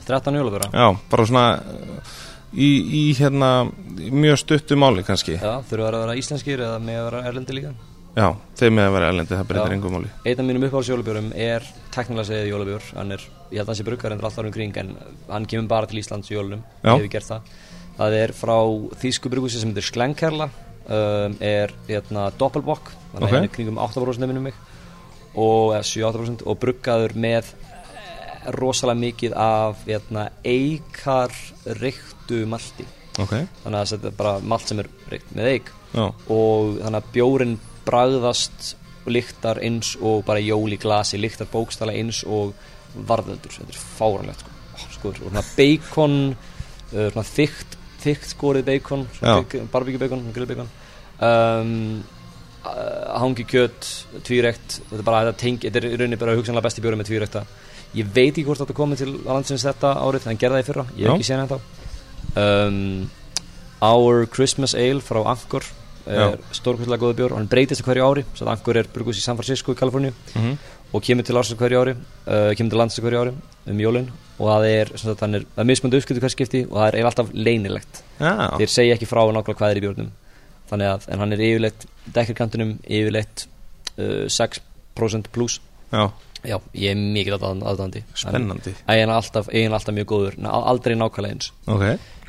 13 0.04 0.34
jólabjóra. 0.34 0.70
Já, 0.74 0.96
bara 1.10 1.26
svona 1.26 1.46
uh, 1.62 2.14
í, 2.52 2.70
í 2.82 3.02
hérna 3.14 3.70
í 4.00 4.10
mjög 4.10 4.42
stuttu 4.42 4.76
máli 4.76 5.06
kannski. 5.06 5.38
Já, 5.38 5.62
þurfa 5.62 5.90
að 5.92 6.00
vera 6.02 6.18
íslenskir 6.18 6.60
eða 6.60 6.78
með 6.82 7.00
að 7.00 7.10
vera 7.10 7.26
erlendi 7.30 7.60
líka 7.60 7.74
Já, 8.14 8.28
þeir 8.54 8.70
með 8.70 8.84
að 8.86 8.92
vera 8.94 9.06
erlendi, 9.10 9.34
það 9.34 9.48
breytir 9.48 9.72
engum 9.74 9.94
máli. 9.96 10.10
Einn 10.22 10.40
af 10.40 10.46
mínum 10.46 10.64
uppáhaldsjólabjórum 10.68 11.32
er 11.34 11.64
teknilega 11.94 12.28
segið 12.28 12.50
jólabjór. 12.52 12.84
Hann 12.94 13.16
er, 13.16 13.24
ég 13.50 13.58
held 13.58 13.64
að 13.64 13.72
hann 13.72 13.78
sé 13.80 13.86
brukkar 13.88 14.14
endur 14.14 14.28
alltaf 14.28 14.46
um 14.46 14.54
kring 14.54 14.78
en 14.78 14.92
hann 15.26 15.48
kemur 15.50 15.66
bara 15.72 15.90
til 15.90 15.98
Íslands 15.98 16.30
jólunum 16.30 16.62
hefur 16.84 17.10
gert 17.10 17.26
það. 17.26 17.48
Það 17.98 18.16
er 18.20 18.34
frá 18.38 18.54
þýsku 19.02 19.34
brugghúsi 19.34 19.58
sem 19.58 19.74
heitir 19.74 19.88
Sklenkerla 19.88 20.46
um, 20.46 21.36
er 21.42 21.74
hérna 21.88 22.28
doppelbock 22.38 22.94
þannig 23.10 23.26
að 23.26 23.34
hann 23.34 23.48
er 23.48 23.54
kringum 23.58 23.82
8% 23.82 24.30
minnum 24.30 24.46
mig. 24.46 24.62
Og 25.34 25.74
eða 25.74 25.82
7-8% 25.90 26.46
og 26.46 26.58
bruggaður 26.62 27.18
með 27.18 27.50
eh, 27.50 28.50
rosalega 28.54 29.00
mikið 29.02 29.38
af 29.42 29.82
hérna, 29.88 30.28
eikar 30.46 31.34
reyktu 31.82 32.44
malti. 32.46 32.86
Ok, 33.18 33.40
þannig 33.64 33.80
að 33.80 33.94
þetta 33.96 34.12
er 34.12 34.18
bara 34.22 34.38
malt 34.54 34.70
sem 34.70 34.82
er 34.82 34.94
reykt 35.10 35.34
með 35.34 35.54
eik. 35.56 35.78
Já, 35.94 36.04
og 36.06 36.76
þannig 36.78 37.00
að 37.00 37.14
bjórin 37.14 37.62
bragðast 37.86 38.74
og 39.04 39.12
lyktar 39.12 39.60
eins 39.64 39.94
og 40.00 40.24
bara 40.26 40.42
jól 40.42 40.72
í 40.72 40.80
glasi, 40.80 41.20
lyktar 41.20 41.48
bókstala 41.52 41.94
eins 41.96 42.22
og 42.24 42.54
varðöldur, 42.94 43.52
þetta 43.58 43.74
er 43.74 43.80
fáranlegt 43.98 44.44
sko, 44.44 44.90
sko 44.96 45.12
og 45.12 45.20
svona 45.20 45.44
bacon 45.56 46.18
uh, 46.32 47.08
svona 47.10 47.26
þykkt, 47.28 47.78
þykkt 48.04 48.32
skorið 48.32 48.68
bacon 48.70 49.06
barbecue 49.72 50.00
bacon, 50.00 50.26
grill 50.34 50.48
bacon 50.50 50.70
um, 51.18 52.02
uh, 52.64 53.18
hangi 53.20 53.46
kjöt, 53.50 53.90
tvírekt 54.24 54.80
þetta 54.80 55.02
er 55.02 55.06
bara 55.10 55.22
þetta 55.26 55.42
tengi, 55.42 55.68
þetta 55.68 55.82
er 55.82 55.90
í 55.90 56.00
rauninni 56.00 56.20
bara 56.20 56.38
hugsanlega 56.38 56.68
besti 56.68 56.84
bjóri 56.84 57.00
með 57.00 57.10
tvírekta 57.10 57.44
ég 57.94 58.10
veit 58.14 58.32
ekki 58.32 58.46
hvort 58.48 58.62
þetta 58.62 58.78
komið 58.78 59.04
til 59.04 59.12
landsins 59.26 59.66
þetta 59.66 59.94
árið 60.00 60.30
gerði 60.32 60.60
það 60.60 60.64
í 60.64 60.68
fyrra, 60.70 60.86
ég 60.94 61.04
hef 61.04 61.10
Já. 61.10 61.14
ekki 61.18 61.28
séð 61.28 61.44
þetta 61.44 61.60
um, 62.44 62.80
Our 63.84 64.26
Christmas 64.30 64.74
Ale 64.78 65.02
frá 65.04 65.20
Anchor 65.34 65.66
stórkvæmlega 66.52 67.00
góða 67.02 67.16
bjór. 67.18 67.32
Og 67.32 67.38
hann 67.40 67.48
breytist 67.48 67.82
hverju 67.86 68.04
ári 68.04 68.24
svo 68.34 68.46
að 68.46 68.52
Anchor 68.56 68.76
er 68.82 68.88
brugus 68.92 69.18
í 69.18 69.24
San 69.24 69.36
Francisco 69.38 69.72
í 69.72 69.78
Kaliforníu 69.78 70.12
Mhm. 70.34 70.58
og 70.94 71.02
kemur 71.02 71.24
til 71.26 71.34
ársins 71.36 71.58
hverju 71.58 71.80
ári 71.80 71.94
uh, 71.96 72.52
kemur 72.54 72.70
til 72.70 72.78
landsins 72.78 73.02
hverju 73.04 73.20
ári 73.24 73.32
um 73.66 73.78
jólin 73.80 74.10
og 74.38 74.48
það 74.50 74.66
er, 74.68 74.90
sagt, 74.98 75.22
er, 75.22 75.44
er 75.56 75.64
mismöndu 75.64 75.96
uppskiptu 75.98 76.20
hvers 76.20 76.32
skipti 76.36 76.64
og 76.66 76.76
það 76.76 76.86
er 76.88 76.94
eiginlega 76.98 77.10
alltaf 77.12 77.32
leynilegt. 77.34 78.02
Já, 78.20 78.30
þeir 78.58 78.70
segja 78.74 78.94
ekki 78.98 79.06
frá 79.10 79.22
nákvæmlega 79.26 79.58
hvað 79.58 79.70
er 79.70 79.76
í 79.80 79.84
bjórnum. 79.84 80.10
Þannig 80.70 80.88
að, 80.90 81.08
en 81.12 81.18
hann 81.22 81.32
er 81.36 81.42
yfirleitt 81.44 81.86
dekkirkantinum 82.14 82.70
yfirleitt 82.86 83.46
uh, 83.98 84.26
6% 84.30 85.30
pluss 85.34 85.60
já, 85.92 86.08
já, 86.44 86.58
ég 86.74 86.90
er 86.90 86.98
mikið 86.98 87.36
aðdandi 87.44 88.02
spennandi. 88.14 88.74
eiginlega 88.88 89.16
alltaf, 89.20 89.48
alltaf 89.52 89.94
mjög 89.94 90.06
góður 90.12 90.38
aldrei 90.50 90.94
nákvæmlega 90.98 91.32
eins. 91.36 91.50
Ok, 91.66 91.84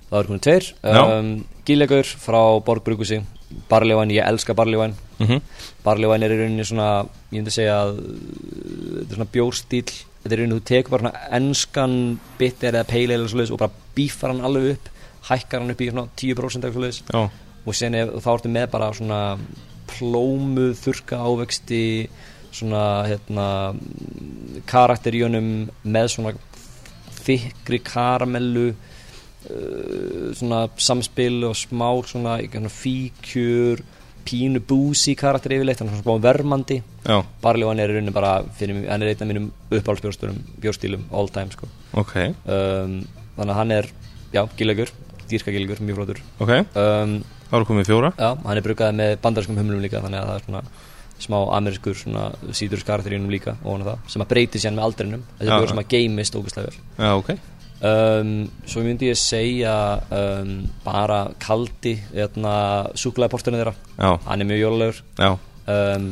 það 0.10 0.20
er 0.20 0.30
komin 0.30 0.44
tveir 0.46 0.70
um, 0.84 1.32
Gílegur 1.66 2.06
frá 2.06 2.42
Borg 2.66 2.84
Brugusi 2.86 3.22
Barleyvæn, 3.70 4.12
ég 4.16 4.26
elska 4.26 4.56
Barleyvæn 4.58 4.96
mhm, 5.20 5.42
Barleyvæn 5.86 6.26
er 6.26 6.34
í 6.34 6.42
rauninni 6.42 6.66
svona 6.66 6.90
ég 7.32 7.38
myndi 7.40 7.54
segja 7.54 7.78
að 7.84 8.00
þetta 8.02 9.06
er 9.06 9.20
svona 9.20 9.32
bjórstíl 9.36 9.86
þetta 9.86 10.32
er 10.34 10.40
í 10.40 10.42
rauninni, 10.42 10.60
þú 10.60 10.68
tekur 10.72 10.96
bara 10.96 11.06
svona 11.06 11.38
enskan 11.40 11.96
bitter 12.40 12.82
eða 12.82 13.28
svoleiðis 13.30 13.54
og 13.54 13.62
bara 13.62 13.84
bífar 13.96 14.34
hann 14.34 14.46
alveg 14.46 14.76
upp 14.76 14.92
hækkar 15.30 15.64
hann 15.64 15.74
upp 15.74 15.82
í 15.82 15.90
svona 15.90 16.08
10% 16.22 16.68
eða 16.68 16.76
svoleiðis. 16.76 17.02
Já, 17.10 17.22
og 17.66 17.78
sen 17.78 17.98
ef, 17.98 18.14
þá 18.22 18.32
ertu 18.36 18.52
með 18.54 18.68
bara 18.74 18.92
svona 18.94 19.22
plómu, 19.90 20.72
þurka 20.78 21.22
ávexti 21.26 21.84
svona 22.56 22.84
hérna 23.10 23.48
karakter 24.70 25.16
í 25.18 25.24
honum 25.26 25.50
með 25.84 26.12
svona 26.16 26.36
þykri 27.26 27.82
karamellu 27.86 28.70
svona 30.36 30.66
samspil 30.78 31.44
og 31.50 31.56
smá 31.60 31.90
svona, 32.08 32.40
fíkjur 32.82 33.84
pínu 34.26 34.60
búsi 34.66 35.14
karakter 35.14 35.54
yfirleitt 35.54 35.84
hann 35.84 35.92
er 35.92 36.02
svona 36.02 36.22
vermandi. 36.24 36.80
Já, 37.06 37.20
barljóðan 37.44 37.84
er 37.84 37.92
í 37.94 37.98
rauninni 38.00 38.14
bara 38.16 38.40
fyrir, 38.58 38.88
hann 38.90 39.06
er 39.06 39.14
einn 39.14 39.22
af 39.22 39.30
mínum 39.30 39.52
uppáhaldsbjórstílum 39.70 40.40
bjórstílum 40.64 41.06
all 41.14 41.30
time 41.30 41.54
sko. 41.54 41.70
Ok, 41.94 42.16
um, 42.50 43.04
þannig 43.36 43.52
að 43.54 43.60
hann 43.60 43.76
er, 43.76 43.92
já, 44.34 44.42
gilegur 44.58 44.94
dýrka 45.30 45.54
gilegur, 45.54 45.82
mjög 45.82 46.02
flottur. 46.02 46.20
Ok. 46.40 46.52
Um, 46.78 47.16
eru 47.52 47.68
komið 47.68 47.90
fjóra. 47.90 48.12
Já, 48.18 48.34
hann 48.46 48.60
er 48.60 48.66
bruggaði 48.66 48.98
með 49.00 49.16
bandarskum 49.24 49.58
humlum 49.60 49.82
líka 49.84 50.02
þannig 50.04 50.22
að 50.22 50.30
það 50.30 50.38
er 50.38 50.46
svona 50.48 50.64
smá 51.26 51.38
amerískur 51.56 51.96
svona 51.96 52.26
síðurskarakter 52.58 53.14
í 53.14 53.18
hennum 53.18 53.32
líka 53.32 53.56
og 53.64 53.86
það, 53.86 54.02
sem 54.12 54.24
að 54.26 54.32
breyti 54.34 54.62
sér 54.62 54.76
með 54.76 54.88
aldrinum. 54.90 55.24
Þetta 55.38 55.46
er 55.46 55.54
bjór 55.54 55.68
já. 55.68 55.72
sem 55.72 55.82
að 55.82 55.92
geimist 55.94 56.40
ógustlega 56.40 56.72
vel. 56.72 56.82
Já, 57.00 57.12
ok, 57.16 57.32
um, 57.82 58.36
Svo 58.68 58.84
myndi 58.86 59.10
ég 59.12 59.20
segja 59.20 59.76
um, 60.14 60.54
bara 60.86 61.26
kaldi 61.42 61.96
hérna, 62.14 62.56
súklaðiportinu 62.98 63.62
þeirra. 63.62 63.76
Já, 63.98 64.12
hann 64.28 64.44
er 64.44 64.50
mjög 64.50 64.64
jólulegur 64.64 65.02
um, 65.24 66.10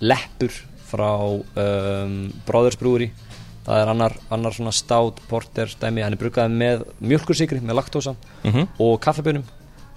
Leppur 0.00 0.60
frá 0.88 1.12
um, 1.28 2.18
Brewery. 2.48 3.10
Það 3.68 3.82
er 3.82 3.90
annar, 3.92 4.14
annar 4.32 4.54
svona 4.56 4.72
stát 4.72 5.18
porter 5.28 5.68
dæmi, 5.80 6.00
hann 6.00 6.14
er 6.16 6.20
bruggaði 6.20 6.56
með 6.56 6.84
mjölkursikri 7.04 7.60
með 7.60 7.82
laktósa 7.82 8.14
mhm, 8.46 8.70
og 8.80 8.94
kaffebönum 9.04 9.44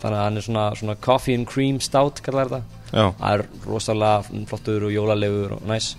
þannig 0.02 0.18
að 0.18 0.26
hann 0.26 0.40
er 0.40 0.46
svona, 0.46 0.66
svona 0.76 0.98
coffee 1.00 1.38
and 1.38 1.48
cream 1.48 1.78
stout 1.84 2.20
kallar 2.26 2.50
já, 2.52 3.06
það 3.20 3.32
er 3.32 3.44
rosalega 3.70 4.44
flottur 4.50 4.88
og 4.88 4.96
jólalegur 4.96 5.56
og 5.60 5.66
næs. 5.70 5.94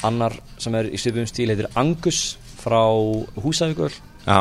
Annar 0.00 0.36
sem 0.60 0.76
er 0.78 0.88
í 0.88 1.00
svipum 1.00 1.28
stíl 1.28 1.52
heitir 1.52 1.68
Angus 1.78 2.38
frá 2.60 2.82
Húsavíkvöld 3.40 3.98
já, 4.26 4.40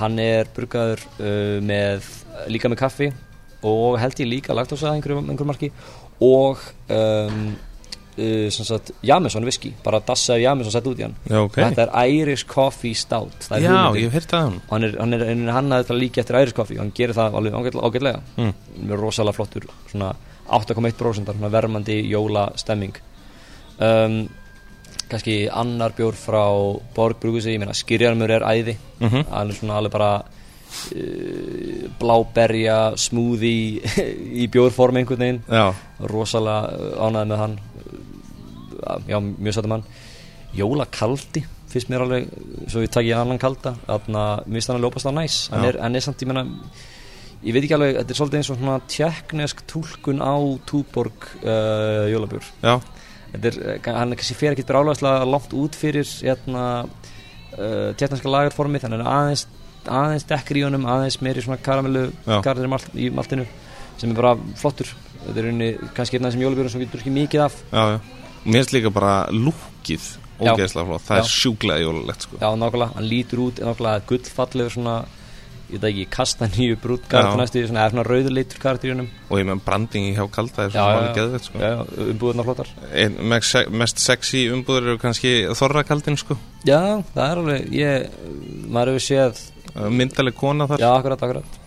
hann 0.00 0.18
er 0.22 0.50
bruggaður 0.56 1.04
uh, 1.18 1.58
með 1.64 2.10
líka 2.52 2.70
með 2.72 2.82
kaffi 2.82 3.12
og 3.66 3.96
held 4.00 4.20
ég 4.20 4.30
líka 4.30 4.56
laktósa 4.56 4.90
að 4.90 4.98
einhverju, 4.98 5.22
einhverju 5.24 5.48
marki 5.48 5.70
og 6.22 6.60
um, 6.92 7.56
uh, 8.16 8.46
sem 8.52 8.68
sagt 8.68 8.92
Jameson 9.04 9.44
whisky, 9.48 9.72
bara 9.84 10.00
dassa 10.04 10.36
af 10.36 10.42
Jameson 10.42 10.74
sett 10.74 10.86
út 10.88 11.00
í 11.00 11.04
hann. 11.06 11.16
Já, 11.28 11.40
ok. 11.42 11.58
Þetta 11.58 11.86
er 11.86 12.12
Irish 12.14 12.46
Coffee 12.48 12.96
Stout 12.96 13.48
Já, 13.50 13.58
hugmyndin. 13.58 14.00
ég 14.00 14.06
hef 14.08 14.16
heyrt 14.20 14.32
það 14.32 14.56
hann 14.70 14.88
er, 14.88 14.96
hann 15.00 15.18
er, 15.18 15.52
hann 15.56 15.74
þetta 15.74 15.98
líka 15.98 16.22
eftir 16.22 16.40
Irish 16.40 16.56
Coffee 16.56 16.80
hann 16.80 16.94
gerir 16.96 17.16
það 17.16 17.38
alveg 17.40 17.76
ágætlega, 17.76 18.22
mm. 18.36 18.56
með 18.86 19.04
rosalega 19.04 19.36
flottur 19.36 19.68
svona 19.90 20.14
8,1% 20.46 21.32
svona 21.34 21.50
vermandi 21.50 22.00
jóla 22.06 22.48
stemming 22.58 22.98
um, 23.82 24.20
kannski 25.10 25.36
annar 25.52 25.94
bjór 25.96 26.16
frá 26.18 26.44
Borg 26.96 27.20
Brugusi, 27.22 27.54
ég 27.54 27.62
meina 27.62 27.76
skýrjarmur 27.76 28.30
er 28.30 28.46
æði. 28.46 28.76
Mhm. 29.00 29.26
hann 29.30 29.50
er 29.50 29.54
svona 29.54 29.78
alveg 29.78 29.92
bara 29.92 30.10
uh, 30.22 31.88
bláberja 32.00 32.96
smoothie 32.96 33.82
í 34.42 34.48
bjórform 34.52 34.96
einhvern 35.00 35.24
veginn. 35.24 35.42
Já, 35.48 35.74
rosalega 36.00 36.96
ánæði 36.98 37.30
með 37.32 37.44
hann. 37.44 37.58
Uh, 38.82 38.98
já, 39.08 39.20
mjög 39.20 39.54
sættum 39.58 39.76
hann. 39.78 39.86
Jólakaldi 40.56 41.44
finnst 41.70 41.90
mér 41.90 42.06
alveg, 42.06 42.28
svo 42.70 42.80
við 42.80 42.92
takk 42.94 43.08
ég 43.08 43.18
annan 43.18 43.40
kalda 43.42 43.74
þarna, 43.86 44.26
mér 44.46 44.58
finnst 44.58 44.70
hann 44.70 44.78
alveg 44.78 44.92
opast 44.92 45.10
á 45.10 45.12
næs. 45.12 45.38
Já. 45.50 45.56
er, 45.68 45.80
hann 45.82 45.98
er 45.98 46.04
samt, 46.04 46.22
ég 46.22 46.30
menna 46.30 46.46
ég 47.44 47.54
veit 47.54 47.64
ekki 47.66 47.76
alveg, 47.76 47.98
þetta 48.00 48.14
er 48.14 48.18
svolítið 48.20 48.40
eins 48.40 48.50
og 48.50 48.60
svona 48.60 48.76
tjekknesk 48.90 49.64
túlkun 49.70 50.22
á 50.24 50.34
Túborg 50.68 51.28
uh, 51.42 52.06
þetta 52.10 52.78
er, 53.44 53.56
eh, 53.76 53.92
hann 53.92 54.12
er 54.12 54.16
kannski 54.16 54.34
fer 54.38 54.52
ekki 54.54 54.64
brálaðslega 54.68 55.24
langt 55.28 55.52
út 55.52 55.74
fyrir 55.76 56.04
hérna 56.22 56.64
uh, 56.86 57.92
tjekkneska 57.98 58.28
lagarformi 58.30 58.78
þannig 58.82 59.02
að 59.04 59.12
aðeins 59.12 59.46
aðeins 59.86 60.24
dekkri 60.26 60.60
í 60.60 60.64
honum, 60.66 60.86
aðeins 60.90 61.20
meiri 61.22 61.42
svona 61.44 61.60
karamellu 61.62 62.08
karakter 62.26 62.64
í 62.66 62.70
malt- 62.72 62.94
í 62.98 63.10
maltinu 63.14 63.44
sem 63.96 64.10
er 64.10 64.16
bara 64.18 64.32
flottur. 64.58 64.88
Þetta 65.26 65.38
er 65.38 65.48
unni 65.52 65.68
kannski 65.94 66.18
einn 66.18 66.26
af 66.26 66.32
þessum 66.32 66.42
jólabjórum 66.42 66.70
sem 66.72 66.80
getur 66.82 67.00
ekki 67.00 67.12
mikið 67.14 67.44
af. 67.46 67.54
Já, 67.72 67.82
já. 67.94 68.00
Mér 68.46 68.58
finnst 68.60 68.74
líka 68.74 68.90
bara 68.94 69.12
lúkið 69.30 70.04
ógeðslega 70.38 70.86
flott, 70.90 71.04
það 71.06 71.16
Já. 71.16 71.22
er 71.22 71.30
sjúklega 71.32 71.80
jólulegt 71.82 72.26
sko. 72.26 72.36
Já, 72.42 72.48
nákvæmlega, 72.60 72.94
hann 72.98 73.08
lítur 73.08 73.38
út 73.46 73.62
nákvæmlega 73.62 74.02
gullfallegur 74.10 74.74
svona 74.74 74.96
ég 75.66 75.80
veit 75.82 75.86
ekki, 75.90 76.04
kastaníu 76.14 76.76
brútt 76.82 77.08
Já. 77.10 77.34
næstu, 77.38 77.62
svona, 77.66 77.82
eða 77.84 77.92
svona 77.94 78.04
rauðleitur 78.06 78.60
karakter 78.62 78.90
í 78.90 78.92
honum 78.94 79.08
og 79.30 79.40
ég 79.40 79.48
með 79.48 79.62
brandingi 79.66 80.12
hjá 80.16 80.24
kalda 80.36 80.64
er 80.66 80.72
svona 80.74 80.86
alveg 80.94 81.08
já. 81.08 81.16
geðvett 81.18 81.48
sko. 81.48 81.70
Umbúðurnar 82.06 82.46
flottar. 82.48 82.70
Ein, 82.92 83.16
mest, 83.32 83.50
se- 83.50 83.66
mest 83.82 84.02
sexy 84.02 84.44
umbúður 84.54 84.90
eru 84.92 85.02
kannski 85.02 85.34
þorrakaldin 85.58 86.18
sko. 86.20 86.38
Já, 86.68 86.80
það 87.14 87.26
er 87.26 87.42
alveg, 87.42 87.68
ég, 87.74 88.18
maður 88.70 88.94
hefur 88.94 89.06
séð 89.08 89.44
myndaleg 89.90 90.38
kona 90.38 90.68
þar. 90.70 90.84
Já, 90.86 90.90
akkurat, 90.94 91.26
akkurat. 91.26 91.58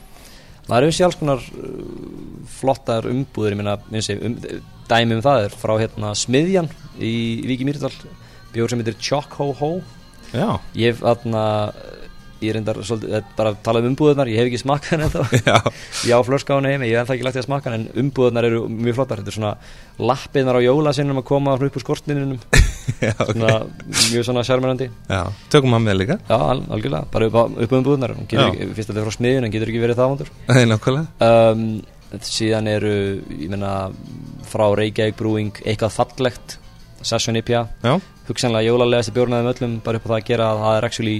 Maður 0.70 0.86
hefur 0.88 0.98
séð 1.00 1.08
alls 1.10 1.20
konar 1.20 1.44
flottar 2.60 3.08
umbúður, 3.10 3.54
ég 3.56 3.60
meina, 3.62 3.78
minnst 3.92 4.12
ég, 4.14 4.24
um, 4.26 4.36
dæmi 4.90 5.18
um 5.18 5.24
það 5.26 5.46
er 5.48 5.56
frá 5.60 5.76
hérna 5.80 6.16
Smiðjan 6.18 6.70
í 6.98 7.14
Víki 7.50 7.68
Mýrdal 7.68 7.92
bjór 8.54 8.72
sem 8.72 8.82
heitir 8.82 8.98
Chock 9.02 9.36
Ho 9.40 9.52
Ho 9.60 9.72
Já, 10.34 10.60
ég 10.78 10.94
hef 10.94 11.04
aðna 11.10 11.44
ég 12.44 12.54
reyndar 12.56 12.80
svolítið, 12.86 13.14
er 13.20 13.26
bara 13.38 13.52
að 13.54 13.60
tala 13.66 13.82
um 13.84 13.90
umbúðunar 13.90 14.30
ég 14.32 14.40
hef 14.40 14.50
ekki 14.50 14.62
smakað 14.62 14.94
henni 14.94 15.08
þetta 15.10 15.40
já, 15.50 15.58
ég 16.10 16.30
henni 16.50 16.72
heimi, 16.74 16.90
ég 16.90 16.96
hef 16.96 17.04
ennþá 17.04 17.16
ekki 17.16 17.28
lagt 17.28 17.40
í 17.40 17.42
að 17.42 17.48
smaka 17.48 17.74
hann, 17.74 17.86
en 17.86 18.04
umbúðunar 18.04 18.48
eru 18.50 18.62
mjög 18.70 18.98
flottar. 19.00 19.22
Þetta 19.22 19.34
er 19.34 19.38
svona 19.38 19.54
lappirnar 20.10 20.60
á 20.60 20.62
jólasinnum 20.64 21.22
að 21.22 21.28
koma 21.30 21.56
upp 21.58 21.80
úr 21.80 21.84
skortininum 21.84 22.40
já, 23.08 23.14
ok. 23.14 23.34
Svona, 23.34 23.56
mjög 24.14 24.28
svona 24.30 24.46
sjarmerandi. 24.48 24.90
Já, 25.10 25.22
tökum 25.52 25.76
hann 25.76 25.86
með 25.86 26.00
líka. 26.02 26.20
Já, 26.30 26.38
al 26.38 26.64
algjörlega, 26.70 27.12
bara 27.14 27.30
upp 27.30 27.40
upp 27.66 27.76
á 27.76 27.80
umbúðunar 27.82 28.16
fyrst 28.24 28.90
að 28.90 28.94
þetta 28.94 29.00
er 29.02 29.10
frá 29.10 29.18
smiðjun 29.18 29.50
en 29.50 29.56
getur 29.56 29.74
ekki 29.74 29.84
verið 29.84 30.00
það 30.00 30.14
vondur. 30.14 30.32
Það 30.48 30.62
er 30.64 30.72
nákvæmlega. 30.74 31.30
Um, 31.30 31.68
síðan 32.26 32.72
eru 32.72 32.94
ég 33.36 33.52
meina 33.52 33.74
frá 34.50 34.66
Reykjavík 34.80 35.20
Brewing 35.20 35.62
eitthvað 35.66 36.00
fallegt. 36.00 36.58
Session 37.00 37.38
IPA 37.40 37.62
hugsanlega 38.30 38.68
jólalegasti 38.68 39.14
bjórnaðum 39.16 39.52
öllum 39.54 39.76
bara 39.86 40.00
upp 40.00 40.06
á 40.06 40.10
það 40.10 40.18
að 40.18 40.26
gera 40.28 40.48
að 40.52 40.64
það 40.64 40.78
er 40.78 40.88
actually 40.90 41.18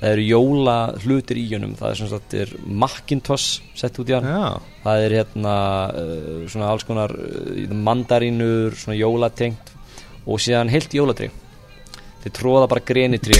það 0.00 0.14
eru 0.14 0.26
jóla 0.26 0.76
hlutir 1.04 1.40
í 1.40 1.46
honum. 1.52 1.76
Það 1.78 1.92
er 1.92 2.00
sem 2.00 2.10
sagt 2.10 2.36
er 2.38 2.52
Macintosh 2.66 3.60
sett 3.78 4.00
út 4.00 4.10
í 4.10 4.16
hann. 4.16 4.28
Já, 4.28 4.76
það 4.84 5.06
er 5.06 5.16
hérna 5.20 5.56
uh, 5.92 6.44
svona 6.50 6.70
alls 6.72 6.86
konar 6.88 7.14
uh, 7.14 7.74
mandarínur, 7.88 8.76
svona 8.80 8.98
jólatengt 8.98 9.74
og 10.26 10.40
síðan 10.42 10.72
heilt 10.72 10.94
jólatri 10.94 11.30
þeir 12.20 12.34
tróða 12.36 12.68
bara 12.68 12.84
grenitri 12.84 13.38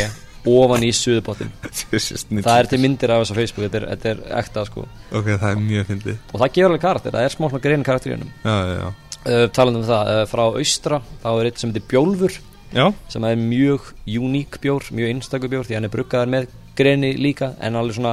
ofan 0.49 0.85
í 0.87 0.91
suðupottin. 0.97 1.51
Það 2.47 2.55
er 2.55 2.69
til 2.71 2.79
myndir 2.81 3.13
af 3.13 3.23
þessu 3.23 3.37
á 3.37 3.41
Facebook. 3.41 3.67
Þetta 3.67 3.81
er, 3.81 3.87
þetta 3.91 4.11
er 4.11 4.21
ekta 4.41 4.63
sko. 4.65 4.87
Ok, 5.13 5.27
það 5.35 5.51
er 5.51 5.59
mjög 5.67 5.89
fyndið. 5.91 6.15
Og 6.31 6.41
það 6.41 6.53
gefur 6.55 6.71
alveg 6.71 6.85
karakter, 6.87 7.17
það 7.17 7.27
er 7.27 7.35
smá 7.35 7.45
svona 7.47 7.65
grein 7.67 7.85
karakter 7.85 8.13
í 8.13 8.15
hennum 8.15 8.31
Já, 8.41 8.55
já, 8.57 8.79
já. 8.79 9.19
Uh, 9.21 9.43
talandi 9.53 9.83
um 9.83 9.85
það, 9.85 10.11
frá 10.31 10.43
austra 10.47 11.03
þá 11.21 11.29
er 11.35 11.51
eitt 11.51 11.61
sem 11.61 11.75
heitir 11.75 11.85
Bjólfur 11.91 12.39
Já, 12.71 12.85
sem 13.11 13.25
er 13.27 13.37
mjög 13.41 13.89
uník 14.07 14.61
bjór, 14.63 14.85
mjög 14.95 15.09
einstakur 15.15 15.51
bjór 15.51 15.67
því 15.67 15.75
hann 15.79 15.89
er 15.89 15.95
bruggaður 15.95 16.31
með 16.37 16.45
greni 16.79 17.15
líka 17.19 17.55
en 17.61 17.75
alveg 17.81 17.97
svona 17.99 18.13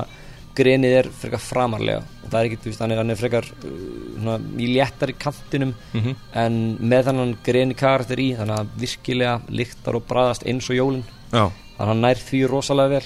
grenið 0.58 0.96
er 0.98 1.10
frekar 1.14 1.40
framarlega. 1.44 2.00
Og 2.26 2.32
það 2.32 2.40
er 2.40 2.48
ekkert, 2.50 2.64
þú 2.64 2.72
veist, 2.72 2.80
hann 2.82 2.92
er, 2.96 2.98
hann 3.04 3.14
er 3.14 3.20
frekar 3.20 3.46
uh, 3.46 3.76
svona, 4.18 4.38
í 4.58 4.72
léttar 4.74 5.12
í 5.14 5.18
kantinum 5.22 5.76
Mhm. 5.94 6.16
en 6.34 6.58
með 6.82 7.06
þannig 7.12 7.38
greni 7.46 7.78
karakter 7.78 8.18
í 8.20 8.32
þannig 8.40 8.58
að 8.64 8.74
virkilega 8.82 9.36
lyktar 9.50 9.96
og 10.00 10.08
bræðast 10.10 10.48
eins 10.50 10.70
og 10.72 10.76
jólin. 10.80 11.06
Já, 11.32 11.46
þannig 11.78 11.80
að 11.86 11.88
hann 11.94 12.02
nær 12.02 12.16
því 12.26 12.42
rosalega 12.50 12.90
vel. 12.98 13.06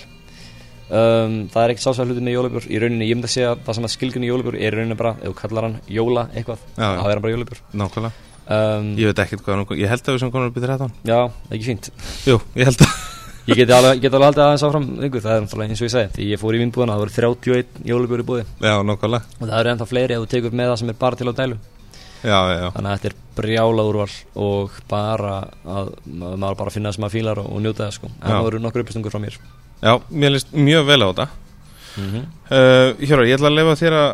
Um, 0.91 1.35
það 1.51 1.61
er 1.63 1.71
ekkert 1.71 1.83
sálsæð 1.85 2.09
hluti 2.11 2.23
með 2.25 2.33
jólabjör 2.35 2.65
í 2.67 2.79
rauninni, 2.83 3.05
ég 3.07 3.15
myndi 3.15 3.27
að 3.29 3.35
segja 3.35 3.51
að 3.53 3.61
það 3.67 3.75
sem 3.77 3.85
að 3.87 3.93
skilgjörni 3.93 4.27
jólabjör 4.31 4.57
er 4.59 4.75
rauninni 4.75 4.97
bara, 4.99 5.13
ef 5.21 5.29
þú 5.29 5.35
kallar 5.39 5.63
hann 5.67 5.77
jóla 5.87 6.25
eitthvað, 6.35 6.65
þá 6.75 6.81
er 6.81 7.13
hann 7.15 7.21
bara 7.21 7.61
nákvæmlega 7.79 8.11
um, 8.47 8.91
Ég 8.99 9.11
veit 9.11 9.23
ekkert 9.25 9.45
hvað 9.45 9.73
ég 9.77 9.91
held 9.91 10.05
að 10.05 10.15
við 10.15 10.23
sem 10.23 10.33
konum 10.33 10.51
upp 10.51 10.59
í 10.59 10.65
13 10.65 10.93
já, 11.11 11.19
ekki 11.51 11.67
fínt. 11.67 11.91
Jú, 12.27 12.39
ég 12.55 12.71
held 12.71 12.85
að 12.85 12.95
ég 13.51 13.61
geti 13.61 13.75
alveg, 13.75 14.05
alveg 14.05 14.27
haldið 14.29 14.45
aðeins 14.45 14.65
áfram 14.67 14.87
yngur, 15.01 15.25
það 15.25 15.35
er 15.35 15.45
náttúrulega 15.45 15.73
eins 15.73 15.81
og 15.81 15.89
ég 15.89 15.93
segi, 15.95 16.13
því 16.15 16.31
ég 16.31 16.41
fór 16.41 16.57
í 16.57 16.61
vinnbúðana 16.61 16.95
það 16.95 17.03
voru 17.03 17.15
31 17.17 17.85
jólabjör 17.91 18.23
í 18.23 18.27
búði. 18.31 18.47
Já, 18.61 18.75
nákvæmlega. 18.85 19.37
Og 19.39 19.45
það 19.47 19.59
eru 19.59 19.73
ennþá 19.73 19.89
fleiri 19.89 20.17
ef 20.17 20.25
þú 20.25 20.31
tekur 20.35 20.57
með 20.61 20.71
það 20.71 20.81
sem 20.81 20.93
er 20.93 20.99
bara 21.01 21.19
til 21.19 21.31
á 21.31 21.33
dælu 21.41 21.61
Já, 22.21 22.37
já, 22.53 22.57
já. 22.61 22.67
Þannig 22.75 22.91
að 22.91 22.97
þetta 22.97 23.09
er 23.09 23.15
brjála 23.37 23.83
úrval 23.89 24.09
og 24.37 24.73
bara 24.89 25.37
að 25.65 25.93
að 26.21 26.35
maður 26.37 26.57
bara 26.59 26.73
finna 26.73 26.91
það 26.91 26.97
sem 26.97 27.03
maður 27.05 27.15
fílar 27.15 27.41
og, 27.41 27.47
og 27.49 27.63
njóta 27.63 27.87
það 27.87 27.95
sko. 27.95 28.09
En 28.11 28.19
Já. 28.21 28.33
það 28.33 28.43
voru 28.47 28.59
nokkur 28.61 28.83
upplýstungur 28.83 29.13
frá 29.13 29.21
mér. 29.23 29.37
Já, 29.81 29.93
mér 30.09 30.33
líst 30.35 30.53
mjög 30.53 30.85
vel 30.91 30.99
á 31.01 31.07
þetta. 31.09 31.27
Mm 31.91 32.11
-hmm. 32.11 32.27
uh, 32.51 32.89
Hjörvar, 33.01 33.25
ég 33.27 33.35
ætla 33.35 33.49
að 33.49 33.57
lefa 33.57 33.73
þér 33.81 33.95
að 33.97 34.11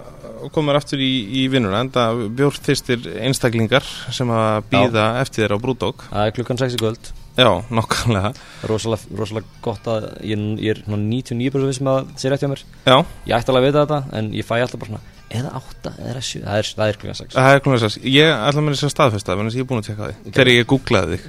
koma 0.54 0.74
þér 0.74 0.80
aftur 0.82 1.04
í, 1.04 1.12
í 1.42 1.46
vinnuna 1.52 1.84
enda 1.86 2.08
bjórþyrstir 2.38 3.08
einstaklingar 3.28 3.86
sem 4.14 4.32
að 4.34 4.70
býða 4.72 5.08
eftir 5.22 5.46
þér 5.46 5.58
á 5.58 5.64
brúdók. 5.64 6.08
Það 6.12 6.30
er 6.30 6.38
klukkan 6.38 6.62
6 6.64 6.78
í 6.78 6.82
kvöld. 6.82 7.12
Já, 7.38 7.52
nákvæmlega. 7.70 8.32
Rosalega, 8.70 9.18
rosalega 9.20 9.62
gott 9.62 9.92
að 9.94 10.08
ég, 10.26 10.48
ég 10.58 10.74
er 10.74 10.82
svona 10.86 11.04
99% 11.04 11.70
vissum 11.70 11.92
að 11.92 12.00
það 12.08 12.24
sé 12.24 12.34
rétt 12.34 12.46
hjá 12.46 12.52
mér. 12.54 12.66
Já, 12.82 12.98
ég 13.30 13.38
ætti 13.38 13.54
alveg 13.54 13.62
að 13.62 13.70
vita 13.70 13.86
þetta 13.86 14.20
en 14.20 14.34
ég 14.34 14.48
fæ 14.48 14.56
alltaf 14.58 14.82
bara 14.82 14.96
svona 14.96 15.17
eða 15.28 15.54
8 15.60 15.94
eða 16.08 16.22
7 16.24 16.44
það 16.44 16.60
er, 16.62 16.70
það 16.78 16.92
er 16.92 17.00
klukkan 17.02 17.20
6 17.20 17.36
það 17.36 17.54
er 17.54 17.64
þess 17.68 17.88
að 17.88 18.08
Ég 18.14 18.34
ætla 18.48 18.64
mér 18.64 18.78
þess 18.78 18.88
að 18.88 18.94
staðfesta 18.94 19.36
það, 19.36 19.50
ég 19.52 19.64
er 19.64 19.70
búin 19.70 19.82
að 19.82 19.90
tjekka 19.90 20.08
því. 20.08 20.32
Þegar 20.38 20.52
ég 20.54 20.70
googlaði 20.72 21.18
þig 21.18 21.28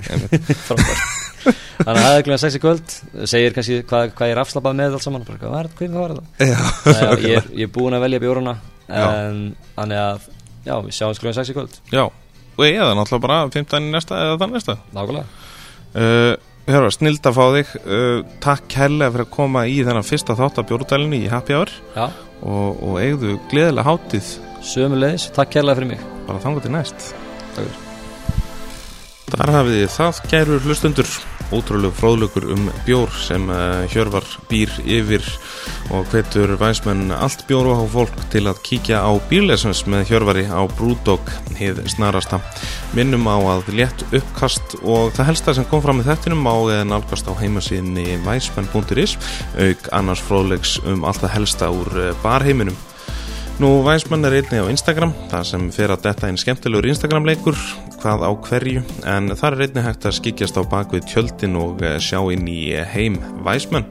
þannig 1.79 1.99
að 1.99 2.03
það 2.03 2.15
er 2.15 2.25
klukkan 2.27 2.43
6 2.45 2.59
í 2.59 2.63
kvöld. 2.63 2.97
Segir 3.31 3.55
kannski 3.57 3.79
hvað, 3.89 4.11
hvað 4.19 4.31
ég 4.31 4.35
er 4.35 4.43
afslapað 4.43 4.79
með 4.79 4.97
allt 4.99 5.07
saman. 5.07 5.27
Hvað 5.29 5.53
var 5.55 5.71
þetta, 5.71 5.91
hvað 5.93 6.01
var 6.03 6.17
þetta 6.17 6.49
já, 6.49 7.11
ég, 7.29 7.37
er, 7.39 7.51
ég 7.55 7.69
er 7.69 7.75
búin 7.75 7.99
að 7.99 8.07
velja 8.07 8.57
en 8.89 9.41
þannig 9.77 10.01
að 10.01 10.29
já, 10.65 10.75
við 10.81 10.95
sjáum 10.97 11.17
klukkan 11.19 11.39
6 11.39 11.53
í 11.53 11.57
kvöld. 11.57 11.79
Já. 11.93 12.05
Og 12.59 12.65
ég 12.67 12.79
er 12.81 12.95
náttúrulega 12.97 13.25
bara 13.27 13.41
15 13.55 13.89
í 13.89 13.93
næsta 13.93 14.21
eða 14.25 14.39
þann 14.43 14.55
næsta. 14.57 14.77
Nákvæmlega. 14.97 15.43
Uh, 15.95 16.33
Hjörvar, 16.69 16.93
snild 16.93 17.29
að 17.29 17.37
fá 17.37 17.45
þig. 17.55 17.75
Uh, 17.85 18.17
Takk 18.45 18.67
kærlega 18.73 19.15
fyrir 19.15 19.27
að 19.27 19.35
koma 19.37 19.63
í 19.71 19.77
þennan 19.87 20.07
fyrsta 20.07 20.37
þátt 20.39 20.59
af 20.61 20.67
bjórdælinu 20.69 21.21
í 21.21 21.31
Happy 21.33 21.57
Hour. 21.57 21.73
Já, 21.95 22.09
og, 22.43 22.83
og 22.83 23.01
eigðu 23.03 23.39
gleðilega 23.51 23.87
hátíð. 23.89 24.31
Sömulegis, 24.69 25.29
takk 25.35 25.55
kærlega 25.57 25.79
fyrir 25.81 25.93
mig. 25.95 26.07
Bara 26.29 26.43
þangar 26.43 26.67
til 26.67 26.75
næst. 26.75 27.11
Takk. 27.57 27.85
Þar 29.29 29.55
hafið 29.59 29.83
þið 29.83 29.91
það 29.99 30.23
gærur 30.33 30.65
hlustundur 30.65 31.19
ótrúlega 31.55 31.97
fróðlökur 31.97 32.49
um 32.53 32.69
bjór 32.87 33.13
sem 33.23 33.49
uh, 33.51 33.85
Hjörvar 33.89 34.27
býr 34.51 34.73
yfir 34.85 35.25
og 35.95 36.09
hvetur 36.13 36.53
vænsmenn 36.61 37.13
allt 37.17 37.47
bjór 37.49 37.71
og 37.73 37.81
á 37.81 37.87
fólk 37.93 38.19
til 38.33 38.45
að 38.51 38.61
kíkja 38.67 39.01
á 39.01 39.13
bílesens 39.31 39.85
með 39.89 40.11
Hjörvari 40.11 40.45
á 40.49 40.61
Brúdók 40.79 41.31
hið 41.59 41.81
snarasta. 41.89 42.43
Minnum 42.97 43.25
á 43.29 43.37
að 43.57 43.73
létt 43.79 44.05
uppkast 44.13 44.77
og 44.83 45.15
það 45.17 45.31
helsta 45.31 45.57
sem 45.57 45.69
kom 45.71 45.83
fram 45.85 46.03
í 46.03 46.07
þettinum 46.09 46.45
á 46.45 46.57
eða 46.57 46.91
nálgast 46.93 47.31
á 47.31 47.33
heimasíðinni 47.41 48.21
vænsmenn.is 48.27 49.17
auk 49.57 49.91
annars 49.97 50.25
fróðlegs 50.25 50.79
um 50.85 51.09
allt 51.09 51.25
það 51.25 51.37
helsta 51.39 51.73
úr 51.73 51.93
uh, 51.97 52.13
barheiminum. 52.25 52.77
Nú, 53.59 53.83
Vænsmann 53.83 54.23
er 54.23 54.37
einnig 54.39 54.61
á 54.63 54.71
Instagram, 54.71 55.11
það 55.33 55.47
sem 55.49 55.63
fer 55.75 55.91
að 55.91 56.05
detta 56.05 56.29
einn 56.29 56.37
skemmtilegur 56.39 56.87
Instagram-leikur, 56.93 57.57
hvað 57.99 58.21
á 58.23 58.31
hverju, 58.47 58.83
en 59.11 59.33
þar 59.35 59.57
er 59.57 59.65
einnig 59.65 59.83
hægt 59.83 60.07
að 60.07 60.15
skikjast 60.21 60.61
á 60.61 60.63
bakvið 60.63 61.09
tjöldin 61.11 61.59
og 61.59 61.83
eh, 61.83 61.97
sjá 61.99 62.21
inn 62.31 62.47
í 62.47 62.69
eh, 62.71 62.87
heim 62.87 63.17
Væsmann. 63.43 63.89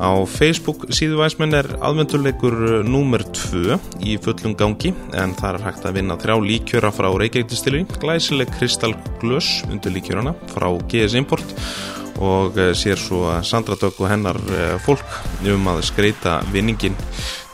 Á 0.00 0.24
Facebook 0.24 0.86
síðu 0.88 1.20
Væsmann 1.20 1.52
er 1.52 1.68
aðvenduleikur 1.84 2.56
númer 2.88 3.26
2 3.36 3.76
í 4.08 4.16
fullum 4.24 4.56
gangi, 4.56 4.94
en 5.12 5.36
þar 5.36 5.60
er 5.60 5.66
hægt 5.68 5.84
að 5.84 6.00
vinna 6.00 6.16
þrjá 6.24 6.38
líkjöra 6.48 6.94
frá 6.96 7.10
Reykjavík-distilli, 7.12 7.84
glæsileg 8.00 8.56
kristalglös 8.56 9.58
undir 9.68 9.92
líkjörana 9.98 10.32
frá 10.56 10.70
GS 10.88 11.20
Import 11.20 11.52
og 12.24 12.56
eh, 12.56 12.72
sér 12.72 12.96
svo 13.00 13.26
Sandra 13.44 13.76
Dögg 13.76 14.00
og 14.00 14.08
hennar 14.08 14.38
eh, 14.54 14.76
fólk 14.80 15.04
um 15.50 15.72
að 15.72 15.84
skreita 15.92 16.40
vinningin 16.54 16.96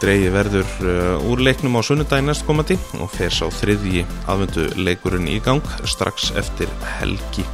Dreyji 0.00 0.30
verður 0.32 0.70
uh, 0.80 1.28
úr 1.28 1.42
leiknum 1.44 1.76
á 1.76 1.84
sunnudaginn 1.84 2.30
næstkomandi 2.30 2.78
og 3.04 3.10
fer 3.12 3.34
sá 3.36 3.44
þriðji 3.52 4.06
aðvendu 4.32 4.62
leikurinn 4.80 5.28
í 5.28 5.36
gang 5.44 5.60
strax 5.84 6.30
eftir 6.40 6.72
helgi. 6.96 7.44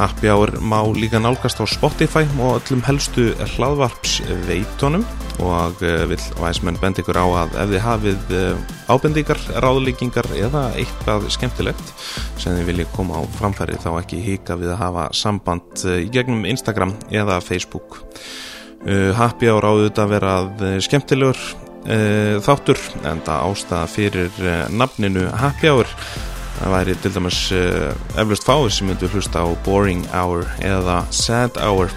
Happy 0.00 0.26
Hour 0.32 0.56
má 0.58 0.80
líka 0.96 1.20
nálgast 1.22 1.62
á 1.62 1.66
Spotify 1.70 2.24
og 2.42 2.58
öllum 2.58 2.82
helstu 2.82 3.28
hlaðvarps 3.54 4.18
veitunum 4.48 5.06
og 5.38 5.78
uh, 5.86 6.02
vill 6.10 6.26
væsmenn 6.42 6.82
bend 6.82 6.98
ykkur 6.98 7.22
á 7.22 7.26
að 7.44 7.54
ef 7.62 7.70
þið 7.76 7.86
hafið 7.86 8.36
uh, 8.40 8.68
ábendingar, 8.90 9.46
ráðlíkingar 9.62 10.32
eða 10.42 10.68
eitthvað 10.74 11.30
skemmtilegt 11.30 11.94
sem 12.42 12.58
þið 12.58 12.72
viljið 12.72 12.94
koma 12.96 13.22
á 13.22 13.30
framfæri 13.38 13.78
þá 13.78 13.92
ekki 14.00 14.24
hika 14.26 14.58
við 14.58 14.74
að 14.74 14.82
hafa 14.82 15.10
samband 15.14 15.86
í 15.94 16.10
gegnum 16.10 16.42
Instagram 16.50 16.98
eða 17.14 17.38
Facebook. 17.38 18.02
Uh, 18.82 19.12
happy 19.14 19.46
Hour 19.46 19.62
áður 19.62 20.00
að 20.02 20.08
vera 20.10 20.30
uh, 20.42 20.70
skemmtilegur 20.82 21.38
uh, 21.38 22.40
þáttur 22.42 22.80
en 23.06 23.20
það 23.22 23.44
ástæða 23.46 23.82
fyrir 23.92 24.40
nafninu 24.74 25.28
Happy 25.38 25.70
Hour. 25.70 25.86
Það 26.56 26.74
væri 26.74 26.94
til 27.02 27.10
dæmis 27.14 27.38
eflust 28.18 28.44
fáið 28.46 28.68
sem 28.74 28.90
myndu 28.90 29.08
hlusta 29.10 29.42
á 29.42 29.50
Boring 29.66 30.02
Hour 30.10 30.46
eða 30.62 31.00
Sad 31.14 31.58
Hour. 31.62 31.94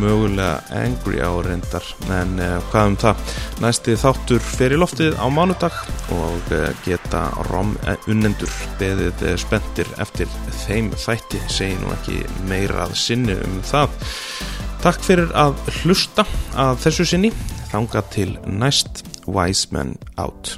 Mögulega 0.00 0.58
Angry 0.76 1.20
Hour 1.24 1.48
reyndar 1.48 1.84
en 2.12 2.34
hvað 2.72 2.90
um 2.90 2.98
það? 3.00 3.36
Næsti 3.64 3.96
þáttur 4.00 4.44
fyrir 4.44 4.80
loftið 4.82 5.16
á 5.16 5.24
mánudag 5.32 5.78
og 6.16 6.52
geta 6.84 7.26
rom 7.48 7.72
unnendur 8.04 8.52
beðið 8.80 9.24
spenntir 9.40 9.88
eftir 10.00 10.28
þeim 10.66 10.92
þætti. 10.96 11.40
Segi 11.48 11.80
nú 11.80 11.92
ekki 11.96 12.20
meira 12.50 12.84
að 12.84 12.98
sinni 13.06 13.40
um 13.46 13.60
það 13.64 13.96
Takk 14.84 15.02
fyrir 15.06 15.32
að 15.36 15.56
hlusta 15.80 16.26
að 16.58 16.78
þessu 16.84 17.08
sinni. 17.12 17.32
Þanga 17.72 18.04
til 18.14 18.30
næst 18.46 19.04
Wise 19.26 19.72
Men 19.74 19.96
Out. 20.20 20.56